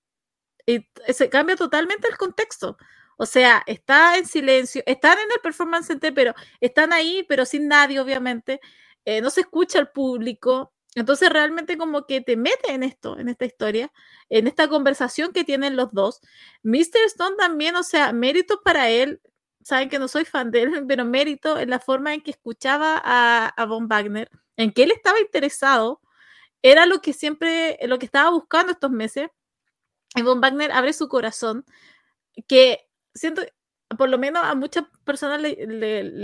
y 0.67 0.87
se 1.13 1.29
cambia 1.31 1.57
totalmente 1.57 2.09
el 2.09 2.17
contexto. 2.17 2.77
O 3.17 3.27
sea, 3.27 3.63
está 3.67 4.19
en 4.19 4.27
silencio, 4.27 4.83
están 4.87 5.19
en 5.19 5.31
el 5.33 5.41
performance 5.41 5.87
center, 5.87 6.13
pero 6.13 6.35
están 6.61 6.93
ahí, 6.93 7.25
pero 7.29 7.47
sin 7.47 7.69
nadie, 7.69 8.01
obviamente. 8.01 8.61
Eh, 9.05 9.21
no 9.23 9.31
se 9.31 9.43
escucha 9.43 9.79
al 9.79 9.91
público. 9.93 10.75
Entonces 10.97 11.29
realmente 11.31 11.77
como 11.79 12.07
que 12.07 12.23
te 12.23 12.37
mete 12.37 12.73
en 12.73 12.83
esto, 12.83 13.19
en 13.19 13.29
esta 13.29 13.45
historia, 13.45 13.93
en 14.31 14.47
esta 14.47 14.69
conversación 14.69 15.33
que 15.33 15.45
tienen 15.45 15.77
los 15.77 15.93
dos. 15.93 16.21
Mr. 16.63 17.05
Stone 17.07 17.37
también, 17.37 17.77
o 17.77 17.83
sea, 17.83 18.13
mérito 18.13 18.63
para 18.65 18.89
él. 18.91 19.21
Saben 19.63 19.89
que 19.91 19.99
no 19.99 20.09
soy 20.09 20.25
fan 20.25 20.51
de 20.51 20.63
él, 20.63 20.71
pero 20.89 21.05
mérito 21.05 21.59
en 21.59 21.71
la 21.71 21.81
forma 21.81 22.15
en 22.15 22.23
que 22.23 22.31
escuchaba 22.33 23.01
a, 23.05 23.49
a 23.49 23.67
Von 23.67 23.89
Wagner, 23.89 24.31
en 24.57 24.73
que 24.73 24.85
él 24.85 24.93
estaba 24.93 25.21
interesado. 25.21 26.01
Era 26.63 26.87
lo 26.87 27.01
que 27.01 27.13
siempre, 27.13 27.79
lo 27.83 27.99
que 27.99 28.07
estaba 28.07 28.31
buscando 28.31 28.73
estos 28.73 28.91
meses. 28.91 29.29
Y 30.15 30.23
Von 30.23 30.41
Wagner 30.41 30.73
abre 30.73 30.93
su 30.93 31.09
corazón, 31.09 31.65
que 32.49 32.89
siento, 33.15 33.43
por 33.99 34.09
lo 34.09 34.19
menos 34.19 34.43
a 34.45 34.55
muchas 34.55 34.85
personas 35.05 35.41
le, 35.41 35.55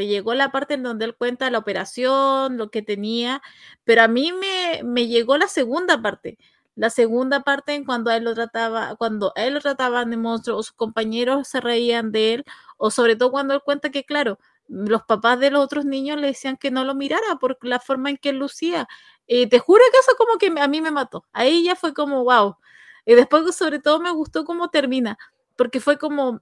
llegó 0.07 0.35
la 0.35 0.51
parte 0.51 0.74
en 0.74 0.83
donde 0.83 1.05
él 1.05 1.16
cuenta 1.16 1.51
la 1.51 1.59
operación, 1.59 2.57
lo 2.57 2.70
que 2.70 2.83
tenía, 2.83 3.43
pero 3.85 4.03
a 4.03 4.09
mí 4.09 4.33
me, 4.33 4.83
me, 4.85 5.07
llegó 5.07 5.37
la 5.37 5.49
segunda 5.49 6.01
parte. 6.01 6.39
La 6.74 6.89
segunda 6.91 7.41
parte 7.43 7.74
en 7.74 7.85
cuando 7.85 8.11
él 8.11 8.24
lo 8.24 8.35
trataba, 8.35 8.97
cuando 8.97 9.33
él 9.37 9.55
lo 9.55 9.61
trataban 9.61 10.11
de 10.11 10.16
monstruo, 10.16 10.57
o 10.57 10.62
sus 10.62 10.72
compañeros 10.72 11.49
se 11.49 11.61
reían 11.61 12.12
de 12.12 12.35
él, 12.35 12.45
o 12.78 12.91
sobre 12.91 13.14
todo 13.16 13.30
cuando 13.30 13.55
él 13.55 13.61
cuenta 13.62 13.91
que, 13.91 14.05
claro, 14.05 14.39
los 14.73 15.03
papás 15.03 15.39
de 15.39 15.51
los 15.51 15.62
otros 15.62 15.85
niños 15.85 16.18
le 16.18 16.29
decían 16.29 16.57
que 16.57 16.70
no 16.70 16.85
lo 16.85 16.95
mirara 16.95 17.37
por 17.39 17.59
la 17.62 17.79
forma 17.79 18.09
en 18.09 18.16
que 18.16 18.33
lucía. 18.33 18.89
Y 19.27 19.47
te 19.47 19.59
juro 19.59 19.83
que 19.93 19.99
eso 19.99 20.16
como 20.16 20.39
que 20.39 20.53
a 20.59 20.68
mí 20.68 20.81
me 20.81 20.91
mató. 20.91 21.27
Ahí 21.33 21.64
ya 21.64 21.77
fue 21.77 21.93
como, 21.93 22.25
wow. 22.25 22.57
Y 23.05 23.14
después, 23.14 23.55
sobre 23.55 23.81
todo, 23.81 24.01
me 24.01 24.11
gustó 24.11 24.45
cómo 24.45 24.70
termina, 24.70 25.18
porque 25.57 25.81
fue 25.81 25.99
como, 25.99 26.41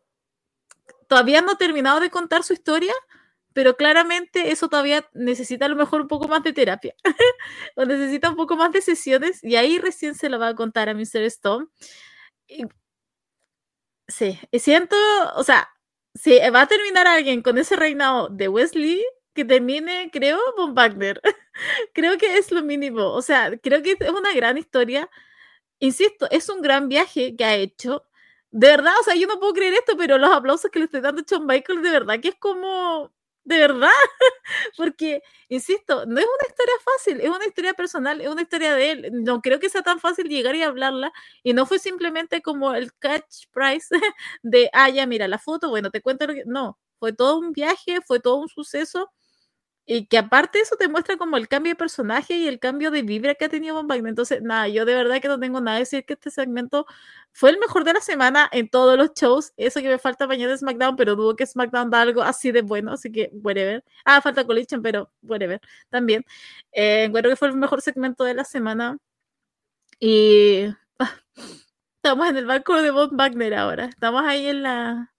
todavía 1.09 1.41
no 1.43 1.53
ha 1.53 1.57
terminado 1.57 1.99
de 1.99 2.11
contar 2.11 2.45
su 2.45 2.53
historia, 2.53 2.95
pero 3.53 3.77
claramente 3.77 4.53
eso 4.53 4.69
todavía 4.69 5.09
necesita 5.13 5.67
a 5.67 5.69
lo 5.69 5.75
mejor 5.77 6.03
un 6.03 6.09
poco 6.09 6.29
más 6.29 6.45
de 6.45 6.53
terapia 6.53 6.95
o 7.77 7.85
necesita 7.85 8.31
un 8.31 8.37
poco 8.37 8.57
más 8.57 8.71
de 8.71 8.81
sesiones 8.81 9.43
y 9.43 9.57
ahí 9.57 9.79
recién 9.81 10.15
se 10.15 10.29
lo 10.29 10.39
va 10.39 10.49
a 10.49 10.55
contar 10.55 10.89
a 10.89 10.95
Mr. 10.95 11.23
Stone. 11.25 11.67
Y, 12.47 12.65
sí, 14.07 14.39
siento, 14.53 14.97
o 15.35 15.43
sea, 15.43 15.69
si 16.15 16.39
va 16.51 16.63
a 16.63 16.67
terminar 16.69 17.07
alguien 17.07 17.43
con 17.43 17.59
ese 17.59 17.77
reinado 17.77 18.29
de 18.29 18.49
Wesley, 18.49 19.05
que 19.35 19.45
termine, 19.45 20.11
creo, 20.13 20.39
Von 20.57 20.75
Wagner. 20.75 21.21
creo 21.95 22.19
que 22.19 22.37
es 22.39 22.51
lo 22.53 22.63
mínimo. 22.63 23.13
O 23.13 23.23
sea, 23.23 23.57
creo 23.59 23.83
que 23.83 23.97
es 23.99 24.11
una 24.11 24.35
gran 24.35 24.59
historia. 24.59 25.09
Insisto, 25.81 26.29
es 26.31 26.49
un 26.49 26.63
gran 26.63 26.89
viaje 26.89 27.37
que 27.37 27.45
ha 27.45 27.57
hecho 27.57 28.05
de 28.51 28.69
verdad, 28.69 28.93
o 29.01 29.05
sea, 29.05 29.15
yo 29.15 29.27
no 29.27 29.39
puedo 29.39 29.53
creer 29.53 29.75
esto, 29.75 29.97
pero 29.97 30.19
los 30.19 30.31
aplausos 30.33 30.71
que 30.71 30.81
le 30.81 30.87
estoy 30.87 31.01
dando 31.01 31.23
a 31.23 31.25
John 31.29 31.47
Michael, 31.47 31.83
de 31.83 31.91
verdad 31.91 32.21
que 32.21 32.29
es 32.29 32.35
como, 32.37 33.13
de 33.45 33.59
verdad, 33.59 33.89
porque, 34.77 35.23
insisto, 35.49 36.07
no 36.07 36.19
es 36.21 36.27
una 36.27 36.49
historia 36.49 36.75
fácil, 36.85 37.21
es 37.21 37.29
una 37.31 37.47
historia 37.47 37.75
personal, 37.75 38.21
es 38.21 38.29
una 38.29 38.43
historia 38.43 38.75
de 38.75 38.91
él. 38.93 39.11
No 39.25 39.41
creo 39.43 39.61
que 39.61 39.71
sea 39.71 39.83
tan 39.83 40.01
fácil 40.01 40.29
llegar 40.29 40.55
y 40.57 40.63
hablarla, 40.63 41.13
y 41.43 41.53
no 41.55 41.67
fue 41.67 41.79
simplemente 41.79 42.43
como 42.43 42.75
el 42.75 42.93
catch 42.95 43.47
price 43.53 43.89
de, 44.43 44.71
ah, 44.73 44.91
ya, 44.91 45.07
mira 45.07 45.29
la 45.29 45.39
foto, 45.39 45.71
bueno, 45.71 45.91
te 45.91 46.03
cuento 46.03 46.27
lo 46.27 46.35
que. 46.35 46.45
No, 46.47 46.79
fue 46.99 47.13
todo 47.13 47.39
un 47.39 47.53
viaje, 47.53 48.01
fue 48.07 48.21
todo 48.21 48.37
un 48.37 48.49
suceso 48.49 49.11
y 49.93 50.07
que 50.07 50.19
aparte 50.19 50.61
eso 50.61 50.77
te 50.77 50.89
muestra 50.89 51.17
como 51.17 51.37
el 51.37 51.49
cambio 51.49 51.73
de 51.73 51.77
personaje 51.77 52.35
y 52.37 52.47
el 52.47 52.61
cambio 52.61 52.93
de 52.93 53.03
vibra 53.03 53.35
que 53.35 53.47
ha 53.47 53.49
tenido 53.49 53.75
Von 53.75 53.89
Wagner. 53.89 54.11
Entonces, 54.11 54.41
nada, 54.41 54.69
yo 54.69 54.85
de 54.85 54.95
verdad 54.95 55.21
que 55.21 55.27
no 55.27 55.41
tengo 55.41 55.61
nada 55.61 55.79
que 55.79 55.81
decir 55.81 56.05
que 56.05 56.13
este 56.13 56.31
segmento 56.31 56.87
fue 57.33 57.51
el 57.51 57.59
mejor 57.59 57.83
de 57.83 57.95
la 57.95 58.01
semana 58.01 58.49
en 58.53 58.69
todos 58.69 58.97
los 58.97 59.11
shows. 59.15 59.53
Eso 59.57 59.81
que 59.81 59.89
me 59.89 59.99
falta 59.99 60.29
mañana 60.29 60.53
de 60.53 60.59
SmackDown, 60.59 60.95
pero 60.95 61.17
dudo 61.17 61.35
que 61.35 61.45
SmackDown 61.45 61.91
da 61.91 62.03
algo 62.03 62.23
así 62.23 62.53
de 62.53 62.63
bueno, 62.63 62.93
así 62.93 63.11
que 63.11 63.31
whatever. 63.43 63.83
Ah, 64.05 64.21
falta 64.21 64.47
Collision, 64.47 64.81
pero 64.81 65.11
whatever. 65.23 65.61
También. 65.89 66.25
Eh, 66.71 67.05
encuentro 67.07 67.29
que 67.31 67.37
fue 67.37 67.49
el 67.49 67.57
mejor 67.57 67.83
segmento 67.83 68.23
de 68.23 68.35
la 68.35 68.45
semana. 68.45 68.97
Y 69.99 70.67
estamos 71.97 72.29
en 72.29 72.37
el 72.37 72.47
barco 72.47 72.81
de 72.81 72.93
Von 72.93 73.17
Wagner 73.17 73.55
ahora. 73.55 73.87
Estamos 73.87 74.23
ahí 74.25 74.47
en 74.47 74.63
la... 74.63 75.13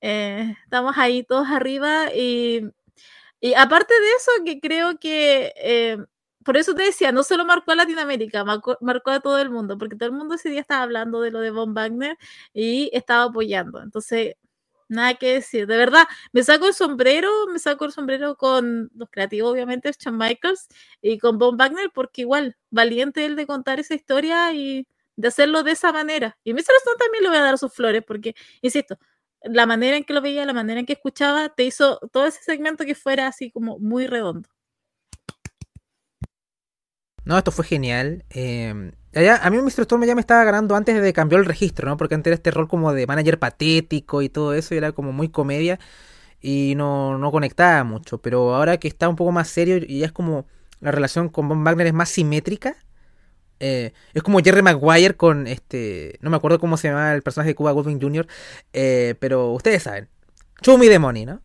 Eh, 0.00 0.54
estamos 0.64 0.96
ahí 0.96 1.24
todos 1.24 1.48
arriba 1.48 2.06
y 2.14 2.70
y 3.40 3.54
aparte 3.54 3.94
de 3.94 4.08
eso, 4.16 4.30
que 4.44 4.60
creo 4.60 4.98
que, 4.98 5.52
eh, 5.56 5.98
por 6.44 6.56
eso 6.56 6.74
te 6.74 6.84
decía, 6.84 7.12
no 7.12 7.22
solo 7.24 7.44
marcó 7.44 7.72
a 7.72 7.76
Latinoamérica, 7.76 8.44
marcó, 8.44 8.78
a 9.10 9.20
todo 9.20 9.38
el 9.38 9.50
mundo, 9.50 9.78
porque 9.78 9.96
todo 9.96 10.08
el 10.08 10.14
mundo 10.16 10.34
ese 10.36 10.50
día 10.50 10.60
estaba 10.60 10.82
hablando 10.82 11.20
de 11.20 11.30
lo 11.30 11.40
de 11.40 11.50
Von 11.50 11.74
Wagner 11.74 12.16
y 12.54 12.90
estaba 12.94 13.24
apoyando. 13.24 13.82
Entonces, 13.82 14.34
nada 14.88 15.14
que 15.14 15.34
decir. 15.34 15.66
De 15.66 15.76
verdad, 15.76 16.04
me 16.32 16.42
saco 16.42 16.66
el 16.66 16.74
sombrero, 16.74 17.30
me 17.52 17.58
saco 17.58 17.84
el 17.86 17.92
sombrero 17.92 18.36
con 18.36 18.90
los 18.94 19.10
creativos, 19.10 19.52
obviamente, 19.52 19.92
Shawn 19.98 20.16
Michaels 20.18 20.68
y 21.02 21.18
con 21.18 21.38
Von 21.38 21.56
Wagner, 21.58 21.90
porque 21.94 22.22
igual, 22.22 22.56
valiente 22.70 23.26
él 23.26 23.36
de 23.36 23.46
contar 23.46 23.80
esa 23.80 23.94
historia 23.94 24.52
y 24.54 24.86
de 25.16 25.28
hacerlo 25.28 25.62
de 25.64 25.72
esa 25.72 25.92
manera. 25.92 26.38
Y 26.44 26.54
Mr. 26.54 26.60
Stone 26.78 26.96
también 26.98 27.24
le 27.24 27.28
voy 27.30 27.38
a 27.38 27.42
dar 27.42 27.58
sus 27.58 27.72
flores, 27.74 28.02
porque, 28.06 28.34
insisto, 28.62 28.96
la 29.50 29.66
manera 29.66 29.96
en 29.96 30.04
que 30.04 30.12
lo 30.12 30.20
veía, 30.20 30.44
la 30.44 30.52
manera 30.52 30.80
en 30.80 30.86
que 30.86 30.94
escuchaba, 30.94 31.48
te 31.50 31.64
hizo 31.64 31.98
todo 32.12 32.26
ese 32.26 32.42
segmento 32.42 32.84
que 32.84 32.94
fuera 32.94 33.26
así 33.26 33.50
como 33.50 33.78
muy 33.78 34.06
redondo. 34.06 34.48
No, 37.24 37.36
esto 37.36 37.52
fue 37.52 37.64
genial. 37.64 38.24
Eh, 38.30 38.92
a 39.14 39.50
mí 39.50 39.58
Mr. 39.58 39.82
Storm 39.82 40.04
ya 40.04 40.14
me 40.14 40.20
estaba 40.20 40.44
ganando 40.44 40.74
antes 40.74 41.00
de 41.00 41.12
cambiar 41.12 41.40
el 41.40 41.46
registro, 41.46 41.88
¿no? 41.88 41.96
Porque 41.96 42.14
antes 42.14 42.30
era 42.30 42.36
este 42.36 42.50
rol 42.50 42.68
como 42.68 42.92
de 42.92 43.06
manager 43.06 43.38
patético 43.38 44.22
y 44.22 44.28
todo 44.28 44.54
eso, 44.54 44.74
y 44.74 44.78
era 44.78 44.92
como 44.92 45.12
muy 45.12 45.28
comedia 45.28 45.78
y 46.40 46.74
no, 46.76 47.18
no 47.18 47.30
conectaba 47.30 47.84
mucho. 47.84 48.18
Pero 48.18 48.54
ahora 48.54 48.78
que 48.78 48.88
está 48.88 49.08
un 49.08 49.16
poco 49.16 49.32
más 49.32 49.48
serio 49.48 49.76
y 49.76 50.00
ya 50.00 50.06
es 50.06 50.12
como 50.12 50.46
la 50.80 50.90
relación 50.90 51.28
con 51.28 51.48
Von 51.48 51.64
Wagner 51.64 51.88
es 51.88 51.94
más 51.94 52.08
simétrica, 52.08 52.76
eh, 53.60 53.92
es 54.14 54.22
como 54.22 54.40
Jerry 54.40 54.62
Maguire 54.62 55.16
con 55.16 55.46
este. 55.46 56.18
No 56.20 56.30
me 56.30 56.36
acuerdo 56.36 56.58
cómo 56.58 56.76
se 56.76 56.88
llama 56.88 57.12
el 57.12 57.22
personaje 57.22 57.50
de 57.50 57.54
Cuba 57.54 57.72
Goodwin 57.72 58.00
Jr., 58.00 58.26
eh, 58.72 59.14
pero 59.18 59.52
ustedes 59.52 59.82
saben. 59.82 60.08
Show 60.62 60.78
me 60.78 60.98
money, 60.98 61.24
¿no? 61.24 61.40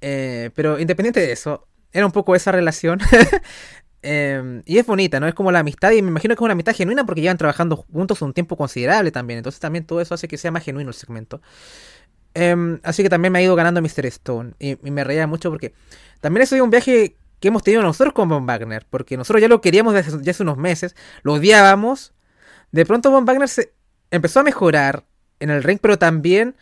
Eh, 0.00 0.50
pero 0.54 0.78
independiente 0.78 1.20
de 1.20 1.32
eso, 1.32 1.66
era 1.92 2.06
un 2.06 2.12
poco 2.12 2.34
esa 2.34 2.52
relación. 2.52 3.00
Y 4.08 4.78
es 4.78 4.86
bonita, 4.86 5.18
¿no? 5.18 5.26
Es 5.26 5.34
como 5.34 5.50
la 5.50 5.58
amistad, 5.58 5.90
y 5.90 6.00
me 6.00 6.10
imagino 6.10 6.36
que 6.36 6.38
es 6.38 6.44
una 6.44 6.52
amistad 6.52 6.76
genuina 6.76 7.04
porque 7.04 7.22
llevan 7.22 7.38
trabajando 7.38 7.74
juntos 7.74 8.22
un 8.22 8.32
tiempo 8.32 8.56
considerable 8.56 9.10
también. 9.10 9.38
Entonces 9.38 9.58
también 9.60 9.84
todo 9.84 10.00
eso 10.00 10.14
hace 10.14 10.28
que 10.28 10.38
sea 10.38 10.52
más 10.52 10.62
genuino 10.62 10.90
el 10.90 10.94
segmento. 10.94 11.42
Em, 12.32 12.78
así 12.84 13.02
que 13.02 13.08
también 13.08 13.32
me 13.32 13.40
ha 13.40 13.42
ido 13.42 13.56
ganando 13.56 13.82
Mr. 13.82 14.06
Stone. 14.06 14.52
Y, 14.60 14.78
y 14.86 14.92
me 14.92 15.02
reía 15.02 15.26
mucho 15.26 15.50
porque 15.50 15.74
también 16.20 16.42
eso 16.42 16.54
de 16.54 16.62
un 16.62 16.70
viaje 16.70 17.16
que 17.40 17.48
hemos 17.48 17.62
tenido 17.62 17.82
nosotros 17.82 18.14
con 18.14 18.28
Von 18.28 18.46
Wagner, 18.46 18.86
porque 18.88 19.16
nosotros 19.16 19.40
ya 19.40 19.48
lo 19.48 19.60
queríamos 19.60 19.94
desde 19.94 20.22
ya 20.22 20.30
hace 20.30 20.42
unos 20.42 20.56
meses, 20.56 20.96
lo 21.22 21.34
odiábamos. 21.34 22.14
De 22.72 22.86
pronto 22.86 23.10
Von 23.10 23.24
Wagner 23.24 23.48
se 23.48 23.72
empezó 24.10 24.40
a 24.40 24.42
mejorar 24.42 25.04
en 25.40 25.50
el 25.50 25.62
ring, 25.62 25.78
pero 25.80 25.98
también 25.98 26.56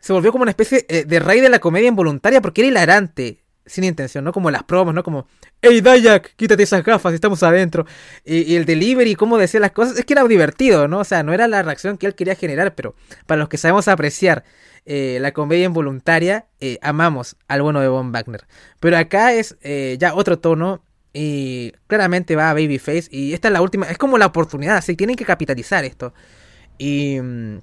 se 0.00 0.12
volvió 0.12 0.32
como 0.32 0.42
una 0.42 0.50
especie 0.50 0.84
eh, 0.88 1.04
de 1.04 1.20
rey 1.20 1.40
de 1.40 1.48
la 1.48 1.58
comedia 1.58 1.88
involuntaria 1.88 2.40
porque 2.40 2.62
era 2.62 2.68
hilarante, 2.68 3.44
sin 3.64 3.84
intención, 3.84 4.24
¿no? 4.24 4.32
Como 4.32 4.50
las 4.50 4.62
promos, 4.62 4.94
¿no? 4.94 5.02
Como, 5.02 5.26
hey 5.60 5.80
Dayak, 5.80 6.34
quítate 6.36 6.62
esas 6.62 6.84
gafas, 6.84 7.14
estamos 7.14 7.42
adentro. 7.42 7.86
Y, 8.24 8.52
y, 8.52 8.56
el 8.56 8.64
delivery, 8.64 9.14
cómo 9.16 9.38
decía 9.38 9.60
las 9.60 9.72
cosas, 9.72 9.98
es 9.98 10.04
que 10.04 10.12
era 10.12 10.24
divertido, 10.24 10.86
¿no? 10.86 11.00
O 11.00 11.04
sea, 11.04 11.22
no 11.22 11.32
era 11.32 11.48
la 11.48 11.62
reacción 11.62 11.98
que 11.98 12.06
él 12.06 12.14
quería 12.14 12.36
generar, 12.36 12.74
pero 12.74 12.94
para 13.26 13.38
los 13.38 13.48
que 13.48 13.58
sabemos 13.58 13.88
apreciar 13.88 14.44
eh, 14.86 15.18
la 15.20 15.32
comedia 15.32 15.64
involuntaria, 15.64 16.46
eh, 16.60 16.78
amamos 16.80 17.36
al 17.48 17.60
bueno 17.60 17.80
de 17.80 17.88
Von 17.88 18.12
Wagner. 18.12 18.46
Pero 18.78 18.96
acá 18.96 19.32
es 19.32 19.56
eh, 19.62 19.96
ya 19.98 20.14
otro 20.14 20.38
tono 20.38 20.80
y 21.12 21.72
claramente 21.88 22.36
va 22.36 22.50
a 22.50 22.54
Babyface 22.54 23.08
y 23.10 23.32
esta 23.32 23.48
es 23.48 23.52
la 23.52 23.62
última, 23.62 23.86
es 23.86 23.98
como 23.98 24.16
la 24.16 24.26
oportunidad, 24.26 24.76
así 24.76 24.94
tienen 24.94 25.16
que 25.16 25.24
capitalizar 25.24 25.84
esto. 25.84 26.14
Y 26.78 27.18
mm, 27.20 27.58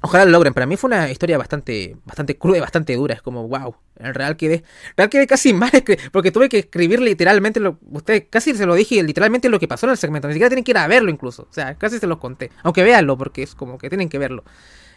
ojalá 0.00 0.24
lo 0.24 0.32
logren. 0.32 0.52
Para 0.52 0.66
mí 0.66 0.76
fue 0.76 0.88
una 0.88 1.10
historia 1.12 1.38
bastante 1.38 1.96
bastante 2.04 2.36
cruda 2.36 2.58
y 2.58 2.60
bastante 2.60 2.96
dura, 2.96 3.14
es 3.14 3.22
como 3.22 3.46
wow, 3.46 3.76
en 4.00 4.12
real 4.12 4.36
quedé, 4.36 4.64
real 4.96 5.08
quedé 5.10 5.28
casi 5.28 5.52
mal 5.54 5.70
porque 6.10 6.32
tuve 6.32 6.48
que 6.48 6.58
escribir 6.58 7.00
literalmente 7.00 7.60
lo 7.60 7.78
usted 7.92 8.26
casi 8.28 8.52
se 8.54 8.66
lo 8.66 8.74
dije 8.74 9.00
literalmente 9.04 9.48
lo 9.48 9.60
que 9.60 9.68
pasó 9.68 9.86
en 9.86 9.92
el 9.92 9.98
segmento, 9.98 10.26
ni 10.26 10.34
siquiera 10.34 10.48
tienen 10.48 10.64
que 10.64 10.72
ir 10.72 10.78
a 10.78 10.88
verlo 10.88 11.10
incluso, 11.10 11.46
o 11.48 11.52
sea, 11.52 11.76
casi 11.76 12.00
se 12.00 12.08
los 12.08 12.18
conté, 12.18 12.50
aunque 12.64 12.82
véanlo 12.82 13.16
porque 13.16 13.44
es 13.44 13.54
como 13.54 13.78
que 13.78 13.88
tienen 13.88 14.08
que 14.08 14.18
verlo. 14.18 14.42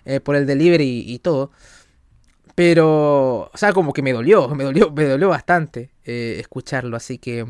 Eh, 0.08 0.22
por 0.22 0.38
el 0.38 0.45
delivery 0.45 1.03
y, 1.05 1.20
todo. 1.20 1.51
Pero, 2.55 3.51
o 3.53 3.58
sea, 3.58 3.74
como 3.74 3.91
que 3.91 4.01
me 4.01 4.14
dolió, 4.14 4.47
me 4.55 4.64
dolió, 4.64 4.89
me 4.89 5.03
dolió 5.03 5.28
bastante 5.30 5.91
eh, 6.05 6.38
escucharlo. 6.39 6.95
Así 6.95 7.18
que, 7.18 7.45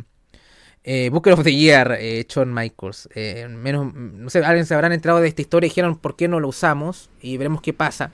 eh, 0.83 1.09
Booker 1.11 1.33
of 1.33 1.43
the 1.43 1.55
Year, 1.55 1.97
eh, 1.99 2.25
Shawn 2.27 2.51
Michaels. 2.51 3.09
menos, 3.49 3.93
no 3.93 4.29
sé, 4.31 4.39
alguien 4.43 4.65
se 4.65 4.73
habrán 4.73 4.91
enterado 4.91 5.21
de 5.21 5.27
esta 5.27 5.41
historia 5.41 5.67
y 5.67 5.69
dijeron 5.69 5.97
por 5.99 6.15
qué 6.15 6.27
no 6.27 6.39
lo 6.39 6.47
usamos 6.47 7.11
y 7.21 7.37
veremos 7.37 7.61
qué 7.61 7.73
pasa. 7.73 8.09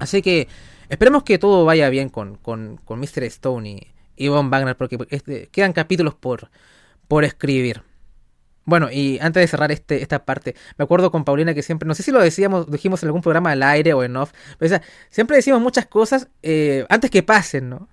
Así 0.00 0.22
que 0.22 0.48
esperemos 0.88 1.22
que 1.22 1.38
todo 1.38 1.64
vaya 1.64 1.88
bien 1.88 2.08
con, 2.08 2.36
con, 2.36 2.80
con 2.84 2.98
Mr. 2.98 3.22
Stone 3.24 3.70
y, 3.70 3.86
y 4.16 4.28
Von 4.28 4.50
Wagner, 4.50 4.76
porque 4.76 4.98
este, 5.10 5.46
quedan 5.52 5.72
capítulos 5.72 6.14
por, 6.14 6.50
por 7.06 7.22
escribir. 7.22 7.84
Bueno, 8.64 8.90
y 8.92 9.18
antes 9.20 9.40
de 9.40 9.46
cerrar 9.48 9.72
este, 9.72 10.02
esta 10.02 10.24
parte, 10.24 10.54
me 10.78 10.84
acuerdo 10.84 11.10
con 11.10 11.24
Paulina 11.24 11.52
que 11.54 11.62
siempre, 11.62 11.86
no 11.86 11.94
sé 11.94 12.02
si 12.02 12.12
lo 12.12 12.20
decíamos, 12.20 12.70
dijimos 12.70 13.02
en 13.02 13.08
algún 13.08 13.22
programa 13.22 13.50
al 13.50 13.62
aire 13.62 13.92
o 13.92 14.04
en 14.04 14.16
off, 14.16 14.32
pero 14.58 14.80
siempre 15.10 15.36
decimos 15.36 15.60
muchas 15.60 15.86
cosas 15.86 16.28
eh, 16.42 16.86
antes 16.88 17.10
que 17.10 17.22
pasen, 17.22 17.68
¿no? 17.68 17.88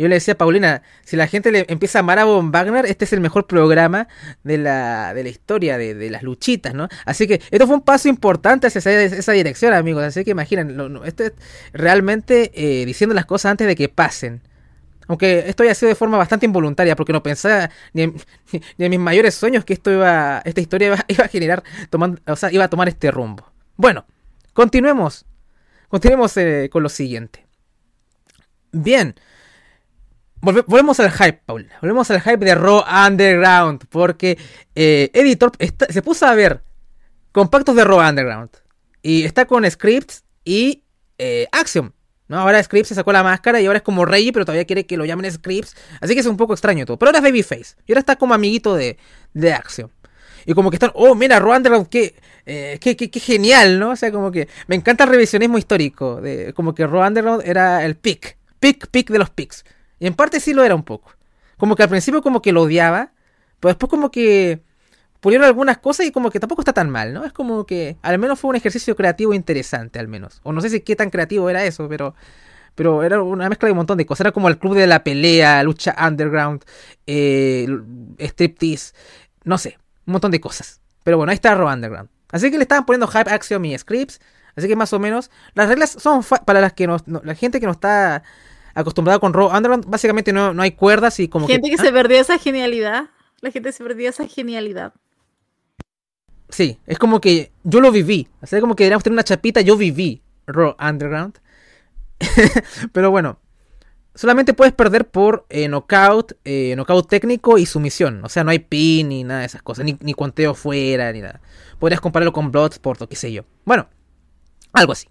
Yo 0.00 0.08
le 0.08 0.14
decía 0.14 0.32
a 0.32 0.38
Paulina, 0.38 0.82
si 1.04 1.16
la 1.16 1.26
gente 1.26 1.52
le 1.52 1.66
empieza 1.68 1.98
a 1.98 2.00
amar 2.00 2.18
a 2.18 2.24
Von 2.24 2.52
Wagner, 2.52 2.86
este 2.86 3.04
es 3.04 3.12
el 3.12 3.20
mejor 3.20 3.46
programa 3.46 4.08
de 4.44 4.56
la, 4.56 5.12
de 5.12 5.22
la 5.22 5.28
historia, 5.28 5.76
de, 5.76 6.08
las 6.08 6.22
luchitas, 6.22 6.72
¿no? 6.72 6.88
Así 7.04 7.26
que 7.26 7.42
esto 7.50 7.66
fue 7.66 7.76
un 7.76 7.82
paso 7.82 8.08
importante 8.08 8.66
hacia 8.66 8.78
esa, 8.78 9.32
dirección, 9.32 9.74
amigos. 9.74 10.02
Así 10.02 10.24
que 10.24 10.30
imaginen, 10.30 11.02
esto 11.04 11.24
es 11.24 11.32
realmente 11.74 12.50
eh, 12.54 12.86
diciendo 12.86 13.14
las 13.14 13.26
cosas 13.26 13.50
antes 13.50 13.66
de 13.66 13.76
que 13.76 13.90
pasen. 13.90 14.40
Aunque 15.10 15.48
esto 15.48 15.64
haya 15.64 15.74
sido 15.74 15.88
de 15.88 15.96
forma 15.96 16.16
bastante 16.16 16.46
involuntaria, 16.46 16.94
porque 16.94 17.12
no 17.12 17.20
pensaba 17.20 17.68
ni 17.94 18.02
en, 18.02 18.14
mis 18.78 19.00
mayores 19.00 19.34
sueños 19.34 19.64
que 19.64 19.72
esto 19.72 19.90
iba, 19.90 20.40
esta 20.44 20.60
historia 20.60 20.86
iba, 20.86 21.24
a 21.24 21.28
generar, 21.28 21.64
iba 22.52 22.64
a 22.64 22.70
tomar 22.70 22.88
este 22.88 23.10
rumbo. 23.10 23.44
Bueno, 23.74 24.06
continuemos. 24.52 25.26
Continuemos 25.88 26.36
eh, 26.36 26.68
con 26.70 26.84
lo 26.84 26.88
siguiente. 26.88 27.44
Bien. 28.70 29.16
volvemos 30.42 31.00
al 31.00 31.10
hype, 31.10 31.42
Paul. 31.44 31.68
Volvemos 31.82 32.08
al 32.12 32.20
hype 32.20 32.44
de 32.44 32.54
Raw 32.54 32.84
Underground. 33.08 33.86
Porque 33.88 34.38
eh, 34.76 35.10
Editor 35.12 35.50
se 35.58 36.02
puso 36.02 36.26
a 36.26 36.34
ver 36.36 36.62
compactos 37.32 37.74
de 37.74 37.82
Raw 37.82 38.08
Underground. 38.08 38.50
Y 39.02 39.24
está 39.24 39.46
con 39.46 39.68
scripts 39.68 40.22
y 40.44 40.84
eh, 41.18 41.48
Axiom. 41.50 41.90
¿No? 42.30 42.38
Ahora 42.38 42.62
Scripps 42.62 42.88
se 42.88 42.94
sacó 42.94 43.12
la 43.12 43.24
máscara 43.24 43.60
y 43.60 43.66
ahora 43.66 43.78
es 43.78 43.82
como 43.82 44.04
Rey, 44.04 44.30
pero 44.30 44.44
todavía 44.44 44.64
quiere 44.64 44.86
que 44.86 44.96
lo 44.96 45.04
llamen 45.04 45.30
Scripps. 45.30 45.74
Así 46.00 46.14
que 46.14 46.20
es 46.20 46.26
un 46.26 46.36
poco 46.36 46.52
extraño 46.54 46.86
todo. 46.86 46.96
Pero 46.96 47.08
ahora 47.08 47.18
es 47.18 47.24
Babyface. 47.24 47.74
Y 47.88 47.92
ahora 47.92 47.98
está 47.98 48.14
como 48.14 48.34
amiguito 48.34 48.76
de, 48.76 48.98
de 49.34 49.52
Action. 49.52 49.90
Y 50.46 50.54
como 50.54 50.70
que 50.70 50.76
están, 50.76 50.92
oh, 50.94 51.16
mira, 51.16 51.40
Rowan 51.40 51.64
qué, 51.90 52.14
eh, 52.46 52.78
qué, 52.80 52.96
qué, 52.96 53.20
genial, 53.20 53.80
¿no? 53.80 53.90
O 53.90 53.96
sea, 53.96 54.12
como 54.12 54.30
que 54.30 54.48
me 54.68 54.76
encanta 54.76 55.02
el 55.04 55.10
revisionismo 55.10 55.58
histórico. 55.58 56.20
De, 56.20 56.54
como 56.54 56.72
que 56.72 56.86
Rowan 56.86 57.16
era 57.44 57.84
el 57.84 57.96
pick. 57.96 58.38
Pick, 58.60 58.86
pick 58.86 59.10
de 59.10 59.18
los 59.18 59.30
picks. 59.30 59.64
Y 59.98 60.06
en 60.06 60.14
parte 60.14 60.38
sí 60.38 60.54
lo 60.54 60.62
era 60.62 60.76
un 60.76 60.84
poco. 60.84 61.12
Como 61.56 61.74
que 61.74 61.82
al 61.82 61.88
principio 61.88 62.22
como 62.22 62.40
que 62.40 62.52
lo 62.52 62.62
odiaba. 62.62 63.12
Pero 63.58 63.70
después 63.70 63.90
como 63.90 64.12
que 64.12 64.62
pulieron 65.20 65.46
algunas 65.46 65.78
cosas 65.78 66.06
y 66.06 66.12
como 66.12 66.30
que 66.30 66.40
tampoco 66.40 66.62
está 66.62 66.72
tan 66.72 66.90
mal, 66.90 67.12
¿no? 67.12 67.24
Es 67.24 67.32
como 67.32 67.66
que 67.66 67.96
al 68.02 68.18
menos 68.18 68.40
fue 68.40 68.50
un 68.50 68.56
ejercicio 68.56 68.96
creativo 68.96 69.34
interesante, 69.34 69.98
al 69.98 70.08
menos. 70.08 70.40
O 70.42 70.52
no 70.52 70.60
sé 70.60 70.70
si 70.70 70.80
qué 70.80 70.96
tan 70.96 71.10
creativo 71.10 71.48
era 71.48 71.64
eso, 71.64 71.88
pero 71.88 72.14
pero 72.74 73.02
era 73.02 73.22
una 73.22 73.48
mezcla 73.48 73.66
de 73.66 73.72
un 73.72 73.78
montón 73.78 73.98
de 73.98 74.06
cosas. 74.06 74.22
Era 74.22 74.32
como 74.32 74.48
el 74.48 74.58
club 74.58 74.74
de 74.74 74.86
la 74.86 75.04
pelea, 75.04 75.62
lucha 75.62 75.94
underground, 76.00 76.64
eh, 77.06 77.66
striptease, 78.18 78.94
no 79.44 79.58
sé, 79.58 79.78
un 80.06 80.12
montón 80.12 80.30
de 80.30 80.40
cosas. 80.40 80.80
Pero 81.04 81.16
bueno, 81.16 81.30
ahí 81.30 81.34
está 81.34 81.54
Raw 81.54 81.72
Underground. 81.72 82.08
Así 82.30 82.50
que 82.50 82.56
le 82.56 82.62
estaban 82.62 82.86
poniendo 82.86 83.06
Hype 83.08 83.30
Axiom 83.30 83.64
y 83.64 83.76
Scripts. 83.76 84.20
Así 84.56 84.68
que 84.68 84.76
más 84.76 84.92
o 84.92 84.98
menos, 84.98 85.30
las 85.54 85.68
reglas 85.68 85.90
son 85.90 86.22
para 86.44 86.60
las 86.60 86.72
que 86.72 86.86
no, 86.86 86.96
la 87.06 87.34
gente 87.34 87.60
que 87.60 87.66
no 87.66 87.72
está 87.72 88.22
acostumbrada 88.74 89.18
con 89.18 89.32
Raw 89.32 89.48
Underground, 89.48 89.86
básicamente 89.86 90.32
no, 90.32 90.54
no 90.54 90.62
hay 90.62 90.72
cuerdas 90.72 91.18
y 91.20 91.28
como 91.28 91.46
gente 91.46 91.70
que, 91.70 91.76
que 91.76 91.82
se 91.82 91.88
¿ah? 91.88 91.92
perdió 91.92 92.20
esa 92.20 92.38
genialidad. 92.38 93.10
La 93.40 93.50
gente 93.50 93.72
se 93.72 93.82
perdió 93.82 94.08
esa 94.08 94.26
genialidad. 94.26 94.92
Sí, 96.50 96.78
es 96.86 96.98
como 96.98 97.20
que 97.20 97.52
yo 97.62 97.80
lo 97.80 97.92
viví. 97.92 98.28
O 98.42 98.46
sea, 98.46 98.60
como 98.60 98.74
que 98.76 98.84
deberíamos 98.84 99.04
tener 99.04 99.14
una 99.14 99.24
chapita, 99.24 99.60
yo 99.60 99.76
viví 99.76 100.22
Raw 100.46 100.76
Underground. 100.80 101.38
Pero 102.92 103.10
bueno, 103.10 103.38
solamente 104.14 104.54
puedes 104.54 104.74
perder 104.74 105.08
por 105.08 105.46
eh, 105.48 105.68
knockout, 105.68 106.32
eh, 106.44 106.74
knockout 106.76 107.08
técnico 107.08 107.58
y 107.58 107.66
sumisión. 107.66 108.24
O 108.24 108.28
sea, 108.28 108.44
no 108.44 108.50
hay 108.50 108.58
pin 108.58 109.08
ni 109.08 109.24
nada 109.24 109.40
de 109.40 109.46
esas 109.46 109.62
cosas, 109.62 109.84
ni, 109.84 109.96
ni 110.00 110.14
conteo 110.14 110.54
fuera, 110.54 111.12
ni 111.12 111.20
nada. 111.20 111.40
Podrías 111.78 112.00
compararlo 112.00 112.32
con 112.32 112.50
Bloodsport 112.50 113.02
o 113.02 113.08
qué 113.08 113.16
sé 113.16 113.32
yo. 113.32 113.44
Bueno, 113.64 113.88
algo 114.72 114.92
así. 114.92 115.08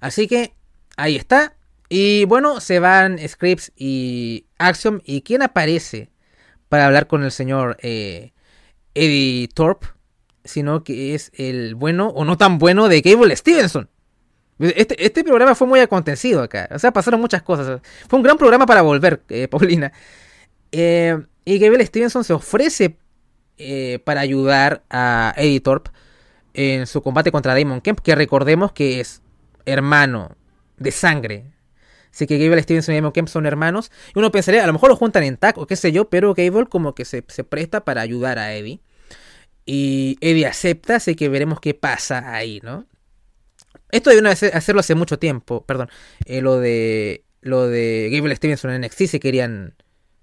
Así 0.00 0.26
que 0.26 0.54
ahí 0.96 1.16
está. 1.16 1.56
Y 1.88 2.24
bueno, 2.24 2.60
se 2.60 2.78
van 2.78 3.18
Scripts 3.26 3.72
y 3.76 4.46
Axiom. 4.58 5.00
¿Y 5.04 5.22
quién 5.22 5.42
aparece 5.42 6.10
para 6.68 6.86
hablar 6.86 7.06
con 7.06 7.22
el 7.22 7.30
señor 7.30 7.76
eh, 7.80 8.32
Eddie 8.94 9.48
Thorpe? 9.48 9.93
Sino 10.44 10.84
que 10.84 11.14
es 11.14 11.32
el 11.34 11.74
bueno 11.74 12.08
o 12.08 12.24
no 12.24 12.36
tan 12.36 12.58
bueno 12.58 12.88
de 12.88 13.02
Cable 13.02 13.34
Stevenson. 13.34 13.88
Este, 14.58 15.04
este 15.04 15.24
programa 15.24 15.54
fue 15.54 15.66
muy 15.66 15.80
acontecido 15.80 16.42
acá. 16.42 16.68
O 16.72 16.78
sea, 16.78 16.92
pasaron 16.92 17.20
muchas 17.20 17.42
cosas. 17.42 17.80
Fue 18.08 18.18
un 18.18 18.22
gran 18.22 18.36
programa 18.36 18.66
para 18.66 18.82
volver, 18.82 19.22
eh, 19.28 19.48
Paulina. 19.50 19.92
Eh, 20.70 21.18
y 21.44 21.58
Gable 21.58 21.84
Stevenson 21.84 22.24
se 22.24 22.32
ofrece 22.32 22.96
eh, 23.58 24.00
para 24.04 24.20
ayudar 24.20 24.84
a 24.90 25.34
Eddie 25.36 25.60
Thorpe 25.60 25.90
en 26.54 26.86
su 26.86 27.02
combate 27.02 27.32
contra 27.32 27.54
Damon 27.58 27.80
Kemp, 27.80 28.00
que 28.00 28.14
recordemos 28.14 28.72
que 28.72 29.00
es 29.00 29.22
hermano 29.66 30.36
de 30.76 30.90
sangre. 30.92 31.44
Así 32.12 32.28
que 32.28 32.38
Gable 32.38 32.62
Stevenson 32.62 32.94
y 32.94 32.98
Damon 32.98 33.12
Kemp 33.12 33.28
son 33.28 33.46
hermanos. 33.46 33.90
Y 34.14 34.18
uno 34.20 34.30
pensaría, 34.30 34.62
a 34.62 34.66
lo 34.66 34.72
mejor 34.72 34.88
lo 34.88 34.96
juntan 34.96 35.24
en 35.24 35.36
tag 35.36 35.58
o 35.58 35.66
qué 35.66 35.74
sé 35.74 35.90
yo, 35.90 36.08
pero 36.08 36.32
Gable 36.34 36.66
como 36.66 36.94
que 36.94 37.04
se, 37.04 37.24
se 37.26 37.42
presta 37.42 37.84
para 37.84 38.02
ayudar 38.02 38.38
a 38.38 38.54
Eddie. 38.54 38.80
Y 39.66 40.18
Eddie 40.20 40.46
acepta, 40.46 40.96
así 40.96 41.14
que 41.14 41.28
veremos 41.28 41.60
qué 41.60 41.74
pasa 41.74 42.34
ahí, 42.34 42.60
¿no? 42.62 42.86
Esto 43.90 44.10
debieron 44.10 44.32
hacerlo 44.32 44.80
hace 44.80 44.94
mucho 44.94 45.18
tiempo, 45.18 45.64
perdón. 45.64 45.88
Eh, 46.26 46.40
lo 46.40 46.58
de 46.58 47.24
lo 47.44 47.68
de 47.68 48.08
Gable 48.10 48.34
Stevenson 48.34 48.70
en 48.70 48.80
NXT 48.80 49.02
se 49.04 49.20
querían... 49.20 49.76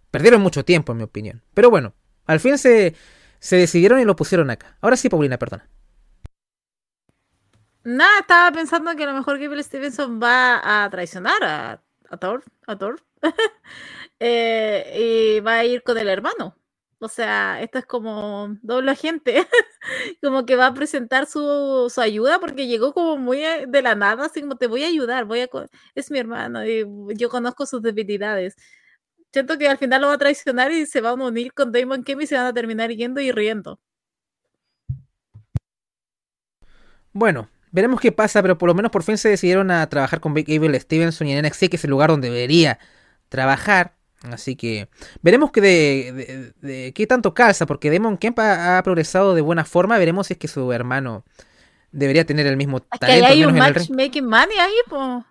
Perdieron 0.10 0.42
mucho 0.42 0.66
tiempo, 0.66 0.92
en 0.92 0.98
mi 0.98 1.04
opinión. 1.04 1.44
Pero 1.54 1.70
bueno, 1.70 1.94
al 2.26 2.40
fin 2.40 2.58
se, 2.58 2.96
se 3.40 3.56
decidieron 3.56 4.00
y 4.00 4.06
lo 4.06 4.16
pusieron 4.16 4.50
acá. 4.50 4.76
Ahora 4.82 4.98
sí, 4.98 5.08
Paulina, 5.08 5.38
perdona. 5.38 5.70
Nada, 7.84 8.20
estaba 8.20 8.52
pensando 8.52 8.96
que 8.96 9.04
a 9.04 9.08
lo 9.08 9.14
mejor 9.14 9.40
Gable 9.40 9.64
Stevenson 9.64 10.22
va 10.22 10.84
a 10.84 10.90
traicionar 10.90 11.44
a, 11.44 12.18
Thor. 12.18 12.44
Eh, 14.24 15.38
y 15.40 15.40
va 15.40 15.56
a 15.56 15.66
ir 15.66 15.82
con 15.82 15.98
el 15.98 16.08
hermano. 16.08 16.56
O 17.04 17.08
sea, 17.10 17.60
esto 17.64 17.80
es 17.80 17.86
como 17.88 18.56
doble 18.62 18.92
agente, 18.92 19.48
como 20.22 20.46
que 20.46 20.56
va 20.56 20.68
a 20.68 20.74
presentar 20.76 21.26
su, 21.26 21.92
su, 21.92 22.00
ayuda 22.00 22.40
porque 22.40 22.68
llegó 22.68 22.94
como 22.94 23.18
muy 23.18 23.44
eh, 23.44 23.66
de 23.68 23.82
la 23.82 23.96
nada, 23.96 24.26
así 24.28 24.42
como 24.42 24.56
te 24.56 24.68
voy 24.68 24.84
a 24.84 24.88
ayudar, 24.88 25.26
voy 25.26 25.40
a 25.42 25.50
es 25.96 26.12
mi 26.12 26.20
hermano 26.20 26.64
y 26.64 26.86
yo 27.16 27.30
conozco 27.30 27.66
sus 27.66 27.82
debilidades. 27.82 28.56
Siento 29.34 29.58
que 29.58 29.68
al 29.68 29.80
final 29.80 30.02
lo 30.02 30.10
va 30.10 30.14
a 30.14 30.18
traicionar 30.20 30.72
y 30.72 30.86
se 30.86 31.02
va 31.02 31.10
a 31.10 31.14
unir 31.16 31.54
con 31.54 31.72
Damon 31.72 32.04
Kim 32.04 32.22
y 32.22 32.28
se 32.28 32.36
van 32.36 32.46
a 32.46 32.54
terminar 32.54 32.92
yendo 32.92 33.20
y 33.20 33.32
riendo. 33.32 33.80
Bueno, 37.14 37.50
veremos 37.72 38.00
qué 38.00 38.12
pasa, 38.12 38.44
pero 38.44 38.60
por 38.60 38.68
lo 38.68 38.76
menos 38.76 38.92
por 38.92 39.02
fin 39.02 39.18
se 39.18 39.30
decidieron 39.30 39.72
a 39.72 39.90
trabajar 39.90 40.20
con 40.20 40.36
Big 40.36 40.48
Evil 40.52 40.80
Stevenson 40.80 41.28
y 41.28 41.34
en 41.34 41.46
NXT, 41.48 41.70
que 41.70 41.78
es 41.78 41.84
el 41.84 41.90
lugar 41.90 42.12
donde 42.12 42.30
debería 42.30 42.78
trabajar. 43.28 43.96
Así 44.30 44.56
que 44.56 44.88
veremos 45.22 45.52
que 45.52 45.62
de, 45.62 46.94
qué 46.94 47.08
tanto 47.08 47.34
calza, 47.34 47.66
porque 47.66 47.90
Demon 47.90 48.18
Kemp 48.18 48.38
ha, 48.40 48.82
progresado 48.84 49.34
de 49.34 49.42
buena 49.42 49.66
forma. 49.66 49.98
Veremos 49.98 50.28
si 50.28 50.34
es 50.34 50.40
que 50.40 50.48
su 50.48 50.72
hermano 50.72 51.24
debería 51.92 52.26
tener 52.26 52.46
el 52.46 52.58
mismo 52.58 52.82
talento. 52.82 53.28
hay 53.28 53.46
un 53.46 53.58
matchmaking 53.58 54.26
money 54.26 54.58
ahí, 54.60 54.74
po. 54.88 55.26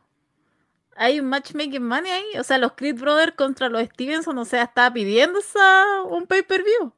Hay 0.97 1.21
un 1.21 1.27
matchmaking 1.27 1.87
money 1.87 2.11
ahí. 2.11 2.39
O 2.39 2.43
sea, 2.43 2.59
los 2.59 2.73
Creed 2.73 2.97
Brothers 2.97 3.35
contra 3.37 3.69
los 3.69 3.83
Stevenson, 3.85 4.37
o 4.39 4.45
sea, 4.45 4.65
está 4.65 4.93
pidiendo 4.93 5.39
un 6.09 6.27
pay-per-view. 6.27 6.93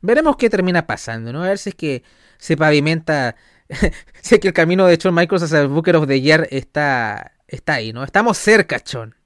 Veremos 0.00 0.36
qué 0.36 0.50
termina 0.50 0.86
pasando, 0.86 1.32
¿no? 1.32 1.42
A 1.42 1.48
ver 1.48 1.58
si 1.58 1.70
es 1.70 1.74
que 1.74 2.02
se 2.36 2.56
pavimenta. 2.56 3.34
sé 4.20 4.40
que 4.40 4.48
el 4.48 4.54
camino 4.54 4.86
de 4.86 4.96
Shawn 4.96 5.14
Michaels 5.14 5.42
hacia 5.42 5.60
el 5.60 5.68
Booker 5.68 5.96
of 5.96 6.06
the 6.06 6.20
Year 6.20 6.46
está, 6.50 7.32
está 7.46 7.74
ahí, 7.74 7.92
¿no? 7.92 8.04
Estamos 8.04 8.36
cerca, 8.36 8.80
Chon 8.80 9.18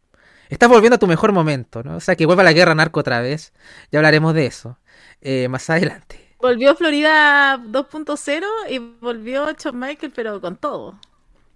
estás 0.53 0.69
volviendo 0.69 0.97
a 0.97 0.99
tu 0.99 1.07
mejor 1.07 1.33
momento, 1.33 1.83
¿no? 1.83 1.97
O 1.97 2.01
sea, 2.01 2.17
que 2.17 2.27
vuelva 2.27 2.43
la 2.43 2.53
guerra 2.53 2.75
narco 2.75 3.01
otra 3.01 3.21
vez. 3.21 3.53
Ya 3.91 3.99
hablaremos 3.99 4.35
de 4.35 4.47
eso 4.47 4.79
eh, 5.21 5.49
más 5.49 5.69
adelante. 5.71 6.21
Volvió 6.39 6.75
Florida 6.75 7.57
2.0 7.59 8.45
y 8.69 8.79
volvió 8.79 9.51
Shawn 9.53 9.79
Michael, 9.79 10.13
pero 10.15 10.41
con 10.41 10.57
todo. 10.57 10.99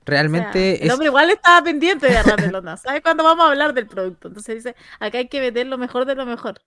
Realmente. 0.05 0.85
el 0.85 0.90
hombre 0.93 1.09
igual 1.09 1.31
estaba 1.31 1.62
pendiente 1.62 2.06
de 2.06 2.52
Lona. 2.52 2.77
¿Sabes 2.77 3.02
cuándo 3.02 3.24
vamos 3.24 3.44
a 3.44 3.48
hablar 3.48 3.74
del 3.74 3.89
producto? 3.89 4.28
Entonces 4.28 4.55
dice, 4.55 4.77
acá 5.01 5.18
hay 5.18 5.28
que 5.28 5.40
meter 5.40 5.66
lo 5.66 5.78
mejor 5.78 6.05
de 6.05 6.14
lo 6.14 6.24
mejor. 6.24 6.60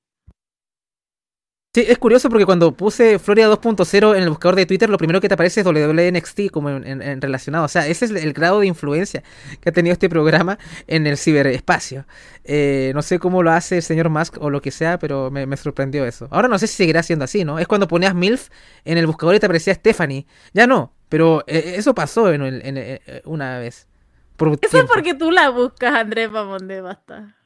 Sí, 1.80 1.86
es 1.88 1.98
curioso 1.98 2.30
porque 2.30 2.46
cuando 2.46 2.74
puse 2.74 3.20
Florida 3.20 3.48
2.0 3.50 4.18
en 4.18 4.24
el 4.24 4.30
buscador 4.30 4.58
de 4.58 4.66
Twitter, 4.66 4.90
lo 4.90 4.98
primero 4.98 5.22
que 5.22 5.30
te 5.30 5.36
aparece 5.36 5.62
es 5.62 5.66
WNXT 5.66 6.52
como 6.52 6.70
en, 6.70 7.22
relacionado. 7.22 7.64
O 7.64 7.68
sea, 7.70 7.88
ese 7.88 8.04
es 8.04 8.12
el 8.12 8.34
grado 8.34 8.60
de 8.60 8.68
influencia 8.68 9.24
que 9.62 9.70
ha 9.70 9.72
tenido 9.72 9.94
este 9.94 10.10
programa 10.10 10.60
en 10.88 11.08
el 11.08 11.18
ciberespacio. 11.18 12.06
Eh, 12.44 12.92
no 12.96 13.02
sé 13.02 13.18
cómo 13.18 13.44
lo 13.44 13.52
hace 13.52 13.78
el 13.78 13.84
señor 13.84 14.10
Musk 14.10 14.42
o 14.42 14.50
lo 14.50 14.62
que 14.62 14.72
sea, 14.72 15.00
pero 15.00 15.32
me, 15.32 15.56
sorprendió 15.56 16.06
eso. 16.06 16.28
Ahora 16.32 16.50
no 16.50 16.60
sé 16.60 16.68
si 16.68 16.76
seguirá 16.76 17.02
siendo 17.02 17.24
así, 17.24 17.46
¿no? 17.46 17.60
Es 17.60 17.68
cuando 17.68 17.88
ponías 17.88 18.14
MILF 18.14 18.50
en 18.84 18.98
el 18.98 19.08
buscador 19.08 19.36
y 19.36 19.40
te 19.40 19.46
aparecía 19.46 19.74
Stephanie. 19.74 20.26
Ya 20.54 20.68
no, 20.68 20.92
pero 21.08 21.46
eh, 21.48 21.76
eso 21.78 21.96
pasó 21.96 22.30
en, 22.34 22.42
eh, 22.44 23.22
una 23.24 23.58
vez. 23.58 23.88
por 24.36 24.50
Eso 24.50 24.58
tiempo. 24.58 24.80
es 24.80 24.84
porque 24.94 25.14
tú 25.14 25.32
la 25.32 25.50
buscas, 25.50 25.96
Andrés 25.96 26.28
Pamonde, 26.28 26.82
basta. 26.82 27.38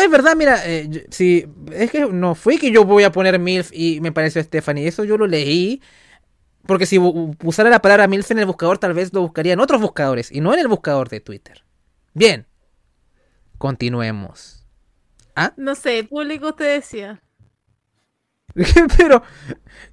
No, 0.00 0.06
es 0.06 0.10
verdad, 0.10 0.34
mira, 0.34 0.62
eh, 0.64 1.06
si, 1.10 1.46
es 1.72 1.90
que 1.90 2.06
no 2.06 2.34
fue 2.34 2.56
que 2.56 2.70
yo 2.70 2.84
voy 2.84 3.04
a 3.04 3.12
poner 3.12 3.38
MILF 3.38 3.70
y 3.72 4.00
me 4.00 4.12
pareció 4.12 4.42
Stephanie, 4.42 4.88
eso 4.88 5.04
yo 5.04 5.18
lo 5.18 5.26
leí. 5.26 5.82
Porque 6.66 6.86
si 6.86 6.98
usara 6.98 7.68
la 7.68 7.82
palabra 7.82 8.06
MILF 8.06 8.30
en 8.30 8.38
el 8.38 8.46
buscador, 8.46 8.78
tal 8.78 8.94
vez 8.94 9.12
lo 9.12 9.20
buscaría 9.20 9.52
en 9.52 9.60
otros 9.60 9.80
buscadores 9.80 10.32
y 10.32 10.40
no 10.40 10.54
en 10.54 10.60
el 10.60 10.68
buscador 10.68 11.10
de 11.10 11.20
Twitter. 11.20 11.64
Bien, 12.14 12.46
continuemos. 13.58 14.64
No 15.56 15.74
sé, 15.74 16.04
público 16.04 16.54
te 16.54 16.64
decía. 16.64 17.22
Pero 18.96 19.22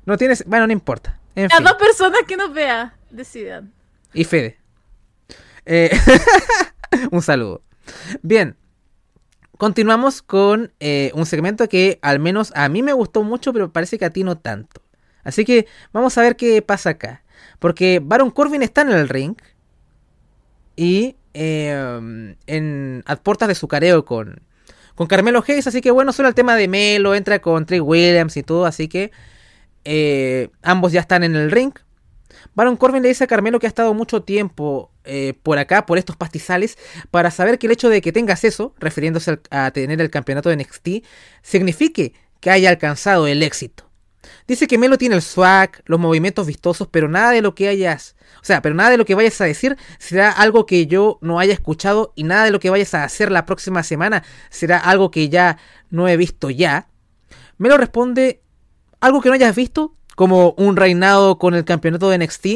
no 0.05 0.17
tienes. 0.17 0.45
Bueno, 0.45 0.67
no 0.67 0.73
importa. 0.73 1.19
En 1.35 1.49
Las 1.49 1.57
fin. 1.57 1.65
dos 1.65 1.75
personas 1.75 2.21
que 2.27 2.37
nos 2.37 2.53
vean 2.53 2.93
decidan. 3.09 3.73
Y 4.13 4.23
Fede. 4.23 4.57
Eh, 5.65 5.91
un 7.11 7.21
saludo. 7.21 7.61
Bien. 8.21 8.55
Continuamos 9.57 10.21
con 10.21 10.71
eh, 10.79 11.11
un 11.15 11.25
segmento 11.25 11.67
que 11.67 11.97
al 12.01 12.19
menos 12.19 12.51
a 12.55 12.69
mí 12.69 12.83
me 12.83 12.93
gustó 12.93 13.23
mucho, 13.23 13.53
pero 13.53 13.73
parece 13.73 13.97
que 13.97 14.05
a 14.05 14.11
ti 14.11 14.23
no 14.23 14.37
tanto. 14.37 14.81
Así 15.23 15.45
que 15.45 15.67
vamos 15.91 16.17
a 16.17 16.21
ver 16.21 16.35
qué 16.35 16.61
pasa 16.61 16.91
acá. 16.91 17.23
Porque 17.59 17.99
Baron 18.03 18.31
Corbin 18.31 18.61
está 18.61 18.81
en 18.81 18.91
el 18.91 19.09
ring. 19.09 19.35
Y 20.75 21.15
eh, 21.33 22.35
en, 22.45 23.03
a 23.07 23.15
puertas 23.15 23.47
de 23.47 23.55
su 23.55 23.67
careo 23.67 24.05
con, 24.05 24.41
con 24.95 25.07
Carmelo 25.07 25.43
Hayes. 25.45 25.67
Así 25.67 25.81
que 25.81 25.91
bueno, 25.91 26.13
suena 26.13 26.29
el 26.29 26.35
tema 26.35 26.55
de 26.55 26.67
Melo. 26.67 27.15
Entra 27.15 27.39
con 27.39 27.65
Trey 27.65 27.79
Williams 27.79 28.37
y 28.37 28.43
todo. 28.43 28.65
Así 28.65 28.87
que 28.87 29.11
eh, 29.85 30.49
ambos 30.61 30.91
ya 30.91 31.01
están 31.01 31.23
en 31.23 31.35
el 31.35 31.49
ring. 31.49 31.73
Baron 32.55 32.77
Corbin 32.77 33.03
le 33.03 33.09
dice 33.09 33.23
a 33.23 33.27
Carmelo 33.27 33.59
que 33.59 33.67
ha 33.67 33.69
estado 33.69 33.93
mucho 33.93 34.23
tiempo 34.23 34.91
eh, 35.03 35.33
por 35.43 35.57
acá, 35.57 35.85
por 35.85 35.97
estos 35.97 36.15
pastizales, 36.15 36.77
para 37.11 37.31
saber 37.31 37.59
que 37.59 37.67
el 37.67 37.73
hecho 37.73 37.89
de 37.89 38.01
que 38.01 38.11
tengas 38.11 38.43
eso, 38.43 38.73
refiriéndose 38.79 39.39
a 39.49 39.71
tener 39.71 40.01
el 40.01 40.09
campeonato 40.09 40.49
de 40.49 40.57
NXT, 40.57 41.05
signifique 41.41 42.13
que 42.39 42.51
haya 42.51 42.69
alcanzado 42.69 43.27
el 43.27 43.43
éxito. 43.43 43.87
Dice 44.47 44.67
que 44.67 44.77
Melo 44.77 44.97
tiene 44.97 45.15
el 45.15 45.21
swag, 45.21 45.83
los 45.85 45.99
movimientos 45.99 46.47
vistosos, 46.47 46.87
pero 46.89 47.07
nada 47.07 47.31
de 47.31 47.41
lo 47.41 47.55
que 47.55 47.67
hayas, 47.67 48.15
o 48.41 48.45
sea, 48.45 48.61
pero 48.61 48.75
nada 48.75 48.89
de 48.89 48.97
lo 48.97 49.05
que 49.05 49.15
vayas 49.15 49.39
a 49.41 49.45
decir 49.45 49.77
será 49.99 50.31
algo 50.31 50.65
que 50.65 50.87
yo 50.87 51.17
no 51.21 51.39
haya 51.39 51.53
escuchado 51.53 52.13
y 52.15 52.23
nada 52.23 52.45
de 52.45 52.51
lo 52.51 52.59
que 52.59 52.69
vayas 52.69 52.93
a 52.93 53.03
hacer 53.03 53.31
la 53.31 53.45
próxima 53.45 53.83
semana 53.83 54.23
será 54.49 54.77
algo 54.77 55.11
que 55.11 55.29
ya 55.29 55.57
no 55.89 56.07
he 56.07 56.17
visto 56.17 56.49
ya. 56.49 56.87
Melo 57.57 57.77
responde 57.77 58.41
algo 58.99 59.21
que 59.21 59.29
no 59.29 59.35
hayas 59.35 59.55
visto, 59.55 59.95
como 60.17 60.55
un 60.57 60.77
reinado 60.77 61.37
con 61.37 61.53
el 61.53 61.63
campeonato 61.63 62.09
de 62.09 62.17
NXT, 62.17 62.47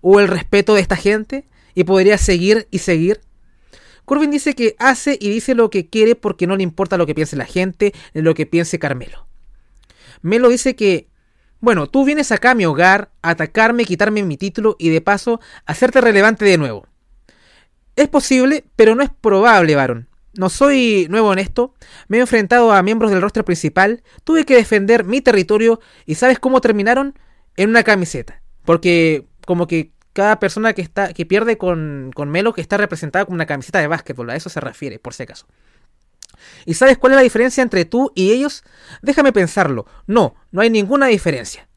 o 0.00 0.18
el 0.18 0.26
respeto 0.26 0.74
de 0.74 0.80
esta 0.80 0.96
gente, 0.96 1.46
y 1.72 1.84
podría 1.84 2.18
seguir 2.18 2.66
y 2.72 2.80
seguir. 2.80 3.20
Corbin 4.04 4.32
dice 4.32 4.56
que 4.56 4.74
hace 4.80 5.16
y 5.20 5.30
dice 5.30 5.54
lo 5.54 5.70
que 5.70 5.88
quiere 5.88 6.16
porque 6.16 6.48
no 6.48 6.56
le 6.56 6.64
importa 6.64 6.96
lo 6.96 7.06
que 7.06 7.14
piense 7.14 7.36
la 7.36 7.44
gente, 7.44 7.94
ni 8.12 8.22
lo 8.22 8.34
que 8.34 8.44
piense 8.44 8.80
Carmelo. 8.80 9.28
Melo 10.20 10.48
dice 10.48 10.74
que, 10.74 11.06
bueno, 11.60 11.86
tú 11.86 12.04
vienes 12.04 12.32
acá 12.32 12.50
a 12.50 12.54
mi 12.56 12.66
hogar, 12.66 13.12
a 13.22 13.30
atacarme, 13.30 13.84
quitarme 13.84 14.24
mi 14.24 14.36
título 14.36 14.74
y 14.76 14.88
de 14.88 15.00
paso 15.00 15.38
hacerte 15.64 16.00
relevante 16.00 16.44
de 16.44 16.58
nuevo. 16.58 16.88
Es 17.94 18.08
posible, 18.08 18.64
pero 18.74 18.96
no 18.96 19.04
es 19.04 19.10
probable, 19.20 19.76
varón. 19.76 20.08
No 20.36 20.50
soy 20.50 21.06
nuevo 21.08 21.32
en 21.32 21.38
esto, 21.38 21.74
me 22.08 22.18
he 22.18 22.20
enfrentado 22.20 22.72
a 22.72 22.82
miembros 22.82 23.10
del 23.10 23.22
roster 23.22 23.44
principal, 23.44 24.02
tuve 24.24 24.44
que 24.44 24.56
defender 24.56 25.04
mi 25.04 25.20
territorio 25.20 25.80
y 26.04 26.16
¿sabes 26.16 26.38
cómo 26.38 26.60
terminaron? 26.60 27.18
En 27.56 27.70
una 27.70 27.82
camiseta. 27.82 28.42
Porque 28.64 29.26
como 29.46 29.66
que 29.66 29.92
cada 30.12 30.38
persona 30.40 30.72
que 30.72 30.82
está 30.82 31.12
que 31.12 31.26
pierde 31.26 31.56
con, 31.58 32.10
con 32.14 32.30
Melo 32.30 32.52
que 32.52 32.60
está 32.60 32.76
representada 32.76 33.24
con 33.24 33.34
una 33.34 33.46
camiseta 33.46 33.80
de 33.80 33.86
básquetbol, 33.86 34.30
a 34.30 34.36
eso 34.36 34.50
se 34.50 34.60
refiere, 34.60 34.98
por 34.98 35.14
si 35.14 35.22
acaso. 35.22 35.46
¿Y 36.64 36.74
sabes 36.74 36.98
cuál 36.98 37.12
es 37.12 37.16
la 37.16 37.22
diferencia 37.22 37.62
entre 37.62 37.84
tú 37.84 38.12
y 38.14 38.32
ellos? 38.32 38.62
Déjame 39.02 39.32
pensarlo. 39.32 39.86
No, 40.06 40.34
no 40.50 40.60
hay 40.60 40.70
ninguna 40.70 41.06
diferencia. 41.06 41.68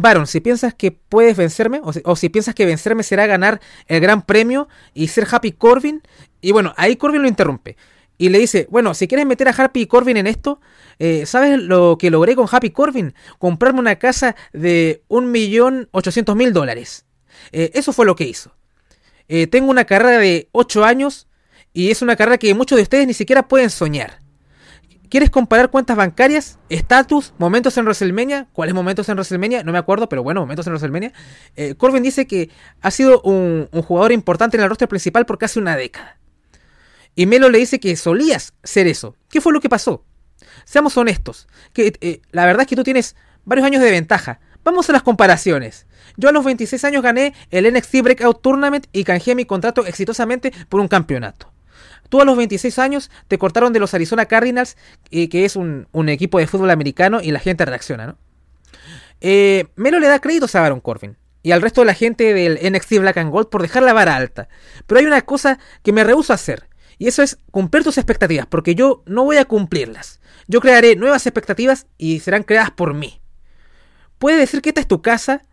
Baron, 0.00 0.26
si 0.26 0.40
piensas 0.40 0.74
que 0.74 0.92
puedes 0.92 1.36
vencerme, 1.36 1.80
o 1.82 2.16
si, 2.16 2.28
piensas 2.28 2.54
que 2.54 2.66
vencerme 2.66 3.02
será 3.02 3.26
ganar 3.26 3.60
el 3.86 4.00
gran 4.00 4.22
premio 4.22 4.68
y 4.94 5.08
ser 5.08 5.26
Happy 5.30 5.52
Corbin, 5.52 6.02
y 6.40 6.52
bueno, 6.52 6.74
ahí 6.76 6.96
Corbin 6.96 7.22
lo 7.22 7.28
interrumpe. 7.28 7.76
Y 8.18 8.28
le 8.28 8.38
dice, 8.38 8.66
bueno, 8.70 8.92
si 8.92 9.08
quieres 9.08 9.26
meter 9.26 9.48
a 9.48 9.52
Happy 9.52 9.86
Corbin 9.86 10.18
en 10.18 10.26
esto, 10.26 10.60
eh, 10.98 11.24
¿sabes 11.24 11.58
lo 11.58 11.96
que 11.98 12.10
logré 12.10 12.36
con 12.36 12.46
Happy 12.50 12.70
Corbin? 12.70 13.14
Comprarme 13.38 13.80
una 13.80 13.96
casa 13.96 14.36
de 14.52 15.02
1.800.000 15.08 16.52
dólares. 16.52 17.06
Eh, 17.52 17.70
eso 17.74 17.92
fue 17.94 18.04
lo 18.04 18.16
que 18.16 18.24
hizo. 18.24 18.54
Eh, 19.28 19.46
tengo 19.46 19.70
una 19.70 19.84
carrera 19.84 20.18
de 20.18 20.48
8 20.52 20.84
años 20.84 21.28
y 21.72 21.90
es 21.90 22.02
una 22.02 22.16
carrera 22.16 22.36
que 22.36 22.52
muchos 22.52 22.76
de 22.76 22.82
ustedes 22.82 23.06
ni 23.06 23.14
siquiera 23.14 23.48
pueden 23.48 23.70
soñar. 23.70 24.20
¿Quieres 25.10 25.28
comparar 25.28 25.72
cuentas 25.72 25.96
bancarias? 25.96 26.60
¿Estatus? 26.68 27.34
¿Momentos 27.36 27.76
en 27.76 27.84
WrestleMania? 27.84 28.46
¿Cuáles 28.52 28.76
momentos 28.76 29.08
en 29.08 29.16
WrestleMania? 29.16 29.64
No 29.64 29.72
me 29.72 29.78
acuerdo, 29.78 30.08
pero 30.08 30.22
bueno, 30.22 30.42
momentos 30.42 30.68
en 30.68 30.72
WrestleMania. 30.72 31.12
Eh, 31.56 31.74
Corbin 31.74 32.04
dice 32.04 32.28
que 32.28 32.48
ha 32.80 32.92
sido 32.92 33.20
un, 33.22 33.68
jugador 33.82 34.12
importante 34.12 34.56
en 34.56 34.62
el 34.62 34.68
roster 34.68 34.88
principal 34.88 35.26
por 35.26 35.36
casi 35.36 35.58
una 35.58 35.76
década. 35.76 36.16
Y 37.16 37.26
Melo 37.26 37.50
le 37.50 37.58
dice 37.58 37.80
que 37.80 37.96
solías 37.96 38.54
ser 38.62 38.86
eso. 38.86 39.16
¿Qué 39.28 39.40
fue 39.40 39.52
lo 39.52 39.60
que 39.60 39.68
pasó? 39.68 40.04
Seamos 40.64 40.96
honestos. 40.96 41.48
Que 41.72 41.92
eh, 42.00 42.22
la 42.30 42.46
verdad 42.46 42.62
es 42.62 42.68
que 42.68 42.76
tú 42.76 42.84
tienes 42.84 43.16
varios 43.44 43.66
años 43.66 43.82
de 43.82 43.90
ventaja. 43.90 44.38
Vamos 44.62 44.88
a 44.90 44.92
las 44.92 45.02
comparaciones. 45.02 45.88
Yo 46.18 46.28
a 46.28 46.32
los 46.32 46.44
26 46.44 46.84
años 46.84 47.02
gané 47.02 47.34
el 47.50 47.68
NXT 47.74 48.02
Breakout 48.02 48.42
Tournament 48.42 48.86
y 48.92 49.02
canjeé 49.02 49.34
mi 49.34 49.44
contrato 49.44 49.84
exitosamente 49.86 50.52
por 50.68 50.80
un 50.80 50.86
campeonato. 50.86 51.50
Tú 52.10 52.20
a 52.20 52.24
los 52.26 52.36
26 52.36 52.78
años 52.78 53.10
te 53.28 53.38
cortaron 53.38 53.72
de 53.72 53.80
los 53.80 53.94
Arizona 53.94 54.26
Cardinals, 54.26 54.76
eh, 55.10 55.28
que 55.28 55.46
es 55.46 55.56
un, 55.56 55.86
equipo 56.08 56.38
de 56.38 56.46
fútbol 56.46 56.70
americano, 56.70 57.20
y 57.22 57.30
la 57.30 57.38
gente 57.38 57.64
reacciona, 57.64 58.06
¿no? 58.06 58.18
Eh, 59.22 59.68
Melo 59.76 60.00
le 60.00 60.08
da 60.08 60.18
créditos 60.18 60.54
a 60.54 60.60
Baron 60.60 60.80
Corbin 60.80 61.16
y 61.42 61.52
al 61.52 61.62
resto 61.62 61.82
de 61.82 61.86
la 61.86 61.94
gente 61.94 62.34
del 62.34 62.58
NXT 62.72 62.98
Black 62.98 63.18
and 63.18 63.30
Gold 63.30 63.48
por 63.48 63.62
dejar 63.62 63.82
la 63.82 63.92
vara 63.92 64.16
alta. 64.16 64.48
Pero 64.86 64.98
hay 64.98 65.06
una 65.06 65.22
cosa 65.22 65.58
que 65.82 65.92
me 65.92 66.04
rehúso 66.04 66.32
a 66.32 66.34
hacer, 66.34 66.68
y 66.98 67.06
eso 67.06 67.22
es 67.22 67.38
cumplir 67.50 67.84
tus 67.84 67.96
expectativas, 67.96 68.46
porque 68.46 68.74
yo 68.74 69.02
no 69.06 69.24
voy 69.24 69.38
a 69.38 69.46
cumplirlas. 69.46 70.20
Yo 70.48 70.60
crearé 70.60 70.96
nuevas 70.96 71.26
expectativas 71.26 71.86
y 71.96 72.20
serán 72.20 72.42
creadas 72.42 72.72
por 72.72 72.92
mí. 72.92 73.20
Puedes 74.18 74.40
decir 74.40 74.60
que 74.60 74.70
esta 74.70 74.80
es 74.80 74.88
tu 74.88 75.00
casa, 75.00 75.44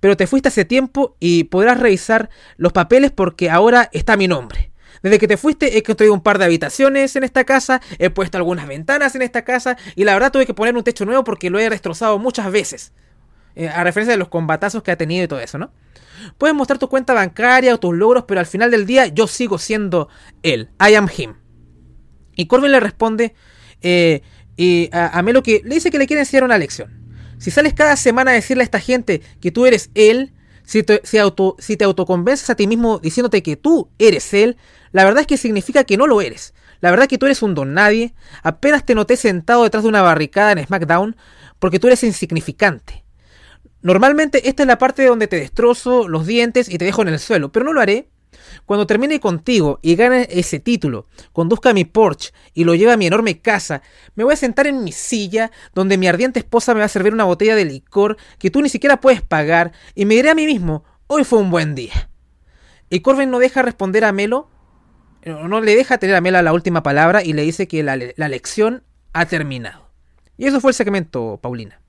pero 0.00 0.16
te 0.16 0.26
fuiste 0.26 0.48
hace 0.48 0.64
tiempo 0.64 1.16
y 1.20 1.44
podrás 1.44 1.78
revisar 1.78 2.30
los 2.56 2.72
papeles 2.72 3.10
porque 3.10 3.50
ahora 3.50 3.90
está 3.92 4.16
mi 4.16 4.28
nombre. 4.28 4.72
Desde 5.06 5.20
que 5.20 5.28
te 5.28 5.36
fuiste 5.36 5.78
he 5.78 5.84
construido 5.84 6.12
un 6.14 6.20
par 6.20 6.36
de 6.36 6.46
habitaciones 6.46 7.14
en 7.14 7.22
esta 7.22 7.44
casa, 7.44 7.80
he 8.00 8.10
puesto 8.10 8.38
algunas 8.38 8.66
ventanas 8.66 9.14
en 9.14 9.22
esta 9.22 9.44
casa 9.44 9.76
y 9.94 10.02
la 10.02 10.14
verdad 10.14 10.32
tuve 10.32 10.46
que 10.46 10.52
poner 10.52 10.76
un 10.76 10.82
techo 10.82 11.04
nuevo 11.04 11.22
porque 11.22 11.48
lo 11.48 11.60
he 11.60 11.70
destrozado 11.70 12.18
muchas 12.18 12.50
veces. 12.50 12.92
Eh, 13.54 13.68
a 13.68 13.84
referencia 13.84 14.14
de 14.14 14.18
los 14.18 14.26
combatazos 14.26 14.82
que 14.82 14.90
ha 14.90 14.96
tenido 14.96 15.22
y 15.22 15.28
todo 15.28 15.38
eso, 15.38 15.58
¿no? 15.58 15.70
Puedes 16.38 16.56
mostrar 16.56 16.80
tu 16.80 16.88
cuenta 16.88 17.14
bancaria 17.14 17.72
o 17.72 17.78
tus 17.78 17.94
logros, 17.94 18.24
pero 18.26 18.40
al 18.40 18.46
final 18.46 18.72
del 18.72 18.84
día 18.84 19.06
yo 19.06 19.28
sigo 19.28 19.58
siendo 19.58 20.08
él. 20.42 20.70
I 20.80 20.96
am 20.96 21.06
him. 21.16 21.34
Y 22.34 22.46
Corbin 22.46 22.72
le 22.72 22.80
responde 22.80 23.32
eh, 23.82 24.22
a, 24.90 25.22
Melo 25.22 25.44
que 25.44 25.62
le 25.64 25.76
dice 25.76 25.92
que 25.92 25.98
le 25.98 26.08
quiere 26.08 26.22
enseñar 26.22 26.42
una 26.42 26.58
lección. 26.58 26.90
Si 27.38 27.52
sales 27.52 27.74
cada 27.74 27.94
semana 27.94 28.32
a 28.32 28.34
decirle 28.34 28.64
a 28.64 28.64
esta 28.64 28.80
gente 28.80 29.22
que 29.40 29.52
tú 29.52 29.66
eres 29.66 29.88
él, 29.94 30.32
si 30.64 30.82
te, 30.82 31.00
auto, 31.20 31.54
si 31.60 31.76
te 31.76 31.84
autoconvences 31.84 32.50
a 32.50 32.56
ti 32.56 32.66
mismo 32.66 32.98
diciéndote 32.98 33.44
que 33.44 33.54
tú 33.54 33.88
eres 34.00 34.34
él, 34.34 34.56
la 34.92 35.04
verdad 35.04 35.20
es 35.22 35.26
que 35.26 35.36
significa 35.36 35.84
que 35.84 35.96
no 35.96 36.06
lo 36.06 36.20
eres. 36.20 36.54
La 36.80 36.90
verdad 36.90 37.04
es 37.04 37.08
que 37.08 37.18
tú 37.18 37.26
eres 37.26 37.42
un 37.42 37.54
don 37.54 37.74
nadie. 37.74 38.14
Apenas 38.42 38.84
te 38.84 38.94
noté 38.94 39.16
sentado 39.16 39.64
detrás 39.64 39.82
de 39.82 39.88
una 39.88 40.02
barricada 40.02 40.52
en 40.52 40.64
SmackDown 40.64 41.16
porque 41.58 41.78
tú 41.78 41.86
eres 41.86 42.02
insignificante. 42.04 43.04
Normalmente 43.82 44.48
esta 44.48 44.62
es 44.62 44.66
la 44.66 44.78
parte 44.78 45.04
donde 45.04 45.28
te 45.28 45.36
destrozo 45.36 46.08
los 46.08 46.26
dientes 46.26 46.68
y 46.68 46.78
te 46.78 46.84
dejo 46.84 47.02
en 47.02 47.08
el 47.08 47.18
suelo, 47.18 47.52
pero 47.52 47.64
no 47.64 47.72
lo 47.72 47.80
haré. 47.80 48.08
Cuando 48.64 48.86
termine 48.86 49.20
contigo 49.20 49.78
y 49.80 49.94
gane 49.96 50.26
ese 50.30 50.58
título, 50.58 51.06
conduzca 51.32 51.70
a 51.70 51.72
mi 51.72 51.84
Porsche 51.84 52.32
y 52.52 52.64
lo 52.64 52.74
lleve 52.74 52.92
a 52.92 52.96
mi 52.96 53.06
enorme 53.06 53.40
casa, 53.40 53.82
me 54.14 54.24
voy 54.24 54.34
a 54.34 54.36
sentar 54.36 54.66
en 54.66 54.84
mi 54.84 54.92
silla 54.92 55.50
donde 55.74 55.98
mi 55.98 56.08
ardiente 56.08 56.40
esposa 56.40 56.74
me 56.74 56.80
va 56.80 56.86
a 56.86 56.88
servir 56.90 57.14
una 57.14 57.24
botella 57.24 57.54
de 57.54 57.64
licor 57.64 58.16
que 58.38 58.50
tú 58.50 58.60
ni 58.60 58.68
siquiera 58.68 59.00
puedes 59.00 59.22
pagar 59.22 59.72
y 59.94 60.04
me 60.04 60.16
diré 60.16 60.30
a 60.30 60.34
mí 60.34 60.46
mismo, 60.46 60.84
hoy 61.06 61.24
fue 61.24 61.38
un 61.38 61.50
buen 61.50 61.74
día. 61.74 62.10
Y 62.90 63.00
Corbin 63.00 63.30
no 63.30 63.38
deja 63.38 63.62
responder 63.62 64.04
a 64.04 64.12
Melo, 64.12 64.48
no 65.26 65.60
le 65.60 65.76
deja 65.76 65.98
tener 65.98 66.16
a 66.16 66.20
Melo 66.20 66.40
la 66.40 66.52
última 66.52 66.82
palabra 66.82 67.22
y 67.22 67.32
le 67.32 67.42
dice 67.42 67.68
que 67.68 67.82
la, 67.82 67.98
la 68.16 68.28
lección 68.28 68.84
ha 69.12 69.26
terminado. 69.26 69.90
Y 70.36 70.46
eso 70.46 70.60
fue 70.60 70.70
el 70.70 70.74
segmento, 70.74 71.38
Paulina. 71.42 71.80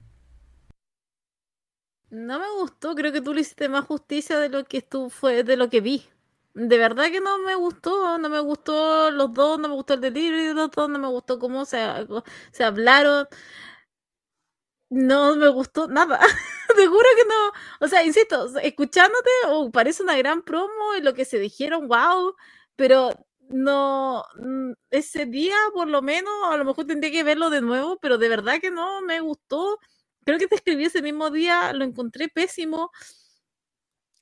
No 2.10 2.40
me 2.40 2.50
gustó, 2.62 2.96
creo 2.96 3.12
que 3.12 3.22
tú 3.22 3.34
le 3.34 3.42
hiciste 3.42 3.68
más 3.68 3.86
justicia 3.86 4.40
de 4.40 4.50
lo 4.50 4.64
que 4.66 4.78
estu 4.78 5.10
fue, 5.10 5.44
de 5.44 5.58
lo 5.58 5.70
que 5.70 5.82
vi. 5.82 6.06
De 6.54 6.78
verdad 6.78 7.12
que 7.12 7.20
no 7.22 7.38
me 7.40 7.56
gustó, 7.56 8.18
no 8.18 8.30
me 8.30 8.40
gustó 8.40 9.12
los 9.12 9.34
dos, 9.34 9.60
no 9.60 9.68
me 9.68 9.76
gustó 9.76 9.94
el 9.96 10.02
delirio 10.02 10.48
de 10.48 10.54
los 10.54 10.72
dos, 10.72 10.90
no 10.90 11.00
me 11.00 11.08
gustó 11.08 11.38
cómo 11.38 11.66
se, 11.66 11.80
se 12.52 12.64
hablaron. 12.64 13.28
No 14.90 15.36
me 15.36 15.48
gustó 15.50 15.88
nada. 15.88 16.20
Te 16.76 16.88
juro 16.88 17.06
que 17.18 17.26
no. 17.26 17.52
O 17.86 17.88
sea, 17.90 18.04
insisto, 18.04 18.58
escuchándote, 18.60 19.30
oh, 19.48 19.70
parece 19.72 20.04
una 20.04 20.18
gran 20.18 20.42
promo 20.44 20.96
y 20.98 21.02
lo 21.02 21.14
que 21.14 21.26
se 21.26 21.40
dijeron, 21.40 21.88
wow. 21.88 22.36
pero 22.76 23.27
no, 23.50 24.26
mm, 24.38 24.74
ese 24.92 25.26
día 25.26 25.56
por 25.74 25.88
lo 25.90 26.02
menos, 26.02 26.32
a 26.52 26.58
lo 26.58 26.66
mejor 26.66 26.86
tendría 26.88 27.12
que 27.12 27.24
verlo 27.24 27.50
de 27.50 27.62
nuevo, 27.62 27.98
pero 28.02 28.18
de 28.18 28.30
verdad 28.30 28.60
que 28.62 28.72
no 28.72 29.02
me 29.02 29.20
gustó. 29.22 29.80
Creo 30.26 30.40
que 30.40 30.48
te 30.48 30.56
escribí 30.56 30.86
ese 30.86 31.02
mismo 31.02 31.30
día, 31.32 31.74
lo 31.74 31.86
encontré 31.86 32.30
pésimo. 32.30 32.92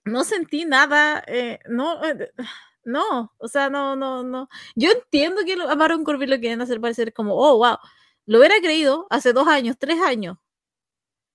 No 0.05 0.23
sentí 0.23 0.65
nada, 0.65 1.23
eh, 1.27 1.59
no, 1.69 2.03
eh, 2.05 2.31
no, 2.85 3.33
o 3.37 3.47
sea, 3.47 3.69
no, 3.69 3.95
no, 3.95 4.23
no. 4.23 4.49
Yo 4.75 4.91
entiendo 4.91 5.43
que 5.45 5.53
a 5.55 5.75
Baron 5.75 6.03
Corbin 6.03 6.29
lo 6.29 6.39
quieren 6.39 6.61
hacer 6.61 6.79
parecer 6.81 7.13
como, 7.13 7.35
oh, 7.35 7.57
wow, 7.57 7.77
lo 8.25 8.39
hubiera 8.39 8.57
creído 8.59 9.07
hace 9.09 9.33
dos 9.33 9.47
años, 9.47 9.77
tres 9.79 10.01
años, 10.01 10.37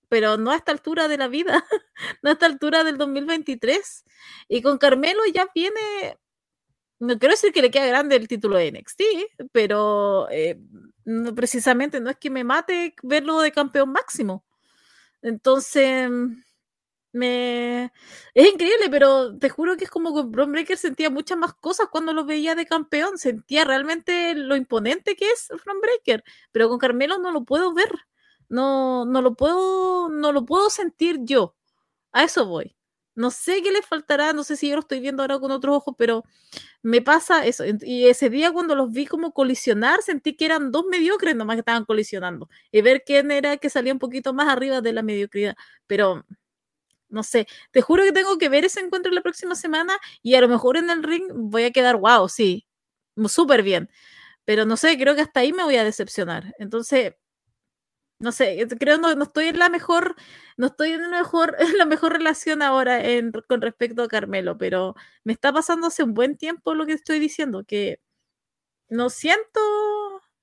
pero 0.09 0.37
no 0.39 0.51
a 0.53 0.57
esta 0.57 0.73
altura 0.73 1.09
de 1.09 1.19
la 1.19 1.29
vida, 1.29 1.65
no 2.23 2.31
a 2.31 2.33
esta 2.35 2.47
altura 2.47 2.85
del 2.85 2.99
2023. 2.99 4.05
Y 4.49 4.62
con 4.62 4.79
Carmelo 4.79 5.23
ya 5.35 5.49
viene, 5.55 6.19
no 7.01 7.18
quiero 7.18 7.32
decir 7.35 7.52
que 7.52 7.62
le 7.62 7.70
queda 7.70 7.86
grande 7.86 8.16
el 8.16 8.28
título 8.28 8.56
de 8.59 8.72
NXT, 8.72 9.02
pero 9.52 10.28
eh, 10.31 10.59
precisamente 11.35 12.01
no 12.01 12.10
es 12.10 12.18
que 12.18 12.31
me 12.31 12.44
mate 12.44 12.94
verlo 13.02 13.40
de 13.40 13.52
campeón 13.52 13.93
máximo. 13.93 14.44
Entonces, 15.22 16.10
me 17.12 17.93
es 18.35 18.52
increíble, 18.52 18.89
pero 18.90 19.36
te 19.39 19.48
juro 19.51 19.77
que 19.77 19.85
es 19.85 19.90
como 19.90 20.14
que 20.14 20.22
Bron 20.28 20.52
Breaker 20.52 20.77
sentía 20.78 21.10
muchas 21.10 21.39
más 21.39 21.55
cosas 21.55 21.89
cuando 21.90 22.12
lo 22.12 22.24
veía 22.24 22.55
de 22.55 22.66
campeón, 22.66 23.18
sentía 23.18 23.64
realmente 23.64 24.35
lo 24.35 24.55
imponente 24.56 25.16
que 25.16 25.31
es 25.31 25.48
Bron 25.64 25.81
Breaker, 25.81 26.22
pero 26.52 26.68
con 26.68 26.78
Carmelo 26.78 27.18
no 27.18 27.32
lo 27.32 27.44
puedo 27.44 27.74
ver. 27.74 27.90
No, 28.48 29.05
no 29.06 29.22
lo 29.22 29.35
puedo, 29.35 30.09
no 30.10 30.32
lo 30.32 30.44
puedo 30.44 30.70
sentir 30.70 31.20
yo. 31.24 31.56
A 32.12 32.24
eso 32.24 32.47
voy. 32.47 32.77
No 33.21 33.31
sé 33.31 33.63
qué 33.63 33.71
le 33.73 33.83
faltará, 33.83 34.33
no 34.33 34.45
sé 34.45 34.57
si 34.57 34.69
yo 34.69 34.77
lo 34.77 34.81
estoy 34.81 35.01
viendo 35.01 35.23
ahora 35.23 35.39
con 35.39 35.51
otros 35.51 35.77
ojos, 35.77 35.95
pero 35.99 36.25
me 36.83 37.03
pasa 37.03 37.47
eso. 37.47 37.65
Y 37.83 38.07
ese 38.09 38.31
día 38.31 38.53
cuando 38.53 38.75
los 38.77 38.93
vi 38.93 39.07
como 39.07 39.33
colisionar, 39.33 40.03
sentí 40.03 40.37
que 40.37 40.47
eran 40.47 40.73
dos 40.73 40.85
mediocres 40.91 41.37
nomás 41.37 41.57
que 41.57 41.61
estaban 41.61 41.85
colisionando. 41.85 42.49
Y 42.73 42.83
ver 42.83 43.03
quién 43.07 43.31
era 43.31 43.57
que 43.59 43.71
salía 43.71 43.93
un 43.93 43.99
poquito 44.01 44.35
más 44.35 44.49
arriba 44.49 44.81
de 44.83 44.93
la 44.95 45.03
mediocridad. 45.03 45.57
Pero 45.87 46.25
no 47.09 47.23
sé, 47.25 47.47
te 47.73 47.83
juro 47.83 48.05
que 48.05 48.13
tengo 48.13 48.39
que 48.39 48.49
ver 48.49 48.65
ese 48.65 48.81
encuentro 48.81 49.13
la 49.13 49.23
próxima 49.23 49.55
semana 49.57 49.99
y 50.23 50.35
a 50.35 50.41
lo 50.41 50.49
mejor 50.49 50.77
en 50.77 50.91
el 50.91 51.03
ring 51.03 51.25
voy 51.35 51.65
a 51.65 51.71
quedar, 51.73 51.97
wow, 51.97 52.29
sí, 52.29 52.67
súper 53.29 53.63
bien. 53.63 53.91
Pero 54.47 54.67
no 54.67 54.77
sé, 54.79 54.99
creo 54.99 55.15
que 55.17 55.23
hasta 55.23 55.41
ahí 55.41 55.53
me 55.55 55.65
voy 55.65 55.77
a 55.77 55.85
decepcionar. 55.85 56.55
Entonces, 56.59 57.15
no 58.21 58.33
sé, 58.33 58.67
creo 58.79 58.99
no, 58.99 59.15
no 59.15 59.25
estoy 59.25 59.49
en 59.49 59.59
la 59.59 59.69
mejor, 59.71 60.15
no 60.59 60.67
estoy 60.69 60.91
en 60.93 61.03
la 61.03 61.09
mejor, 61.09 61.57
en 61.59 61.79
la 61.79 61.87
mejor 61.87 62.13
relación 62.13 62.63
ahora 62.63 63.03
en, 63.05 63.33
con 63.49 63.63
respecto 63.63 64.03
a 64.03 64.09
Carmelo, 64.09 64.59
pero 64.59 64.95
me 65.25 65.33
está 65.33 65.53
pasando 65.53 65.89
hace 65.89 66.03
un 66.05 66.15
buen 66.15 66.37
tiempo 66.37 66.75
lo 66.75 66.87
que 66.87 66.93
estoy 66.95 67.19
diciendo, 67.19 67.65
que 67.67 68.01
no 68.89 69.11
siento 69.11 69.61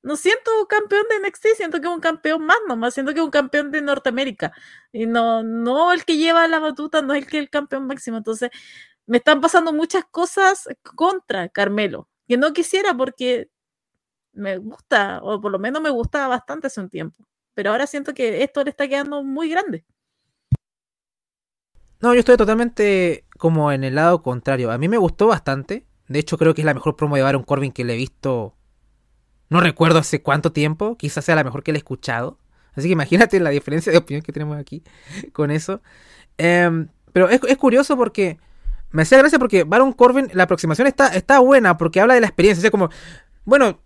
no 0.04 0.16
siento 0.16 0.52
campeón 0.70 1.04
de 1.10 1.28
NXT, 1.28 1.48
siento 1.58 1.82
que 1.82 1.88
es 1.88 1.94
un 1.94 2.00
campeón 2.00 2.46
más 2.46 2.58
nomás, 2.68 2.94
siento 2.94 3.14
que 3.14 3.20
es 3.20 3.26
un 3.26 3.32
campeón 3.32 3.72
de 3.72 3.82
Norteamérica. 3.82 4.54
Y 4.94 5.06
no, 5.06 5.44
no 5.44 5.92
el 5.92 6.06
que 6.06 6.18
lleva 6.18 6.48
la 6.48 6.60
batuta, 6.60 7.02
no 7.02 7.14
el 7.14 7.28
que 7.28 7.38
es 7.38 7.44
el 7.44 7.50
campeón 7.50 7.88
máximo. 7.88 8.18
Entonces, 8.18 8.50
me 9.08 9.18
están 9.18 9.42
pasando 9.42 9.74
muchas 9.74 10.06
cosas 10.06 10.68
contra 10.96 11.50
Carmelo, 11.50 12.10
que 12.28 12.38
no 12.38 12.54
quisiera 12.54 12.96
porque 12.96 13.50
me 14.34 14.58
gusta, 14.58 15.20
o 15.24 15.42
por 15.42 15.52
lo 15.52 15.60
menos 15.60 15.82
me 15.82 15.90
gustaba 15.92 16.30
bastante 16.30 16.68
hace 16.68 16.82
un 16.82 16.90
tiempo. 16.90 17.26
Pero 17.58 17.72
ahora 17.72 17.88
siento 17.88 18.14
que 18.14 18.44
esto 18.44 18.64
le 18.64 18.70
está 18.70 18.88
quedando 18.88 19.24
muy 19.24 19.50
grande. 19.50 19.84
No, 22.00 22.14
yo 22.14 22.20
estoy 22.20 22.38
totalmente 22.38 23.26
como 23.36 23.72
en 23.72 23.84
el 23.84 23.96
lado 23.96 24.22
contrario. 24.22 24.70
A 24.70 24.78
mí 24.78 24.88
me 24.88 25.00
gustó 25.00 25.26
bastante. 25.26 25.88
De 26.08 26.20
hecho, 26.20 26.38
creo 26.38 26.54
que 26.54 26.62
es 26.62 26.66
la 26.68 26.76
mejor 26.76 26.96
promo 26.96 27.16
de 27.16 27.24
Baron 27.24 27.42
Corbin 27.42 27.72
que 27.72 27.84
le 27.84 27.96
he 27.96 27.98
visto 27.98 28.56
no 29.50 29.60
recuerdo 29.60 29.98
hace 29.98 30.22
cuánto 30.22 30.52
tiempo, 30.52 30.98
quizás 30.98 31.26
sea 31.26 31.34
la 31.34 31.44
mejor 31.44 31.64
que 31.64 31.72
le 31.72 31.78
he 31.78 31.80
escuchado. 31.80 32.38
Así 32.76 32.90
que 32.90 32.94
imagínate 32.94 33.40
la 33.40 33.50
diferencia 33.50 33.92
de 33.92 33.98
opinión 33.98 34.22
que 34.22 34.32
tenemos 34.32 34.56
aquí 34.56 34.84
con 35.34 35.50
eso. 35.50 35.82
Em, 36.38 36.90
pero 37.12 37.28
es, 37.28 37.40
curioso 37.58 37.98
porque 37.98 38.38
me 38.92 39.02
hacía 39.02 39.18
gracia 39.18 39.40
porque 39.40 39.64
Baron 39.64 39.94
Corbin, 39.94 40.30
la 40.32 40.44
aproximación 40.44 40.86
está, 40.86 41.08
está 41.08 41.40
buena 41.40 41.76
porque 41.76 42.02
habla 42.02 42.14
de 42.14 42.22
la 42.22 42.28
experiencia. 42.28 42.60
O 42.60 42.62
sea, 42.62 42.70
como, 42.70 42.92
bueno, 43.46 43.82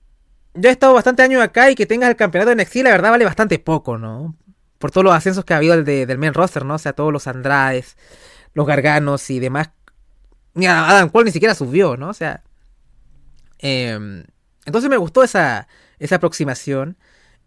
yo 0.53 0.69
he 0.69 0.71
estado 0.71 0.93
bastante 0.93 1.23
años 1.23 1.41
acá 1.41 1.71
y 1.71 1.75
que 1.75 1.85
tengas 1.85 2.09
el 2.09 2.15
campeonato 2.15 2.53
de 2.53 2.63
NXT, 2.63 2.77
la 2.77 2.91
verdad 2.91 3.11
vale 3.11 3.25
bastante 3.25 3.59
poco, 3.59 3.97
¿no? 3.97 4.35
Por 4.77 4.91
todos 4.91 5.05
los 5.05 5.13
ascensos 5.13 5.45
que 5.45 5.53
ha 5.53 5.57
habido 5.57 5.81
del, 5.81 6.07
del 6.07 6.17
main 6.17 6.33
roster, 6.33 6.65
¿no? 6.65 6.75
O 6.75 6.79
sea, 6.79 6.93
todos 6.93 7.13
los 7.13 7.27
Andrades, 7.27 7.97
los 8.53 8.65
Garganos 8.65 9.29
y 9.29 9.39
demás. 9.39 9.71
Ni 10.53 10.65
Adam 10.65 11.09
Cole 11.09 11.25
ni 11.25 11.31
siquiera 11.31 11.55
subió, 11.55 11.95
¿no? 11.97 12.09
O 12.09 12.13
sea, 12.13 12.43
eh, 13.59 14.25
entonces 14.65 14.89
me 14.89 14.97
gustó 14.97 15.23
esa, 15.23 15.67
esa 15.99 16.15
aproximación 16.15 16.97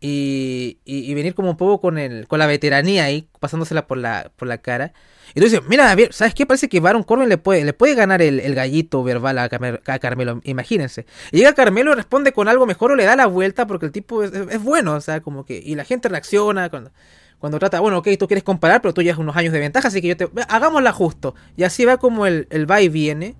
y, 0.00 0.78
y, 0.84 1.14
venir 1.14 1.34
como 1.34 1.50
un 1.50 1.56
poco 1.56 1.80
con, 1.80 1.96
el, 1.98 2.28
con 2.28 2.38
la 2.38 2.46
veteranía 2.46 3.04
ahí, 3.04 3.28
pasándosela 3.40 3.86
por 3.86 3.98
la, 3.98 4.30
por 4.36 4.46
la 4.48 4.58
cara. 4.58 4.92
Y 5.34 5.40
tú 5.40 5.44
dices, 5.46 5.62
mira, 5.66 5.96
¿sabes 6.10 6.34
qué? 6.34 6.46
Parece 6.46 6.68
que 6.68 6.78
Baron 6.78 7.02
Corbin 7.02 7.28
le 7.28 7.38
puede, 7.38 7.64
le 7.64 7.72
puede 7.72 7.94
ganar 7.94 8.20
el, 8.20 8.54
gallito 8.54 9.02
verbal 9.02 9.38
a, 9.38 9.48
Carmelo, 9.48 10.40
imagínense. 10.44 11.06
Y 11.32 11.38
llega 11.38 11.54
Carmelo 11.54 11.92
y 11.92 11.94
responde 11.94 12.32
con 12.32 12.48
algo 12.48 12.66
mejor 12.66 12.92
o 12.92 12.96
le 12.96 13.04
da 13.04 13.16
la 13.16 13.26
vuelta 13.26 13.66
porque 13.66 13.86
el 13.86 13.92
tipo 13.92 14.22
es, 14.22 14.62
bueno, 14.62 14.94
o 14.94 15.00
sea, 15.00 15.20
como 15.22 15.44
que... 15.44 15.56
Y 15.64 15.74
la 15.74 15.84
gente 15.84 16.08
reacciona 16.08 16.68
cuando, 16.68 16.92
cuando 17.38 17.58
trata, 17.58 17.80
bueno, 17.80 17.98
ok, 17.98 18.08
tú 18.18 18.26
quieres 18.26 18.44
comparar, 18.44 18.82
pero 18.82 18.92
tú 18.94 19.02
llevas 19.02 19.18
unos 19.18 19.36
años 19.36 19.52
de 19.52 19.60
ventaja, 19.60 19.88
así 19.88 20.02
que 20.02 20.08
yo 20.08 20.16
te... 20.16 20.28
Hagámosla 20.48 20.92
justo. 20.92 21.34
Y 21.56 21.64
así 21.64 21.84
va 21.84 21.96
como 21.96 22.26
el, 22.26 22.46
el 22.50 22.70
va 22.70 22.78
viene. 22.78 23.34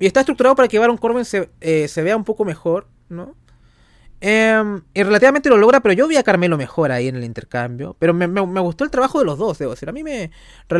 Y 0.00 0.06
está 0.06 0.20
estructurado 0.20 0.56
para 0.56 0.68
que 0.68 0.78
Baron 0.78 0.98
Corbin 0.98 1.24
se, 1.24 1.48
eh, 1.60 1.86
se 1.86 2.02
vea 2.02 2.16
un 2.16 2.24
poco 2.24 2.44
mejor. 2.44 2.88
¿no? 3.08 3.36
Em, 4.24 4.82
y 4.94 5.02
relativamente 5.02 5.48
lo 5.48 5.56
logra, 5.56 5.80
pero 5.80 5.94
yo 5.94 6.06
vi 6.06 6.14
a 6.14 6.22
Carmelo 6.22 6.56
mejor 6.56 6.92
ahí 6.92 7.08
en 7.08 7.16
el 7.16 7.24
intercambio. 7.24 7.96
Pero 7.98 8.14
me, 8.14 8.26
gustó 8.60 8.84
el 8.84 8.90
trabajo 8.90 9.18
de 9.18 9.24
los 9.24 9.36
dos, 9.36 9.58
debo 9.58 9.72
decir. 9.72 9.88
A 9.88 9.92
mí 9.92 10.04
me, 10.04 10.30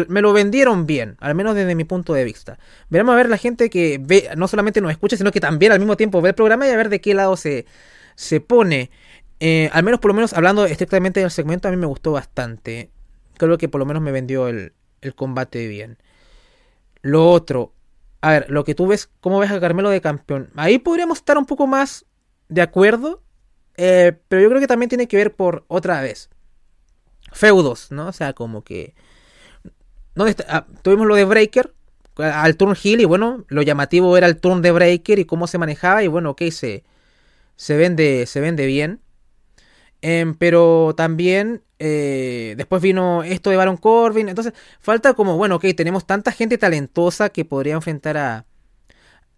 me, 0.07 0.23
lo 0.23 0.33
vendieron 0.33 0.87
bien, 0.87 1.17
al 1.19 1.35
menos 1.35 1.57
desde 1.57 1.75
mi 1.75 1.83
punto 1.83 2.15
de 2.15 2.23
vista. 2.23 2.61
Veremos 2.89 3.15
a 3.15 3.17
ver 3.17 3.29
la 3.29 3.39
gente 3.39 3.69
que 3.69 3.99
ve, 4.01 4.31
no 4.37 4.47
solamente 4.47 4.81
nos 4.81 4.93
escucha, 4.93 5.17
sino 5.17 5.33
que 5.33 5.41
también 5.41 5.73
al 5.73 5.81
mismo 5.81 5.97
tiempo 5.97 6.23
ve 6.23 6.29
el 6.29 6.35
programa 6.37 6.69
y 6.69 6.71
a 6.71 6.77
ver 6.77 6.89
de 6.89 7.01
qué 7.01 7.15
lado 7.15 7.37
se, 7.37 7.67
se 8.15 8.41
pone. 8.41 8.93
Eh, 9.41 9.69
al 9.73 9.83
menos, 9.83 9.99
por 9.99 10.11
lo 10.11 10.15
menos, 10.15 10.35
hablando 10.35 10.65
estrictamente 10.65 11.19
del 11.19 11.33
segmento, 11.33 11.67
a 11.67 11.73
mí 11.73 11.77
me 11.77 11.87
gustó 11.87 12.13
bastante. 12.13 12.93
Creo 13.39 13.59
que 13.59 13.69
por 13.69 13.81
lo 13.81 13.87
menos 13.87 14.05
me 14.05 14.13
vendió 14.13 14.47
el, 14.47 14.73
el 15.01 15.17
combate 15.17 15.67
bien. 15.67 15.99
Lo 17.01 17.29
otro, 17.29 17.73
a 18.21 18.31
ver, 18.31 18.51
lo 18.51 18.63
que 18.63 18.77
tú 18.77 18.87
ves, 18.87 19.11
cómo 19.21 19.41
ves 19.41 19.51
a 19.51 19.59
Carmelo 19.59 19.91
de 19.91 20.01
campeón. 20.01 20.51
Ahí 20.55 20.79
podríamos 20.79 21.19
estar 21.19 21.37
un 21.39 21.47
poco 21.47 21.67
más 21.67 22.07
de 22.49 22.63
acuerdo, 22.63 23.21
eh, 23.77 24.13
pero 24.29 24.43
yo 24.43 24.49
creo 24.49 24.61
que 24.61 24.67
también 24.67 24.89
tiene 24.89 25.09
que 25.09 25.17
ver 25.17 25.35
por 25.35 25.65
otra 25.69 26.01
vez. 26.01 26.31
Feudos, 27.33 27.91
¿no? 27.91 28.09
O 28.09 28.13
sea, 28.13 28.33
como 28.33 28.63
que... 28.63 28.95
¿Dónde 30.15 30.37
ah, 30.49 30.67
tuvimos 30.83 31.07
lo 31.07 31.15
de 31.15 31.25
Breaker 31.25 31.73
al 32.17 32.57
turn 32.57 32.77
Hill 32.81 33.01
y 33.01 33.05
bueno, 33.07 33.45
lo 33.49 33.63
llamativo 33.63 34.17
era 34.17 34.27
el 34.27 34.39
turn 34.39 34.61
de 34.61 34.71
Breaker 34.71 35.19
y 35.19 35.25
cómo 35.25 35.47
se 35.47 35.57
manejaba 35.59 36.03
y 36.03 36.09
bueno, 36.09 36.31
ok, 36.31 36.43
se, 36.51 36.85
se, 37.57 37.77
vende, 37.77 38.27
se 38.27 38.41
vende 38.41 38.67
bien. 38.67 39.01
Em, 40.03 40.35
pero 40.35 40.95
también 40.97 41.63
eh, 41.79 42.55
después 42.57 42.83
vino 42.83 43.23
esto 43.23 43.51
de 43.51 43.57
Baron 43.57 43.77
Corbin. 43.77 44.29
Entonces 44.29 44.53
falta 44.81 45.15
como, 45.15 45.37
bueno, 45.37 45.57
ok, 45.57 45.67
tenemos 45.77 46.07
tanta 46.07 46.33
gente 46.33 46.59
talentosa 46.59 47.31
que 47.31 47.45
podría 47.45 47.75
enfrentar 47.75 48.17
a, 48.19 48.47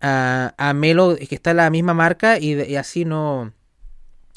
a, 0.00 0.74
Melo 0.74 1.16
que 1.16 1.34
está 1.34 1.52
en 1.52 1.58
la 1.58 1.70
misma 1.70 1.94
marca 1.94 2.38
y, 2.38 2.76
así 2.76 3.04
no... 3.04 3.52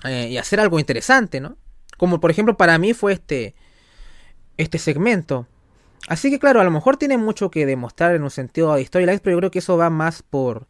Eh, 0.03 0.29
y 0.29 0.37
hacer 0.37 0.59
algo 0.59 0.79
interesante, 0.79 1.39
¿no? 1.39 1.57
Como 1.97 2.19
por 2.19 2.31
ejemplo 2.31 2.57
para 2.57 2.77
mí 2.77 2.93
fue 2.93 3.13
este, 3.13 3.55
este 4.57 4.77
segmento. 4.77 5.47
Así 6.07 6.29
que 6.29 6.39
claro, 6.39 6.61
a 6.61 6.63
lo 6.63 6.71
mejor 6.71 6.97
tiene 6.97 7.17
mucho 7.17 7.49
que 7.49 7.65
demostrar 7.65 8.15
en 8.15 8.23
un 8.23 8.29
sentido 8.29 8.75
de 8.75 8.85
storylines, 8.85 9.21
pero 9.21 9.35
yo 9.35 9.39
creo 9.39 9.51
que 9.51 9.59
eso 9.59 9.77
va 9.77 9.89
más 9.89 10.21
por 10.21 10.67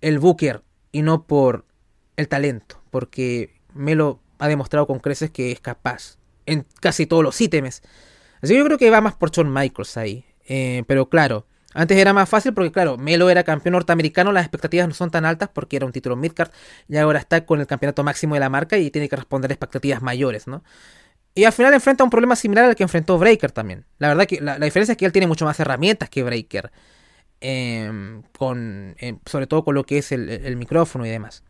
el 0.00 0.18
booker 0.18 0.62
y 0.92 1.02
no 1.02 1.26
por 1.26 1.64
el 2.16 2.28
talento. 2.28 2.82
Porque 2.90 3.54
Melo 3.74 4.20
ha 4.38 4.48
demostrado 4.48 4.86
con 4.86 5.00
creces 5.00 5.30
que 5.30 5.52
es 5.52 5.60
capaz 5.60 6.18
en 6.46 6.66
casi 6.80 7.06
todos 7.06 7.22
los 7.22 7.40
ítems. 7.40 7.82
Así 8.42 8.52
que 8.52 8.58
yo 8.58 8.64
creo 8.64 8.78
que 8.78 8.90
va 8.90 9.00
más 9.00 9.14
por 9.14 9.30
Shawn 9.30 9.52
Michaels 9.52 9.96
ahí. 9.96 10.26
Eh, 10.46 10.84
pero 10.86 11.08
claro, 11.08 11.46
antes 11.74 11.98
era 11.98 12.12
más 12.12 12.28
fácil 12.28 12.52
porque, 12.52 12.70
claro, 12.70 12.98
Melo 12.98 13.30
era 13.30 13.42
campeón 13.44 13.72
norteamericano, 13.72 14.32
las 14.32 14.44
expectativas 14.44 14.88
no 14.88 14.94
son 14.94 15.10
tan 15.10 15.24
altas 15.24 15.48
porque 15.52 15.76
era 15.76 15.86
un 15.86 15.92
título 15.92 16.16
midcard 16.16 16.50
y 16.88 16.96
ahora 16.96 17.18
está 17.18 17.44
con 17.46 17.60
el 17.60 17.66
campeonato 17.66 18.04
máximo 18.04 18.34
de 18.34 18.40
la 18.40 18.50
marca 18.50 18.76
y 18.76 18.90
tiene 18.90 19.08
que 19.08 19.16
responder 19.16 19.50
a 19.50 19.54
expectativas 19.54 20.02
mayores, 20.02 20.46
¿no? 20.46 20.62
Y 21.34 21.44
al 21.44 21.52
final 21.52 21.72
enfrenta 21.72 22.04
un 22.04 22.10
problema 22.10 22.36
similar 22.36 22.66
al 22.66 22.76
que 22.76 22.82
enfrentó 22.82 23.18
Breaker 23.18 23.52
también. 23.52 23.86
La 23.98 24.08
verdad 24.08 24.26
que 24.26 24.40
la, 24.40 24.58
diferencia 24.58 24.92
es 24.92 24.98
que 24.98 25.06
él 25.06 25.12
tiene 25.12 25.26
mucho 25.26 25.46
más 25.46 25.58
herramientas 25.60 26.10
que 26.10 26.22
Breaker, 26.22 26.70
em, 27.40 28.22
con, 28.36 28.94
em, 28.98 29.18
sobre 29.24 29.46
todo 29.46 29.64
con 29.64 29.74
lo 29.74 29.84
que 29.84 29.98
es 29.98 30.12
el, 30.12 30.56
micrófono 30.56 31.06
y 31.06 31.10
demás. 31.10 31.42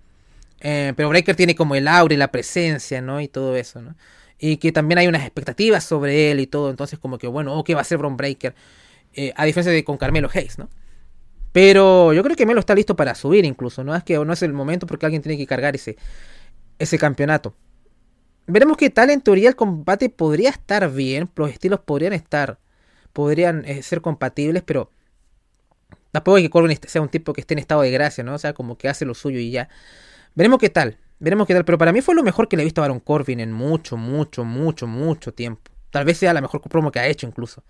Eh, 0.60 0.92
pero 0.96 1.08
Breaker 1.08 1.34
tiene 1.34 1.56
como 1.56 1.74
el 1.74 1.88
aura 1.88 2.14
y 2.14 2.16
la 2.16 2.30
presencia, 2.30 3.02
¿no? 3.02 3.20
Y 3.20 3.28
todo 3.28 3.56
eso, 3.56 3.82
¿no? 3.82 3.96
Y 4.38 4.58
que 4.58 4.72
también 4.72 4.98
hay 4.98 5.08
unas 5.08 5.22
expectativas 5.22 5.84
sobre 5.84 6.30
él 6.30 6.40
y 6.40 6.46
todo, 6.46 6.70
entonces 6.70 6.98
como 6.98 7.18
que, 7.18 7.26
bueno, 7.26 7.62
¿qué 7.64 7.74
va 7.74 7.80
a 7.80 7.84
ser 7.84 7.98
Bron 7.98 8.16
Breaker? 8.16 8.54
Eh, 9.14 9.32
a 9.36 9.44
diferencia 9.44 9.72
de 9.72 9.84
con 9.84 9.98
Carmelo 9.98 10.28
Hayes, 10.32 10.58
¿no? 10.58 10.68
Pero 11.52 12.14
yo 12.14 12.22
creo 12.22 12.34
que 12.34 12.46
Melo 12.46 12.60
está 12.60 12.74
listo 12.74 12.96
para 12.96 13.14
subir 13.14 13.44
incluso, 13.44 13.84
¿no? 13.84 13.94
Es 13.94 14.02
que 14.02 14.16
no 14.16 14.32
es 14.32 14.42
el 14.42 14.54
momento 14.54 14.86
porque 14.86 15.06
alguien 15.06 15.20
tiene 15.22 15.36
que 15.36 15.46
cargar 15.46 15.74
ese, 15.74 15.96
ese 16.78 16.98
campeonato. 16.98 17.54
Veremos 18.46 18.76
qué 18.76 18.90
tal, 18.90 19.10
en 19.10 19.20
teoría 19.20 19.50
el 19.50 19.56
combate 19.56 20.08
podría 20.08 20.50
estar 20.50 20.90
bien, 20.90 21.30
los 21.36 21.50
estilos 21.50 21.80
podrían 21.80 22.12
estar, 22.12 22.58
podrían 23.12 23.64
eh, 23.66 23.82
ser 23.82 24.00
compatibles, 24.00 24.62
pero 24.62 24.90
tampoco 26.10 26.36
hay 26.36 26.42
que 26.42 26.50
Corbin 26.50 26.76
sea 26.86 27.02
un 27.02 27.08
tipo 27.08 27.32
que 27.32 27.42
esté 27.42 27.54
en 27.54 27.58
estado 27.60 27.82
de 27.82 27.90
gracia, 27.90 28.24
¿no? 28.24 28.34
O 28.34 28.38
sea, 28.38 28.54
como 28.54 28.76
que 28.76 28.88
hace 28.88 29.04
lo 29.04 29.14
suyo 29.14 29.38
y 29.38 29.50
ya. 29.50 29.68
Veremos 30.34 30.58
qué 30.58 30.70
tal, 30.70 30.98
veremos 31.20 31.46
qué 31.46 31.54
tal, 31.54 31.64
pero 31.64 31.78
para 31.78 31.92
mí 31.92 32.00
fue 32.00 32.14
lo 32.14 32.22
mejor 32.22 32.48
que 32.48 32.56
le 32.56 32.62
he 32.62 32.64
visto 32.64 32.80
a 32.80 32.84
Baron 32.84 33.00
Corbin 33.00 33.40
en 33.40 33.52
mucho, 33.52 33.96
mucho, 33.96 34.44
mucho, 34.44 34.86
mucho 34.86 35.32
tiempo. 35.32 35.70
Tal 35.90 36.04
vez 36.06 36.18
sea 36.18 36.32
la 36.32 36.40
mejor 36.40 36.62
promo 36.62 36.90
que 36.90 36.98
ha 36.98 37.06
hecho 37.06 37.26
incluso. 37.26 37.62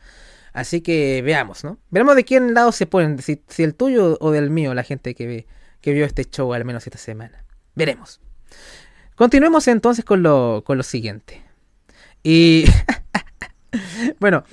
Así 0.53 0.83
que 0.83 1.23
veamos, 1.23 1.65
¿no? 1.65 1.79
Veremos 1.91 2.15
de 2.15 2.25
quién 2.25 2.55
lado 2.55 2.73
se 2.73 2.87
ponen, 2.87 3.19
si, 3.21 3.43
el 3.59 3.75
tuyo 3.75 4.19
o 4.21 4.31
del 4.31 4.51
mío, 4.51 4.75
la 4.75 4.83
gente 4.83 5.15
que, 5.15 5.27
ve, 5.27 5.47
que 5.81 5.93
vio 5.93 6.05
este 6.05 6.25
show 6.25 6.53
al 6.53 6.65
menos 6.65 6.87
esta 6.87 6.99
semana. 6.99 7.45
Veremos. 7.75 8.21
Continuemos 9.15 9.67
entonces 9.69 10.05
con 10.05 10.23
lo, 10.23 10.63
con 10.67 10.77
lo 10.77 10.83
siguiente. 10.83 11.43
Y 12.23 12.65
bueno, 14.21 14.45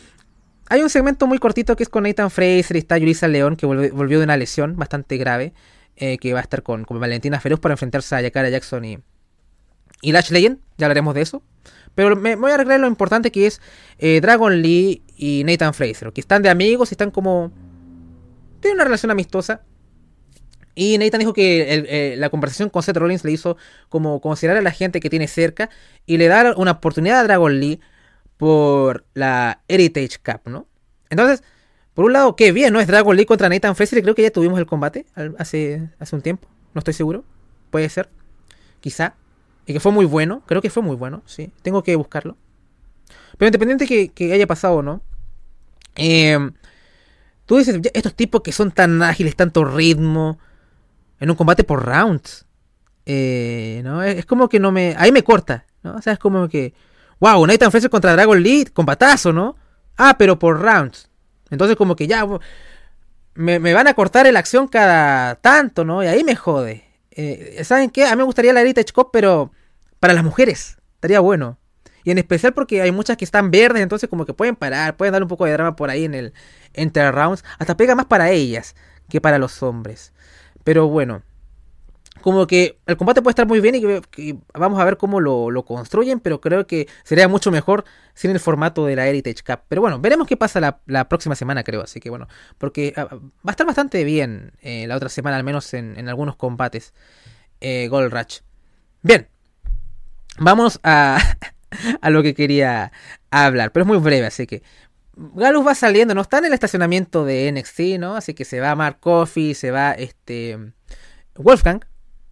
hay 0.69 0.81
un 0.81 0.89
segmento 0.89 1.27
muy 1.27 1.38
cortito 1.38 1.76
que 1.76 1.84
es 1.84 1.89
con 1.89 2.03
Nathan 2.03 2.31
Fraser 2.31 2.77
y 2.77 2.80
está 2.80 2.97
Yulisa 2.97 3.27
León, 3.27 3.55
que 3.55 3.65
volvió, 3.65 4.19
de 4.19 4.23
una 4.23 4.38
lesión 4.38 4.77
bastante 4.77 5.17
grave, 5.17 5.53
eh, 5.97 6.17
que 6.17 6.31
va 6.31 6.39
a 6.39 6.43
estar 6.43 6.63
con, 6.63 6.85
Valentina 6.88 7.39
Feroz 7.39 7.59
para 7.59 7.73
enfrentarse 7.73 8.15
a 8.15 8.21
Yakara 8.21 8.49
Jackson 8.49 8.85
y, 8.85 8.99
y 10.01 10.11
Lash 10.13 10.31
Legend, 10.31 10.59
ya 10.77 10.85
hablaremos 10.85 11.13
de 11.13 11.21
eso. 11.21 11.43
Pero 11.95 12.15
me 12.15 12.35
voy 12.35 12.51
a 12.51 12.53
arreglar 12.53 12.80
lo 12.80 12.88
importante 12.88 13.31
que 13.31 13.47
es 13.47 13.61
eh, 13.97 14.21
Dragon 14.21 14.61
Lee 14.61 15.03
y 15.22 15.44
Nathan 15.44 15.74
Fraser, 15.74 16.14
que 16.14 16.22
están 16.22 16.41
de 16.41 16.50
amigos 16.50 16.91
y 16.91 16.94
están 16.94 17.12
como... 17.12 17.52
Tienen 18.62 18.78
una 18.78 18.86
relación 18.86 19.12
amistosa. 19.12 19.64
Y 20.76 20.98
Nathan 20.98 21.20
dijo 21.20 21.34
que 21.34 21.66
eh, 21.90 22.16
la 22.16 22.30
conversación 22.30 22.70
con 22.70 22.84
Seth 22.84 22.96
Rollins 22.96 23.26
le 23.26 23.34
hizo 23.34 23.58
como 23.90 24.22
considerar 24.22 24.56
a 24.56 24.62
la 24.62 24.72
gente 24.72 25.02
que 25.02 25.10
tiene 25.10 25.28
cerca 25.28 25.70
y 26.06 26.18
le 26.18 26.30
dar 26.30 26.54
una 26.56 26.72
oportunidad 26.72 27.20
a 27.20 27.24
Dragon 27.26 27.60
Lee 27.60 27.82
por 28.38 29.06
la 29.14 29.62
Heritage 29.68 30.20
Cup, 30.24 30.50
¿no? 30.50 30.68
Entonces, 31.10 31.44
por 31.94 32.06
un 32.06 32.14
lado, 32.14 32.38
qué 32.38 32.54
bien, 32.54 32.72
¿no? 32.72 32.80
Es 32.80 32.88
Dragon 32.88 33.14
Lee 33.14 33.26
contra 33.26 33.50
Nathan 33.50 33.76
Fraser. 33.76 34.02
Creo 34.02 34.16
que 34.16 34.22
ya 34.22 34.32
tuvimos 34.32 34.58
el 34.58 34.68
combate 34.68 35.06
hace, 35.38 35.90
hace 36.00 36.16
un 36.16 36.22
tiempo. 36.22 36.48
No 36.74 36.80
estoy 36.80 36.94
seguro. 36.94 37.26
Puede 37.72 37.90
ser. 37.90 38.10
Quizá. 38.80 39.16
Y 39.66 39.74
que 39.74 39.82
fue 39.82 39.91
muy 39.91 40.06
bueno. 40.06 40.44
Creo 40.46 40.62
que 40.62 40.70
fue 40.70 40.82
muy 40.82 40.96
bueno, 40.96 41.24
sí. 41.26 41.52
Tengo 41.62 41.84
que 41.84 41.94
buscarlo. 41.98 42.38
Pero 43.38 43.48
independiente 43.48 43.86
que, 43.86 44.10
que 44.10 44.32
haya 44.32 44.48
pasado 44.48 44.76
o 44.76 44.82
no. 44.82 45.02
Eh, 45.95 46.38
tú 47.45 47.57
dices, 47.57 47.80
estos 47.94 48.16
tipos 48.16 48.41
que 48.41 48.52
son 48.52 48.72
tan 48.72 49.02
ágiles, 49.03 49.36
tanto 49.36 49.66
ritmo. 49.66 50.40
En 51.20 51.30
un 51.30 51.36
combate 51.36 51.64
por 51.64 51.86
rounds. 51.86 52.45
Eh, 53.06 53.82
¿no? 53.84 54.02
Es, 54.03 54.26
como 54.26 54.49
que 54.49 54.60
no 54.60 54.72
me. 54.72 54.95
Ahí 54.98 55.11
me 55.11 55.24
corta. 55.24 55.66
¿no? 55.84 55.95
O 55.95 56.02
sea, 56.02 56.14
es 56.14 56.20
como 56.20 56.48
que. 56.48 56.74
Wow, 57.20 57.45
Nathan 57.45 57.72
Fraser 57.72 57.90
contra 57.90 58.14
Dragon 58.14 58.41
Lead. 58.41 58.68
Combatazo, 58.68 59.34
¿no? 59.34 59.56
Ah, 59.98 60.16
pero 60.18 60.40
por 60.40 60.61
rounds. 60.61 61.10
Entonces, 61.49 61.76
como 61.76 61.95
que 61.95 62.07
ya. 62.07 62.26
Me, 63.36 63.60
me 63.60 63.74
van 63.74 63.88
a 63.88 63.94
cortar 63.94 64.32
la 64.32 64.40
acción 64.40 64.68
cada 64.68 65.36
tanto, 65.36 65.86
¿no? 65.86 66.03
Y 66.03 66.07
ahí 66.07 66.24
me 66.24 66.36
jode. 66.36 66.84
Eh, 67.11 67.61
¿Saben 67.64 67.90
qué? 67.90 68.06
A 68.06 68.11
mí 68.11 68.18
me 68.18 68.24
gustaría 68.24 68.53
la 68.53 68.61
Heritage 68.61 68.94
Cup, 68.94 69.10
pero 69.11 69.52
para 69.99 70.14
las 70.14 70.24
mujeres. 70.24 70.78
Estaría 70.95 71.20
bueno. 71.20 71.59
Y 72.10 72.11
en 72.11 72.18
especial 72.18 72.56
porque 72.56 72.81
hay 72.81 72.91
muchas 72.91 73.18
que 73.18 73.23
están 73.23 73.52
verdes, 73.52 73.84
entonces 73.84 74.10
como 74.10 74.26
que 74.26 74.34
pueden 74.34 74.56
parar, 74.56 74.98
pueden 74.98 75.11
dar 75.14 75.22
un 75.22 75.30
poco 75.30 75.45
de 75.45 75.52
drama 75.52 75.76
por 75.76 75.91
ahí 75.91 76.06
en 76.06 76.15
el 76.15 76.34
Enter 76.73 77.14
Rounds. 77.14 77.45
Hasta 77.60 77.77
pega 77.77 77.94
más 77.94 78.07
para 78.07 78.31
ellas 78.31 78.76
que 79.10 79.22
para 79.22 79.38
los 79.38 79.61
hombres. 79.61 80.11
Pero 80.64 80.88
bueno, 80.88 81.22
como 82.22 82.48
que 82.48 82.80
el 82.88 82.98
combate 82.98 83.22
puede 83.22 83.34
estar 83.34 83.45
muy 83.45 83.61
bien 83.61 83.76
y 83.76 84.40
vamos 84.56 84.80
a 84.80 84.86
ver 84.86 84.98
cómo 84.98 85.19
lo, 85.19 85.64
construyen, 85.65 86.19
pero 86.19 86.41
creo 86.41 86.65
que 86.65 86.88
sería 87.03 87.27
mucho 87.27 87.52
mejor 87.52 87.86
sin 88.15 88.31
el 88.31 88.40
formato 88.40 88.88
de 88.88 88.95
la 88.95 89.06
Heritage 89.06 89.44
Cup. 89.45 89.60
Pero 89.68 89.81
bueno, 89.81 89.99
veremos 89.99 90.26
qué 90.26 90.36
pasa 90.36 90.81
la, 90.88 91.10
próxima 91.10 91.36
semana, 91.36 91.64
creo. 91.64 91.84
Así 91.84 91.99
que 91.99 92.10
bueno, 92.10 92.27
porque 92.57 92.91
ah, 92.98 93.03
va 93.14 93.19
a 93.45 93.52
estar 93.52 93.68
bastante 93.68 94.03
bien 94.03 94.53
eh, 94.64 94.88
la 94.88 94.95
otra 94.95 95.10
semana, 95.10 95.38
al 95.38 95.44
menos 95.44 95.72
en, 95.76 96.10
algunos 96.10 96.36
combates. 96.38 96.91
Eh, 97.61 97.88
Gold 97.88 98.11
Rush. 98.11 98.40
Bien, 99.03 99.27
Vamos 100.41 100.80
a, 100.84 101.19
a 102.02 102.10
lo 102.10 102.24
que 102.24 102.34
quería 102.34 102.91
hablar, 103.32 103.72
pero 103.72 103.84
es 103.84 103.88
muy 103.88 103.98
breve, 103.98 104.28
así 104.28 104.48
que 104.48 104.64
Galus 105.16 105.68
va 105.68 105.76
saliendo, 105.76 106.16
no 106.16 106.22
está 106.22 106.38
en 106.38 106.46
el 106.46 106.54
estacionamiento 106.54 107.26
de 107.26 107.52
NXT, 107.52 108.00
¿no? 108.00 108.16
Así 108.16 108.34
que 108.34 108.46
se 108.46 108.62
va 108.62 108.76
Mark 108.76 109.00
Coffey, 109.02 109.54
se 109.54 109.70
va 109.70 109.91
este 109.91 110.58
Wolfgang 111.36 111.82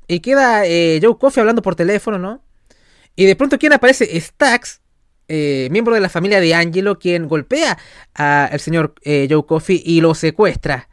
y 0.08 0.22
queda 0.22 0.66
eh, 0.66 1.00
Joe 1.02 1.18
Coffey 1.18 1.42
hablando 1.42 1.62
por 1.62 1.76
teléfono, 1.76 2.18
¿no? 2.18 2.42
Y 3.16 3.26
de 3.26 3.36
pronto 3.36 3.60
quien 3.60 3.74
aparece 3.74 4.18
Stax, 4.20 4.82
eh, 5.28 5.68
miembro 5.70 5.96
de 5.96 6.02
la 6.02 6.08
familia 6.08 6.40
de 6.40 6.54
Angelo, 6.54 6.98
quien 6.98 7.28
golpea 7.28 7.78
al 8.14 8.60
señor 8.60 8.96
eh, 9.02 9.28
Joe 9.30 9.46
Coffey 9.46 9.82
y 9.84 10.00
lo 10.00 10.16
secuestra. 10.16 10.88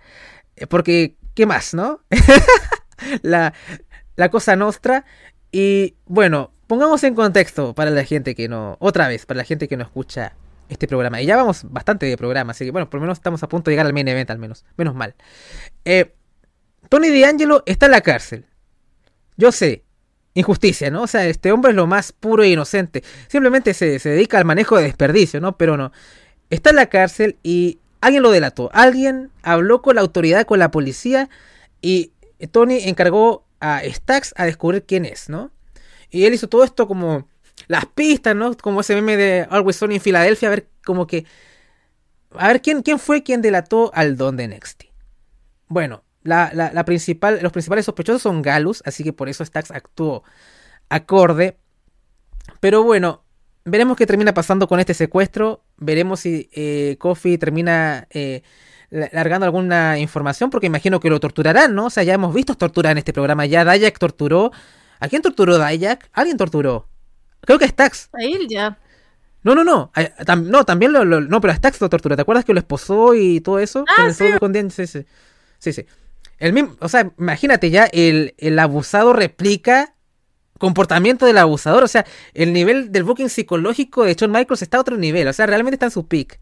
Porque, 0.69 1.17
¿qué 1.35 1.47
más, 1.47 1.75
no? 1.75 2.01
la, 3.23 3.53
la 4.17 4.29
cosa 4.31 4.57
nostra. 4.57 5.05
Y 5.53 5.97
bueno, 6.07 6.54
pongamos 6.67 7.03
en 7.05 7.15
contexto 7.15 7.75
para 7.75 7.91
la 7.91 8.05
gente 8.05 8.35
que 8.35 8.49
no, 8.49 8.77
otra 8.81 9.09
vez, 9.09 9.27
para 9.27 9.39
la 9.39 9.45
gente 9.45 9.69
que 9.69 9.77
no 9.77 9.85
escucha 9.85 10.35
este 10.69 10.89
programa. 10.89 11.21
Y 11.21 11.27
ya 11.27 11.37
vamos 11.37 11.63
bastante 11.71 12.07
de 12.07 12.17
programa, 12.17 12.53
así 12.53 12.65
que 12.65 12.71
bueno, 12.71 12.89
por 12.89 12.99
lo 12.99 13.03
menos 13.03 13.19
estamos 13.19 13.43
a 13.43 13.49
punto 13.49 13.71
de 13.71 13.73
llegar 13.73 13.87
al 13.87 13.93
main 13.93 14.09
event, 14.09 14.31
al 14.31 14.39
menos. 14.39 14.65
Menos 14.77 14.95
mal. 14.95 15.15
Eh, 15.85 16.15
Tony 16.89 17.09
D'Angelo 17.21 17.63
está 17.67 17.87
en 17.87 17.93
la 17.93 18.01
cárcel. 18.01 18.47
Yo 19.37 19.53
sé, 19.53 19.85
injusticia, 20.35 20.91
¿no? 20.91 21.03
O 21.03 21.07
sea, 21.07 21.27
este 21.27 21.53
hombre 21.53 21.71
es 21.71 21.77
lo 21.77 21.87
más 21.87 22.13
puro 22.13 22.43
e 22.43 22.49
inocente. 22.49 23.03
Simplemente 23.29 23.75
se, 23.75 23.99
se 23.99 24.11
dedica 24.11 24.39
al 24.39 24.45
manejo 24.45 24.77
de 24.77 24.85
desperdicio, 24.85 25.41
¿no? 25.41 25.57
Pero 25.57 25.77
no. 25.77 25.93
Está 26.51 26.71
en 26.71 26.77
la 26.77 26.87
cárcel 26.87 27.37
y 27.43 27.79
alguien 28.01 28.23
lo 28.23 28.31
delató. 28.31 28.71
Alguien 28.73 29.31
habló 29.43 29.83
con 29.83 29.97
la 29.97 30.03
autoridad, 30.03 30.47
con 30.47 30.59
la 30.59 30.71
policía 30.71 31.29
y 31.81 32.13
Tony 32.51 32.81
encargó 32.85 33.45
a 33.61 33.83
Stax 33.85 34.35
a 34.37 34.45
descubrir 34.45 34.85
quién 34.85 35.05
es, 35.05 35.29
¿no? 35.29 35.51
Y 36.15 36.27
él 36.27 36.35
hizo 36.35 36.49
todo 36.49 36.63
esto 36.63 36.87
como 36.87 37.27
las 37.67 37.87
pistas, 37.87 38.37
¿no? 38.37 38.57
Como 38.57 38.83
ese 38.83 38.95
meme 38.95 39.17
de 39.17 39.49
Always 39.51 39.75
Sunny 39.75 39.97
en 39.97 40.01
Filadelfia, 40.01 40.47
a 40.47 40.51
ver 40.51 40.69
como 40.85 41.09
que... 41.09 41.27
A 42.37 42.47
ver 42.47 42.63
quién, 42.63 42.83
quién 42.83 43.01
fue 43.01 43.25
quien 43.25 43.43
delató 43.43 43.91
al 43.95 44.17
don 44.17 44.37
de 44.37 44.47
Nexty. 44.47 44.93
Bueno, 45.67 46.05
la, 46.23 46.53
la, 46.55 46.85
principal, 46.85 47.41
los 47.43 47.51
principales 47.51 47.85
sospechosos 47.85 48.23
son 48.23 48.43
Galus, 48.43 48.81
así 48.87 49.03
que 49.03 49.13
por 49.13 49.29
eso 49.29 49.45
Stax 49.45 49.73
actuó 49.73 50.23
acorde. 50.89 51.57
Pero 52.61 52.85
bueno, 52.85 53.25
veremos 53.65 53.97
qué 53.97 54.07
termina 54.07 54.33
pasando 54.35 54.69
con 54.69 54.79
este 54.79 54.95
secuestro. 54.95 55.65
Veremos 55.79 56.21
si 56.21 56.49
eh, 56.53 56.97
Kofi 57.01 57.39
termina 57.39 58.07
eh, 58.11 58.43
largando 58.91 59.47
alguna 59.47 59.99
información, 59.99 60.51
porque 60.51 60.69
imagino 60.69 61.01
que 61.01 61.11
lo 61.11 61.19
torturarán, 61.19 61.75
¿no? 61.75 61.87
O 61.87 61.91
sea, 61.91 62.05
ya 62.05 62.15
hemos 62.15 62.33
visto 62.33 62.55
torturas 62.55 62.93
en 62.93 62.99
este 62.99 63.13
programa. 63.13 63.47
Ya 63.47 63.65
Dayak 63.65 63.99
torturó 63.99 64.53
¿A 65.01 65.09
quién 65.09 65.23
torturó 65.23 65.59
Dayak? 65.59 66.09
Alguien 66.13 66.37
torturó. 66.37 66.89
Creo 67.41 67.59
que 67.59 67.69
Stax. 67.69 68.11
A 68.13 68.23
él 68.23 68.47
ya. 68.49 68.79
No, 69.43 69.55
no, 69.55 69.63
no. 69.63 69.93
no, 70.39 70.65
también 70.65 70.93
lo, 70.93 71.05
No, 71.05 71.41
pero 71.41 71.53
a 71.53 71.57
Stax 71.57 71.81
lo 71.81 71.91
torturó. 71.91 72.17
¿Te 72.17 72.23
acuerdas 72.23 72.45
que 72.45 72.55
lo 72.55 72.59
esposó 72.59 73.15
y 73.15 73.41
todo 73.41 73.59
eso? 73.59 73.85
Ah, 73.89 74.11
sí. 74.11 74.25
sí, 74.71 74.87
sí. 74.87 75.07
Sí, 75.59 75.73
sí. 75.73 75.87
El 76.39 76.53
mismo, 76.53 76.77
o 76.81 76.89
sea, 76.89 77.13
imagínate 77.19 77.71
ya, 77.71 77.85
el, 77.85 78.35
el 78.39 78.59
abusado 78.59 79.13
replica 79.13 79.95
comportamiento 80.59 81.27
del 81.27 81.39
abusador. 81.39 81.85
O 81.85 81.89
sea, 81.89 82.07
el 82.33 82.53
nivel 82.53 82.91
del 82.91 83.05
booking 83.05 83.29
psicológico 83.29 84.05
de 84.05 84.15
Shawn 84.15 84.33
Michaels 84.33 84.63
está 84.63 84.79
a 84.79 84.81
otro 84.81 84.97
nivel. 84.97 85.29
O 85.29 85.33
sea, 85.33 85.47
realmente 85.47 85.77
está 85.77 85.87
en 85.87 85.93
su 85.93 86.07
peak. 86.07 86.41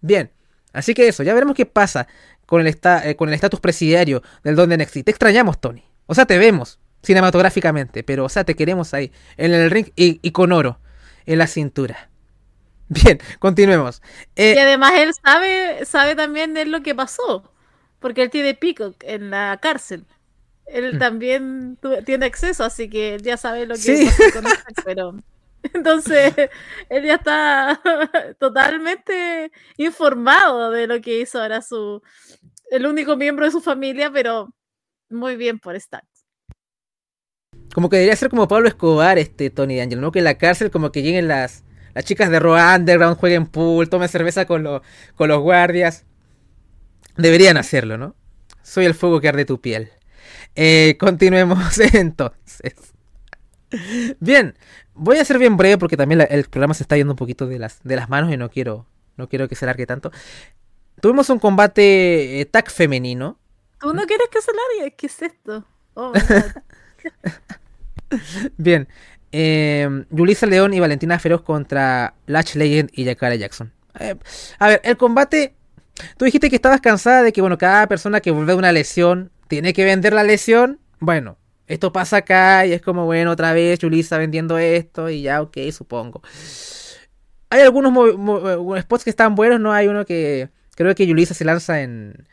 Bien. 0.00 0.30
Así 0.72 0.94
que 0.94 1.08
eso, 1.08 1.22
ya 1.22 1.34
veremos 1.34 1.56
qué 1.56 1.66
pasa 1.66 2.06
con 2.46 2.60
el 2.60 2.68
eh, 2.68 3.16
con 3.16 3.28
el 3.28 3.34
estatus 3.34 3.60
presidiario 3.60 4.22
del 4.44 4.54
Don 4.54 4.68
de 4.70 4.78
NXT. 4.78 5.04
Te 5.04 5.10
extrañamos, 5.10 5.60
Tony. 5.60 5.82
O 6.06 6.14
sea, 6.14 6.24
te 6.24 6.38
vemos 6.38 6.78
cinematográficamente, 7.02 8.02
pero 8.02 8.24
o 8.24 8.28
sea, 8.28 8.44
te 8.44 8.54
queremos 8.54 8.94
ahí, 8.94 9.12
en 9.36 9.52
el 9.52 9.70
ring 9.70 9.88
y, 9.96 10.30
con 10.32 10.52
oro 10.52 10.78
en 11.26 11.38
la 11.38 11.46
cintura. 11.46 12.10
Bien, 12.88 13.20
continuemos. 13.38 14.02
Eh, 14.36 14.54
y 14.56 14.58
además 14.58 14.92
él 14.96 15.12
sabe, 15.22 15.84
sabe 15.84 16.14
también 16.14 16.54
de 16.54 16.64
lo 16.64 16.82
que 16.82 16.94
pasó, 16.94 17.52
porque 18.00 18.22
él 18.22 18.30
tiene 18.30 18.54
pico 18.54 18.94
en 19.00 19.30
la 19.30 19.58
cárcel. 19.60 20.06
Él 20.66 20.96
mm. 20.96 20.98
también 20.98 21.78
tiene 22.04 22.26
acceso, 22.26 22.64
así 22.64 22.88
que 22.88 23.18
ya 23.22 23.36
sabe 23.36 23.66
lo 23.66 23.74
que 23.74 24.06
pasó 24.06 24.40
con 24.40 24.46
él, 24.46 24.58
pero 24.84 25.14
entonces 25.74 26.34
él 26.88 27.04
ya 27.04 27.14
está 27.14 27.80
totalmente 28.38 29.50
informado 29.76 30.70
de 30.70 30.86
lo 30.86 31.00
que 31.00 31.20
hizo 31.20 31.40
ahora 31.40 31.62
su 31.62 32.02
el 32.70 32.86
único 32.86 33.16
miembro 33.16 33.46
de 33.46 33.50
su 33.50 33.60
familia, 33.60 34.10
pero 34.12 34.54
muy 35.08 35.36
bien 35.36 35.58
por 35.58 35.74
estar. 35.74 36.04
Como 37.78 37.90
que 37.90 37.94
debería 37.98 38.16
ser 38.16 38.28
como 38.28 38.48
Pablo 38.48 38.66
Escobar, 38.66 39.18
este 39.18 39.50
Tony 39.50 39.76
D'Angelo, 39.76 40.00
¿no? 40.00 40.10
Que 40.10 40.18
en 40.18 40.24
la 40.24 40.34
cárcel 40.36 40.72
como 40.72 40.90
que 40.90 41.00
lleguen 41.00 41.28
las, 41.28 41.62
las 41.94 42.04
chicas 42.04 42.28
de 42.28 42.40
Raw 42.40 42.56
Underground, 42.74 43.16
jueguen 43.16 43.46
pool, 43.46 43.88
tomen 43.88 44.08
cerveza 44.08 44.46
con, 44.46 44.66
con 45.14 45.28
los 45.28 45.40
guardias. 45.40 46.04
Deberían 47.16 47.56
hacerlo, 47.56 47.96
¿no? 47.96 48.16
Soy 48.64 48.84
el 48.84 48.94
fuego 48.94 49.20
que 49.20 49.28
arde 49.28 49.44
tu 49.44 49.60
piel. 49.60 49.92
Eh, 50.56 50.96
continuemos 50.98 51.78
entonces. 51.94 52.74
Bien, 54.18 54.56
voy 54.94 55.18
a 55.18 55.24
ser 55.24 55.38
bien 55.38 55.56
breve 55.56 55.78
porque 55.78 55.96
también 55.96 56.26
el 56.28 56.46
programa 56.46 56.74
se 56.74 56.82
está 56.82 56.96
yendo 56.96 57.12
un 57.12 57.16
poquito 57.16 57.46
de 57.46 57.60
las, 57.60 57.80
de 57.84 57.94
las 57.94 58.08
manos 58.08 58.32
y 58.32 58.36
no 58.36 58.50
quiero, 58.50 58.86
no 59.16 59.28
quiero 59.28 59.46
que 59.46 59.54
se 59.54 59.66
largue 59.66 59.86
tanto. 59.86 60.10
Tuvimos 61.00 61.30
un 61.30 61.38
combate 61.38 62.40
eh, 62.40 62.44
tag 62.44 62.72
femenino. 62.72 63.38
¿Tú 63.78 63.94
no 63.94 64.04
quieres 64.04 64.26
que 64.32 64.42
se 64.42 64.50
largue? 64.50 64.96
¿Qué 64.96 65.06
es 65.06 65.22
esto? 65.22 65.64
Oh, 65.94 66.12
bien, 68.56 68.88
eh, 69.32 69.88
León 70.48 70.74
y 70.74 70.80
Valentina 70.80 71.18
Feroz 71.18 71.42
contra 71.42 72.14
Latch 72.26 72.54
Legend 72.54 72.90
y 72.92 73.04
Yakara 73.04 73.34
Jackson. 73.34 73.72
Eh, 73.98 74.16
a 74.58 74.68
ver, 74.68 74.80
el 74.84 74.96
combate. 74.96 75.54
Tú 76.16 76.24
dijiste 76.24 76.48
que 76.48 76.56
estabas 76.56 76.80
cansada 76.80 77.22
de 77.22 77.32
que, 77.32 77.40
bueno, 77.40 77.58
cada 77.58 77.88
persona 77.88 78.20
que 78.20 78.30
vuelve 78.30 78.52
de 78.52 78.58
una 78.58 78.72
lesión 78.72 79.32
tiene 79.48 79.72
que 79.72 79.84
vender 79.84 80.12
la 80.12 80.22
lesión. 80.22 80.78
Bueno, 81.00 81.38
esto 81.66 81.92
pasa 81.92 82.18
acá 82.18 82.66
y 82.66 82.72
es 82.72 82.80
como, 82.80 83.04
bueno, 83.04 83.32
otra 83.32 83.52
vez 83.52 83.80
Yulisa 83.80 84.16
vendiendo 84.16 84.58
esto 84.58 85.10
y 85.10 85.22
ya, 85.22 85.42
ok, 85.42 85.56
supongo. 85.72 86.22
Hay 87.50 87.62
algunos 87.62 87.92
eh, 87.92 88.80
spots 88.82 89.04
que 89.04 89.10
están 89.10 89.34
buenos, 89.34 89.58
¿no? 89.58 89.72
Hay 89.72 89.88
uno 89.88 90.04
que 90.04 90.50
creo 90.76 90.94
que 90.94 91.06
Yulisa 91.06 91.34
se 91.34 91.44
lanza 91.44 91.82
en, 91.82 92.28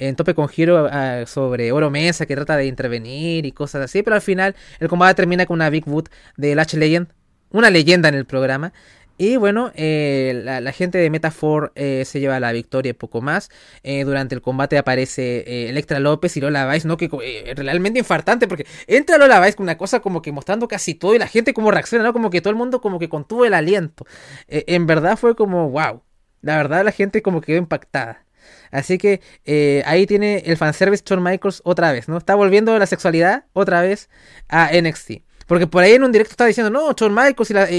en 0.00 0.16
tope 0.16 0.34
con 0.34 0.48
giro 0.48 0.88
ah, 0.90 1.24
sobre 1.26 1.70
Oro 1.72 1.90
Mesa 1.90 2.26
que 2.26 2.34
trata 2.34 2.56
de 2.56 2.66
intervenir 2.66 3.46
y 3.46 3.52
cosas 3.52 3.82
así, 3.82 4.02
pero 4.02 4.16
al 4.16 4.22
final 4.22 4.56
el 4.80 4.88
combate 4.88 5.14
termina 5.14 5.46
con 5.46 5.56
una 5.56 5.70
Big 5.70 5.84
Boot 5.84 6.10
de 6.36 6.54
Latch 6.54 6.74
Legend, 6.74 7.08
una 7.50 7.70
leyenda 7.70 8.08
en 8.08 8.14
el 8.14 8.24
programa. 8.24 8.72
Y 9.18 9.36
bueno, 9.36 9.70
eh, 9.74 10.40
la, 10.44 10.72
gente 10.72 10.96
de 10.96 11.10
Metafor 11.10 11.72
eh, 11.74 12.04
se 12.06 12.20
lleva 12.20 12.40
la 12.40 12.52
victoria 12.52 12.88
y 12.88 12.92
poco 12.94 13.20
más. 13.20 13.50
Eh, 13.82 14.04
durante 14.04 14.34
el 14.34 14.40
combate 14.40 14.78
aparece 14.78 15.68
Electra 15.68 16.00
López 16.00 16.38
y 16.38 16.40
Lola 16.40 16.66
Vice, 16.72 16.88
¿no? 16.88 16.96
Que 16.96 17.10
realmente 17.54 17.98
infartante, 17.98 18.48
porque 18.48 18.64
entra 18.86 19.18
Lola 19.18 19.38
Vice 19.40 19.56
con 19.56 19.64
una 19.64 19.76
cosa 19.76 20.00
como 20.00 20.22
que 20.22 20.32
mostrando 20.32 20.68
casi 20.68 20.94
todo 20.94 21.14
y 21.14 21.18
la 21.18 21.26
gente 21.26 21.52
como 21.52 21.70
reacciona, 21.70 22.02
¿no? 22.02 22.14
Como 22.14 22.30
que 22.30 22.40
todo 22.40 22.50
el 22.50 22.56
mundo 22.56 22.80
como 22.80 22.98
que 22.98 23.10
contuvo 23.10 23.44
el 23.44 23.52
aliento. 23.52 24.06
en 24.48 24.86
verdad 24.86 25.18
fue 25.18 25.36
como, 25.36 25.68
wow. 25.68 26.02
La 26.40 26.56
verdad 26.56 26.82
la 26.82 26.92
gente 26.92 27.20
como 27.20 27.42
quedó 27.42 27.58
impactada. 27.58 28.24
Así 28.70 28.98
que 28.98 29.20
eh, 29.44 29.82
ahí 29.86 30.06
tiene 30.06 30.42
el 30.46 30.56
fanservice 30.56 31.02
Shawn 31.06 31.22
Michaels 31.22 31.62
otra 31.64 31.92
vez, 31.92 32.08
¿no? 32.08 32.18
Está 32.18 32.34
volviendo 32.34 32.78
la 32.78 32.86
sexualidad 32.86 33.44
otra 33.52 33.82
vez 33.82 34.08
a 34.48 34.70
NXT. 34.72 35.22
Porque 35.46 35.66
por 35.66 35.82
ahí 35.82 35.94
en 35.94 36.04
un 36.04 36.12
directo 36.12 36.32
está 36.32 36.46
diciendo, 36.46 36.70
no, 36.70 36.92
Shawn 36.92 37.14
Michaels 37.14 37.70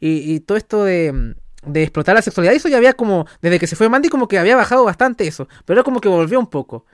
y, 0.00 0.40
todo 0.46 0.56
esto 0.56 0.84
de, 0.84 1.34
explotar 1.74 2.14
la 2.14 2.22
sexualidad, 2.22 2.54
eso 2.54 2.68
ya 2.68 2.76
había 2.76 2.92
como, 2.92 3.26
desde 3.42 3.58
que 3.58 3.66
se 3.66 3.74
fue 3.74 3.88
Mandy, 3.88 4.08
como 4.08 4.28
que 4.28 4.38
había 4.38 4.56
bajado 4.56 4.84
bastante 4.84 5.26
eso. 5.26 5.48
Pero 5.64 5.82
como 5.82 6.00
que 6.00 6.08
volvió 6.08 6.38
un 6.38 6.48
poco. 6.48 6.86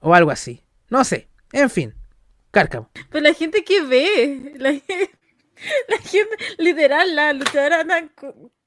O 0.00 0.14
algo 0.14 0.30
así. 0.30 0.62
No 0.90 1.04
sé. 1.04 1.28
En 1.52 1.70
fin. 1.70 1.94
Cárcamo. 2.50 2.90
Pero 3.08 3.22
la 3.24 3.32
gente 3.32 3.64
que 3.64 3.82
ve, 3.82 4.52
la, 4.56 4.72
la 5.88 5.98
gente, 6.02 6.36
literal, 6.58 7.16
la 7.16 7.32
luchadora 7.32 7.82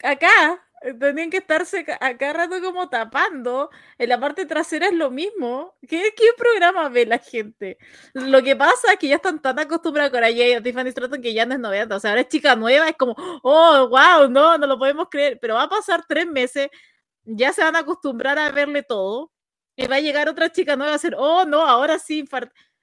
acá 0.01 0.64
Tenían 0.99 1.31
que 1.31 1.37
estarse 1.37 1.85
acá 1.99 2.33
rato 2.33 2.61
como 2.61 2.89
tapando. 2.89 3.71
En 3.97 4.09
la 4.09 4.19
parte 4.19 4.45
trasera 4.45 4.87
es 4.87 4.93
lo 4.93 5.09
mismo. 5.09 5.75
¿Qué, 5.81 6.13
¿Qué, 6.15 6.25
programa 6.37 6.89
ve 6.89 7.05
la 7.07 7.17
gente? 7.17 7.77
Lo 8.13 8.43
que 8.43 8.55
pasa 8.55 8.93
es 8.93 8.99
que 8.99 9.07
ya 9.07 9.15
están 9.15 9.41
tan 9.41 9.57
acostumbrados 9.57 10.11
con 10.11 10.23
ella 10.23 10.47
y 10.47 10.53
a 10.53 10.61
Tiffany 10.61 10.91
Stratton 10.91 11.21
que 11.21 11.33
ya 11.33 11.45
no 11.45 11.55
es 11.55 11.59
novedad. 11.59 11.91
O 11.91 11.99
sea, 11.99 12.11
ahora 12.11 12.21
es 12.21 12.29
chica 12.29 12.55
nueva, 12.55 12.87
es 12.87 12.95
como, 12.97 13.15
oh, 13.43 13.89
wow, 13.89 14.29
no, 14.29 14.57
no 14.57 14.67
lo 14.67 14.77
podemos 14.77 15.07
creer. 15.09 15.39
Pero 15.41 15.55
va 15.55 15.63
a 15.63 15.69
pasar 15.69 16.03
tres 16.07 16.27
meses, 16.27 16.69
ya 17.23 17.51
se 17.53 17.63
van 17.63 17.75
a 17.75 17.79
acostumbrar 17.79 18.37
a 18.37 18.51
verle 18.51 18.83
todo. 18.83 19.31
Y 19.75 19.87
va 19.87 19.97
a 19.97 19.99
llegar 20.01 20.29
otra 20.29 20.51
chica 20.51 20.75
nueva 20.75 20.91
a 20.91 20.95
decir, 20.95 21.15
oh, 21.17 21.45
no, 21.45 21.61
ahora 21.61 21.99
sí. 21.99 22.25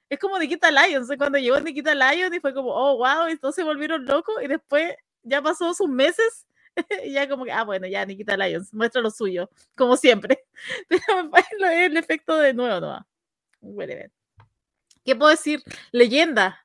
Es 0.08 0.18
como 0.18 0.38
Nikita 0.38 0.70
Lyons. 0.70 1.08
Cuando 1.16 1.38
llegó 1.38 1.60
Nikita 1.60 1.94
Lyons 1.94 2.36
y 2.36 2.40
fue 2.40 2.52
como, 2.52 2.70
oh, 2.70 2.96
wow, 2.98 3.28
entonces 3.28 3.64
volvieron 3.64 4.04
locos 4.06 4.42
y 4.42 4.48
después 4.48 4.94
ya 5.22 5.40
pasó 5.40 5.72
sus 5.72 5.88
meses 5.88 6.46
y 7.04 7.12
ya 7.12 7.28
como 7.28 7.44
que, 7.44 7.52
ah, 7.52 7.64
bueno, 7.64 7.86
ya 7.86 8.04
Nikita 8.04 8.36
Lyons, 8.36 8.72
muestra 8.74 9.00
lo 9.02 9.10
suyo, 9.10 9.50
como 9.76 9.96
siempre. 9.96 10.44
Pero 10.88 11.70
es 11.70 11.90
el 11.90 11.96
efecto 11.96 12.36
de 12.36 12.54
nuevo, 12.54 12.80
¿no? 12.80 13.06
¿Qué 15.04 15.16
puedo 15.16 15.30
decir? 15.30 15.62
Leyenda. 15.90 16.58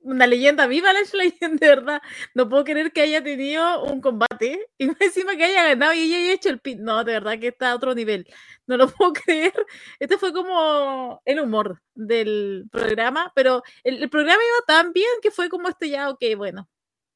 Una 0.00 0.26
leyenda, 0.26 0.66
viva 0.66 0.92
la 0.92 1.00
leyenda, 1.12 1.58
de 1.60 1.68
verdad. 1.68 2.02
No 2.34 2.48
puedo 2.48 2.64
creer 2.64 2.92
que 2.92 3.02
haya 3.02 3.22
tenido 3.22 3.84
un 3.84 4.00
combate 4.00 4.68
y 4.78 4.90
encima 5.00 5.36
que 5.36 5.44
haya 5.44 5.64
ganado 5.68 5.92
y 5.94 6.00
ella 6.00 6.16
haya 6.18 6.32
hecho 6.32 6.48
el 6.48 6.60
pin. 6.60 6.82
No, 6.82 7.04
de 7.04 7.12
verdad 7.12 7.38
que 7.38 7.48
está 7.48 7.70
a 7.70 7.76
otro 7.76 7.94
nivel. 7.94 8.26
No 8.66 8.76
lo 8.76 8.88
puedo 8.88 9.12
creer. 9.12 9.54
Este 10.00 10.18
fue 10.18 10.32
como 10.32 11.20
el 11.24 11.40
humor 11.40 11.80
del 11.94 12.66
programa, 12.72 13.32
pero 13.34 13.62
el, 13.84 14.02
el 14.02 14.10
programa 14.10 14.42
iba 14.42 14.66
tan 14.66 14.92
bien 14.92 15.08
que 15.22 15.30
fue 15.30 15.48
como 15.48 15.68
este 15.68 15.90
ya, 15.90 16.10
ok, 16.10 16.22
bueno, 16.36 16.68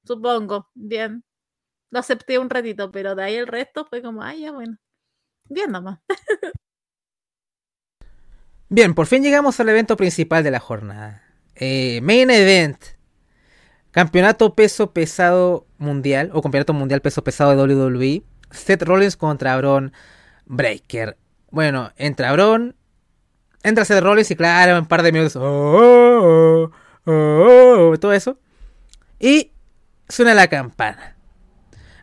supongo, 0.05 0.71
bien, 0.75 1.25
lo 1.97 2.01
acepté 2.01 2.39
un 2.39 2.51
ratito, 2.51 2.91
pero 2.93 3.15
de 3.15 3.25
ahí 3.25 3.37
el 3.37 3.47
resto 3.47 3.87
fue 3.87 4.03
como, 4.03 4.23
ay, 4.23 4.43
ya 4.43 4.53
bueno. 4.53 4.77
Bien 5.49 5.73
nomás. 5.73 5.99
Bien, 8.69 8.95
por 8.95 9.07
fin 9.07 9.23
llegamos 9.23 9.59
al 9.61 9.69
evento 9.69 9.97
principal 9.97 10.45
de 10.45 10.51
la 10.51 10.61
jornada. 10.61 11.23
Eh, 11.55 12.01
main 12.03 12.31
Event. 12.31 12.77
Campeonato 13.93 14.55
peso 14.55 14.93
pesado 14.93 15.67
mundial, 15.79 16.31
o 16.35 16.43
campeonato 16.43 16.75
mundial 16.75 17.01
peso 17.01 17.25
pesado 17.25 17.57
de 17.57 17.75
WWE. 17.75 18.23
Seth 18.51 18.83
Rollins 18.83 19.17
contra 19.17 19.57
Bron 19.57 19.93
Breaker. 20.45 21.17
Bueno, 21.51 21.93
entra 21.97 22.33
Bron, 22.33 22.77
entra 23.63 23.87
Seth 23.87 24.03
Rollins 24.03 24.31
y 24.31 24.37
claro, 24.37 24.79
un 24.79 24.87
par 24.87 25.03
de 25.03 25.13
minutos. 25.13 25.37
Oh, 25.37 26.71
oh, 27.07 27.91
oh, 27.93 27.97
todo 27.99 28.13
eso. 28.13 28.39
Y 29.19 29.53
suena 30.09 30.35
la 30.35 30.49
campana. 30.49 31.16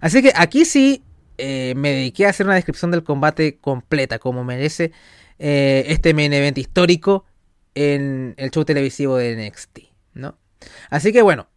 Así 0.03 0.21
que 0.21 0.33
aquí 0.35 0.65
sí 0.65 1.01
eh, 1.37 1.75
me 1.77 1.93
dediqué 1.93 2.25
a 2.25 2.31
hacer 2.31 2.45
una 2.45 2.55
descripción 2.55 2.91
del 2.91 3.05
combate 3.05 3.57
completa, 3.59 4.19
como 4.19 4.43
merece 4.43 4.91
eh, 5.39 5.85
este 5.87 6.13
main 6.13 6.33
event 6.33 6.57
histórico 6.57 7.23
en 7.73 8.33
el 8.35 8.51
show 8.51 8.65
televisivo 8.65 9.15
de 9.15 9.37
NXT, 9.37 9.79
¿no? 10.15 10.37
Así 10.89 11.13
que 11.13 11.21
bueno, 11.21 11.47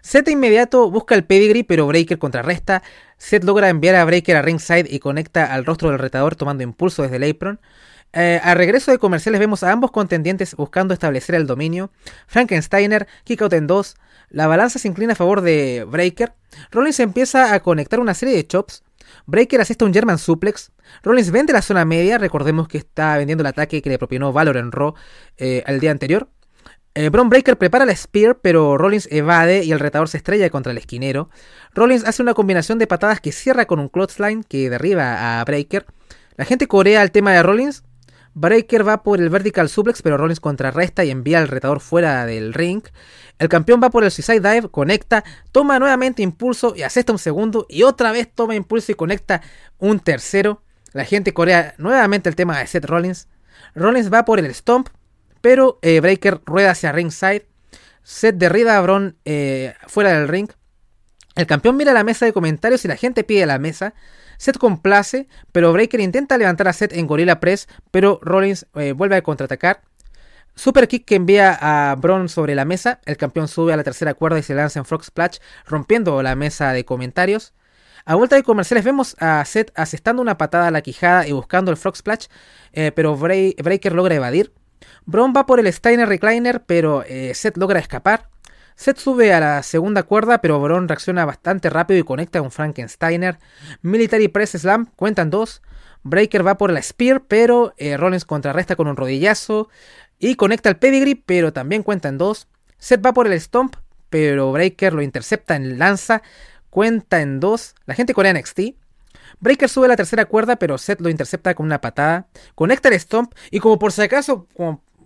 Seth 0.00 0.24
de 0.24 0.32
inmediato 0.32 0.90
busca 0.90 1.14
el 1.14 1.24
pedigree, 1.24 1.62
pero 1.62 1.86
Breaker 1.86 2.18
contrarresta. 2.18 2.82
Seth 3.18 3.44
logra 3.44 3.68
enviar 3.68 3.96
a 3.96 4.04
Breaker 4.06 4.38
a 4.38 4.40
ringside 4.40 4.86
y 4.88 4.98
conecta 4.98 5.52
al 5.52 5.66
rostro 5.66 5.90
del 5.90 5.98
retador 5.98 6.36
tomando 6.36 6.64
impulso 6.64 7.02
desde 7.02 7.16
el 7.16 7.30
apron. 7.30 7.60
Eh, 8.12 8.40
al 8.42 8.56
regreso 8.56 8.90
de 8.90 8.98
comerciales 8.98 9.38
vemos 9.38 9.62
a 9.62 9.70
ambos 9.70 9.90
contendientes 9.90 10.54
buscando 10.56 10.94
establecer 10.94 11.34
el 11.34 11.46
dominio. 11.46 11.90
Frankensteiner, 12.26 13.06
kick 13.24 13.42
out 13.42 13.52
en 13.52 13.66
2. 13.66 13.96
La 14.30 14.46
balanza 14.46 14.78
se 14.78 14.88
inclina 14.88 15.12
a 15.12 15.16
favor 15.16 15.40
de 15.40 15.86
Breaker. 15.88 16.32
Rollins 16.70 17.00
empieza 17.00 17.54
a 17.54 17.60
conectar 17.60 18.00
una 18.00 18.14
serie 18.14 18.34
de 18.34 18.46
chops. 18.46 18.82
Breaker 19.26 19.60
asesta 19.60 19.84
un 19.84 19.94
German 19.94 20.18
suplex. 20.18 20.72
Rollins 21.02 21.30
vende 21.30 21.52
la 21.52 21.62
zona 21.62 21.84
media. 21.84 22.18
Recordemos 22.18 22.68
que 22.68 22.78
está 22.78 23.16
vendiendo 23.16 23.42
el 23.42 23.46
ataque 23.46 23.82
que 23.82 23.90
le 23.90 23.98
propinó 23.98 24.32
Valor 24.32 24.56
en 24.56 24.72
Raw 24.72 24.94
eh, 25.36 25.62
al 25.66 25.80
día 25.80 25.90
anterior. 25.90 26.28
Eh, 26.94 27.08
Bron 27.08 27.28
Breaker 27.28 27.56
prepara 27.56 27.84
la 27.84 27.94
Spear, 27.94 28.38
pero 28.42 28.76
Rollins 28.76 29.08
evade 29.12 29.64
y 29.64 29.70
el 29.70 29.78
retador 29.78 30.08
se 30.08 30.16
estrella 30.16 30.50
contra 30.50 30.72
el 30.72 30.78
esquinero. 30.78 31.30
Rollins 31.72 32.04
hace 32.04 32.22
una 32.22 32.34
combinación 32.34 32.78
de 32.78 32.88
patadas 32.88 33.20
que 33.20 33.30
cierra 33.30 33.66
con 33.66 33.78
un 33.78 33.88
clothesline 33.88 34.42
que 34.42 34.68
derriba 34.68 35.40
a 35.40 35.44
Breaker. 35.44 35.86
La 36.36 36.44
gente 36.44 36.66
corea 36.66 37.02
el 37.02 37.12
tema 37.12 37.32
de 37.32 37.42
Rollins, 37.42 37.84
Breaker 38.34 38.86
va 38.86 39.02
por 39.02 39.20
el 39.20 39.28
vertical 39.28 39.68
suplex, 39.68 40.02
pero 40.02 40.16
Rollins 40.16 40.40
contrarresta 40.40 41.04
y 41.04 41.10
envía 41.10 41.38
al 41.38 41.48
retador 41.48 41.80
fuera 41.80 42.24
del 42.26 42.54
ring. 42.54 42.82
El 43.38 43.48
campeón 43.48 43.80
va 43.82 43.90
por 43.90 44.04
el 44.04 44.10
suicide 44.10 44.40
dive, 44.40 44.68
conecta, 44.68 45.24
toma 45.50 45.78
nuevamente 45.78 46.22
impulso 46.22 46.74
y 46.76 46.82
asesta 46.82 47.12
un 47.12 47.18
segundo 47.18 47.66
y 47.68 47.82
otra 47.82 48.12
vez 48.12 48.28
toma 48.32 48.54
impulso 48.54 48.92
y 48.92 48.94
conecta 48.94 49.42
un 49.78 49.98
tercero. 50.00 50.62
La 50.92 51.04
gente 51.04 51.32
corea 51.32 51.74
nuevamente 51.78 52.28
el 52.28 52.36
tema 52.36 52.58
de 52.58 52.66
Seth 52.66 52.84
Rollins. 52.84 53.28
Rollins 53.74 54.12
va 54.12 54.24
por 54.24 54.38
el 54.38 54.54
stomp, 54.54 54.88
pero 55.40 55.78
eh, 55.82 56.00
Breaker 56.00 56.40
rueda 56.44 56.72
hacia 56.72 56.92
ringside. 56.92 57.46
Seth 58.02 58.36
derriba 58.36 58.76
a 58.76 58.80
Bron 58.80 59.16
eh, 59.24 59.74
fuera 59.86 60.12
del 60.12 60.28
ring. 60.28 60.48
El 61.34 61.46
campeón 61.46 61.76
mira 61.76 61.92
la 61.92 62.04
mesa 62.04 62.26
de 62.26 62.32
comentarios 62.32 62.84
y 62.84 62.88
la 62.88 62.96
gente 62.96 63.24
pide 63.24 63.46
la 63.46 63.58
mesa. 63.58 63.94
Seth 64.40 64.56
complace, 64.56 65.28
pero 65.52 65.70
Breaker 65.70 66.00
intenta 66.00 66.38
levantar 66.38 66.66
a 66.66 66.72
Seth 66.72 66.94
en 66.94 67.06
Gorilla 67.06 67.40
Press, 67.40 67.68
pero 67.90 68.18
Rollins 68.22 68.66
eh, 68.74 68.92
vuelve 68.92 69.16
a 69.16 69.22
contraatacar. 69.22 69.82
Super 70.54 70.88
kick 70.88 71.04
que 71.04 71.16
envía 71.16 71.58
a 71.60 71.94
Braun 71.96 72.30
sobre 72.30 72.54
la 72.54 72.64
mesa. 72.64 73.00
El 73.04 73.18
campeón 73.18 73.48
sube 73.48 73.74
a 73.74 73.76
la 73.76 73.84
tercera 73.84 74.14
cuerda 74.14 74.38
y 74.38 74.42
se 74.42 74.54
lanza 74.54 74.78
en 74.78 74.86
Frog 74.86 75.04
Splash, 75.04 75.40
rompiendo 75.66 76.22
la 76.22 76.36
mesa 76.36 76.72
de 76.72 76.86
comentarios. 76.86 77.52
A 78.06 78.14
vuelta 78.14 78.36
de 78.36 78.42
comerciales 78.42 78.82
vemos 78.82 79.14
a 79.20 79.44
Seth 79.44 79.72
asestando 79.74 80.22
una 80.22 80.38
patada 80.38 80.68
a 80.68 80.70
la 80.70 80.80
quijada 80.80 81.28
y 81.28 81.32
buscando 81.32 81.70
el 81.70 81.76
Frog 81.76 81.98
Splash, 81.98 82.28
eh, 82.72 82.92
pero 82.92 83.18
Breaker 83.18 83.92
logra 83.92 84.14
evadir. 84.14 84.54
Braun 85.04 85.34
va 85.36 85.44
por 85.44 85.60
el 85.60 85.70
Steiner 85.70 86.08
Recliner, 86.08 86.62
pero 86.62 87.04
eh, 87.06 87.34
Seth 87.34 87.58
logra 87.58 87.78
escapar. 87.78 88.29
Seth 88.80 88.96
sube 88.96 89.34
a 89.34 89.40
la 89.40 89.62
segunda 89.62 90.04
cuerda, 90.04 90.40
pero 90.40 90.58
Bron 90.58 90.88
reacciona 90.88 91.26
bastante 91.26 91.68
rápido 91.68 92.00
y 92.00 92.02
conecta 92.02 92.40
con 92.40 92.50
Frankensteiner. 92.50 93.38
Military 93.82 94.28
Press 94.28 94.52
Slam, 94.52 94.86
cuentan 94.96 95.28
dos. 95.28 95.60
Breaker 96.02 96.46
va 96.46 96.56
por 96.56 96.72
la 96.72 96.80
Spear, 96.80 97.24
pero 97.28 97.74
eh, 97.76 97.98
Rollins 97.98 98.24
contrarresta 98.24 98.76
con 98.76 98.88
un 98.88 98.96
rodillazo 98.96 99.68
y 100.18 100.34
conecta 100.36 100.70
el 100.70 100.78
pedigree, 100.78 101.22
pero 101.26 101.52
también 101.52 101.82
cuenta 101.82 102.08
en 102.08 102.16
dos. 102.16 102.48
Seth 102.78 103.04
va 103.04 103.12
por 103.12 103.26
el 103.26 103.38
Stomp, 103.38 103.76
pero 104.08 104.50
Breaker 104.50 104.94
lo 104.94 105.02
intercepta 105.02 105.56
en 105.56 105.78
lanza, 105.78 106.22
cuenta 106.70 107.20
en 107.20 107.38
dos. 107.38 107.74
La 107.84 107.94
gente 107.94 108.14
corea 108.14 108.32
NXT. 108.32 108.60
Breaker 109.40 109.68
sube 109.68 109.88
la 109.88 109.96
tercera 109.96 110.24
cuerda, 110.24 110.56
pero 110.56 110.78
Seth 110.78 111.02
lo 111.02 111.10
intercepta 111.10 111.54
con 111.54 111.66
una 111.66 111.82
patada. 111.82 112.28
Conecta 112.54 112.88
el 112.88 112.98
Stomp 112.98 113.34
y 113.50 113.60
como 113.60 113.78
por 113.78 113.92
si 113.92 114.00
acaso, 114.00 114.46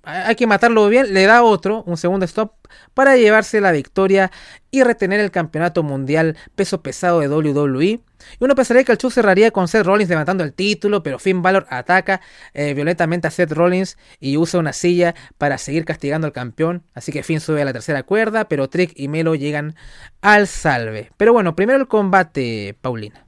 hay 0.05 0.35
que 0.35 0.47
matarlo 0.47 0.89
bien, 0.89 1.13
le 1.13 1.25
da 1.25 1.43
otro, 1.43 1.83
un 1.87 1.97
segundo 1.97 2.25
stop, 2.25 2.53
para 2.95 3.17
llevarse 3.17 3.61
la 3.61 3.73
victoria 3.73 4.31
y 4.71 4.83
retener 4.83 5.21
el 5.21 5.31
campeonato 5.31 5.83
mundial 5.83 6.37
peso 6.55 6.83
pesado 6.83 7.21
de 7.21 7.29
WWE. 7.29 7.85
Y 7.85 8.01
uno 8.41 8.55
pensaría 8.55 8.85
que 8.85 8.93
el 8.93 8.99
show 8.99 9.11
cerraría 9.11 9.51
con 9.51 9.69
Seth 9.69 9.85
Rollins 9.85 10.09
levantando 10.09 10.45
el 10.45 10.53
título, 10.53 11.03
pero 11.03 11.19
Finn 11.19 11.43
Balor 11.43 11.67
ataca 11.69 12.21
eh, 12.55 12.75
violentamente 12.75 13.29
a 13.29 13.31
Seth 13.31 13.53
Rollins 13.53 13.99
y 14.19 14.37
usa 14.37 14.61
una 14.61 14.73
silla 14.73 15.15
para 15.39 15.59
seguir 15.59 15.85
castigando 15.85 16.27
al 16.27 16.33
campeón. 16.33 16.85
Así 16.95 17.13
que 17.13 17.23
Finn 17.23 17.41
sube 17.41 17.63
a 17.63 17.65
la 17.65 17.73
tercera 17.73 18.03
cuerda, 18.03 18.49
pero 18.49 18.69
Trick 18.69 18.93
y 18.97 19.09
Melo 19.09 19.35
llegan 19.35 19.77
al 20.23 20.47
salve. 20.47 21.11
Pero 21.17 21.33
bueno, 21.33 21.55
primero 21.55 21.79
el 21.79 21.89
combate, 21.89 22.77
Paulina. 22.81 23.24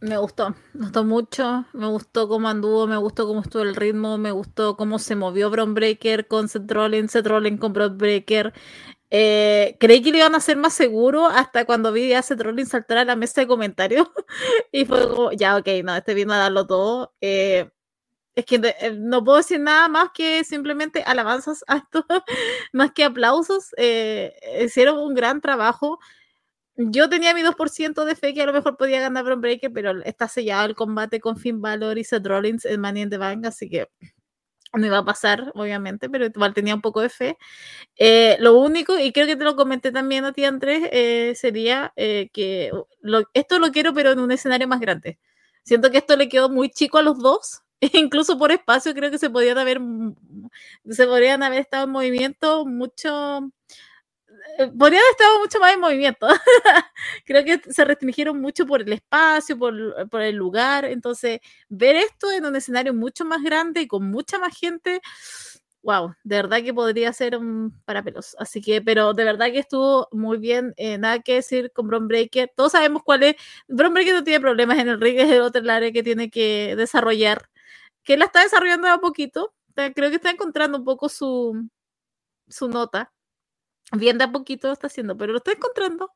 Me 0.00 0.16
gustó, 0.16 0.50
me 0.74 0.82
gustó 0.84 1.02
mucho, 1.02 1.64
me 1.72 1.86
gustó 1.88 2.28
cómo 2.28 2.48
anduvo, 2.48 2.86
me 2.86 2.96
gustó 2.98 3.26
cómo 3.26 3.40
estuvo 3.40 3.62
el 3.62 3.74
ritmo, 3.74 4.16
me 4.16 4.30
gustó 4.30 4.76
cómo 4.76 5.00
se 5.00 5.16
movió 5.16 5.50
Bron 5.50 5.74
Breaker 5.74 6.28
con 6.28 6.48
Seth 6.48 6.70
Rollins, 6.70 7.10
Seth 7.10 7.26
Rollins 7.26 7.58
con 7.58 7.72
Bron 7.72 7.98
Breaker. 7.98 8.52
Eh, 9.10 9.76
creí 9.80 10.02
que 10.02 10.12
lo 10.12 10.18
iban 10.18 10.34
a 10.34 10.38
hacer 10.38 10.56
más 10.56 10.74
seguro 10.74 11.26
hasta 11.26 11.64
cuando 11.64 11.92
vi 11.92 12.12
a 12.12 12.22
Seth 12.22 12.40
Rollins 12.40 12.68
saltar 12.70 12.98
a 12.98 13.04
la 13.04 13.16
mesa 13.16 13.40
de 13.40 13.48
comentarios 13.48 14.08
y 14.72 14.84
fue 14.84 15.08
como, 15.08 15.32
ya, 15.32 15.56
ok, 15.56 15.66
no, 15.84 15.96
este 15.96 16.14
vino 16.14 16.32
a 16.32 16.38
darlo 16.38 16.66
todo. 16.66 17.14
Eh, 17.20 17.68
es 18.36 18.46
que 18.46 18.56
eh, 18.56 18.92
no 18.98 19.24
puedo 19.24 19.38
decir 19.38 19.60
nada 19.60 19.88
más 19.88 20.10
que 20.14 20.44
simplemente 20.44 21.02
alabanzas 21.04 21.64
a 21.68 21.78
esto, 21.78 22.06
más 22.72 22.92
que 22.92 23.04
aplausos. 23.04 23.70
hicieron 24.60 24.98
un 24.98 25.14
gran 25.14 25.40
trabajo 25.40 25.98
yo 26.78 27.08
tenía 27.08 27.34
mi 27.34 27.42
2% 27.42 28.04
de 28.04 28.14
fe 28.14 28.32
que 28.32 28.42
a 28.42 28.46
lo 28.46 28.52
mejor 28.52 28.76
podía 28.76 29.00
ganar 29.00 29.24
Bron 29.24 29.40
Breaker, 29.40 29.72
pero 29.72 30.00
está 30.04 30.28
sellado 30.28 30.66
el 30.66 30.76
combate 30.76 31.20
con 31.20 31.36
Finn 31.36 31.60
Balor 31.60 31.98
y 31.98 32.04
Seth 32.04 32.24
Rollins 32.24 32.64
en 32.64 32.80
Money 32.80 33.02
in 33.02 33.10
the 33.10 33.18
Bank, 33.18 33.44
así 33.46 33.68
que 33.68 33.88
no 34.74 34.86
iba 34.86 34.98
a 34.98 35.04
pasar, 35.04 35.50
obviamente, 35.54 36.08
pero 36.08 36.26
igual 36.26 36.54
tenía 36.54 36.74
un 36.74 36.80
poco 36.80 37.00
de 37.00 37.08
fe. 37.08 37.36
Eh, 37.96 38.36
lo 38.40 38.58
único, 38.58 38.98
y 38.98 39.12
creo 39.12 39.26
que 39.26 39.36
te 39.36 39.44
lo 39.44 39.56
comenté 39.56 39.90
también 39.90 40.24
a 40.24 40.32
ti, 40.32 40.44
Andrés, 40.44 40.88
eh, 40.92 41.34
sería 41.34 41.92
eh, 41.96 42.30
que 42.32 42.70
esto 43.34 43.58
lo 43.58 43.72
quiero, 43.72 43.92
pero 43.92 44.12
en 44.12 44.20
un 44.20 44.30
escenario 44.30 44.68
más 44.68 44.80
grande. 44.80 45.18
Siento 45.64 45.90
que 45.90 45.98
esto 45.98 46.16
le 46.16 46.28
quedó 46.28 46.48
muy 46.48 46.70
chico 46.70 46.98
a 46.98 47.02
los 47.02 47.18
dos, 47.18 47.62
incluso 47.80 48.38
por 48.38 48.52
espacio, 48.52 48.94
creo 48.94 49.10
que 49.10 49.18
se 49.18 49.30
podían 49.30 49.58
haber, 49.58 49.80
se 50.88 51.06
podrían 51.06 51.42
haber 51.42 51.60
estado 51.60 51.84
en 51.84 51.90
movimiento 51.90 52.66
mucho 52.66 53.50
podrían 54.56 55.02
haber 55.02 55.10
estado 55.10 55.38
mucho 55.40 55.60
más 55.60 55.74
en 55.74 55.80
movimiento. 55.80 56.26
Creo 57.24 57.44
que 57.44 57.60
se 57.70 57.84
restringieron 57.84 58.40
mucho 58.40 58.66
por 58.66 58.82
el 58.82 58.92
espacio, 58.92 59.58
por, 59.58 60.22
el 60.22 60.36
lugar. 60.36 60.84
Entonces, 60.84 61.40
ver 61.68 61.96
esto 61.96 62.30
en 62.30 62.44
un 62.44 62.56
escenario 62.56 62.94
mucho 62.94 63.24
más 63.24 63.42
grande 63.42 63.82
y 63.82 63.88
con 63.88 64.10
mucha 64.10 64.38
más 64.38 64.56
gente, 64.58 65.00
wow, 65.82 66.14
de 66.24 66.36
verdad 66.36 66.62
que 66.62 66.74
podría 66.74 67.12
ser 67.12 67.36
un 67.36 67.80
parapelos. 67.84 68.36
Así 68.38 68.60
que, 68.60 68.82
pero 68.82 69.14
de 69.14 69.24
verdad 69.24 69.46
que 69.46 69.60
estuvo 69.60 70.08
muy 70.12 70.38
bien. 70.38 70.74
Eh, 70.76 70.98
nada 70.98 71.20
que 71.20 71.34
decir 71.34 71.72
con 71.72 71.86
Bron 71.86 72.08
Breaker. 72.08 72.52
Todos 72.56 72.72
sabemos 72.72 73.02
cuál 73.04 73.22
es. 73.22 73.36
Bron 73.68 73.94
Breaker 73.94 74.14
no 74.14 74.24
tiene 74.24 74.40
problemas 74.40 74.78
en 74.78 74.88
el 74.88 75.00
ring, 75.00 75.18
es 75.18 75.30
el 75.30 75.40
otro 75.42 75.62
área 75.70 75.92
que 75.92 76.02
tiene 76.02 76.30
que 76.30 76.74
desarrollar. 76.76 77.48
Que 78.04 78.16
la 78.16 78.26
está 78.26 78.42
desarrollando 78.42 78.88
a 78.88 79.00
poquito. 79.00 79.54
Creo 79.74 80.10
que 80.10 80.16
está 80.16 80.30
encontrando 80.30 80.78
un 80.78 80.84
poco 80.84 81.08
su, 81.08 81.68
su 82.48 82.68
nota 82.68 83.12
bien 83.92 84.18
de 84.18 84.24
a 84.24 84.32
poquito 84.32 84.72
está 84.72 84.88
haciendo, 84.88 85.16
pero 85.16 85.32
lo 85.32 85.38
está 85.38 85.52
encontrando. 85.52 86.12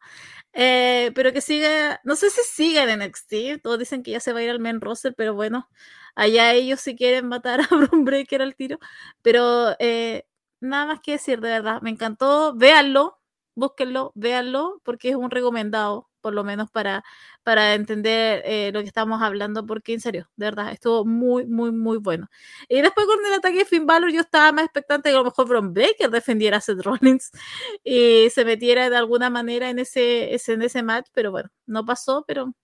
Eh, 0.53 1.12
pero 1.15 1.32
que 1.32 1.40
siga, 1.40 2.01
no 2.05 2.16
sé 2.16 2.31
si 2.31 2.43
siga 2.44 2.85
en 2.85 3.01
NXT, 3.01 3.62
todos 3.62 3.78
dicen 3.78 4.03
que 4.03 4.12
ya 4.12 4.20
se 4.20 4.32
va 4.32 4.40
a 4.40 4.43
ir 4.44 4.51
al 4.51 4.61
main 4.61 4.81
roster, 4.81 5.15
pero 5.16 5.35
bueno, 5.35 5.69
allá 6.15 6.53
ellos 6.55 6.81
si 6.81 6.97
quieren 6.97 7.28
matar 7.28 7.61
a 7.62 7.69
Bron 7.77 8.05
Breaker 8.05 8.43
al 8.43 8.55
tiro. 8.57 8.78
Pero 9.23 9.77
eh, 9.78 10.27
nada 10.61 10.86
más 10.86 11.01
que 11.01 11.12
decir, 11.12 11.40
de 11.40 11.51
verdad, 11.51 11.81
me 11.82 11.90
encantó, 11.90 12.55
véanlo, 12.57 13.19
búsquenlo, 13.55 14.12
véanlo, 14.15 14.81
porque 14.85 15.11
es 15.11 15.16
un 15.16 15.31
recomendado 15.31 16.09
por 16.23 16.32
lo 16.32 16.44
menos 16.44 16.70
para, 16.70 17.05
para 17.43 17.74
entender 17.74 18.43
eh, 18.47 18.70
lo 18.73 18.81
que 18.81 18.86
estamos 18.86 19.20
hablando, 19.20 19.66
porque 19.66 19.93
en 19.93 20.01
serio, 20.01 20.31
de 20.36 20.47
verdad, 20.47 20.73
estuvo 20.73 21.05
muy, 21.05 21.47
muy, 21.47 21.73
muy 21.73 21.99
bueno. 21.99 22.31
Y 22.69 22.81
después 22.81 23.07
con 23.07 23.19
el 23.27 23.35
ataque 23.35 23.59
de 23.59 23.65
Finn 23.66 23.86
Balor, 23.86 24.11
yo 24.11 24.20
estaba 24.20 24.53
más 24.53 24.65
expectante 24.65 25.11
que 25.11 25.16
a 25.16 25.19
lo 25.19 25.24
mejor 25.24 25.49
Bron 25.49 25.74
Baker 25.74 26.11
defendiera 26.11 26.57
a 26.59 26.61
Seth 26.61 26.81
Rollins 26.81 27.31
y 27.85 28.31
se 28.31 28.44
metiera 28.44 28.89
de 28.89 28.97
alguna 28.97 29.28
manera 29.28 29.69
en 29.69 29.78
ese, 29.78 30.35
en 30.35 30.62
ese 30.62 30.82
match, 30.82 31.09
pero 31.12 31.31
bueno, 31.31 31.51
no 31.66 31.85
pasó, 31.85 32.24
pero 32.27 32.55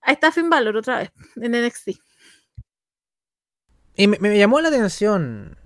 ahí 0.00 0.14
está 0.14 0.32
Finn 0.32 0.50
Balor 0.50 0.76
otra 0.76 0.98
vez 0.98 1.12
en 1.36 1.52
NXT. 1.52 1.90
Y 3.96 4.08
me, 4.08 4.38
llamó 4.38 4.60
la 4.60 4.68
atención 4.68 5.56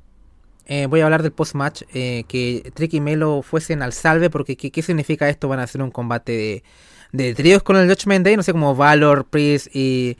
eh, 0.72 0.86
voy 0.86 1.00
a 1.00 1.04
hablar 1.04 1.24
del 1.24 1.32
post-match, 1.32 1.82
eh, 1.92 2.22
que 2.28 2.70
Trick 2.74 2.94
y 2.94 3.00
Melo 3.00 3.42
fuesen 3.42 3.82
al 3.82 3.92
salve, 3.92 4.30
porque 4.30 4.56
¿qué, 4.56 4.82
significa 4.82 5.28
esto? 5.28 5.48
Van 5.48 5.58
a 5.58 5.64
hacer 5.64 5.82
un 5.82 5.90
combate 5.90 6.62
de, 7.10 7.34
tríos 7.34 7.64
con 7.64 7.76
el 7.76 7.88
Judgment 7.88 8.24
Day, 8.24 8.36
no 8.36 8.44
sé, 8.44 8.52
como 8.52 8.76
Valor, 8.76 9.26
Priest 9.26 9.74
y, 9.74 10.16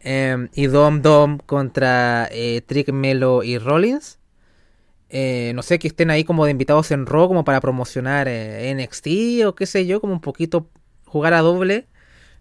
em, 0.00 0.48
y 0.54 0.66
Dom 0.66 1.02
Dom 1.02 1.38
contra 1.38 2.28
eh, 2.32 2.62
Trick, 2.66 2.90
Melo 2.90 3.44
y 3.44 3.58
Rollins. 3.58 4.18
no 5.54 5.62
sé, 5.62 5.78
que 5.78 5.86
estén 5.86 6.10
ahí 6.10 6.24
como 6.24 6.46
de 6.46 6.50
invitados 6.50 6.90
en 6.90 7.06
Raw, 7.06 7.28
como 7.28 7.44
para 7.44 7.60
promocionar 7.60 8.28
NXT 8.28 9.44
o 9.46 9.54
qué 9.54 9.66
sé 9.66 9.86
yo, 9.86 10.00
como 10.00 10.14
un 10.14 10.20
poquito 10.20 10.68
jugar 11.06 11.32
a 11.32 11.42
doble, 11.42 11.86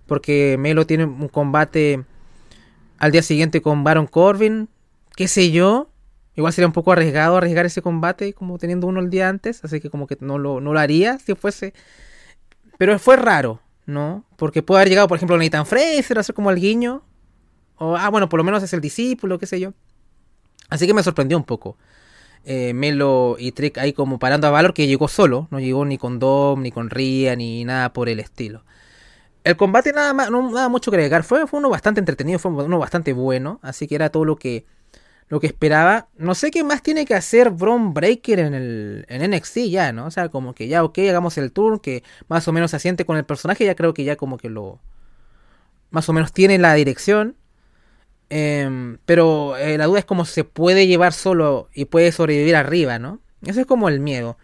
porque 0.08 0.58
Melo 0.58 0.88
tiene 0.88 1.06
un 1.06 1.28
combate 1.28 2.06
al 2.98 3.12
día 3.12 3.22
siguiente 3.22 3.62
con 3.62 3.84
Baron 3.84 4.08
Corbin, 4.08 4.68
qué 5.16 5.28
sé 5.28 5.52
yo. 5.52 5.91
Igual 6.36 6.54
sería 6.54 6.68
un 6.68 6.74
poco 6.74 6.92
arriesgado 6.92 7.38
arriesgar 7.38 7.66
ese 7.66 7.82
combate 7.82 8.34
como 8.34 8.58
teniendo 8.58 8.88
uno 8.88 9.00
el 9.00 9.10
día 9.10 9.28
antes, 9.28 9.64
así 9.64 9.82
que 9.82 9.90
como 9.90 10.08
que 10.08 10.18
no 10.22 10.38
lo, 10.38 10.62
no 10.62 10.74
lo 10.74 10.80
haría 10.80 11.20
si 11.20 11.36
fuese... 11.36 11.74
Pero 12.78 12.98
fue 12.98 13.16
raro, 13.16 13.62
¿no? 13.86 14.26
Porque 14.38 14.64
puede 14.64 14.80
haber 14.80 14.90
llegado, 14.90 15.08
por 15.08 15.18
ejemplo, 15.18 15.38
Nathan 15.38 15.66
Fraser, 15.66 16.18
hacer 16.18 16.34
como 16.34 16.50
el 16.50 16.60
guiño. 16.60 17.04
O, 17.76 17.96
ah, 17.96 18.10
bueno, 18.10 18.28
por 18.28 18.40
lo 18.40 18.44
menos 18.44 18.64
es 18.64 18.74
el 18.74 18.82
discípulo, 18.82 19.38
qué 19.38 19.46
sé 19.46 19.60
yo. 19.60 19.74
Así 20.70 20.88
que 20.88 20.94
me 20.94 21.04
sorprendió 21.04 21.38
un 21.38 21.44
poco. 21.44 21.78
Eh, 22.44 22.74
Melo 22.74 23.36
y 23.38 23.52
Trick 23.52 23.78
ahí 23.78 23.94
como 23.94 24.18
parando 24.18 24.48
a 24.48 24.50
Valor 24.50 24.74
que 24.74 24.88
llegó 24.88 25.08
solo, 25.08 25.48
no 25.52 25.60
llegó 25.60 25.86
ni 25.86 26.00
con 26.00 26.18
Dom, 26.18 26.62
ni 26.62 26.72
con 26.72 26.90
Ria, 26.90 27.36
ni 27.36 27.66
nada 27.66 27.94
por 27.94 28.10
el 28.10 28.20
estilo. 28.20 28.64
El 29.44 29.58
combate 29.58 29.94
nada 29.94 30.14
más, 30.14 30.32
no 30.32 30.50
nada 30.52 30.70
mucho 30.70 30.90
que 30.90 30.98
agregar, 30.98 31.24
fue, 31.24 31.46
fue 31.46 31.60
uno 31.60 31.70
bastante 31.70 32.00
entretenido, 32.00 32.40
fue 32.40 32.52
uno 32.52 32.80
bastante 32.80 33.14
bueno, 33.14 33.60
así 33.62 33.88
que 33.88 33.96
era 33.96 34.10
todo 34.10 34.26
lo 34.26 34.36
que 34.38 34.66
lo 35.32 35.40
que 35.40 35.48
esperaba. 35.48 36.10
No 36.18 36.36
sé 36.36 36.52
qué 36.52 36.62
más 36.66 36.84
tiene 36.84 37.06
que 37.06 37.16
hacer 37.16 37.52
Bron 37.52 37.94
Breaker 37.94 38.38
en 38.40 38.54
el 38.54 39.06
en 39.08 39.32
NXT 39.32 39.60
ya, 39.70 39.94
¿no? 39.94 40.08
O 40.08 40.12
sea, 40.12 40.28
como 40.28 40.54
que 40.54 40.68
ya, 40.68 40.84
ok, 40.84 41.00
hagamos 41.00 41.38
el 41.38 41.54
tour, 41.54 41.80
que 41.80 42.04
más 42.28 42.50
o 42.50 42.52
menos 42.52 42.72
se 42.72 42.78
asiente 42.78 43.06
con 43.06 43.16
el 43.16 43.24
personaje, 43.24 43.64
ya 43.64 43.74
creo 43.74 43.94
que 43.94 44.04
ya 44.04 44.18
como 44.18 44.38
que 44.38 44.50
lo... 44.50 44.82
Más 45.90 46.10
o 46.10 46.14
menos 46.14 46.34
tiene 46.34 46.58
la 46.58 46.74
dirección. 46.74 47.38
Em, 48.30 48.98
pero 49.06 49.56
eh, 49.56 49.78
la 49.78 49.86
duda 49.86 50.00
es 50.00 50.06
cómo 50.06 50.26
se 50.26 50.44
puede 50.44 50.86
llevar 50.86 51.14
solo 51.14 51.70
y 51.74 51.86
puede 51.86 52.12
sobrevivir 52.12 52.58
arriba, 52.58 53.00
¿no? 53.00 53.22
Eso 53.46 53.62
es 53.62 53.66
como 53.66 53.88
el 53.88 54.02
miedo. 54.02 54.38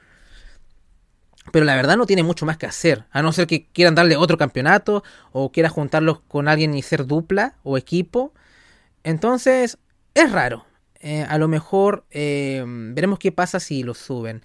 Pero 1.51 1.65
la 1.65 1.75
verdad 1.75 1.97
no 1.97 2.05
tiene 2.05 2.23
mucho 2.23 2.45
más 2.45 2.57
que 2.57 2.65
hacer. 2.65 3.03
A 3.11 3.21
no 3.21 3.33
ser 3.33 3.45
que 3.45 3.67
quieran 3.73 3.95
darle 3.95 4.15
otro 4.15 4.37
campeonato 4.37 5.03
o 5.33 5.51
quiera 5.51 5.67
juntarlos 5.67 6.21
con 6.29 6.47
alguien 6.47 6.73
y 6.75 6.81
ser 6.81 7.05
dupla 7.05 7.55
o 7.63 7.77
equipo. 7.77 8.33
Entonces, 9.03 9.77
es 10.13 10.31
raro. 10.31 10.65
Eh, 10.99 11.25
a 11.27 11.37
lo 11.37 11.47
mejor 11.47 12.05
eh, 12.09 12.63
veremos 12.65 13.19
qué 13.19 13.31
pasa 13.31 13.59
si 13.59 13.83
lo 13.83 13.93
suben. 13.93 14.41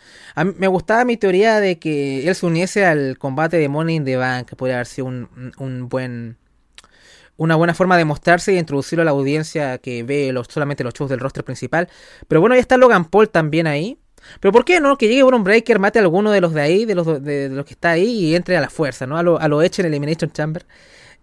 me 0.56 0.66
gustaba 0.66 1.04
mi 1.04 1.16
teoría 1.16 1.60
de 1.60 1.78
que 1.78 2.28
él 2.28 2.34
se 2.34 2.46
uniese 2.46 2.84
al 2.84 3.16
combate 3.18 3.56
de 3.56 3.68
Money 3.68 3.96
in 3.96 4.04
the 4.04 4.16
Bank, 4.16 4.48
que 4.48 4.56
podría 4.56 4.76
haber 4.76 4.86
sido 4.86 5.06
un, 5.06 5.88
buen 5.88 6.36
una 7.38 7.56
buena 7.56 7.74
forma 7.74 7.96
de 7.96 8.04
mostrarse 8.04 8.52
y 8.52 8.58
introducirlo 8.58 9.02
a 9.02 9.04
la 9.04 9.10
audiencia 9.12 9.78
que 9.78 10.02
ve 10.02 10.32
los, 10.32 10.46
solamente 10.48 10.84
los 10.84 10.94
shows 10.94 11.10
del 11.10 11.20
roster 11.20 11.44
principal. 11.44 11.88
Pero 12.28 12.40
bueno, 12.40 12.54
ya 12.54 12.60
está 12.60 12.76
Logan 12.76 13.06
Paul 13.06 13.30
también 13.30 13.66
ahí. 13.66 13.98
Pero 14.38 14.52
¿por 14.52 14.64
qué 14.64 14.78
no? 14.78 14.96
Que 14.96 15.08
llegue 15.08 15.24
Bron 15.24 15.42
Breaker, 15.42 15.80
mate 15.80 15.98
a 15.98 16.02
alguno 16.02 16.30
de 16.30 16.40
los 16.40 16.54
de 16.54 16.60
ahí, 16.60 16.84
de 16.84 16.94
los, 16.94 17.24
de, 17.24 17.48
los 17.48 17.64
que 17.64 17.74
está 17.74 17.90
ahí 17.90 18.06
y 18.06 18.36
entre 18.36 18.56
a 18.56 18.60
la 18.60 18.70
fuerza, 18.70 19.06
¿no? 19.06 19.16
A 19.16 19.22
lo, 19.24 19.40
a 19.40 19.48
lo 19.48 19.62
hecho 19.62 19.82
en 19.82 19.86
Elimination 19.86 20.30
Chamber. 20.30 20.64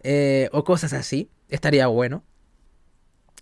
Eh, 0.04 0.50
o 0.52 0.64
cosas 0.64 0.94
así. 0.94 1.30
Estaría 1.50 1.88
bueno. 1.88 2.24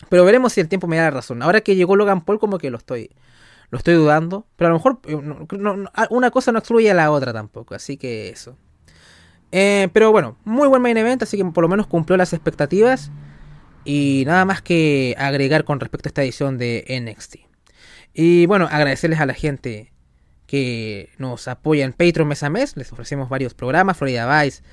Pero 0.09 0.25
veremos 0.25 0.53
si 0.53 0.61
el 0.61 0.67
tiempo 0.67 0.87
me 0.87 0.97
da 0.97 1.03
la 1.03 1.11
razón. 1.11 1.41
Ahora 1.41 1.61
que 1.61 1.75
llegó 1.75 1.95
Logan 1.95 2.21
Paul, 2.21 2.39
como 2.39 2.57
que 2.57 2.69
lo 2.69 2.77
estoy, 2.77 3.09
lo 3.69 3.77
estoy 3.77 3.95
dudando. 3.95 4.45
Pero 4.55 4.67
a 4.67 4.71
lo 4.71 4.77
mejor 4.77 4.99
eh, 5.05 5.15
una 6.09 6.31
cosa 6.31 6.51
no 6.51 6.59
excluye 6.59 6.91
a 6.91 6.93
la 6.93 7.11
otra 7.11 7.33
tampoco. 7.33 7.75
Así 7.75 7.97
que 7.97 8.29
eso. 8.29 8.57
Eh, 9.51 9.89
pero 9.93 10.11
bueno, 10.11 10.37
muy 10.43 10.67
buen 10.67 10.81
main 10.81 10.97
event, 10.97 11.23
así 11.23 11.37
que 11.37 11.45
por 11.45 11.61
lo 11.61 11.69
menos 11.69 11.87
cumplió 11.87 12.17
las 12.17 12.33
expectativas. 12.33 13.11
Y 13.85 14.23
nada 14.25 14.45
más 14.45 14.61
que 14.61 15.15
agregar 15.17 15.63
con 15.63 15.79
respecto 15.79 16.07
a 16.07 16.09
esta 16.09 16.23
edición 16.23 16.57
de 16.57 16.85
NXT. 16.89 17.37
Y 18.13 18.45
bueno, 18.47 18.67
agradecerles 18.69 19.19
a 19.19 19.25
la 19.25 19.33
gente 19.33 19.93
que 20.47 21.09
nos 21.17 21.47
apoya 21.47 21.85
en 21.85 21.93
Patreon 21.93 22.27
mes 22.27 22.41
a 22.43 22.49
mes. 22.49 22.75
Les 22.75 22.91
ofrecemos 22.91 23.29
varios 23.29 23.53
programas, 23.53 23.97
Florida 23.97 24.41
Vice, 24.41 24.63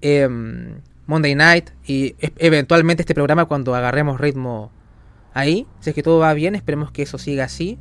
em, 0.00 0.80
Monday 1.06 1.34
Night 1.34 1.70
y 1.86 2.14
eventualmente 2.38 3.02
este 3.02 3.14
programa 3.14 3.44
cuando 3.46 3.74
agarremos 3.74 4.20
ritmo 4.20 4.70
ahí. 5.32 5.66
Si 5.80 5.90
es 5.90 5.94
que 5.94 6.02
todo 6.02 6.18
va 6.18 6.32
bien, 6.34 6.54
esperemos 6.54 6.90
que 6.90 7.02
eso 7.02 7.18
siga 7.18 7.44
así. 7.44 7.78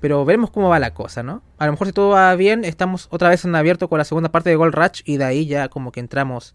Pero 0.00 0.24
veremos 0.24 0.50
cómo 0.50 0.68
va 0.68 0.78
la 0.78 0.94
cosa, 0.94 1.24
¿no? 1.24 1.42
A 1.58 1.66
lo 1.66 1.72
mejor 1.72 1.88
si 1.88 1.92
todo 1.92 2.10
va 2.10 2.32
bien, 2.36 2.64
estamos 2.64 3.08
otra 3.10 3.30
vez 3.30 3.44
en 3.44 3.54
abierto 3.56 3.88
con 3.88 3.98
la 3.98 4.04
segunda 4.04 4.30
parte 4.30 4.48
de 4.48 4.54
Gold 4.56 4.74
Rush 4.74 5.02
y 5.04 5.16
de 5.16 5.24
ahí 5.24 5.46
ya 5.46 5.68
como 5.68 5.90
que 5.90 5.98
entramos 5.98 6.54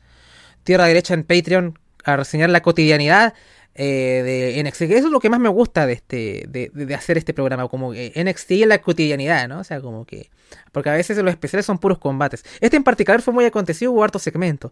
tierra 0.64 0.86
derecha 0.86 1.14
en 1.14 1.24
Patreon 1.26 1.78
a 2.06 2.16
reseñar 2.16 2.50
la 2.50 2.62
cotidianidad 2.62 3.34
eh, 3.76 4.54
de 4.56 4.64
NXT. 4.64 4.84
Eso 4.84 5.08
es 5.08 5.12
lo 5.12 5.20
que 5.20 5.30
más 5.30 5.42
me 5.42 5.50
gusta 5.50 5.86
de 5.86 5.92
este 5.94 6.46
de, 6.48 6.72
de- 6.74 6.96
hacer 6.96 7.18
este 7.18 7.34
programa, 7.34 7.68
como 7.68 7.92
que 7.92 8.14
NXT 8.16 8.52
en 8.52 8.70
la 8.70 8.78
cotidianidad, 8.82 9.50
¿no? 9.50 9.60
O 9.60 9.64
sea, 9.66 9.82
como 9.82 10.06
que... 10.06 10.30
Porque 10.72 10.90
a 10.90 10.94
veces 10.94 11.18
los 11.18 11.32
especiales 11.32 11.66
son 11.66 11.80
puros 11.80 11.98
combates. 11.98 12.46
Este 12.62 12.78
en 12.78 12.84
particular 12.86 13.22
fue 13.22 13.34
muy 13.34 13.44
acontecido, 13.44 13.92
hubo 13.92 14.04
harto 14.06 14.20
segmento. 14.20 14.72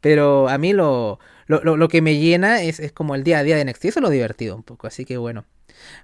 Pero 0.00 0.48
a 0.48 0.58
mí 0.58 0.72
lo, 0.72 1.18
lo, 1.46 1.60
lo- 1.64 1.76
lo 1.76 1.88
que 1.88 2.02
me 2.02 2.16
llena 2.18 2.62
es, 2.62 2.80
es 2.80 2.92
como 2.92 3.14
el 3.14 3.24
día 3.24 3.38
a 3.38 3.42
día 3.42 3.56
de 3.56 3.64
NXT. 3.64 3.86
Eso 3.86 3.98
es 4.00 4.02
lo 4.02 4.10
divertido 4.10 4.56
un 4.56 4.62
poco. 4.62 4.86
Así 4.86 5.04
que 5.04 5.16
bueno. 5.18 5.44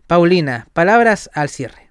Paulina, 0.06 0.68
palabras 0.72 1.30
al 1.34 1.48
cierre. 1.48 1.90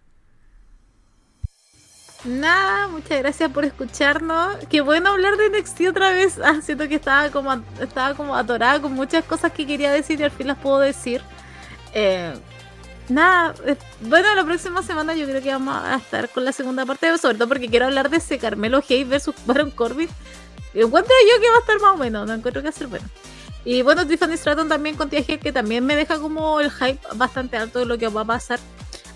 Nada, 2.25 2.87
muchas 2.87 3.19
gracias 3.19 3.51
por 3.51 3.65
escucharnos. 3.65 4.55
Qué 4.69 4.79
bueno 4.81 5.09
hablar 5.11 5.35
de 5.35 5.49
NXT 5.49 5.81
otra 5.89 6.11
vez. 6.11 6.39
Ah, 6.43 6.61
siento 6.61 6.87
que 6.87 6.95
estaba 6.95 7.29
como, 7.31 7.53
estaba 7.81 8.15
como 8.15 8.35
atorada 8.35 8.81
con 8.81 8.93
muchas 8.93 9.25
cosas 9.25 9.51
que 9.51 9.67
quería 9.67 9.91
decir 9.91 10.19
y 10.21 10.23
al 10.23 10.31
fin 10.31 10.47
las 10.47 10.57
puedo 10.57 10.79
decir. 10.79 11.21
Eh, 11.93 12.33
nada, 13.09 13.53
eh, 13.65 13.75
bueno, 14.01 14.33
la 14.35 14.45
próxima 14.45 14.81
semana 14.83 15.15
yo 15.15 15.25
creo 15.25 15.41
que 15.41 15.51
vamos 15.51 15.75
a 15.83 15.97
estar 15.97 16.29
con 16.29 16.45
la 16.45 16.53
segunda 16.53 16.85
parte, 16.85 17.17
sobre 17.17 17.35
todo 17.37 17.49
porque 17.49 17.69
quiero 17.69 17.85
hablar 17.87 18.09
de 18.09 18.17
ese 18.17 18.39
Carmelo 18.39 18.81
Hayes 18.89 19.07
versus 19.09 19.35
Baron 19.45 19.71
Corbin. 19.71 20.09
Encuentro 20.73 21.13
yo 21.29 21.41
que 21.41 21.49
va 21.49 21.57
a 21.57 21.59
estar 21.59 21.79
más 21.79 21.93
o 21.93 21.97
menos, 21.97 22.27
no 22.27 22.33
encuentro 22.33 22.61
que 22.61 22.71
ser 22.71 22.87
bueno. 22.87 23.05
Y 23.65 23.81
bueno, 23.81 24.05
Tiffany 24.05 24.35
Stratton 24.37 24.67
también 24.67 24.95
con 24.95 25.09
TG 25.09 25.39
que 25.39 25.53
también 25.53 25.85
me 25.85 25.95
deja 25.95 26.19
como 26.19 26.59
el 26.59 26.69
hype 26.71 26.99
bastante 27.15 27.57
alto 27.57 27.79
de 27.79 27.85
lo 27.85 27.97
que 27.97 28.07
va 28.07 28.21
a 28.21 28.25
pasar. 28.25 28.59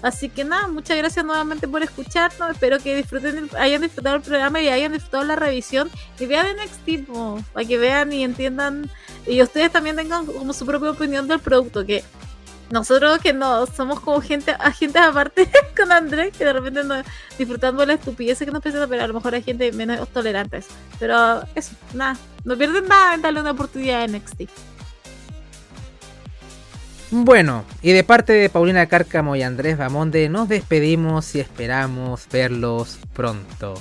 Así 0.01 0.29
que 0.29 0.43
nada, 0.43 0.67
muchas 0.67 0.95
gracias 0.97 1.25
nuevamente 1.25 1.67
por 1.67 1.81
escucharnos. 1.81 2.51
Espero 2.51 2.77
que 2.79 2.95
disfruten, 2.95 3.49
hayan 3.57 3.81
disfrutado 3.81 4.17
el 4.17 4.21
programa 4.21 4.61
y 4.61 4.69
hayan 4.69 4.93
disfrutado 4.93 5.23
la 5.23 5.35
revisión. 5.35 5.89
Y 6.19 6.27
vean 6.27 6.47
NXT, 6.55 7.07
po, 7.07 7.43
para 7.51 7.67
que 7.67 7.77
vean 7.77 8.13
y 8.13 8.23
entiendan. 8.23 8.89
Y 9.25 9.41
ustedes 9.41 9.71
también 9.71 9.95
tengan 9.95 10.25
como 10.27 10.53
su 10.53 10.65
propia 10.65 10.91
opinión 10.91 11.27
del 11.27 11.39
producto. 11.39 11.85
Que 11.85 12.03
nosotros 12.69 13.19
que 13.19 13.34
no 13.34 13.65
somos 13.65 13.99
como 13.99 14.22
gente, 14.22 14.52
agentes 14.60 15.02
aparte 15.02 15.49
con 15.77 15.91
Andrés, 15.91 16.35
que 16.38 16.45
de 16.45 16.53
repente 16.53 16.84
no 16.84 16.95
disfrutando 17.38 17.85
la 17.85 17.94
estupidez 17.94 18.39
que 18.39 18.48
nos 18.48 18.61
presenta, 18.61 18.88
pero 18.88 19.03
a 19.03 19.07
lo 19.07 19.14
mejor 19.14 19.35
hay 19.35 19.44
gente 19.44 19.72
menos 19.72 20.07
tolerante. 20.10 20.64
Pero 20.99 21.44
eso, 21.56 21.72
nada, 21.94 22.18
no 22.44 22.57
pierden 22.57 22.88
nada 22.88 23.15
en 23.15 23.22
darle 23.22 23.41
una 23.41 23.52
oportunidad 23.52 24.03
a 24.03 24.07
NXT. 24.07 24.49
Bueno, 27.10 27.64
y 27.81 27.94
de 27.94 28.03
parte 28.03 28.34
de 28.34 28.49
Paulina 28.49 28.85
Cárcamo 28.88 29.38
y 29.38 29.41
Andrés 29.41 29.77
Bamonde, 29.77 30.27
nos 30.27 30.49
despedimos 30.49 31.35
y 31.35 31.39
esperamos 31.39 32.27
verlos 32.30 32.99
pronto. 33.14 33.76